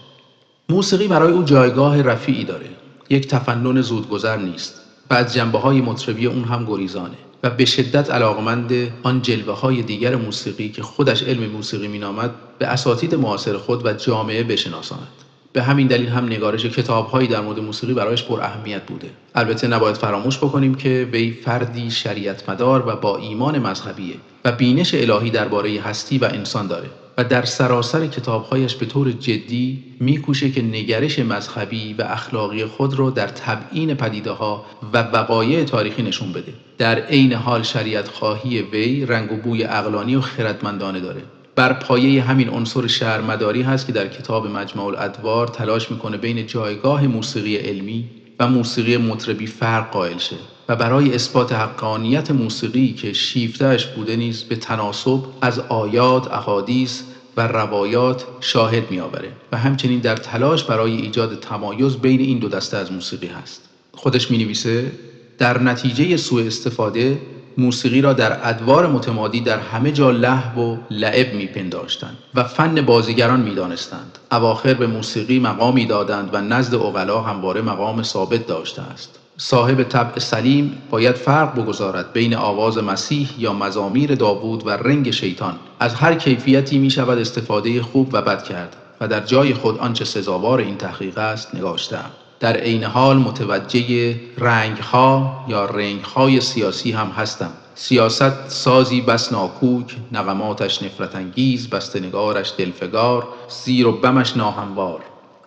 موسیقی 0.70 1.08
برای 1.08 1.32
او 1.32 1.44
جایگاه 1.44 2.02
رفیعی 2.02 2.44
داره. 2.44 2.70
یک 3.10 3.28
تفنن 3.28 3.82
زودگذر 3.82 4.38
نیست. 4.38 4.85
و 5.10 5.14
از 5.14 5.34
جنبه 5.34 5.60
های 5.60 5.82
مطربی 5.82 6.26
اون 6.26 6.44
هم 6.44 6.66
گریزانه 6.66 7.18
و 7.44 7.50
به 7.50 7.66
شدت 7.66 8.12
علاقمند 8.12 8.74
آن 9.04 9.22
جلوه 9.22 9.60
های 9.60 9.82
دیگر 9.82 10.16
موسیقی 10.16 10.70
که 10.70 10.84
خودش 10.84 11.24
علم 11.24 11.52
موسیقی 11.52 11.88
مینامد 11.88 12.32
به 12.60 12.68
اساتید 12.68 13.16
معاصر 13.16 13.58
خود 13.58 13.86
و 13.86 13.94
جامعه 13.94 14.44
بشناساند. 14.44 15.08
به 15.54 15.64
همین 15.64 15.88
دلیل 15.88 16.10
هم 16.10 16.26
نگارش 16.26 16.66
کتابهایی 16.66 17.28
در 17.28 17.42
مورد 17.42 17.60
موسیقی 17.60 17.94
برایش 17.94 18.24
پر 18.24 18.42
اهمیت 18.42 18.86
بوده. 18.86 19.10
البته 19.36 19.68
نباید 19.68 19.96
فراموش 19.96 20.38
بکنیم 20.38 20.76
که 20.76 21.10
وی 21.12 21.32
فردی 21.32 21.92
شریعت 21.92 22.50
مدار 22.50 22.88
و 22.88 22.96
با 22.96 23.18
ایمان 23.18 23.60
مذهبیه 23.60 24.16
و 24.46 24.52
بینش 24.52 24.94
الهی 24.94 25.30
درباره 25.30 25.82
هستی 25.82 26.18
و 26.18 26.26
انسان 26.26 26.68
داره. 26.68 26.90
و 27.18 27.24
در 27.24 27.46
سراسر 27.46 28.08
کتابهایش 28.08 28.76
به 28.76 28.86
طور 28.86 29.12
جدی 29.12 29.84
میکوشه 30.00 30.52
که 30.52 30.62
نگرش 30.62 31.20
مذهبی 31.20 31.94
و 31.94 32.02
اخلاقی 32.02 32.66
خود 32.66 32.94
را 32.94 33.10
در 33.10 33.28
تبعین 33.28 33.94
پدیده 33.94 34.32
ها 34.32 34.66
و 34.94 34.98
وقایع 34.98 35.64
تاریخی 35.64 36.04
نشون 36.04 36.32
بده. 36.32 36.54
در 36.78 37.00
عین 37.00 37.34
حال 37.34 37.64
شریعت 37.64 38.08
خواهی 38.08 38.62
وی 38.62 39.06
رنگ 39.06 39.32
و 39.32 39.36
بوی 39.36 39.64
اقلانی 39.64 40.16
و 40.16 40.22
خردمندانه 40.22 41.00
داره. 41.00 41.22
بر 41.56 41.74
پایه 41.74 42.24
همین 42.24 42.50
عنصر 42.50 42.88
شهرمداری 42.88 43.62
هست 43.62 43.88
که 43.88 43.92
در 43.94 44.08
کتاب 44.08 44.48
مجموع 44.48 44.86
الادوار 44.86 45.48
تلاش 45.48 45.92
می‌کنه 45.92 46.18
بین 46.18 46.48
جایگاه 46.48 47.08
موسیقی 47.08 47.56
علمی 47.56 48.10
و 48.40 48.48
موسیقی 48.48 48.98
مطربی 48.98 49.48
فرق 49.48 49.92
قائل 49.92 50.18
شه. 50.18 50.36
و 50.70 50.76
برای 50.76 51.16
اثبات 51.16 51.54
حقانیت 51.54 52.32
موسیقی 52.32 52.94
که 52.94 53.14
شیفتهش 53.14 53.86
بوده 53.86 54.16
نیز 54.16 54.44
به 54.44 54.56
تناسب 54.56 55.20
از 55.42 55.60
آیات، 55.60 56.32
احادیث 56.32 57.02
و 57.38 57.48
روایات 57.48 58.26
شاهد 58.42 58.92
میآوره 58.92 59.32
و 59.52 59.58
همچنین 59.58 60.00
در 60.00 60.16
تلاش 60.16 60.64
برای 60.64 60.96
ایجاد 60.96 61.40
تمایز 61.40 61.98
بین 61.98 62.20
این 62.20 62.40
دو 62.40 62.50
دسته 62.50 62.78
از 62.78 62.92
موسیقی 62.92 63.28
هست. 63.28 63.62
خودش 63.94 64.32
می 64.32 64.38
نویسه 64.38 64.92
در 65.38 65.62
نتیجه 65.62 66.18
سوء 66.18 66.46
استفاده 66.46 67.22
موسیقی 67.58 68.02
را 68.02 68.14
در 68.14 68.50
ادوار 68.50 68.88
متمادی 68.88 69.42
در 69.42 69.60
همه 69.60 69.92
جا 69.92 70.12
لحو 70.12 70.62
و 70.62 70.78
لعب 70.92 71.34
میپنداشتند 71.34 72.18
و 72.36 72.44
فن 72.44 72.82
بازیگران 72.82 73.40
می‌دانستند. 73.40 74.18
اواخر 74.32 74.74
به 74.74 74.88
موسیقی 74.88 75.40
مقامی 75.40 75.86
دادند 75.86 76.30
و 76.34 76.42
نزد 76.42 76.76
اغلا 76.76 77.22
همواره 77.22 77.62
مقام 77.62 78.04
ثابت 78.04 78.48
داشته 78.48 78.82
است. 78.82 79.20
صاحب 79.38 79.84
طبع 79.84 80.20
سلیم 80.20 80.78
باید 80.90 81.16
فرق 81.16 81.56
بگذارد 81.56 82.14
بین 82.14 82.36
آواز 82.36 82.78
مسیح 82.78 83.30
یا 83.38 83.54
مزامیر 83.54 84.16
داوود 84.16 84.68
و 84.68 84.70
رنگ 84.70 85.12
شیطان. 85.12 85.56
از 85.80 85.94
هر 85.94 86.16
کیفیتی 86.16 86.78
می 86.78 86.90
شود 86.90 87.18
استفاده 87.18 87.82
خوب 87.82 88.10
و 88.14 88.22
بد 88.22 88.44
کرد 88.44 88.76
و 89.02 89.08
در 89.08 89.20
جای 89.20 89.54
خود 89.54 89.78
آنچه 89.80 90.06
سزاوار 90.06 90.60
این 90.60 90.78
تحقیق 90.78 91.18
است 91.18 91.56
نگاشتم 91.56 92.06
در 92.40 92.58
عین 92.58 92.84
حال 92.84 93.18
متوجه 93.18 94.16
رنگ 94.38 94.78
ها 94.78 95.46
یا 95.48 95.66
رنگ 95.66 96.02
های 96.02 96.42
سیاسی 96.42 96.92
هم 96.92 97.08
هستم. 97.08 97.52
سیاست 97.76 98.50
سازی 98.50 99.02
بس 99.02 99.32
ناکوک 99.32 99.96
نغماتش 100.12 100.84
نفرت 100.84 101.16
انگیز 101.16 101.70
بستنگارش 101.70 102.54
دلفگار 102.58 103.28
زیر 103.48 103.88
و 103.88 103.92
بمش 103.92 104.38
ناهموار. 104.38 105.02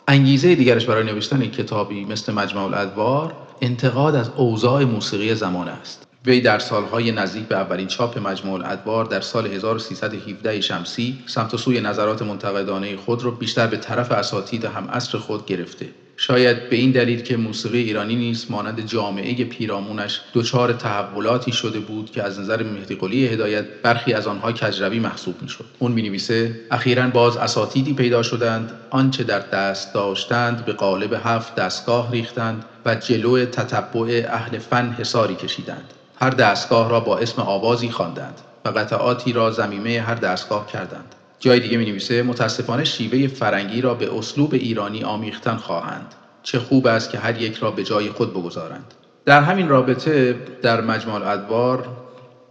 انگیزه 0.08 0.54
دیگرش 0.54 0.86
برای 0.86 1.04
نوشتن 1.04 1.46
کتابی 1.46 2.04
مثل 2.04 2.32
مجموع 2.32 2.64
الادوار 2.64 3.32
انتقاد 3.60 4.14
از 4.14 4.30
اوضاع 4.36 4.84
موسیقی 4.84 5.34
زمان 5.34 5.68
است. 5.68 6.06
وی 6.26 6.40
در 6.40 6.58
سالهای 6.58 7.12
نزدیک 7.12 7.44
به 7.44 7.56
اولین 7.56 7.86
چاپ 7.86 8.18
مجموع 8.18 8.54
الادوار 8.54 9.04
در 9.04 9.20
سال 9.20 9.46
1317 9.46 10.60
شمسی 10.60 11.18
سمت 11.26 11.54
و 11.54 11.56
سوی 11.58 11.80
نظرات 11.80 12.22
منتقدانه 12.22 12.96
خود 12.96 13.24
را 13.24 13.30
بیشتر 13.30 13.66
به 13.66 13.76
طرف 13.76 14.12
اساتید 14.12 14.64
هم 14.64 14.88
اصر 14.88 15.18
خود 15.18 15.46
گرفته. 15.46 15.88
شاید 16.20 16.70
به 16.70 16.76
این 16.76 16.90
دلیل 16.90 17.20
که 17.22 17.36
موسیقی 17.36 17.78
ایرانی 17.78 18.16
نیست 18.16 18.50
مانند 18.50 18.86
جامعه 18.86 19.44
پیرامونش 19.44 20.20
دچار 20.34 20.72
تحولاتی 20.72 21.52
شده 21.52 21.80
بود 21.80 22.10
که 22.10 22.22
از 22.22 22.40
نظر 22.40 22.62
مهدی 22.62 23.26
هدایت 23.26 23.64
برخی 23.82 24.12
از 24.12 24.26
آنها 24.26 24.52
کجروی 24.52 24.98
محسوب 24.98 25.42
می‌شد. 25.42 25.64
اون 25.78 25.92
می 25.92 26.02
نویسه 26.02 26.60
اخیرا 26.70 27.06
باز 27.06 27.36
اساتیدی 27.36 27.94
پیدا 27.94 28.22
شدند 28.22 28.72
آنچه 28.90 29.24
در 29.24 29.38
دست 29.38 29.94
داشتند 29.94 30.64
به 30.64 30.72
قالب 30.72 31.20
هفت 31.24 31.54
دستگاه 31.54 32.12
ریختند 32.12 32.64
و 32.88 32.94
جلو 32.94 33.44
تتبع 33.44 34.26
اهل 34.28 34.58
فن 34.58 34.94
حساری 34.98 35.34
کشیدند. 35.34 35.94
هر 36.20 36.30
دستگاه 36.30 36.90
را 36.90 37.00
با 37.00 37.18
اسم 37.18 37.42
آوازی 37.42 37.90
خواندند 37.90 38.40
و 38.64 38.68
قطعاتی 38.68 39.32
را 39.32 39.50
زمیمه 39.50 40.00
هر 40.00 40.14
دستگاه 40.14 40.66
کردند. 40.66 41.14
جای 41.38 41.60
دیگه 41.60 41.78
می 41.78 41.84
نویسه 41.84 42.22
متاسفانه 42.22 42.84
شیوه 42.84 43.26
فرنگی 43.26 43.80
را 43.80 43.94
به 43.94 44.18
اسلوب 44.18 44.54
ایرانی 44.54 45.04
آمیختن 45.04 45.56
خواهند. 45.56 46.14
چه 46.42 46.58
خوب 46.58 46.86
است 46.86 47.10
که 47.10 47.18
هر 47.18 47.42
یک 47.42 47.56
را 47.56 47.70
به 47.70 47.84
جای 47.84 48.10
خود 48.10 48.30
بگذارند. 48.30 48.94
در 49.24 49.42
همین 49.42 49.68
رابطه 49.68 50.36
در 50.62 50.80
مجموع 50.80 51.30
ادوار 51.30 51.88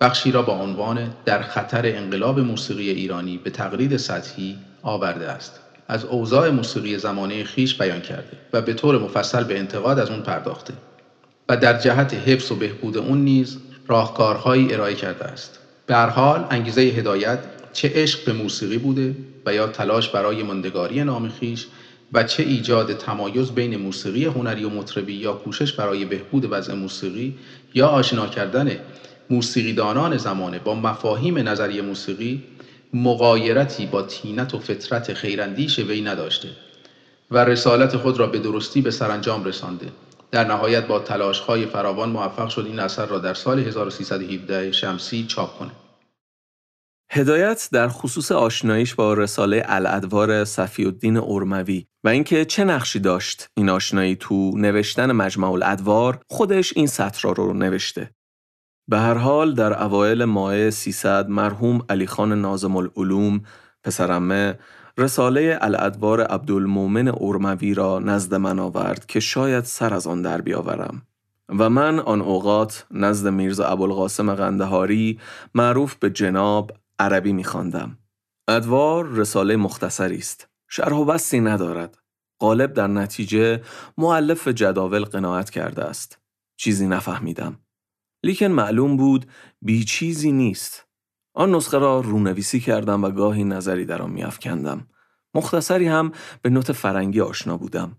بخشی 0.01 0.31
را 0.31 0.41
با 0.41 0.53
عنوان 0.53 1.13
در 1.25 1.41
خطر 1.41 1.81
انقلاب 1.85 2.39
موسیقی 2.39 2.89
ایرانی 2.89 3.37
به 3.37 3.49
تقلید 3.49 3.97
سطحی 3.97 4.57
آورده 4.83 5.29
است. 5.29 5.59
از 5.87 6.05
اوضاع 6.05 6.49
موسیقی 6.49 6.97
زمانه 6.97 7.43
خیش 7.43 7.75
بیان 7.75 8.01
کرده 8.01 8.37
و 8.53 8.61
به 8.61 8.73
طور 8.73 8.97
مفصل 8.97 9.43
به 9.43 9.59
انتقاد 9.59 9.99
از 9.99 10.09
اون 10.09 10.21
پرداخته 10.21 10.73
و 11.49 11.57
در 11.57 11.79
جهت 11.79 12.13
حفظ 12.13 12.51
و 12.51 12.55
بهبود 12.55 12.97
اون 12.97 13.17
نیز 13.17 13.57
راهکارهایی 13.87 14.73
ارائه 14.73 14.95
کرده 14.95 15.25
است. 15.25 15.59
به 15.85 15.95
هر 15.95 16.09
حال 16.09 16.45
انگیزه 16.49 16.81
هدایت 16.81 17.39
چه 17.73 17.91
عشق 17.95 18.25
به 18.25 18.33
موسیقی 18.33 18.77
بوده 18.77 19.15
و 19.45 19.53
یا 19.53 19.67
تلاش 19.67 20.09
برای 20.09 20.43
مندگاری 20.43 21.03
نام 21.03 21.29
خیش 21.29 21.67
و 22.13 22.23
چه 22.23 22.43
ایجاد 22.43 22.97
تمایز 22.97 23.51
بین 23.51 23.75
موسیقی 23.75 24.25
هنری 24.25 24.63
و 24.63 24.69
مطربی 24.69 25.13
یا 25.13 25.33
کوشش 25.33 25.73
برای 25.73 26.05
بهبود 26.05 26.47
وضع 26.51 26.73
موسیقی 26.73 27.35
یا 27.73 27.87
آشنا 27.87 28.27
کردن 28.27 28.71
موسیقیدانان 29.29 30.17
زمانه 30.17 30.59
با 30.59 30.75
مفاهیم 30.75 31.37
نظری 31.47 31.81
موسیقی 31.81 32.43
مقایرتی 32.93 33.85
با 33.85 34.01
تینت 34.01 34.53
و 34.53 34.59
فطرت 34.59 35.13
خیراندیش 35.13 35.79
وی 35.79 36.01
نداشته 36.01 36.49
و 37.31 37.45
رسالت 37.45 37.97
خود 37.97 38.19
را 38.19 38.27
به 38.27 38.39
درستی 38.39 38.81
به 38.81 38.91
سرانجام 38.91 39.43
رسانده 39.43 39.87
در 40.31 40.43
نهایت 40.43 40.87
با 40.87 40.99
تلاشهای 40.99 41.65
فراوان 41.65 42.09
موفق 42.09 42.49
شد 42.49 42.65
این 42.65 42.79
اثر 42.79 43.05
را 43.05 43.19
در 43.19 43.33
سال 43.33 43.59
1317 43.59 44.71
شمسی 44.71 45.25
چاپ 45.27 45.59
کنه 45.59 45.71
هدایت 47.11 47.69
در 47.71 47.87
خصوص 47.87 48.31
آشناییش 48.31 48.95
با 48.95 49.13
رساله 49.13 49.63
الادوار 49.65 50.45
صفی 50.45 50.85
الدین 50.85 51.17
ارموی 51.17 51.85
و 52.03 52.09
اینکه 52.09 52.45
چه 52.45 52.63
نقشی 52.63 52.99
داشت 52.99 53.47
این 53.57 53.69
آشنایی 53.69 54.15
تو 54.15 54.57
نوشتن 54.57 55.11
مجمع 55.11 55.51
الادوار 55.51 56.19
خودش 56.29 56.73
این 56.75 56.87
سطر 56.87 57.33
رو 57.33 57.53
نوشته. 57.53 58.11
به 58.87 58.97
هر 58.97 59.13
حال 59.13 59.53
در 59.53 59.83
اوایل 59.83 60.25
ماه 60.25 60.69
300 60.69 61.29
مرحوم 61.29 61.81
علی 61.89 62.07
خان 62.07 62.41
نازم 62.41 62.75
العلوم 62.75 63.41
پسرمه 63.83 64.59
رساله 64.97 65.57
الادوار 65.61 66.21
عبدالمومن 66.21 67.11
ارموی 67.21 67.73
را 67.73 67.99
نزد 67.99 68.35
من 68.35 68.59
آورد 68.59 69.05
که 69.05 69.19
شاید 69.19 69.63
سر 69.63 69.93
از 69.93 70.07
آن 70.07 70.21
در 70.21 70.41
بیاورم. 70.41 71.01
و 71.49 71.69
من 71.69 71.99
آن 71.99 72.21
اوقات 72.21 72.85
نزد 72.91 73.27
میرزا 73.27 73.65
ابوالقاسم 73.65 74.35
قندهاری 74.35 75.19
معروف 75.55 75.95
به 75.95 76.09
جناب 76.09 76.71
عربی 76.99 77.33
میخواندم. 77.33 77.97
ادوار 78.47 79.07
رساله 79.07 79.55
مختصری 79.55 80.17
است. 80.17 80.47
شرح 80.67 80.93
و 80.93 81.05
بستی 81.05 81.39
ندارد. 81.39 81.97
غالب 82.41 82.73
در 82.73 82.87
نتیجه 82.87 83.61
معلف 83.97 84.47
جداول 84.47 85.03
قناعت 85.03 85.49
کرده 85.49 85.83
است. 85.83 86.19
چیزی 86.57 86.87
نفهمیدم. 86.87 87.59
لیکن 88.27 88.45
معلوم 88.45 88.97
بود 88.97 89.25
بی 89.61 89.83
چیزی 89.83 90.31
نیست. 90.31 90.87
آن 91.33 91.55
نسخه 91.55 91.77
را 91.77 91.99
رونویسی 91.99 92.59
کردم 92.59 93.03
و 93.03 93.11
گاهی 93.11 93.43
نظری 93.43 93.85
در 93.85 94.01
آن 94.01 94.11
میافکندم. 94.11 94.87
مختصری 95.33 95.87
هم 95.87 96.11
به 96.41 96.49
نوت 96.49 96.71
فرنگی 96.71 97.21
آشنا 97.21 97.57
بودم. 97.57 97.97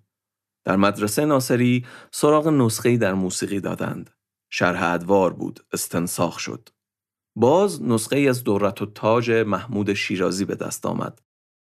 در 0.64 0.76
مدرسه 0.76 1.24
ناصری 1.24 1.86
سراغ 2.10 2.48
نسخه‌ای 2.48 2.98
در 2.98 3.14
موسیقی 3.14 3.60
دادند. 3.60 4.10
شرح 4.50 4.92
ادوار 4.92 5.32
بود، 5.32 5.60
استنساخ 5.72 6.38
شد. 6.38 6.68
باز 7.36 7.82
نسخه 7.82 8.16
ای 8.16 8.28
از 8.28 8.44
دورت 8.44 8.82
و 8.82 8.86
تاج 8.86 9.30
محمود 9.30 9.94
شیرازی 9.94 10.44
به 10.44 10.54
دست 10.54 10.86
آمد. 10.86 11.22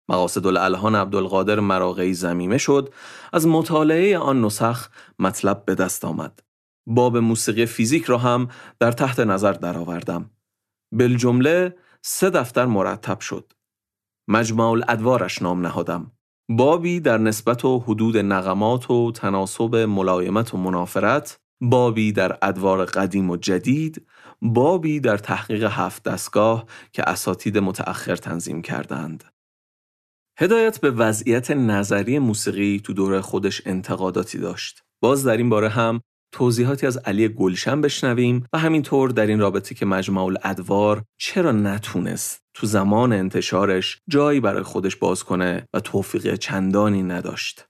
مقاصد 0.08 0.46
الالهان 0.46 0.94
عبدالقادر 0.94 1.60
مراغی 1.60 2.14
زمیمه 2.14 2.58
شد 2.58 2.94
از 3.32 3.46
مطالعه 3.46 4.18
آن 4.18 4.44
نسخ 4.44 4.88
مطلب 5.18 5.64
به 5.64 5.74
دست 5.74 6.04
آمد. 6.04 6.47
باب 6.88 7.16
موسیقی 7.16 7.66
فیزیک 7.66 8.04
را 8.04 8.18
هم 8.18 8.48
در 8.80 8.92
تحت 8.92 9.20
نظر 9.20 9.52
درآوردم. 9.52 10.30
بالجمله 10.92 11.76
سه 12.02 12.30
دفتر 12.30 12.66
مرتب 12.66 13.20
شد. 13.20 13.52
مجمع 14.28 14.64
الادوارش 14.64 15.42
نام 15.42 15.66
نهادم. 15.66 16.12
بابی 16.48 17.00
در 17.00 17.18
نسبت 17.18 17.64
و 17.64 17.78
حدود 17.78 18.16
نغمات 18.16 18.90
و 18.90 19.12
تناسب 19.12 19.76
ملایمت 19.76 20.54
و 20.54 20.56
منافرت 20.56 21.38
بابی 21.60 22.12
در 22.12 22.38
ادوار 22.42 22.84
قدیم 22.84 23.30
و 23.30 23.36
جدید 23.36 24.06
بابی 24.42 25.00
در 25.00 25.16
تحقیق 25.16 25.64
هفت 25.64 26.02
دستگاه 26.02 26.66
که 26.92 27.10
اساتید 27.10 27.58
متأخر 27.58 28.16
تنظیم 28.16 28.62
کردند. 28.62 29.24
هدایت 30.38 30.80
به 30.80 30.90
وضعیت 30.90 31.50
نظری 31.50 32.18
موسیقی 32.18 32.80
تو 32.84 32.92
دوره 32.92 33.20
خودش 33.20 33.62
انتقاداتی 33.66 34.38
داشت. 34.38 34.84
باز 35.02 35.24
در 35.24 35.36
این 35.36 35.48
باره 35.48 35.68
هم 35.68 36.00
توضیحاتی 36.32 36.86
از 36.86 36.96
علی 36.96 37.28
گلشن 37.28 37.80
بشنویم 37.80 38.46
و 38.52 38.58
همینطور 38.58 39.10
در 39.10 39.26
این 39.26 39.40
رابطه 39.40 39.74
که 39.74 39.86
مجمع 39.86 40.22
الادوار 40.22 41.02
چرا 41.20 41.52
نتونست 41.52 42.42
تو 42.54 42.66
زمان 42.66 43.12
انتشارش 43.12 44.00
جایی 44.08 44.40
برای 44.40 44.62
خودش 44.62 44.96
باز 44.96 45.24
کنه 45.24 45.68
و 45.74 45.80
توفیق 45.80 46.34
چندانی 46.34 47.02
نداشت. 47.02 47.64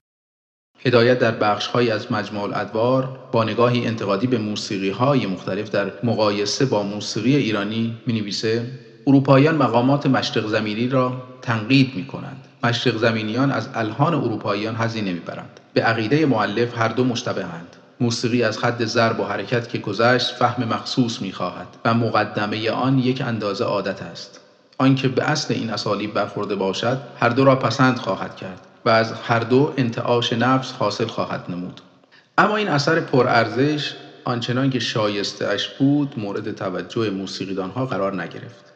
هدایت 0.85 1.19
در 1.19 1.31
بخشهایی 1.31 1.91
از 1.91 2.11
مجموع 2.11 2.43
الادوار 2.43 3.29
با 3.31 3.43
نگاهی 3.43 3.87
انتقادی 3.87 4.27
به 4.27 4.37
موسیقی 4.37 4.89
های 4.89 5.25
مختلف 5.25 5.69
در 5.69 5.91
مقایسه 6.03 6.65
با 6.65 6.83
موسیقی 6.83 7.35
ایرانی 7.35 7.97
می 8.07 8.13
نویسه 8.13 8.65
اروپاییان 9.07 9.55
مقامات 9.55 10.05
مشرق 10.05 10.47
زمینی 10.47 10.87
را 10.87 11.23
تنقید 11.41 11.95
می 11.95 12.07
کنند. 12.07 12.45
مشرق 12.63 12.97
زمینیان 12.97 13.51
از 13.51 13.69
الهان 13.73 14.13
اروپاییان 14.13 14.75
حزی 14.75 15.01
نمی 15.01 15.19
برند. 15.19 15.59
به 15.73 15.81
عقیده 15.81 16.25
معلف 16.25 16.77
هر 16.77 16.87
دو 16.87 17.03
مشتبهند. 17.03 17.75
موسیقی 18.01 18.43
از 18.43 18.57
حد 18.57 18.85
ضرب 18.85 19.19
و 19.19 19.23
حرکت 19.23 19.69
که 19.69 19.77
گذشت 19.77 20.35
فهم 20.35 20.63
مخصوص 20.63 21.21
می 21.21 21.31
خواهد 21.31 21.67
و 21.85 21.93
مقدمه 21.93 22.71
آن 22.71 22.99
یک 22.99 23.21
اندازه 23.21 23.63
عادت 23.63 24.01
است. 24.01 24.39
آنکه 24.77 25.07
به 25.07 25.23
اصل 25.23 25.53
این 25.53 25.69
اسالیب 25.69 26.13
برخورده 26.13 26.55
باشد 26.55 26.97
هر 27.19 27.29
دو 27.29 27.45
را 27.45 27.55
پسند 27.55 27.97
خواهد 27.97 28.35
کرد 28.35 28.61
و 28.85 28.89
از 28.89 29.13
هر 29.13 29.39
دو 29.39 29.73
انتعاش 29.77 30.33
نفس 30.33 30.71
حاصل 30.71 31.07
خواهد 31.07 31.45
نمود. 31.49 31.81
اما 32.37 32.57
این 32.57 32.67
اثر 32.67 32.99
پرارزش 32.99 33.93
آنچنان 34.25 34.69
که 34.69 34.79
شایسته 34.79 35.47
اش 35.47 35.69
بود 35.69 36.13
مورد 36.17 36.55
توجه 36.55 37.09
موسیقیدان 37.09 37.69
ها 37.69 37.85
قرار 37.85 38.21
نگرفت. 38.21 38.73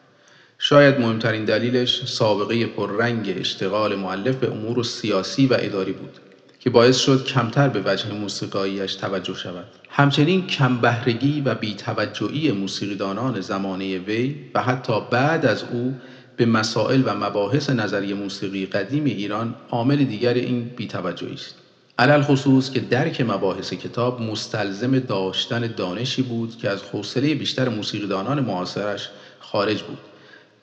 شاید 0.58 1.00
مهمترین 1.00 1.44
دلیلش 1.44 2.04
سابقه 2.04 2.66
پررنگ 2.66 3.34
اشتغال 3.40 3.94
معلف 3.94 4.36
به 4.36 4.50
امور 4.50 4.82
سیاسی 4.82 5.46
و 5.46 5.56
اداری 5.60 5.92
بود. 5.92 6.20
که 6.64 6.70
باعث 6.70 6.98
شد 6.98 7.24
کمتر 7.24 7.68
به 7.68 7.82
وجه 7.84 8.12
موسیقاییش 8.12 8.94
توجه 8.94 9.34
شود. 9.34 9.64
همچنین 9.90 10.46
کمبهرگی 10.46 11.40
و 11.40 11.54
بیتوجهی 11.54 12.52
موسیقیدانان 12.52 13.40
زمانه 13.40 13.98
وی 13.98 14.36
و 14.54 14.62
حتی 14.62 14.92
بعد 15.10 15.46
از 15.46 15.64
او 15.72 15.94
به 16.36 16.46
مسائل 16.46 17.02
و 17.06 17.14
مباحث 17.14 17.70
نظری 17.70 18.14
موسیقی 18.14 18.66
قدیم 18.66 19.04
ایران 19.04 19.54
عامل 19.70 19.96
دیگر 19.96 20.34
این 20.34 20.70
بیتوجهی 20.76 21.34
است. 21.34 21.54
علل 21.98 22.22
خصوص 22.22 22.70
که 22.70 22.80
درک 22.80 23.20
مباحث 23.20 23.72
کتاب 23.72 24.22
مستلزم 24.22 24.98
داشتن 24.98 25.66
دانشی 25.76 26.22
بود 26.22 26.58
که 26.58 26.70
از 26.70 26.82
حوصله 26.82 27.34
بیشتر 27.34 27.68
موسیقیدانان 27.68 28.40
معاصرش 28.40 29.08
خارج 29.40 29.82
بود 29.82 29.98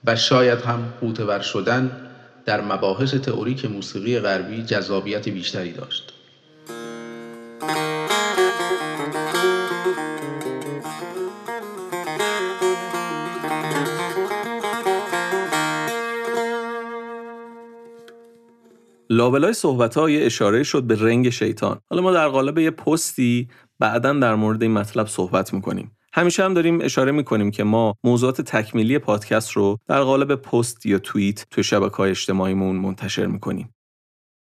و 0.06 0.16
شاید 0.16 0.62
هم 0.62 0.94
قوتور 1.02 1.40
شدن 1.40 2.11
در 2.52 2.62
مباحث 2.62 3.14
تئوریک 3.16 3.66
موسیقی 3.66 4.20
غربی 4.20 4.64
جذابیت 4.64 5.30
بیشتری 5.30 5.72
داشت. 5.72 6.14
لابلای 19.10 19.54
صحبت 19.54 19.98
های 19.98 20.24
اشاره 20.26 20.64
شد 20.64 20.84
به 20.84 20.96
رنگ 21.02 21.30
شیطان. 21.30 21.80
حالا 21.90 22.02
ما 22.02 22.12
در 22.12 22.28
قالب 22.28 22.58
یه 22.58 22.72
پستی 22.72 23.50
بعدا 23.80 24.14
در 24.14 24.36
مورد 24.36 24.62
این 24.62 24.72
مطلب 24.72 25.08
صحبت 25.08 25.54
می‌کنیم. 25.54 25.98
همیشه 26.14 26.44
هم 26.44 26.54
داریم 26.54 26.82
اشاره 26.82 27.12
می‌کنیم 27.12 27.52
که 27.52 27.64
ما 27.64 27.96
موضوعات 28.04 28.42
تکمیلی 28.42 29.00
پادکست 29.00 29.52
رو 29.52 29.78
در 29.88 30.02
قالب 30.02 30.36
پست 30.36 30.86
یا 30.86 31.00
توییت 31.00 31.46
تو 31.52 31.64
شبکه 31.64 31.96
های 31.96 32.10
اجتماعیمون 32.10 32.76
منتشر 32.76 33.26
می‌کنیم. 33.26 33.74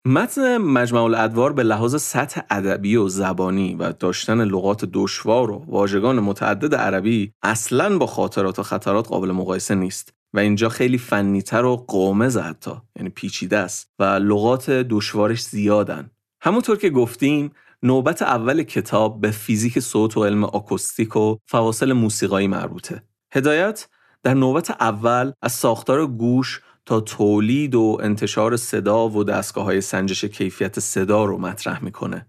متن 0.06 0.58
مجمع 0.58 1.02
الادوار 1.02 1.54
به 1.54 1.64
لحاظ 1.64 2.02
سطح 2.02 2.42
ادبی 2.50 2.96
و 2.96 3.08
زبانی 3.08 3.76
و 3.76 3.92
داشتن 3.92 4.44
لغات 4.44 4.86
دشوار 4.94 5.52
و 5.52 5.66
واژگان 5.68 6.20
متعدد 6.20 6.76
عربی 6.76 7.34
اصلا 7.44 7.98
با 7.98 8.06
خاطرات 8.06 8.60
و 8.60 8.64
خطرات 8.64 9.08
قابل 9.08 9.32
مقایسه 9.32 9.76
نیست 9.76 10.14
و 10.34 10.40
اینجا 10.40 10.70
خیلی 10.70 10.98
فنیتر 10.98 11.66
و 11.66 11.76
قامز 11.76 12.38
حتی 12.38 12.72
یعنی 12.96 13.10
پیچیده 13.10 13.58
است 13.58 13.90
و 14.00 14.04
لغات 14.04 14.70
دشوارش 14.70 15.44
زیادن. 15.44 16.10
همونطور 16.42 16.78
که 16.78 16.90
گفتیم 16.90 17.52
نوبت 17.86 18.22
اول 18.22 18.64
کتاب 18.64 19.22
به 19.22 19.32
فیزیک 19.32 19.80
صوت 19.80 20.18
و 20.18 20.26
علم 20.26 20.44
آکوستیک 20.44 21.16
و 21.16 21.38
فواصل 21.48 21.94
موسیقایی 21.94 22.48
مربوطه 22.48 23.04
هدایت 23.34 23.88
در 24.24 24.34
نوبت 24.34 24.72
اول 24.72 25.32
از 25.42 25.52
ساختار 25.52 26.08
گوش 26.08 26.62
تا 26.86 27.02
تولید 27.02 27.76
و 27.76 27.98
انتشار 28.02 28.58
صدا 28.58 29.10
و 29.10 29.24
دستگاه 29.24 29.64
های 29.66 29.82
سنجش 29.82 30.26
کیفیت 30.26 30.80
صدا 30.80 31.26
رو 31.26 31.38
مطرح 31.38 31.84
می‌کنه. 31.84 32.28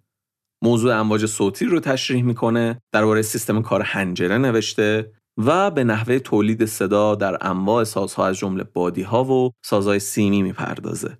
موضوع 0.63 0.95
امواج 0.95 1.27
صوتی 1.27 1.65
رو 1.65 1.81
تشریح 1.81 2.23
می‌کنه، 2.23 2.81
درباره 2.93 3.23
سیستم 3.23 3.63
کار 3.63 3.83
حنجره 3.83 4.39
نوشته 4.39 5.13
و 5.37 5.71
به 5.71 5.85
نحوه 5.85 6.19
تولید 6.19 6.65
صدا 6.65 7.15
در 7.15 7.39
انواع 7.41 7.85
سازها 7.85 8.27
از 8.27 8.37
جمله 8.37 8.65
بادی 8.65 9.03
ها 9.03 9.25
و 9.25 9.51
سازهای 9.65 9.99
سیمی 9.99 10.43
می‌پردازه. 10.43 11.19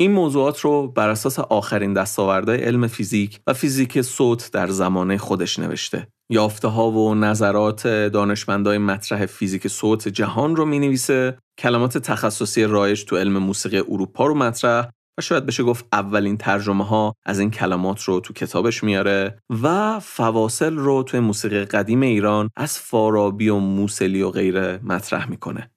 این 0.00 0.12
موضوعات 0.12 0.60
رو 0.60 0.88
بر 0.88 1.08
اساس 1.08 1.38
آخرین 1.38 1.92
دستاوردهای 1.92 2.58
علم 2.58 2.86
فیزیک 2.86 3.40
و 3.46 3.52
فیزیک 3.52 4.02
صوت 4.02 4.50
در 4.52 4.68
زمانه 4.68 5.18
خودش 5.18 5.58
نوشته. 5.58 6.06
یافته 6.30 6.68
ها 6.68 6.90
و 6.90 7.14
نظرات 7.14 7.86
دانشمندای 7.86 8.78
مطرح 8.78 9.26
فیزیک 9.26 9.68
صوت 9.68 10.08
جهان 10.08 10.56
رو 10.56 10.64
می 10.64 10.78
نویسه 10.78 11.38
کلمات 11.58 11.98
تخصصی 11.98 12.64
رایج 12.64 13.04
تو 13.04 13.16
علم 13.16 13.38
موسیقی 13.38 13.78
اروپا 13.78 14.26
رو 14.26 14.34
مطرح 14.34 14.88
و 15.18 15.22
شاید 15.22 15.46
بشه 15.46 15.62
گفت 15.62 15.84
اولین 15.92 16.36
ترجمه 16.36 16.84
ها 16.84 17.14
از 17.26 17.38
این 17.38 17.50
کلمات 17.50 18.02
رو 18.02 18.20
تو 18.20 18.32
کتابش 18.32 18.84
میاره 18.84 19.38
و 19.62 20.00
فواصل 20.00 20.74
رو 20.74 21.02
توی 21.02 21.20
موسیقی 21.20 21.64
قدیم 21.64 22.00
ایران 22.00 22.48
از 22.56 22.78
فارابی 22.78 23.48
و 23.48 23.56
موسلی 23.56 24.22
و 24.22 24.30
غیره 24.30 24.80
مطرح 24.82 25.30
می‌کنه. 25.30 25.71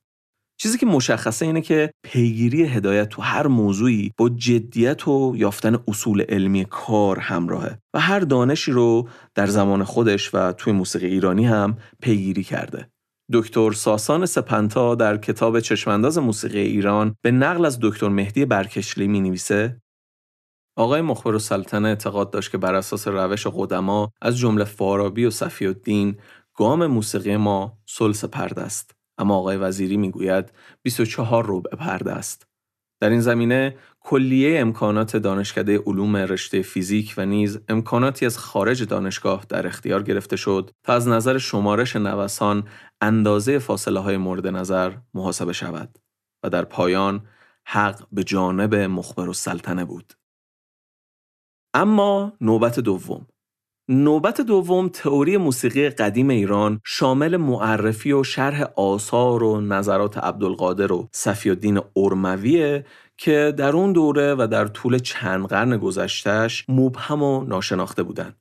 چیزی 0.66 0.78
که 0.78 0.86
مشخصه 0.86 1.46
اینه 1.46 1.62
که 1.62 1.92
پیگیری 2.04 2.64
هدایت 2.64 3.10
تو 3.10 3.22
هر 3.22 3.48
موضوعی 3.48 4.12
با 4.18 4.30
جدیت 4.30 5.08
و 5.08 5.34
یافتن 5.36 5.78
اصول 5.88 6.22
علمی 6.22 6.66
کار 6.66 7.20
همراهه 7.20 7.80
و 7.94 8.00
هر 8.00 8.20
دانشی 8.20 8.72
رو 8.72 9.10
در 9.36 9.48
زمان 9.48 9.84
خودش 9.84 10.34
و 10.34 10.52
توی 10.52 10.74
موسیقی 10.74 11.08
ایرانی 11.08 11.46
هم 11.46 11.78
پیگیری 12.02 12.44
کرده. 12.44 12.90
دکتر 13.34 13.72
ساسان 13.72 14.26
سپنتا 14.26 14.96
در 14.96 15.18
کتاب 15.18 15.60
چشمانداز 15.60 16.18
موسیقی 16.18 16.60
ایران 16.60 17.16
به 17.22 17.32
نقل 17.32 17.66
از 17.66 17.80
دکتر 17.82 18.10
مهدی 18.10 18.46
برکشلی 18.46 19.08
می 19.08 19.22
نویسه 19.22 19.82
آقای 20.78 21.02
مخبر 21.02 21.38
سلطنه 21.38 21.88
اعتقاد 21.88 22.32
داشت 22.32 22.52
که 22.52 22.58
بر 22.58 22.76
اساس 22.76 23.08
روش 23.08 23.48
قدما 23.48 24.12
از 24.22 24.38
جمله 24.38 24.64
فارابی 24.64 25.26
و 25.26 25.30
صفی 25.30 25.68
الدین 25.68 26.18
گام 26.56 26.86
موسیقی 26.86 27.38
ما 27.38 27.78
سلس 27.86 28.26
پرده 28.26 28.62
است 28.62 28.96
اما 29.18 29.36
آقای 29.36 29.58
وزیری 29.58 29.98
می‌گوید 29.98 30.52
24 30.84 31.46
ربع 31.48 31.76
پرده 31.76 32.12
است 32.12 32.48
در 33.02 33.10
این 33.10 33.22
زمینه 33.22 33.76
کلیه 34.00 34.60
امکانات 34.60 35.18
دانشکده 35.18 35.78
علوم 35.78 36.16
رشته 36.16 36.62
فیزیک 36.62 37.14
و 37.18 37.26
نیز 37.26 37.60
امکاناتی 37.70 38.26
از 38.26 38.38
خارج 38.38 38.84
دانشگاه 38.84 39.46
در 39.50 39.68
اختیار 39.68 40.04
گرفته 40.04 40.36
شد 40.36 40.72
تا 40.84 40.94
از 40.94 41.08
نظر 41.08 41.38
شمارش 41.38 41.96
نوسان 41.96 42.68
اندازه 43.02 43.60
فاصله 43.60 44.00
های 44.00 44.18
مورد 44.18 44.48
نظر 44.48 44.94
محاسبه 45.14 45.54
شود 45.54 45.98
و 46.44 46.50
در 46.50 46.66
پایان 46.66 47.28
حق 47.66 48.08
به 48.12 48.24
جانب 48.24 48.76
مخبر 48.76 49.30
و 49.30 49.34
سلطنه 49.34 49.86
بود. 49.86 50.14
اما 51.74 52.34
نوبت 52.42 52.80
دوم 52.80 53.28
نوبت 53.90 54.42
دوم 54.42 54.90
تئوری 54.90 55.38
موسیقی 55.38 55.90
قدیم 55.90 56.30
ایران 56.30 56.80
شامل 56.86 57.38
معرفی 57.38 58.12
و 58.12 58.24
شرح 58.24 58.64
آثار 58.76 59.44
و 59.44 59.62
نظرات 59.62 60.18
عبدالقادر 60.18 60.92
و 60.92 61.10
صفی 61.12 61.50
الدین 61.50 61.82
ارمویه 61.96 62.86
که 63.18 63.54
در 63.58 63.76
اون 63.76 63.94
دوره 63.94 64.36
و 64.36 64.48
در 64.52 64.68
طول 64.68 65.00
چند 65.00 65.46
قرن 65.46 65.78
گذشتهش 65.78 66.66
مبهم 66.70 67.24
و 67.24 67.44
ناشناخته 67.44 68.04
بودند. 68.04 68.36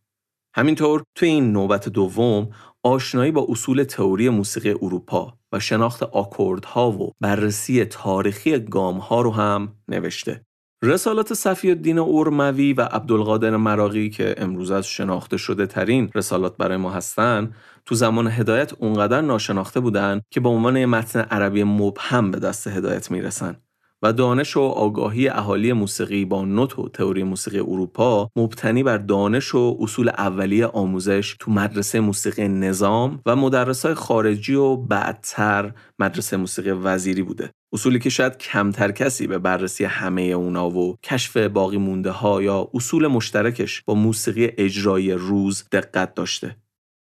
همینطور 0.54 1.02
توی 1.14 1.28
این 1.28 1.52
نوبت 1.52 1.88
دوم 1.88 2.50
آشنایی 2.82 3.32
با 3.32 3.46
اصول 3.48 3.84
تئوری 3.84 4.28
موسیقی 4.28 4.70
اروپا 4.70 5.38
و 5.52 5.60
شناخت 5.60 6.02
آکوردها 6.02 6.90
و 6.90 7.12
بررسی 7.20 7.84
تاریخی 7.84 8.58
گامها 8.58 9.20
رو 9.20 9.30
هم 9.30 9.72
نوشته. 9.88 10.44
رسالات 10.84 11.34
صفی 11.34 11.70
الدین 11.70 11.98
اورموی 11.98 12.72
و 12.72 12.80
عبدالقادر 12.82 13.56
مراقی 13.56 14.10
که 14.10 14.34
امروز 14.38 14.70
از 14.70 14.86
شناخته 14.86 15.36
شده 15.36 15.66
ترین 15.66 16.10
رسالات 16.14 16.56
برای 16.56 16.76
ما 16.76 16.90
هستن 16.90 17.52
تو 17.86 17.94
زمان 17.94 18.26
هدایت 18.28 18.72
اونقدر 18.78 19.20
ناشناخته 19.20 19.80
بودن 19.80 20.20
که 20.30 20.40
به 20.40 20.48
عنوان 20.48 20.84
متن 20.84 21.20
عربی 21.20 21.64
مبهم 21.64 22.30
به 22.30 22.38
دست 22.38 22.66
هدایت 22.66 23.10
می‌رسن. 23.10 23.63
و 24.04 24.12
دانش 24.12 24.56
و 24.56 24.60
آگاهی 24.60 25.28
اهالی 25.28 25.72
موسیقی 25.72 26.24
با 26.24 26.44
نوت 26.44 26.78
و 26.78 26.88
تئوری 26.88 27.22
موسیقی 27.22 27.58
اروپا 27.58 28.28
مبتنی 28.36 28.82
بر 28.82 28.98
دانش 28.98 29.54
و 29.54 29.76
اصول 29.80 30.08
اولیه 30.08 30.66
آموزش 30.66 31.36
تو 31.40 31.50
مدرسه 31.50 32.00
موسیقی 32.00 32.48
نظام 32.48 33.20
و 33.26 33.36
مدرسای 33.36 33.94
خارجی 33.94 34.54
و 34.54 34.76
بعدتر 34.76 35.72
مدرسه 35.98 36.36
موسیقی 36.36 36.70
وزیری 36.70 37.22
بوده. 37.22 37.50
اصولی 37.72 37.98
که 37.98 38.10
شاید 38.10 38.38
کمتر 38.38 38.90
کسی 38.90 39.26
به 39.26 39.38
بررسی 39.38 39.84
همه 39.84 40.22
اونا 40.22 40.70
و 40.70 40.96
کشف 41.02 41.36
باقی 41.36 41.76
مونده 41.76 42.10
ها 42.10 42.42
یا 42.42 42.68
اصول 42.74 43.06
مشترکش 43.06 43.82
با 43.86 43.94
موسیقی 43.94 44.48
اجرایی 44.58 45.12
روز 45.12 45.64
دقت 45.72 46.14
داشته. 46.14 46.56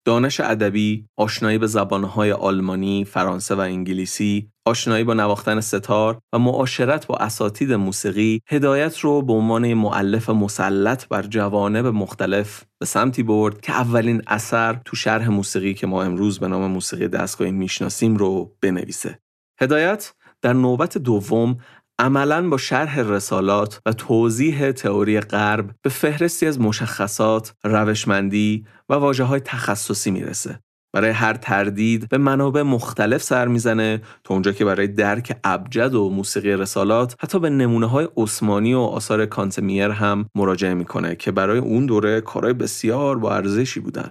دانش 0.07 0.41
ادبی، 0.41 1.07
آشنایی 1.17 1.59
به 1.59 1.67
زبانهای 1.67 2.33
آلمانی، 2.33 3.05
فرانسه 3.05 3.55
و 3.55 3.59
انگلیسی، 3.59 4.52
آشنایی 4.67 5.05
با 5.05 5.15
نواختن 5.15 5.61
ستار 5.61 6.19
و 6.33 6.39
معاشرت 6.39 7.07
با 7.07 7.17
اساتید 7.17 7.73
موسیقی 7.73 8.41
هدایت 8.49 8.99
رو 8.99 9.23
به 9.23 9.33
عنوان 9.33 9.75
معلف 9.75 10.31
مسلط 10.31 11.09
بر 11.09 11.23
جوانب 11.23 11.87
مختلف 11.87 12.65
به 12.79 12.87
سمتی 12.87 13.23
برد 13.23 13.61
که 13.61 13.73
اولین 13.73 14.23
اثر 14.27 14.81
تو 14.85 14.97
شرح 14.97 15.29
موسیقی 15.29 15.75
که 15.75 15.87
ما 15.87 16.03
امروز 16.03 16.39
به 16.39 16.49
نام 16.49 16.71
موسیقی 16.71 17.09
دستگاهی 17.09 17.51
می‌شناسیم 17.51 18.17
رو 18.17 18.57
بنویسه. 18.61 19.19
هدایت 19.61 20.13
در 20.43 20.53
نوبت 20.53 20.99
دوم 20.99 21.59
عملا 21.99 22.49
با 22.49 22.57
شرح 22.57 23.01
رسالات 23.01 23.81
و 23.87 23.93
توضیح 23.93 24.73
تئوری 24.73 25.21
غرب 25.21 25.71
به 25.83 25.91
فهرستی 25.91 26.47
از 26.47 26.61
مشخصات، 26.61 27.55
روشمندی 27.65 28.67
و 28.89 28.95
واجه 28.95 29.25
های 29.25 29.41
تخصصی 29.41 30.11
می‌رسه. 30.11 30.61
برای 30.93 31.11
هر 31.11 31.35
تردید 31.35 32.09
به 32.09 32.19
منابع 32.19 32.63
مختلف 32.63 33.23
سر 33.23 33.49
می‌زنه 33.49 34.03
تا 34.25 34.35
اونجا 34.35 34.53
که 34.53 34.65
برای 34.65 34.89
درک 34.89 35.37
ابجد 35.45 35.95
و 35.95 36.11
موسیقی 36.11 36.53
رسالات 36.53 37.17
حتی 37.21 37.39
به 37.39 37.51
نمونه 37.51 37.87
های 37.87 38.09
عثمانی 38.17 38.75
و 38.75 38.79
آثار 38.79 39.27
کانتمیر 39.27 39.91
هم 39.91 40.27
مراجعه 40.35 40.75
می‌کنه 40.75 41.17
که 41.17 41.33
برای 41.33 41.59
اون 41.59 41.87
دوره 41.87 42.21
کارهای 42.21 42.55
بسیار 42.55 43.19
با 43.19 43.35
ارزشی 43.35 43.81
بودن. 43.81 44.11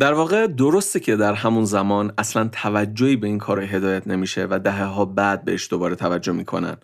در 0.00 0.12
واقع 0.12 0.46
درسته 0.46 1.00
که 1.00 1.16
در 1.16 1.34
همون 1.34 1.64
زمان 1.64 2.12
اصلا 2.18 2.48
توجهی 2.52 3.16
به 3.16 3.26
این 3.26 3.38
کار 3.38 3.60
هدایت 3.60 4.06
نمیشه 4.06 4.46
و 4.50 4.58
دهه 4.58 4.84
ها 4.84 5.04
بعد 5.04 5.44
بهش 5.44 5.70
دوباره 5.70 5.94
توجه 5.94 6.32
می‌کنن 6.32 6.76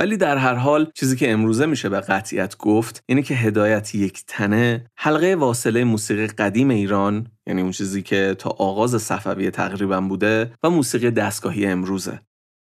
ولی 0.00 0.16
در 0.16 0.36
هر 0.36 0.54
حال 0.54 0.90
چیزی 0.94 1.16
که 1.16 1.32
امروزه 1.32 1.66
میشه 1.66 1.88
به 1.88 2.00
قطعیت 2.00 2.56
گفت 2.56 3.02
اینه 3.06 3.22
که 3.22 3.34
هدایت 3.34 3.94
یک 3.94 4.24
تنه 4.26 4.86
حلقه 4.96 5.34
واصله 5.34 5.84
موسیقی 5.84 6.26
قدیم 6.26 6.70
ایران 6.70 7.26
یعنی 7.46 7.62
اون 7.62 7.70
چیزی 7.70 8.02
که 8.02 8.36
تا 8.38 8.50
آغاز 8.50 9.02
صفویه 9.02 9.50
تقریبا 9.50 10.00
بوده 10.00 10.52
و 10.62 10.70
موسیقی 10.70 11.10
دستگاهی 11.10 11.66
امروزه. 11.66 12.20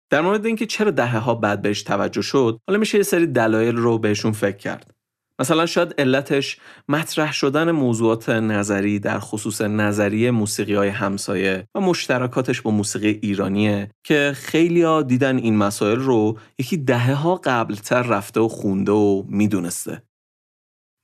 در 0.10 0.22
مورد 0.22 0.46
اینکه 0.46 0.66
چرا 0.66 0.92
دهه 0.92 1.18
ها 1.18 1.36
بعد 1.36 1.62
بهش 1.62 1.84
توجه 1.84 2.22
شد 2.22 2.60
حالا 2.68 2.80
میشه 2.80 2.98
یه 2.98 3.04
سری 3.04 3.28
دلایل 3.28 3.76
رو 3.76 3.98
بهشون 3.98 4.32
فکر 4.32 4.58
کرد. 4.58 4.92
مثلا 5.40 5.66
شاید 5.66 5.94
علتش 5.98 6.58
مطرح 6.90 7.34
شدن 7.34 7.72
موضوعات 7.72 8.30
نظری 8.30 9.00
در 9.00 9.20
خصوص 9.20 9.62
نظریه 9.62 10.32
موسیقی 10.32 10.74
های 10.74 10.90
همسایه 10.90 11.68
و 11.76 11.80
مشترکاتش 11.80 12.62
با 12.62 12.72
موسیقی 12.72 13.20
ایرانیه 13.22 13.90
که 14.04 14.32
خیلی 14.36 14.82
ها 14.82 15.02
دیدن 15.02 15.38
این 15.38 15.58
مسائل 15.58 16.00
رو 16.00 16.40
یکی 16.60 16.78
دهه 16.78 17.14
ها 17.14 17.36
قبلتر 17.44 18.02
رفته 18.02 18.40
و 18.40 18.48
خونده 18.48 18.92
و 18.92 19.24
می‌دونسته. 19.28 20.04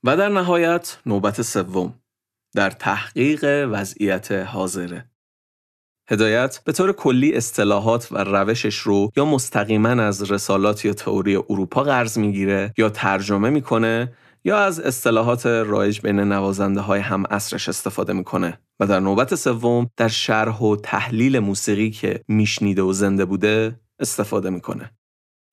و 0.04 0.16
در 0.16 0.28
نهایت 0.28 0.98
نوبت 1.06 1.42
سوم 1.42 1.94
در 2.54 2.70
تحقیق 2.70 3.68
وضعیت 3.72 4.32
حاضره. 4.32 5.09
هدایت 6.10 6.60
به 6.64 6.72
طور 6.72 6.92
کلی 6.92 7.34
اصطلاحات 7.34 8.08
و 8.10 8.24
روشش 8.24 8.78
رو 8.78 9.10
یا 9.16 9.24
مستقیما 9.24 9.88
از 9.88 10.30
رسالات 10.30 10.84
یا 10.84 10.92
تئوری 10.92 11.36
اروپا 11.36 11.82
قرض 11.82 12.18
می‌گیره 12.18 12.74
یا 12.78 12.88
ترجمه 12.88 13.50
می‌کنه 13.50 14.12
یا 14.44 14.58
از 14.58 14.80
اصطلاحات 14.80 15.46
رایج 15.46 16.00
بین 16.00 16.20
نوازنده 16.20 16.80
های 16.80 17.00
هم 17.00 17.24
اصرش 17.30 17.68
استفاده 17.68 18.12
می‌کنه 18.12 18.58
و 18.80 18.86
در 18.86 19.00
نوبت 19.00 19.34
سوم 19.34 19.90
در 19.96 20.08
شرح 20.08 20.58
و 20.58 20.76
تحلیل 20.76 21.38
موسیقی 21.38 21.90
که 21.90 22.24
میشنیده 22.28 22.82
و 22.82 22.92
زنده 22.92 23.24
بوده 23.24 23.80
استفاده 24.00 24.50
می‌کنه. 24.50 24.90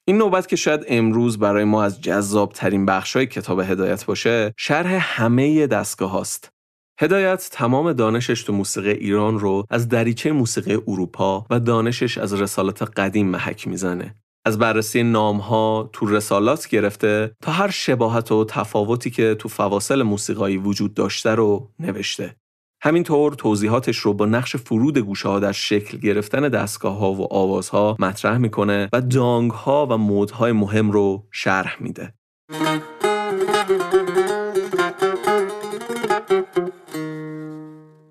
این 0.08 0.18
نوبت 0.18 0.48
که 0.48 0.56
شاید 0.56 0.86
امروز 0.88 1.40
برای 1.40 1.64
ما 1.64 1.84
از 1.84 2.02
جذاب 2.02 2.54
ترین 2.54 2.86
بخش 2.86 3.16
های 3.16 3.26
کتاب 3.28 3.60
هدایت 3.60 4.06
باشه 4.06 4.54
شرح 4.58 5.22
همه 5.22 5.68
دستگاه 5.68 6.12
هاست. 6.12 6.57
هدایت 7.00 7.50
تمام 7.52 7.94
دانشش 7.94 8.44
تو 8.44 8.54
موسیقی 8.54 8.92
ایران 8.92 9.40
رو 9.40 9.66
از 9.70 9.90
دریچه 9.90 10.32
موسیقی 10.32 10.74
اروپا 10.88 11.46
و 11.50 11.60
دانشش 11.60 12.18
از 12.18 12.42
رسالات 12.42 13.00
قدیم 13.00 13.28
محک 13.28 13.68
می‌زنه 13.68 14.16
از 14.46 14.60
بررسی 14.60 15.04
نام 15.04 15.38
ها 15.38 15.90
تو 15.94 16.06
رسالات 16.06 16.68
گرفته 16.68 17.32
تا 17.42 17.52
هر 17.52 17.70
شباهت 17.70 18.32
و 18.32 18.46
تفاوتی 18.46 19.10
که 19.10 19.36
تو 19.36 19.50
فواصل 19.50 20.04
موسیقایی 20.04 20.58
وجود 20.58 20.94
داشته 20.94 21.36
رو 21.36 21.70
نوشته. 21.80 22.36
همینطور 22.84 23.34
توضیحاتش 23.34 23.98
رو 23.98 24.14
با 24.14 24.26
نقش 24.26 24.56
فرود 24.56 24.98
گوشه 24.98 25.30
ها 25.30 25.40
در 25.40 25.52
شکل 25.52 25.98
گرفتن 25.98 26.50
دستگاه 26.50 26.98
ها 26.98 27.12
و 27.12 27.34
آوازها 27.34 27.96
مطرح 28.00 28.38
می‌کنه 28.38 28.90
و 28.94 29.02
دانگ 29.02 29.52
ها 29.52 29.88
و 29.90 29.98
مودهای 29.98 30.52
مهم 30.52 30.92
رو 30.92 31.28
شرح 31.32 31.78
میده. 31.80 32.14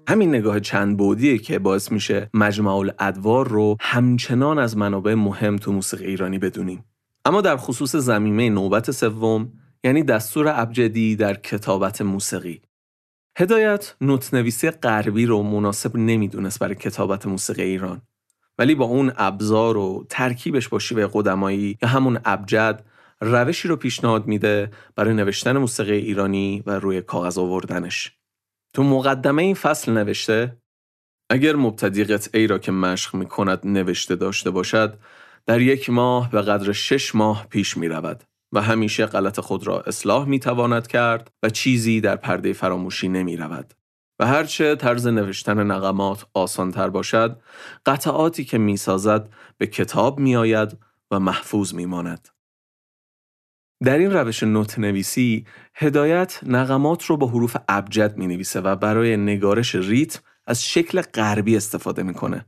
همین 0.09 0.29
نگاه 0.29 0.61
چند 0.61 0.97
بودیه 0.97 1.39
که 1.39 1.59
باعث 1.59 1.93
میشه 1.93 2.31
مجمع 2.35 2.75
الادوار 2.75 3.49
رو 3.49 3.77
همچنان 3.81 4.59
از 4.59 4.77
منابع 4.77 5.15
مهم 5.15 5.57
تو 5.57 5.73
موسیقی 5.73 6.07
ایرانی 6.07 6.39
بدونیم. 6.39 6.85
اما 7.25 7.41
در 7.41 7.57
خصوص 7.57 7.97
زمینه 7.97 8.51
نوبت 8.51 8.91
سوم 8.91 9.53
یعنی 9.85 10.03
دستور 10.03 10.49
ابجدی 10.49 11.17
در 11.17 11.35
کتابت 11.35 12.03
موسیقی. 12.03 12.63
هدایت 13.39 13.95
نوتنویسی 14.01 14.71
غربی 14.71 15.27
رو 15.27 15.43
مناسب 15.43 15.97
نمی‌دونست 15.97 16.59
برای 16.59 16.75
کتابت 16.75 17.27
موسیقی 17.27 17.63
ایران. 17.63 18.03
ولی 18.59 18.75
با 18.75 18.85
اون 18.85 19.13
ابزار 19.17 19.77
و 19.77 20.07
ترکیبش 20.11 20.69
با 20.69 20.79
شیوه 20.79 21.09
قدمایی 21.13 21.79
یا 21.83 21.89
همون 21.89 22.19
ابجد 22.25 22.85
روشی 23.21 23.69
رو 23.69 23.77
پیشنهاد 23.77 24.27
میده 24.27 24.71
برای 24.97 25.15
نوشتن 25.15 25.59
موسیقی 25.59 25.97
ایرانی 25.97 26.63
و 26.67 26.79
روی 26.79 27.03
کاغذ 27.03 27.39
آوردنش. 27.39 28.13
تو 28.77 28.83
مقدمه 28.83 29.43
این 29.43 29.55
فصل 29.55 29.93
نوشته 29.93 30.57
اگر 31.31 31.57
مبتدی 31.57 32.19
ای 32.35 32.47
را 32.47 32.59
که 32.59 32.73
مشق 32.73 33.15
می 33.15 33.27
کند 33.27 33.61
نوشته 33.65 34.17
داشته 34.17 34.51
باشد 34.51 34.99
در 35.47 35.61
یک 35.61 35.91
ماه 35.91 36.31
به 36.31 36.43
قدر 36.43 36.73
شش 36.73 37.15
ماه 37.15 37.47
پیش 37.51 37.77
می 37.77 37.89
رود 37.89 38.25
و 38.53 38.63
همیشه 38.63 39.07
غلط 39.07 39.41
خود 39.41 39.67
را 39.67 39.81
اصلاح 39.81 40.29
می 40.29 40.39
تواند 40.39 40.87
کرد 40.87 41.31
و 41.43 41.51
چیزی 41.51 42.01
در 42.01 42.17
پرده 42.17 42.53
فراموشی 42.53 43.09
نمی 43.09 43.37
رود. 43.37 43.75
و 44.19 44.27
هرچه 44.27 44.77
طرز 44.77 45.07
نوشتن 45.07 45.71
نقمات 45.71 46.27
آسانتر 46.35 46.91
باشد، 46.91 47.41
قطعاتی 47.87 48.45
که 48.45 48.59
می 48.59 48.77
سازد 48.77 49.29
به 49.59 49.67
کتاب 49.67 50.19
می 50.19 50.37
آید 50.37 50.79
و 51.11 51.21
محفوظ 51.21 51.75
می 51.75 51.87
ماند. 51.87 52.36
در 53.85 53.99
این 53.99 54.13
روش 54.13 54.43
نوت 54.43 54.79
نویسی 54.79 55.47
هدایت 55.75 56.41
نقمات 56.43 57.05
رو 57.05 57.17
با 57.17 57.27
حروف 57.27 57.57
ابجد 57.69 58.17
می 58.17 58.27
نویسه 58.27 58.61
و 58.61 58.77
برای 58.77 59.17
نگارش 59.17 59.75
ریتم 59.75 60.21
از 60.47 60.65
شکل 60.65 61.01
غربی 61.01 61.57
استفاده 61.57 62.03
می‌کنه. 62.03 62.47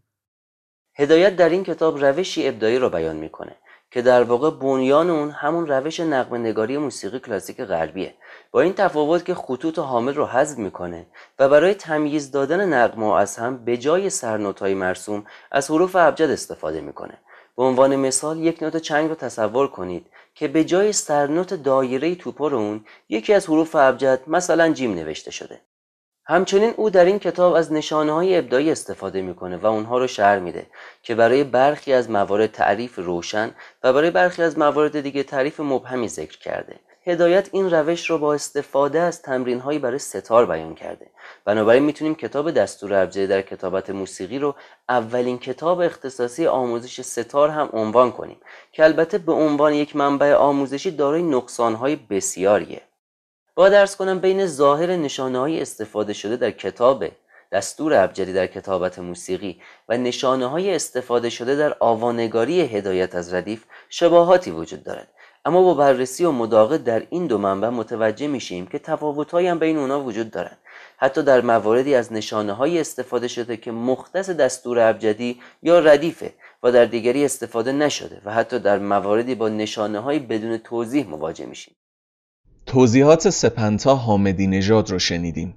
هدایت 0.98 1.36
در 1.36 1.48
این 1.48 1.64
کتاب 1.64 2.04
روشی 2.04 2.48
ابداعی 2.48 2.78
رو 2.78 2.90
بیان 2.90 3.16
می‌کنه 3.16 3.56
که 3.90 4.02
در 4.02 4.22
واقع 4.22 4.50
بنیان 4.50 5.10
اون 5.10 5.30
همون 5.30 5.66
روش 5.66 6.00
نقم 6.00 6.36
نگاری 6.36 6.78
موسیقی 6.78 7.18
کلاسیک 7.18 7.60
غربیه. 7.60 8.14
با 8.50 8.60
این 8.60 8.72
تفاوت 8.72 9.24
که 9.24 9.34
خطوط 9.34 9.78
حامل 9.78 10.14
رو 10.14 10.26
حذف 10.26 10.58
می‌کنه 10.58 11.06
و 11.38 11.48
برای 11.48 11.74
تمییز 11.74 12.30
دادن 12.30 12.72
نقمه 12.72 13.14
از 13.14 13.36
هم 13.36 13.64
به 13.64 13.76
جای 13.76 14.10
سرنوت‌های 14.10 14.74
مرسوم 14.74 15.24
از 15.52 15.70
حروف 15.70 15.96
ابجد 15.96 16.30
استفاده 16.30 16.80
می‌کنه. 16.80 17.18
به 17.56 17.62
عنوان 17.64 17.96
مثال 17.96 18.38
یک 18.38 18.62
نوت 18.62 18.76
چنگ 18.76 19.08
رو 19.08 19.14
تصور 19.14 19.68
کنید. 19.68 20.06
که 20.38 20.48
به 20.48 20.64
جای 20.64 20.92
سرنوت 20.92 21.54
دایره 21.54 22.14
توپر 22.14 22.54
اون 22.54 22.84
یکی 23.08 23.34
از 23.34 23.46
حروف 23.46 23.74
ابجد 23.74 24.20
مثلا 24.26 24.72
جیم 24.72 24.94
نوشته 24.94 25.30
شده. 25.30 25.60
همچنین 26.26 26.74
او 26.76 26.90
در 26.90 27.04
این 27.04 27.18
کتاب 27.18 27.54
از 27.54 27.72
نشانه 27.72 28.12
های 28.12 28.38
ابداعی 28.38 28.70
استفاده 28.70 29.22
می‌کنه 29.22 29.56
و 29.56 29.66
اونها 29.66 29.98
رو 29.98 30.06
شهر 30.06 30.38
میده 30.38 30.66
که 31.02 31.14
برای 31.14 31.44
برخی 31.44 31.92
از 31.92 32.10
موارد 32.10 32.52
تعریف 32.52 32.98
روشن 32.98 33.50
و 33.82 33.92
برای 33.92 34.10
برخی 34.10 34.42
از 34.42 34.58
موارد 34.58 35.00
دیگه 35.00 35.22
تعریف 35.22 35.60
مبهمی 35.60 36.08
ذکر 36.08 36.38
کرده. 36.38 36.80
هدایت 37.08 37.48
این 37.52 37.70
روش 37.70 38.10
رو 38.10 38.18
با 38.18 38.34
استفاده 38.34 39.00
از 39.00 39.22
تمرین 39.22 39.60
هایی 39.60 39.78
برای 39.78 39.98
ستار 39.98 40.46
بیان 40.46 40.74
کرده. 40.74 41.06
بنابراین 41.44 41.82
می‌تونیم 41.82 42.14
کتاب 42.14 42.50
دستور 42.50 42.94
ابجدی 42.94 43.26
در 43.26 43.42
کتابت 43.42 43.90
موسیقی 43.90 44.38
رو 44.38 44.54
اولین 44.88 45.38
کتاب 45.38 45.80
اختصاصی 45.80 46.46
آموزش 46.46 47.00
ستار 47.00 47.48
هم 47.48 47.68
عنوان 47.72 48.12
کنیم 48.12 48.40
که 48.72 48.84
البته 48.84 49.18
به 49.18 49.32
عنوان 49.32 49.74
یک 49.74 49.96
منبع 49.96 50.34
آموزشی 50.34 50.90
دارای 50.90 51.22
نقصانهای 51.22 51.96
بسیاریه. 51.96 52.80
با 53.54 53.68
درس 53.68 53.96
کنم 53.96 54.18
بین 54.18 54.46
ظاهر 54.46 54.96
نشانه 54.96 55.38
های 55.38 55.62
استفاده 55.62 56.12
شده 56.12 56.36
در 56.36 56.50
کتاب 56.50 57.04
دستور 57.52 57.94
ابجدی 57.94 58.32
در 58.32 58.46
کتابت 58.46 58.98
موسیقی 58.98 59.60
و 59.88 59.96
نشانه 59.96 60.46
های 60.46 60.74
استفاده 60.74 61.30
شده 61.30 61.56
در 61.56 61.76
آوانگاری 61.80 62.60
هدایت 62.60 63.14
از 63.14 63.34
ردیف 63.34 63.64
شباهاتی 63.88 64.50
وجود 64.50 64.84
دارد. 64.84 65.08
اما 65.44 65.62
با 65.62 65.74
بررسی 65.74 66.24
و 66.24 66.32
مداقه 66.32 66.78
در 66.78 67.06
این 67.10 67.26
دو 67.26 67.38
منبع 67.38 67.68
متوجه 67.68 68.26
میشیم 68.26 68.66
که 68.66 68.78
تفاوتهایی 68.78 69.46
هم 69.46 69.58
بین 69.58 69.76
اونا 69.76 70.04
وجود 70.04 70.30
دارند 70.30 70.58
حتی 70.96 71.22
در 71.22 71.40
مواردی 71.40 71.94
از 71.94 72.12
نشانه 72.12 72.52
های 72.52 72.80
استفاده 72.80 73.28
شده 73.28 73.56
که 73.56 73.72
مختص 73.72 74.30
دستور 74.30 74.78
ابجدی 74.78 75.40
یا 75.62 75.78
ردیفه 75.78 76.32
و 76.62 76.72
در 76.72 76.84
دیگری 76.84 77.24
استفاده 77.24 77.72
نشده 77.72 78.20
و 78.24 78.32
حتی 78.32 78.58
در 78.58 78.78
مواردی 78.78 79.34
با 79.34 79.48
نشانه 79.48 79.98
های 79.98 80.18
بدون 80.18 80.58
توضیح 80.58 81.08
مواجه 81.08 81.46
میشیم. 81.46 81.74
توضیحات 82.66 83.30
سپنتا 83.30 83.94
حامدی 83.94 84.46
نژاد 84.46 84.90
رو 84.90 84.98
شنیدیم. 84.98 85.54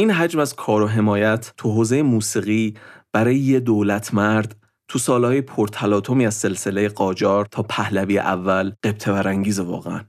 این 0.00 0.10
حجم 0.10 0.38
از 0.38 0.54
کار 0.54 0.82
و 0.82 0.86
حمایت 0.86 1.52
تو 1.56 1.72
حوزه 1.72 2.02
موسیقی 2.02 2.74
برای 3.12 3.36
یه 3.36 3.60
دولت 3.60 4.14
مرد 4.14 4.56
تو 4.88 4.98
سالهای 4.98 5.40
پرتلاطمی 5.40 6.26
از 6.26 6.34
سلسله 6.34 6.88
قاجار 6.88 7.46
تا 7.50 7.62
پهلوی 7.62 8.18
اول 8.18 8.72
قبطه 8.82 9.12
برانگیز 9.12 9.60
واقعا. 9.60 10.00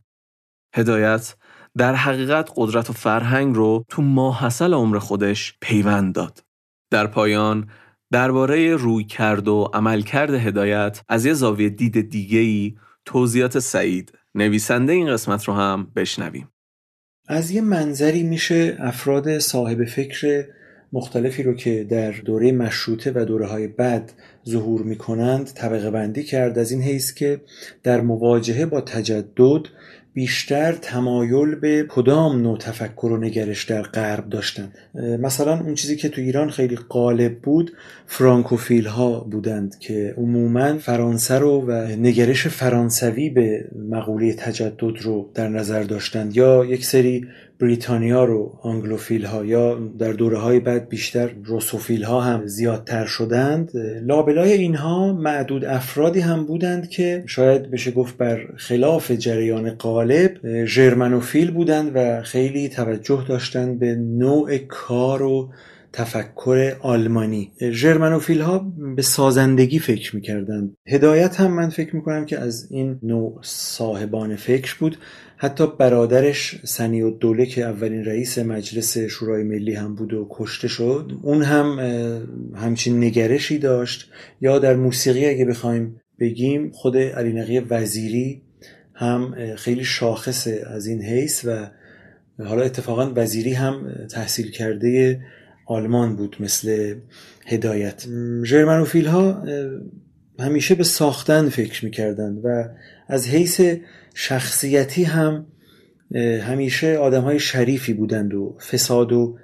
هدایت 0.75 1.35
در 1.77 1.95
حقیقت 1.95 2.51
قدرت 2.55 2.89
و 2.89 2.93
فرهنگ 2.93 3.55
رو 3.55 3.85
تو 3.89 4.01
ماحصل 4.01 4.73
عمر 4.73 4.99
خودش 4.99 5.57
پیوند 5.61 6.15
داد. 6.15 6.43
در 6.91 7.07
پایان 7.07 7.69
درباره 8.11 8.75
روی 8.75 9.03
کرد 9.03 9.47
و 9.47 9.69
عملکرد 9.73 10.33
هدایت 10.33 11.03
از 11.09 11.25
یه 11.25 11.33
زاویه 11.33 11.69
دید 11.69 12.09
دیگه‌ای 12.09 12.75
توضیحات 13.05 13.59
سعید. 13.59 14.17
نویسنده 14.35 14.93
این 14.93 15.13
قسمت 15.13 15.43
رو 15.43 15.53
هم 15.53 15.91
بشنویم. 15.95 16.49
از 17.27 17.51
یه 17.51 17.61
منظری 17.61 18.23
میشه 18.23 18.77
افراد 18.79 19.39
صاحب 19.39 19.85
فکر 19.85 20.45
مختلفی 20.93 21.43
رو 21.43 21.53
که 21.53 21.83
در 21.83 22.11
دوره 22.11 22.51
مشروطه 22.51 23.11
و 23.15 23.25
دوره 23.25 23.45
های 23.45 23.67
بعد 23.67 24.11
ظهور 24.49 24.81
می‌کنند 24.81 25.45
طبقه 25.45 25.91
بندی 25.91 26.23
کرد. 26.23 26.59
از 26.59 26.71
این 26.71 26.81
حیث 26.81 27.13
که 27.13 27.41
در 27.83 28.01
مواجهه 28.01 28.65
با 28.65 28.81
تجدد 28.81 29.61
بیشتر 30.13 30.71
تمایل 30.71 31.55
به 31.55 31.85
کدام 31.89 32.41
نوع 32.41 32.57
تفکر 32.57 33.05
و 33.05 33.17
نگرش 33.17 33.63
در 33.63 33.81
غرب 33.81 34.29
داشتند 34.29 34.73
مثلا 35.19 35.59
اون 35.59 35.75
چیزی 35.75 35.95
که 35.95 36.09
تو 36.09 36.21
ایران 36.21 36.49
خیلی 36.49 36.75
غالب 36.75 37.39
بود 37.39 37.71
فرانکوفیل 38.07 38.85
ها 38.85 39.19
بودند 39.19 39.79
که 39.79 40.13
عموما 40.17 40.77
فرانسه 40.77 41.35
رو 41.39 41.65
و 41.67 41.71
نگرش 41.87 42.47
فرانسوی 42.47 43.29
به 43.29 43.65
مقوله 43.89 44.33
تجدد 44.33 45.01
رو 45.01 45.29
در 45.33 45.47
نظر 45.47 45.83
داشتند. 45.83 46.37
یا 46.37 46.65
یک 46.65 46.85
سری 46.85 47.27
بریتانیا 47.61 48.23
رو 48.23 48.59
آنگلوفیل 48.61 49.25
ها 49.25 49.45
یا 49.45 49.79
در 49.99 50.13
دوره 50.13 50.37
های 50.37 50.59
بعد 50.59 50.89
بیشتر 50.89 51.31
روسوفیل 51.43 52.03
ها 52.03 52.21
هم 52.21 52.47
زیادتر 52.47 53.05
شدند 53.05 53.71
لابلای 54.03 54.53
اینها 54.53 55.13
معدود 55.13 55.65
افرادی 55.65 56.19
هم 56.19 56.45
بودند 56.45 56.89
که 56.89 57.23
شاید 57.27 57.71
بشه 57.71 57.91
گفت 57.91 58.17
بر 58.17 58.39
خلاف 58.57 59.11
جریان 59.11 59.69
غالب 59.69 60.65
ژرمنوفیل 60.65 61.51
بودند 61.51 61.91
و 61.95 62.21
خیلی 62.21 62.69
توجه 62.69 63.25
داشتند 63.27 63.79
به 63.79 63.95
نوع 63.95 64.57
کار 64.57 65.21
و 65.21 65.49
تفکر 65.93 66.75
آلمانی. 66.81 67.51
ژرمنوفیل 67.71 68.41
ها 68.41 68.71
به 68.95 69.01
سازندگی 69.01 69.79
فکر 69.79 70.15
می‌کردند. 70.15 70.77
هدایت 70.87 71.39
هم 71.39 71.53
من 71.53 71.69
فکر 71.69 71.95
می‌کنم 71.95 72.25
که 72.25 72.39
از 72.39 72.71
این 72.71 72.99
نوع 73.03 73.39
صاحبان 73.41 74.35
فکر 74.35 74.75
بود. 74.79 74.97
حتی 75.43 75.67
برادرش 75.77 76.61
سنی 76.63 77.01
و 77.01 77.09
دوله 77.09 77.45
که 77.45 77.63
اولین 77.63 78.05
رئیس 78.05 78.37
مجلس 78.37 78.97
شورای 78.97 79.43
ملی 79.43 79.73
هم 79.73 79.95
بود 79.95 80.13
و 80.13 80.27
کشته 80.29 80.67
شد 80.67 81.11
اون 81.21 81.41
هم 81.41 81.79
همچین 82.55 83.03
نگرشی 83.03 83.57
داشت. 83.57 84.11
یا 84.41 84.59
در 84.59 84.75
موسیقی 84.75 85.25
اگه 85.25 85.45
بخوایم 85.45 86.01
بگیم 86.19 86.71
خود 86.71 86.97
علی 86.97 87.33
نقی 87.33 87.59
وزیری 87.59 88.41
هم 88.93 89.35
خیلی 89.55 89.83
شاخص 89.83 90.47
از 90.67 90.87
این 90.87 91.01
حیث 91.01 91.45
و 91.45 91.67
حالا 92.43 92.61
اتفاقا 92.61 93.11
وزیری 93.15 93.53
هم 93.53 93.91
تحصیل 94.11 94.51
کرده 94.51 95.21
آلمان 95.67 96.15
بود 96.15 96.35
مثل 96.39 96.95
هدایت. 97.47 98.05
ژرمنوفیل 98.43 99.05
ها 99.05 99.43
همیشه 100.39 100.75
به 100.75 100.83
ساختن 100.83 101.49
فکر 101.49 101.85
می‌کردند 101.85 102.45
و 102.45 102.65
از 103.07 103.27
حیث 103.27 103.61
شخصیتی 104.13 105.03
هم 105.03 105.45
همیشه 106.41 106.97
آدم 106.97 107.21
های 107.21 107.39
شریفی 107.39 107.93
بودند 107.93 108.33
و 108.33 108.55
فساد 108.71 109.11
و 109.11 109.37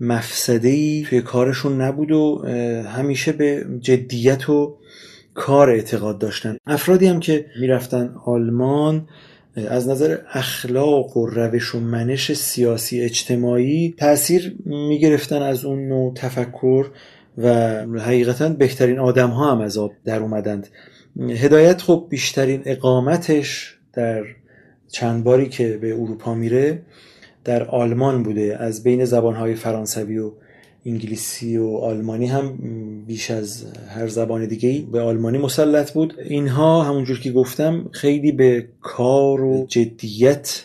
مفسدهی 0.00 1.06
توی 1.08 1.20
کارشون 1.20 1.80
نبود 1.80 2.10
و 2.10 2.46
همیشه 2.88 3.32
به 3.32 3.66
جدیت 3.80 4.50
و 4.50 4.76
کار 5.34 5.70
اعتقاد 5.70 6.18
داشتن. 6.18 6.56
افرادی 6.66 7.06
هم 7.06 7.20
که 7.20 7.46
می‌رفتن 7.60 8.14
آلمان 8.24 9.08
از 9.56 9.88
نظر 9.88 10.18
اخلاق 10.32 11.16
و 11.16 11.26
روش 11.26 11.74
و 11.74 11.80
منش 11.80 12.32
سیاسی 12.32 13.00
اجتماعی 13.00 13.94
تاثیر 13.98 14.56
می‌گرفتن 14.64 15.42
از 15.42 15.64
اون 15.64 15.88
نوع 15.88 16.14
تفکر 16.14 16.86
و 17.38 17.50
حقیقتا 17.98 18.48
بهترین 18.48 18.98
آدم 18.98 19.30
ها 19.30 19.52
هم 19.52 19.60
از 19.60 19.78
آب 19.78 19.92
در 20.04 20.20
اومدند. 20.20 20.68
هدایت 21.20 21.82
خب 21.82 22.06
بیشترین 22.10 22.62
اقامتش 22.64 23.78
در 23.96 24.24
چند 24.88 25.24
باری 25.24 25.48
که 25.48 25.76
به 25.76 25.92
اروپا 25.92 26.34
میره 26.34 26.82
در 27.44 27.64
آلمان 27.64 28.22
بوده. 28.22 28.56
از 28.60 28.82
بین 28.82 29.04
زبانهای 29.04 29.54
فرانسوی 29.54 30.18
و 30.18 30.30
انگلیسی 30.86 31.56
و 31.56 31.66
آلمانی 31.66 32.26
هم 32.26 32.58
بیش 33.06 33.30
از 33.30 33.64
هر 33.88 34.08
زبان 34.08 34.46
دیگه 34.46 34.84
به 34.92 35.00
آلمانی 35.00 35.38
مسلط 35.38 35.92
بود. 35.92 36.14
اینها 36.24 36.82
همونجور 36.82 37.20
که 37.20 37.32
گفتم 37.32 37.88
خیلی 37.92 38.32
به 38.32 38.68
کار 38.80 39.40
و 39.40 39.66
جدیت 39.68 40.64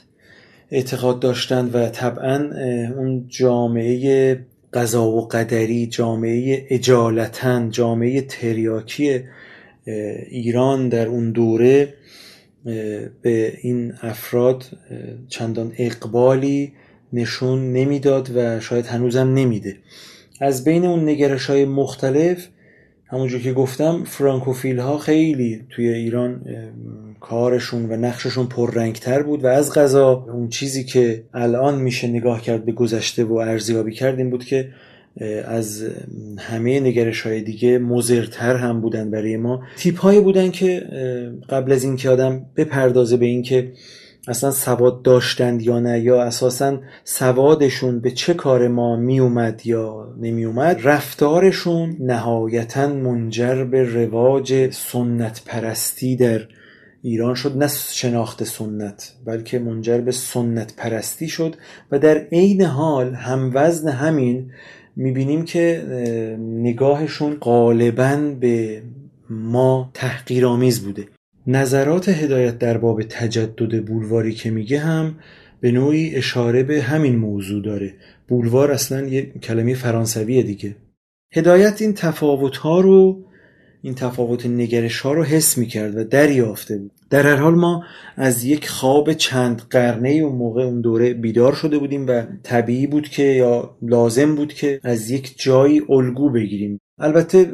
اعتقاد 0.71 1.19
داشتند 1.19 1.75
و 1.75 1.89
طبعا 1.89 2.49
اون 2.97 3.25
جامعه 3.27 4.39
قضا 4.73 5.07
و 5.07 5.27
قدری 5.27 5.87
جامعه 5.87 6.65
اجالتن 6.69 7.69
جامعه 7.69 8.21
تریاکی 8.21 9.19
ایران 10.29 10.89
در 10.89 11.07
اون 11.07 11.31
دوره 11.31 11.93
به 13.21 13.53
این 13.61 13.93
افراد 14.01 14.65
چندان 15.27 15.73
اقبالی 15.77 16.71
نشون 17.13 17.73
نمی‌داد 17.73 18.31
و 18.35 18.59
شاید 18.59 18.85
هنوزم 18.85 19.33
نمیده. 19.33 19.75
از 20.41 20.63
بین 20.63 20.85
اون 20.85 21.09
نگرش 21.09 21.45
های 21.45 21.65
مختلف 21.65 22.47
همونجور 23.05 23.41
که 23.41 23.53
گفتم 23.53 24.03
فرانکوفیل 24.03 24.79
ها 24.79 24.97
خیلی 24.97 25.65
توی 25.69 25.89
ایران 25.89 26.41
کارشون 27.19 27.91
و 27.91 27.95
نقششون 27.95 28.47
پررنگتر 28.47 29.23
بود 29.23 29.43
و 29.43 29.47
از 29.47 29.73
غذا 29.73 30.25
اون 30.33 30.49
چیزی 30.49 30.83
که 30.83 31.23
الان 31.33 31.81
میشه 31.81 32.07
نگاه 32.07 32.41
کرد 32.41 32.65
به 32.65 32.71
گذشته 32.71 33.23
و 33.23 33.33
ارزیابی 33.33 33.91
کرد 33.91 34.17
این 34.17 34.29
بود 34.29 34.45
که 34.45 34.69
از 35.45 35.83
همه 36.39 36.79
نگرش 36.79 37.21
های 37.21 37.41
دیگه 37.41 37.77
مزرتر 37.77 38.55
هم 38.55 38.81
بودن 38.81 39.11
برای 39.11 39.37
ما. 39.37 39.61
تیپ 39.77 39.99
هایی 39.99 40.21
بودن 40.21 40.51
که 40.51 40.83
قبل 41.49 41.71
از 41.71 41.83
اینکه 41.83 42.09
آدم 42.09 42.45
بپردازه 42.55 43.17
به 43.17 43.25
اینکه 43.25 43.71
اصلا 44.27 44.51
سواد 44.51 45.01
داشتند 45.01 45.61
یا 45.61 45.79
نه 45.79 45.99
یا 45.99 46.23
اساسا 46.23 46.79
سوادشون 47.03 47.99
به 47.99 48.11
چه 48.11 48.33
کار 48.33 48.67
ما 48.67 48.95
میومد 48.95 49.61
یا 49.65 50.13
نمیومد 50.21 50.79
رفتارشون 50.83 51.97
نهایتا 51.99 52.87
منجر 52.87 53.63
به 53.63 53.83
رواج 53.83 54.71
سنت 54.71 55.41
پرستی 55.45 56.15
در 56.15 56.41
ایران 57.01 57.35
شد. 57.35 57.57
نه 57.57 57.67
شناخت 57.91 58.43
سنت 58.43 59.13
بلکه 59.25 59.59
منجر 59.59 59.97
به 59.97 60.11
سنت 60.11 60.75
پرستی 60.75 61.27
شد. 61.27 61.55
و 61.91 61.99
در 61.99 62.17
عین 62.17 62.61
حال 62.61 63.13
هم 63.13 63.51
وزن 63.53 63.89
همین 63.89 64.51
می‌بینیم 64.99 65.45
که 65.45 65.83
نگاهشون 66.39 67.35
غالبا 67.35 68.35
به 68.39 68.81
ما 69.29 69.91
تحقیرآمیز 69.93 70.85
بوده. 70.85 71.07
نظرات 71.47 72.09
هدایت 72.09 72.59
در 72.59 72.77
باب 72.77 73.03
تجدد 73.03 73.85
بولواری 73.85 74.33
که 74.33 74.51
میگه 74.51 74.79
هم 74.79 75.15
به 75.61 75.71
نوعی 75.71 76.15
اشاره 76.15 76.63
به 76.63 76.81
همین 76.81 77.15
موضوع 77.15 77.63
داره. 77.63 77.93
بولوار 78.27 78.71
اصلا 78.71 79.07
یه 79.07 79.21
کلمه 79.21 79.73
فرانسویه 79.73 80.43
دیگه. 80.43 80.75
هدایت 81.33 81.81
این 81.81 81.93
تفاوت 81.93 82.57
ها 82.57 82.79
رو 82.79 83.25
این 83.81 83.95
تفاوت 83.95 84.45
نگرش 84.45 84.99
ها 84.99 85.13
رو 85.13 85.23
حس 85.23 85.57
می 85.57 85.65
کرد 85.65 85.97
و 85.97 86.03
دریافته 86.03 86.77
بود. 86.77 86.91
در 87.09 87.23
هر 87.23 87.35
حال 87.35 87.55
ما 87.55 87.83
از 88.17 88.43
یک 88.43 88.69
خواب 88.69 89.13
چند 89.13 89.61
قرنه 89.69 90.09
اون 90.09 90.35
موقع 90.35 90.63
اون 90.63 90.81
دوره 90.81 91.13
بیدار 91.13 91.53
شده 91.53 91.77
بودیم 91.77 92.07
و 92.07 92.23
طبیعی 92.43 92.87
بود 92.87 93.09
که 93.09 93.23
یا 93.23 93.77
لازم 93.81 94.35
بود 94.35 94.53
که 94.53 94.79
از 94.83 95.11
یک 95.11 95.33
جایی 95.37 95.81
الگو 95.89 96.29
بگیریم. 96.29 96.81
البته 96.99 97.53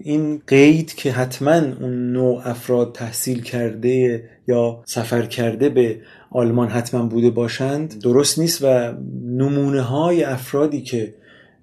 این 0.00 0.42
قید 0.46 0.94
که 0.94 1.12
حتما 1.12 1.60
اون 1.80 2.12
نوع 2.12 2.48
افراد 2.48 2.94
تحصیل 2.94 3.42
کرده 3.42 4.24
یا 4.48 4.82
سفر 4.86 5.22
کرده 5.22 5.68
به 5.68 6.00
آلمان 6.30 6.68
حتما 6.68 7.06
بوده 7.06 7.30
باشند 7.30 8.00
درست 8.02 8.38
نیست 8.38 8.64
و 8.64 8.94
نمونه 9.24 9.80
های 9.80 10.24
افرادی 10.24 10.82
که 10.82 11.14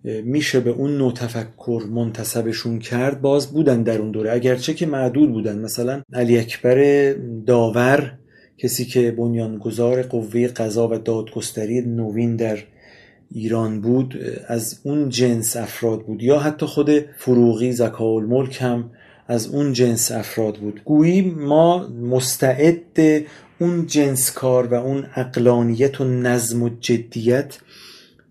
میشه 0.05 0.59
به 0.59 0.69
اون 0.69 0.97
نوع 0.97 1.13
تفکر 1.13 1.83
منتصبشون 1.91 2.79
کرد 2.79 3.21
باز 3.21 3.53
بودن 3.53 3.83
در 3.83 3.99
اون 3.99 4.11
دوره. 4.11 4.31
اگرچه 4.31 4.73
که 4.73 4.85
معدود 4.85 5.31
بودن. 5.31 5.59
مثلا 5.59 6.01
علی 6.13 6.37
اکبر 6.37 7.11
داور 7.45 8.13
کسی 8.57 8.85
که 8.85 9.11
بنیانگذار 9.11 10.01
قوه 10.01 10.47
قضا 10.47 10.87
و 10.87 10.97
دادگستری 10.97 11.81
نوین 11.81 12.35
در 12.35 12.57
ایران 13.31 13.81
بود 13.81 14.19
از 14.47 14.79
اون 14.83 15.09
جنس 15.09 15.57
افراد 15.57 16.05
بود. 16.05 16.23
یا 16.23 16.39
حتی 16.39 16.65
خود 16.65 16.91
فروغی 17.17 17.71
زکا 17.71 18.05
الملک 18.05 18.57
هم 18.61 18.91
از 19.27 19.47
اون 19.47 19.73
جنس 19.73 20.11
افراد 20.11 20.57
بود. 20.57 20.81
گویی 20.85 21.21
ما 21.21 21.87
مستعد 21.87 23.25
اون 23.59 23.85
جنس 23.85 24.31
کار 24.31 24.67
و 24.67 24.73
اون 24.73 25.05
اقلانیت 25.15 26.01
و 26.01 26.03
نظم 26.03 26.63
و 26.63 26.69
جدیت 26.79 27.59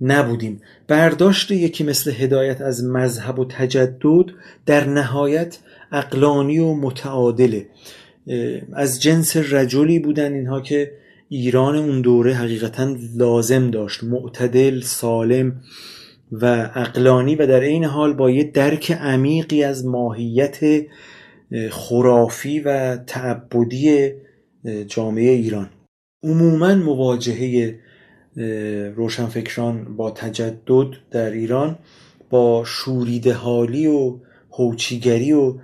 نبودیم. 0.00 0.60
برداشت 0.88 1.50
یکی 1.50 1.84
مثل 1.84 2.10
هدایت 2.10 2.60
از 2.60 2.84
مذهب 2.84 3.38
و 3.38 3.44
تجدد 3.44 4.24
در 4.66 4.84
نهایت 4.84 5.58
اقلانی 5.92 6.58
و 6.58 6.74
متعادله. 6.74 7.66
از 8.72 9.02
جنس 9.02 9.36
رجلی 9.36 9.98
بودن 9.98 10.32
اینها 10.32 10.60
که 10.60 10.92
ایران 11.28 11.76
اون 11.76 12.00
دوره 12.00 12.34
حقیقتا 12.34 12.96
لازم 13.16 13.70
داشت. 13.70 14.04
معتدل 14.04 14.80
سالم 14.80 15.60
و 16.32 16.70
اقلانی 16.74 17.34
و 17.34 17.46
در 17.46 17.60
این 17.60 17.84
حال 17.84 18.12
با 18.12 18.30
یه 18.30 18.44
درک 18.44 18.92
عمیقی 18.92 19.64
از 19.64 19.86
ماهیت 19.86 20.86
خرافی 21.70 22.60
و 22.60 22.96
تعبدی 22.96 24.12
جامعه 24.86 25.30
ایران. 25.30 25.70
عموما 26.22 26.74
مواجهه 26.74 27.78
روشنفکران 28.96 29.96
با 29.96 30.10
تجدد 30.10 30.86
در 31.10 31.30
ایران 31.30 31.78
با 32.30 32.64
شوریده 32.66 33.32
حالی 33.32 33.86
و 33.86 34.16
هوچیگری 34.50 35.32
و 35.32 35.54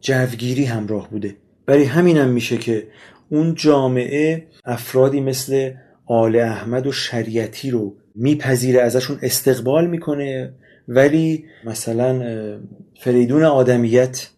جوگیری 0.00 0.64
همراه 0.64 1.10
بوده. 1.10 1.36
برای 1.66 1.84
همینم 1.84 2.20
هم 2.20 2.28
میشه 2.28 2.56
که 2.56 2.86
اون 3.28 3.54
جامعه 3.54 4.46
افرادی 4.64 5.20
مثل 5.20 5.70
آل 6.06 6.36
احمد 6.36 6.86
و 6.86 6.92
شریعتی 6.92 7.70
رو 7.70 7.94
میپذیره 8.14 8.80
ازشون 8.80 9.18
استقبال 9.22 9.86
می‌کنه. 9.86 10.52
ولی 10.88 11.44
مثلا 11.64 12.22
فریدون 13.00 13.42
آدمیت 13.42 14.28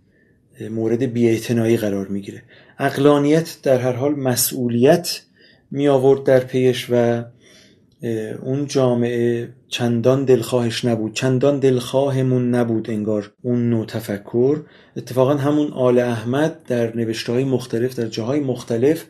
مورد 0.70 1.02
بیاعتنایی 1.02 1.76
قرار 1.76 2.08
می‌گیره. 2.08 2.42
اقلانیت 2.78 3.56
در 3.62 3.78
هر 3.78 3.92
حال 3.92 4.14
مسئولیت 4.14 5.20
می 5.74 5.88
آورد 5.88 6.24
در 6.24 6.40
پیش 6.40 6.86
و 6.90 7.24
اون 8.42 8.66
جامعه 8.66 9.48
چندان 9.68 10.24
دلخواهش 10.24 10.84
نبود 10.84 11.14
چندان 11.14 11.58
دلخواهمون 11.58 12.54
نبود 12.54 12.90
انگار 12.90 13.32
اون 13.42 13.70
نوع 13.70 13.86
تفکر. 13.86 14.60
اتفاقا 14.96 15.34
همون 15.34 15.72
آل 15.72 15.98
احمد 15.98 16.62
در 16.66 16.96
نوشته 16.96 17.32
های 17.32 17.44
مختلف 17.44 17.98
در 17.98 18.06
جاهای 18.06 18.40
مختلف 18.40 19.04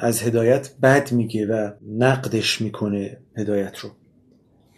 از 0.00 0.22
هدایت 0.22 0.70
بد 0.82 1.12
میگه 1.12 1.46
و 1.46 1.70
نقدش 1.98 2.60
می‌کنه 2.60 3.16
هدایت 3.36 3.78
رو. 3.78 3.90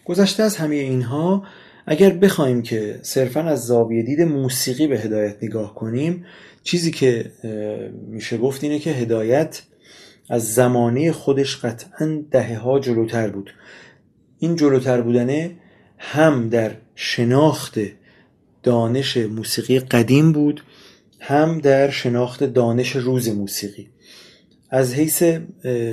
گذشته 0.05 0.43
از 0.43 0.57
همه 0.57 0.77
اینها 0.77 1.45
اگر 1.87 2.11
بخوایم 2.11 2.63
که 2.63 2.99
صرفا 3.03 3.41
از 3.41 3.67
زاویه 3.67 4.03
دید 4.03 4.21
موسیقی 4.21 4.87
به 4.87 4.99
هدایت 4.99 5.37
نگاه 5.43 5.75
کنیم 5.75 6.25
چیزی 6.63 6.91
که 6.91 7.33
میشه 8.09 8.39
گفت 8.39 8.65
اینه 8.65 8.79
که 8.79 8.91
هدایت 8.91 9.63
از 10.31 10.55
زمانه 10.55 11.13
خودش 11.13 11.57
قطعا 11.57 12.23
دهه 12.31 12.81
جلوتر 12.81 13.31
بود. 13.31 13.51
این 14.39 14.57
جلوتر 14.57 15.01
بودنه 15.01 15.57
هم 15.99 16.49
در 16.49 16.71
شناخت 16.95 17.79
دانش 18.63 19.17
موسیقی 19.17 19.79
قدیم 19.79 20.33
بود 20.33 20.63
هم 21.21 21.59
در 21.59 21.91
شناخت 21.91 22.45
دانش 22.45 22.97
روز 22.97 23.29
موسیقی. 23.29 23.89
از 24.71 24.95
حیث 24.95 25.23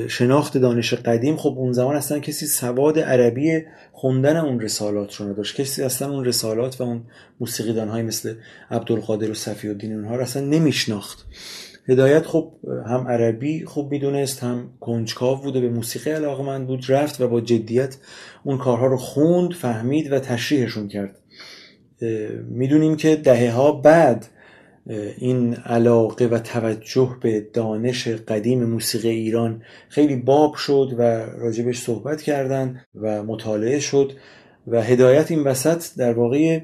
شناخت 0.08 0.58
دانش 0.58 0.94
قدیم 0.94 1.38
خب 1.38 1.54
اون 1.58 1.74
زمان 1.74 1.96
اصلا 1.96 2.20
کسی 2.20 2.46
سواد 2.46 3.00
عربی 3.00 3.62
خوندن 3.92 4.38
اون 4.38 4.60
رسالات 4.60 5.16
رو 5.16 5.30
نداشت. 5.30 5.56
کسی 5.56 5.84
اصلا 5.84 6.12
اون 6.12 6.26
رسالات 6.26 6.82
و 6.82 6.84
اون 6.84 7.04
موسیقیدان 7.40 7.90
های 7.90 8.02
مثل 8.02 8.36
عبدالقادر 8.72 9.32
و 9.32 9.34
صفی 9.34 9.68
الدین 9.68 9.94
اونها 9.94 10.16
رو 10.16 10.22
اصلا 10.22 10.46
نمیشناخت. 10.46 11.26
هدایت 11.90 12.26
خب 12.26 12.54
هم 12.88 13.08
عربی 13.08 13.66
خوب 13.66 13.92
می‌دونست 13.92 14.44
هم 14.44 14.70
کنجکاو 14.80 15.42
بوده 15.42 15.62
به 15.62 15.70
موسیقی 15.70 16.12
علاقمند 16.12 16.68
بود 16.68 16.86
رفت 16.90 17.22
و 17.22 17.28
با 17.28 17.42
جدیت 17.42 17.98
اون 18.44 18.58
کارها 18.58 18.86
رو 18.86 18.98
خوند 18.98 19.54
فهمید 19.54 20.12
و 20.12 20.20
تشریحشون 20.20 20.88
کرد. 20.88 21.16
می‌دونیم 22.50 22.96
که 22.96 23.16
دهه 23.16 23.52
ها 23.52 23.72
بعد 23.72 24.26
این 25.18 25.54
علاقه 25.54 26.26
و 26.26 26.40
توجه 26.40 27.18
به 27.22 27.48
دانش 27.54 28.08
قدیم 28.08 28.64
موسیقی 28.64 29.10
ایران 29.10 29.62
خیلی 29.90 30.16
باب 30.16 30.56
شد 30.56 30.96
و 30.98 31.02
راجبش 31.26 31.80
صحبت 31.80 32.22
کردن 32.22 32.82
و 32.96 33.24
مطالعه 33.24 33.80
شد 33.80 34.12
و 34.68 34.82
هدایت 34.82 35.32
این 35.32 35.44
وسط 35.44 35.84
در 35.98 36.14
واقع 36.14 36.60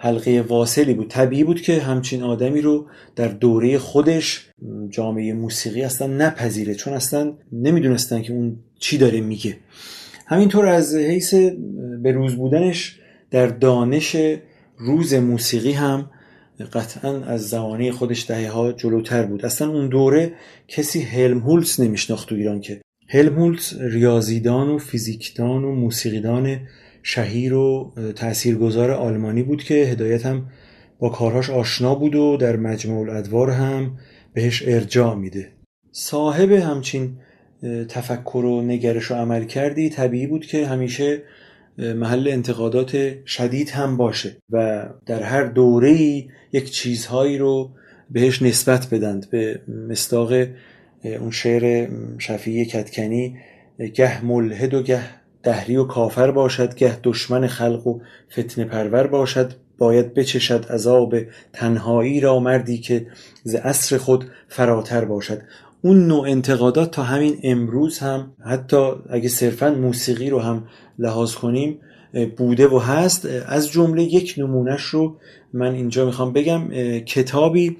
حلقه 0.00 0.44
واصلی 0.48 0.94
بود. 0.94 1.08
طبیعی 1.08 1.44
بود 1.44 1.60
که 1.60 1.80
همچین 1.80 2.22
آدمی 2.22 2.60
رو 2.60 2.86
در 3.16 3.28
دوره 3.28 3.78
خودش 3.78 4.50
جامعه 4.90 5.32
موسیقی 5.32 5.82
اصلا 5.82 6.06
نپذیره 6.06 6.74
چون 6.74 6.92
اصلا 6.92 7.32
نمی‌دونستن 7.52 8.22
که 8.22 8.32
اون 8.32 8.56
چی 8.78 8.98
داره 8.98 9.20
میگه. 9.20 9.56
همینطور 10.26 10.66
از 10.66 10.94
حیث 10.94 11.34
به 12.02 12.12
روز 12.12 12.36
بودنش 12.36 12.98
در 13.30 13.46
دانش 13.46 14.16
روز 14.78 15.14
موسیقی 15.14 15.72
هم 15.72 16.10
قطعا 16.72 17.24
از 17.24 17.48
زمانه 17.48 17.92
خودش 17.92 18.30
دهه 18.30 18.50
ها 18.50 18.72
جلوتر 18.72 19.22
بود. 19.22 19.46
اصلا 19.46 19.68
اون 19.68 19.88
دوره 19.88 20.32
کسی 20.68 21.00
هلمهولتس 21.00 21.80
نمیشناخت 21.80 22.28
تو 22.28 22.34
ایران 22.34 22.60
که. 22.60 22.80
هلمهولتس 23.08 23.74
ریاضیدان 23.80 24.68
و 24.68 24.78
فیزیکدان 24.78 25.64
و 25.64 25.74
موسیقیدان 25.74 26.60
شهیر 27.08 27.54
و 27.54 27.92
تاثیرگذار 28.16 28.90
آلمانی 28.90 29.42
بود 29.42 29.62
که 29.62 29.74
هدایت 29.74 30.26
هم 30.26 30.46
با 30.98 31.08
کارهاش 31.08 31.50
آشنا 31.50 31.94
بود 31.94 32.14
و 32.14 32.36
در 32.36 32.56
مجموع 32.56 33.08
الادوار 33.08 33.50
هم 33.50 33.98
بهش 34.34 34.62
ارجاع 34.66 35.14
میده. 35.14 35.48
صاحب 35.92 36.52
همچین 36.52 37.16
تفکر 37.88 38.44
و 38.44 38.62
نگرش 38.62 39.10
و 39.10 39.14
عمل 39.14 39.44
کردی 39.44 39.90
طبیعی 39.90 40.26
بود 40.26 40.46
که 40.46 40.66
همیشه 40.66 41.22
محل 41.78 42.28
انتقادات 42.28 43.24
شدید 43.26 43.70
هم 43.70 43.96
باشه 43.96 44.36
و 44.50 44.86
در 45.06 45.22
هر 45.22 45.44
دوره 45.44 45.92
یک 46.52 46.70
چیزهایی 46.70 47.38
رو 47.38 47.70
بهش 48.10 48.42
نسبت 48.42 48.90
بدند. 48.90 49.30
به 49.30 49.60
مستاق 49.88 50.32
اون 51.04 51.30
شعر 51.30 51.88
شفیع 52.18 52.64
کتکنی 52.64 53.36
گه 53.94 54.24
ملحد 54.24 54.74
و 54.74 54.82
گه 54.82 55.17
دهری 55.42 55.76
و 55.76 55.84
کافر 55.84 56.30
باشد 56.30 56.74
گه 56.74 56.98
دشمن 57.02 57.46
خلق 57.46 57.86
و 57.86 58.00
فتنه 58.32 58.64
پرور 58.64 59.06
باشد. 59.06 59.52
باید 59.78 60.14
بچشد 60.14 60.66
عذاب 60.70 61.14
تنهایی 61.52 62.20
را 62.20 62.38
مردی 62.38 62.78
که 62.78 63.06
ز 63.42 63.54
عصر 63.54 63.98
خود 63.98 64.24
فراتر 64.48 65.04
باشد. 65.04 65.40
اون 65.82 66.06
نوع 66.06 66.28
انتقادات 66.28 66.90
تا 66.90 67.02
همین 67.02 67.38
امروز 67.42 67.98
هم 67.98 68.32
حتی 68.44 68.90
اگه 69.10 69.28
صرفا 69.28 69.70
موسیقی 69.70 70.30
رو 70.30 70.38
هم 70.38 70.64
لحاظ 70.98 71.34
کنیم 71.34 71.78
بوده 72.36 72.68
و 72.68 72.78
هست. 72.78 73.28
از 73.46 73.70
جمله 73.70 74.02
یک 74.02 74.34
نمونهش 74.38 74.82
رو 74.82 75.16
من 75.52 75.74
اینجا 75.74 76.06
می‌خوام 76.06 76.32
بگم. 76.32 76.68
کتابی 77.00 77.76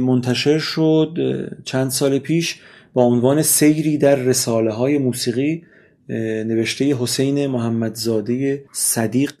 منتشر 0.00 0.58
شد 0.58 1.18
چند 1.64 1.90
سال 1.90 2.18
پیش 2.18 2.60
با 2.94 3.02
عنوان 3.02 3.42
سیری 3.42 3.98
در 3.98 4.14
رساله 4.14 4.72
های 4.72 4.98
موسیقی. 4.98 5.62
نوشته 6.08 6.94
حسین 6.94 7.46
محمدزاده 7.46 8.64
صدیق. 8.72 9.32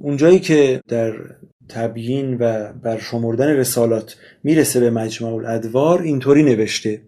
اونجایی 0.00 0.40
که 0.40 0.80
در 0.88 1.14
تبیین 1.68 2.36
و 2.40 2.72
برشمردن 2.72 3.48
رسالات 3.48 4.16
می‌رسه 4.44 4.80
به 4.80 4.90
مجمع 4.90 5.34
الادوار 5.34 6.02
اینطوری 6.02 6.42
نوشته. 6.42 7.02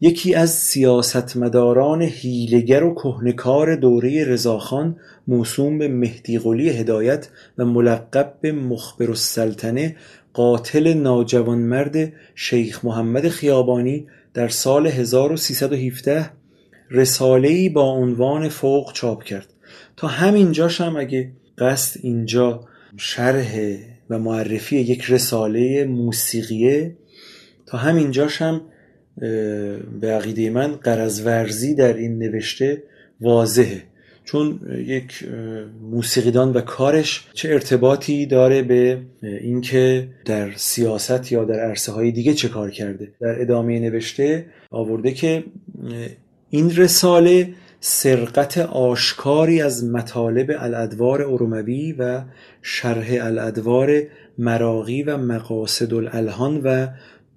یکی 0.00 0.34
از 0.34 0.50
سیاستمداران 0.50 2.02
هیلگر 2.02 2.84
و 2.84 2.94
کهنکار 2.94 3.76
دوره 3.76 4.24
رضاخان 4.24 4.96
موسوم 5.28 5.78
به 5.78 5.88
مهدی 5.88 6.38
قلی 6.38 6.68
هدایت 6.68 7.28
و 7.58 7.64
ملقب 7.64 8.34
به 8.40 8.52
مخبر 8.52 9.08
السلطنه 9.08 9.96
قاتل 10.32 10.92
ناجوانمرد 10.94 12.12
شیخ 12.34 12.84
محمد 12.84 13.28
خیابانی 13.28 14.06
در 14.34 14.48
سال 14.48 14.86
1317 14.86 16.30
رساله‌ای 16.90 17.68
با 17.68 17.82
عنوان 17.82 18.48
فوق 18.48 18.92
چاپ 18.92 19.22
کرد. 19.22 19.46
تا 19.96 20.06
همینجاش 20.06 20.80
هم 20.80 20.96
اگه 20.96 21.30
قصد 21.58 22.00
اینجا 22.02 22.60
شرح 22.96 23.76
و 24.10 24.18
معرفی 24.18 24.76
یک 24.76 25.04
رساله 25.08 25.84
موسیقیه 25.84 26.96
تا 27.66 27.78
همینجاش 27.78 28.42
هم 28.42 28.60
به 30.00 30.12
عقیده 30.12 30.50
من 30.50 30.72
قرزورزی 30.72 31.74
در 31.74 31.92
این 31.92 32.18
نوشته 32.18 32.82
واضحه. 33.20 33.82
چون 34.24 34.60
یک 34.86 35.28
موسیقیدان 35.82 36.52
و 36.52 36.60
کارش 36.60 37.26
چه 37.34 37.48
ارتباطی 37.48 38.26
داره 38.26 38.62
به 38.62 38.98
اینکه 39.22 40.08
در 40.24 40.52
سیاست 40.56 41.32
یا 41.32 41.44
در 41.44 41.60
عرصه 41.60 41.92
های 41.92 42.12
دیگه 42.12 42.34
چه 42.34 42.48
کار 42.48 42.70
کرده. 42.70 43.12
در 43.20 43.40
ادامه 43.40 43.80
نوشته 43.80 44.46
آورده 44.70 45.12
که 45.12 45.44
این 46.50 46.76
رساله 46.76 47.54
سرقت 47.80 48.58
آشکاری 48.58 49.62
از 49.62 49.84
مطالب 49.84 50.50
الادوار 50.58 51.22
اروموی 51.22 51.92
و 51.92 52.22
شرح 52.62 53.06
الادوار 53.10 54.02
مراقی 54.38 55.02
و 55.02 55.16
مقاصد 55.16 55.94
الالهان 55.94 56.60
و 56.64 56.86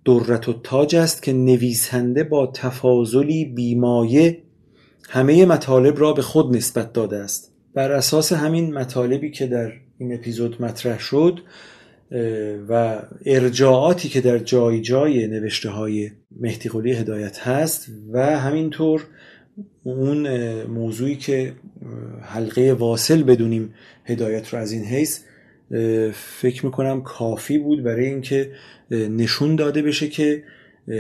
درت 0.06 0.50
و 0.50 0.54
تاج 0.64 0.96
است 0.96 1.24
که 1.24 1.34
نویسنده 1.34 2.24
با 2.24 2.48
تفاضلی 2.48 3.46
بیمایه 3.46 4.38
همه 5.10 5.46
مطالب 5.46 6.00
را 6.00 6.14
به 6.14 6.22
خود 6.22 6.56
نسبت 6.56 6.94
داده 6.94 7.18
است. 7.18 7.52
بر 7.74 7.92
اساس 7.92 8.34
همین 8.34 8.74
مطالبی 8.74 9.32
که 9.32 9.48
در 9.48 9.72
این 9.98 10.14
اپیزود 10.14 10.62
مطرح 10.62 11.00
شد 11.00 11.40
و 12.70 13.02
ارجاعاتی 13.26 14.10
که 14.10 14.22
در 14.22 14.38
جای 14.38 14.82
جای 14.82 15.28
نوشته 15.28 15.70
های 15.70 16.12
مهدی 16.40 16.70
قلی 16.70 16.94
هدایت 16.94 17.40
هست 17.40 17.88
و 18.12 18.40
همینطور 18.40 19.04
اون 19.84 20.28
موضوعی 20.64 21.16
که 21.16 21.54
حلقه 22.22 22.74
واصل 22.74 23.24
بدونیم 23.24 23.74
هدایت 24.06 24.50
رو 24.50 24.60
از 24.60 24.72
این 24.72 24.84
حیث 24.84 25.20
فکر 26.14 26.66
می‌کنم 26.66 27.02
کافی 27.02 27.58
بود 27.58 27.84
برای 27.84 28.06
اینکه 28.06 28.52
نشون 28.92 29.56
داده 29.56 29.82
بشه 29.82 30.08
که 30.08 30.44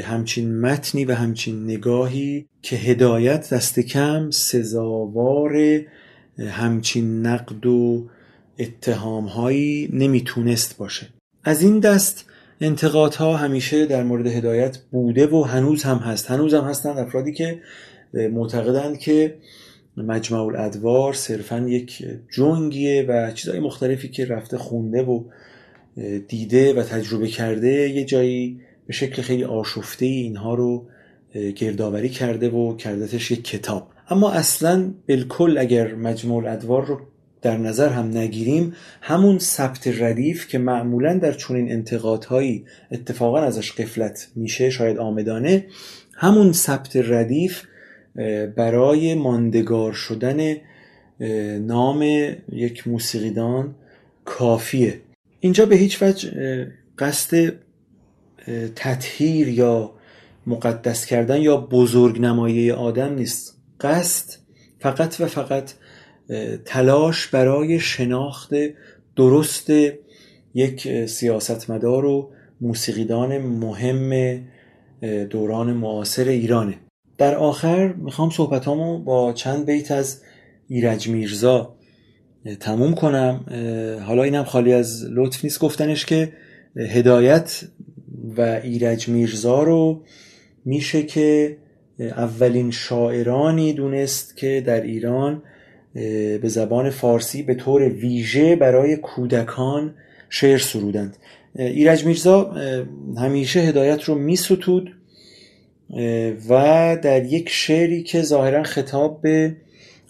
همچین 0.04 0.62
متنی 0.62 1.06
و 1.06 1.14
همچین 1.14 1.64
نگاهی 1.64 2.46
که 2.62 2.76
هدایت 2.76 3.54
دست 3.54 3.80
کم 3.80 4.30
سزاوار 4.32 5.82
همچین 6.40 7.26
نقد 7.26 7.66
و 7.66 8.10
اتهامهایی 8.60 9.90
نمی‌تونست 9.94 10.78
باشه. 10.78 11.08
از 11.44 11.64
این 11.64 11.80
دست 11.80 12.31
انتقادها 12.62 13.38
همیشه 13.38 13.86
در 13.86 14.04
مورد 14.04 14.28
هدایت 14.28 14.78
بوده 14.78 15.28
و 15.28 15.44
هنوز 15.44 15.84
هم 15.84 15.98
هست. 15.98 16.32
هنوز 16.32 16.54
هم 16.54 16.64
هستند 16.64 16.98
افرادی 16.98 17.34
که 17.34 17.60
معتقدند 18.14 19.00
که 19.00 19.38
مجمع 19.98 20.40
الادوار 20.40 21.14
صرفا 21.14 21.60
یک 21.60 22.04
جنگیه 22.36 23.06
و 23.08 23.32
چیزهای 23.32 23.60
مختلفی 23.60 24.10
که 24.10 24.26
رفته 24.26 24.58
خونده 24.58 25.02
و 25.04 25.24
دیده 26.28 26.74
و 26.74 26.84
تجربه 26.84 27.28
کرده 27.28 27.90
یه 27.90 28.06
جایی 28.06 28.60
به 28.88 28.94
شکل 28.94 29.22
خیلی 29.22 29.44
آشفته 29.44 30.06
اینها 30.06 30.54
رو 30.54 30.86
گردآوری 31.56 32.10
کرده 32.10 32.50
و 32.50 32.76
کردتش 32.76 33.32
یک 33.32 33.44
کتاب. 33.44 33.88
اما 34.10 34.32
اصلا 34.32 34.94
بالکل 35.08 35.58
اگر 35.58 35.96
مجموع 35.96 36.38
الادوار 36.38 36.86
رو 36.86 37.00
در 37.42 37.58
نظر 37.58 37.90
هم 37.90 38.18
نگیریم 38.18 38.74
همون 39.02 39.40
ثبت 39.40 39.88
ردیف 39.88 40.48
که 40.48 40.58
معمولا 40.58 41.14
در 41.14 41.32
چنین 41.32 41.72
انتقادهایی 41.72 42.66
اتفاقا 42.92 43.40
ازش 43.40 43.72
قفلت 43.72 44.28
میشه 44.36 44.70
شاید 44.70 44.98
آمدانه 44.98 45.66
همون 46.14 46.54
ثبت 46.54 46.96
ردیف 46.96 47.64
برای 48.56 49.16
ماندگار 49.16 49.94
شدن 49.94 50.56
نام 51.60 52.02
یک 52.52 52.88
موسیقیدان 52.88 53.76
کافیه. 54.26 55.02
اینجا 55.40 55.66
به 55.66 55.76
هیچ 55.76 56.04
وجه 56.04 56.32
قصد 56.98 57.54
تطهیر 58.76 59.48
یا 59.48 59.94
مقدس 60.48 61.06
کردن 61.06 61.42
یا 61.42 61.58
بزرگ 61.58 62.22
نمایی 62.22 62.72
آدم 62.72 63.14
نیست. 63.14 63.58
قصد 63.80 64.36
فقط 64.80 65.22
و 65.22 65.26
فقط 65.26 65.72
تلاش 66.66 67.28
برای 67.28 67.80
شناخت 67.80 68.54
درست 69.16 69.70
یک 70.54 71.06
سیاستمدار 71.06 72.06
و 72.06 72.32
موسیقیدان 72.62 73.38
مهم 73.38 74.42
دوران 75.30 75.74
معاصر 75.74 76.28
ایرانه. 76.28 76.74
در 77.18 77.36
آخر 77.36 77.94
می‌خوام 77.94 78.30
صحبتامو 78.30 79.00
با 79.00 79.34
چند 79.34 79.66
بیت 79.66 79.92
از 79.92 80.22
ایرج 80.68 81.08
میرزا 81.08 81.76
تموم 82.60 82.96
کنم. 82.96 83.46
حالا 84.08 84.24
اینم 84.24 84.44
خالی 84.44 84.74
از 84.74 85.06
لطف 85.12 85.44
نیست 85.44 85.60
گفتنش 85.60 86.06
که 86.06 86.34
هدایت 86.76 87.64
و 88.38 88.42
ایرج 88.64 89.08
میرزا 89.08 89.64
رو 89.64 90.04
میشه 90.66 91.04
که 91.04 91.58
اولین 92.00 92.72
شاعرانی 92.72 93.74
دونست 93.74 94.38
که 94.38 94.64
در 94.66 94.82
ایران 94.82 95.44
به 95.94 96.42
زبان 96.44 96.90
فارسی 96.90 97.44
به 97.44 97.56
طور 97.56 97.90
ویژه 97.90 98.56
برای 98.56 98.98
کودکان 98.98 99.94
شعر 100.30 100.58
سرودند. 100.58 101.18
ایرج 101.56 102.06
میرزا 102.06 102.56
همیشه 103.18 103.60
هدایت 103.60 104.04
رو 104.04 104.16
میستود 104.16 104.96
و 106.50 106.98
در 107.02 107.26
یک 107.26 107.50
شعری 107.50 108.04
که 108.04 108.22
ظاهرا 108.22 108.64
خطاب 108.64 109.22
به 109.22 109.56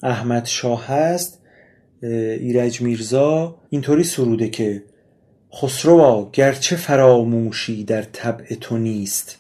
احمد 0.04 0.46
شاه 0.46 0.88
هست 0.88 1.42
ایرج 2.04 2.82
میرزا 2.82 3.56
اینطوری 3.70 4.04
سروده 4.04 4.50
که 4.50 4.84
خسروا 5.54 6.30
گرچه 6.34 6.76
فراموشی 6.76 7.84
در 7.84 8.02
طبع 8.02 8.56
تو 8.56 8.78
نیست 8.78 9.38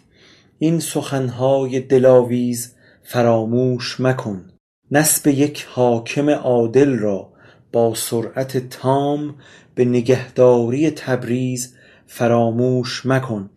این 0.59 0.79
سخنهای 0.79 1.79
دلاویز 1.79 2.73
فراموش 3.03 3.99
مکن. 3.99 4.50
نسب 4.91 5.27
یک 5.27 5.67
حاکم 5.69 6.29
عادل 6.29 6.97
را 6.97 7.33
با 7.71 7.95
سرعت 7.95 8.69
تام 8.69 9.35
به 9.75 9.85
نگهداری 9.85 10.91
تبریز 10.91 11.75
فراموش 12.07 13.05
مکن. 13.05 13.49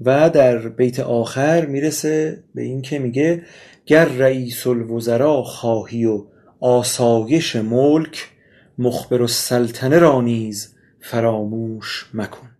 و 0.00 0.30
در 0.30 0.68
بیت 0.68 1.00
آخر 1.00 1.66
می‌رسه 1.66 2.44
به 2.54 2.62
این 2.62 2.82
که 2.82 2.98
میگه 2.98 3.42
گر 3.86 4.04
رئیس 4.04 4.66
الوزراء 4.66 5.42
خواهی 5.42 6.04
و 6.04 6.24
آسایش 6.60 7.56
ملک 7.56 8.30
مخبر 8.78 9.22
السلطنه 9.22 9.98
را 9.98 10.20
نیز 10.20 10.74
فراموش 11.00 12.10
مکن. 12.14 12.50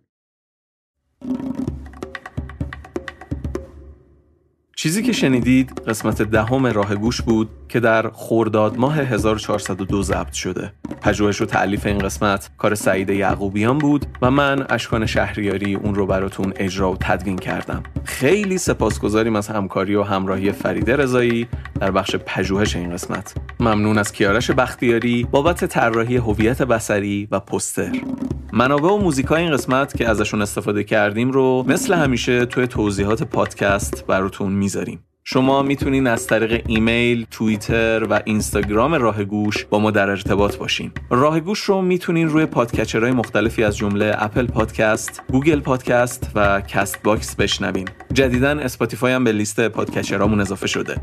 چیزی 4.85 5.03
که 5.03 5.11
شنیدید 5.11 5.81
قسمت 5.87 6.21
دهم 6.21 6.65
راه 6.65 6.95
گوش 6.95 7.21
بود 7.21 7.49
که 7.69 7.79
در 7.79 8.09
خرداد 8.09 8.77
ماه 8.77 8.97
1402 8.97 10.03
ضبط 10.03 10.33
شده. 10.33 10.73
پژوهش 11.01 11.41
و 11.41 11.45
تألیف 11.45 11.85
این 11.85 11.97
قسمت 11.97 12.49
کار 12.57 12.75
سعید 12.75 13.09
یعقوبیان 13.09 13.77
بود 13.77 14.05
و 14.21 14.31
من 14.31 14.65
اشکان 14.69 15.05
شهریاری 15.05 15.75
اون 15.75 15.95
رو 15.95 16.05
براتون 16.05 16.53
اجرا 16.55 16.91
و 16.91 16.97
تدوین 16.99 17.37
کردم. 17.37 17.83
خیلی 18.03 18.57
سپاسگزاریم 18.57 19.35
از 19.35 19.47
همکاری 19.47 19.95
و 19.95 20.03
همراهی 20.03 20.51
فریده 20.51 20.95
رضایی 20.95 21.47
در 21.79 21.91
بخش 21.91 22.15
پژوهش 22.15 22.75
این 22.75 22.93
قسمت. 22.93 23.35
ممنون 23.59 23.97
از 23.97 24.11
کیارش 24.11 24.51
بختیاری 24.51 25.27
بابت 25.31 25.65
طراحی 25.65 26.17
هویت 26.17 26.61
بصری 26.61 27.27
و 27.31 27.39
پوستر. 27.39 27.91
منابع 28.53 28.89
و 28.89 28.97
موزیکای 28.97 29.41
این 29.41 29.51
قسمت 29.51 29.97
که 29.97 30.09
ازشون 30.09 30.41
استفاده 30.41 30.83
کردیم 30.83 31.31
رو 31.31 31.65
مثل 31.67 31.93
همیشه 31.93 32.45
توی 32.45 32.67
توضیحات 32.67 33.23
پادکست 33.23 34.05
براتون 34.07 34.51
می‌ذاریم. 34.75 34.99
شما 35.23 35.63
می‌تونین 35.63 36.07
از 36.07 36.27
طریق 36.27 36.63
ایمیل، 36.67 37.25
توییتر 37.31 38.07
و 38.09 38.21
اینستاگرام 38.25 38.93
راه 38.93 39.23
گوش 39.23 39.65
با 39.65 39.79
ما 39.79 39.91
در 39.91 40.09
ارتباط 40.09 40.57
باشین. 40.57 40.91
راه 41.09 41.39
گوش 41.39 41.59
رو 41.59 41.81
می‌تونین 41.81 42.29
روی 42.29 42.45
podcatcher 42.45 43.00
های 43.00 43.11
مختلفی 43.11 43.63
از 43.63 43.77
جمله 43.77 44.15
اپل 44.17 44.47
پادکست، 44.47 45.21
گوگل 45.31 45.59
پادکست 45.59 46.31
و 46.35 46.61
کست 46.61 47.03
باکس 47.03 47.35
بشنوین. 47.35 47.87
جدیدا 48.13 48.49
اسپاتیفای 48.49 49.13
هم 49.13 49.23
به 49.23 49.31
لیست 49.31 49.67
podcatcher 49.67 50.22
امون 50.22 50.39
اضافه 50.39 50.67
شده. 50.67 50.95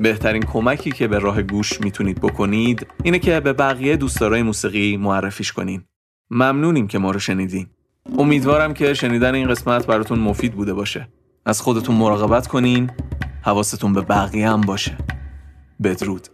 بهترین 0.00 0.42
کمکی 0.42 0.90
که 0.90 1.08
به 1.08 1.18
راه 1.18 1.42
گوش 1.42 1.80
می‌تونید 1.80 2.20
بکنید 2.20 2.86
اینه 3.02 3.18
که 3.18 3.40
به 3.40 3.52
بقیه 3.52 3.96
دوستدارای 3.96 4.42
موسیقی 4.42 4.96
معرفیش 4.96 5.52
کنین. 5.52 5.82
ممنونیم 6.30 6.86
که 6.86 6.98
ما 6.98 7.10
رو 7.10 7.18
شنیدین. 7.18 7.66
امیدوارم 8.18 8.74
که 8.74 8.94
شنیدن 8.94 9.34
این 9.34 9.48
قسمت 9.48 9.86
براتون 9.86 10.18
مفید 10.18 10.52
بوده 10.52 10.74
باشه. 10.74 11.08
از 11.48 11.60
خودتون 11.60 11.96
مراقبت 11.96 12.46
کنین 12.46 12.90
حواستون 13.42 13.92
به 13.92 14.00
بقیه 14.00 14.50
هم 14.50 14.60
باشه. 14.60 14.98
بدرود. 15.82 16.28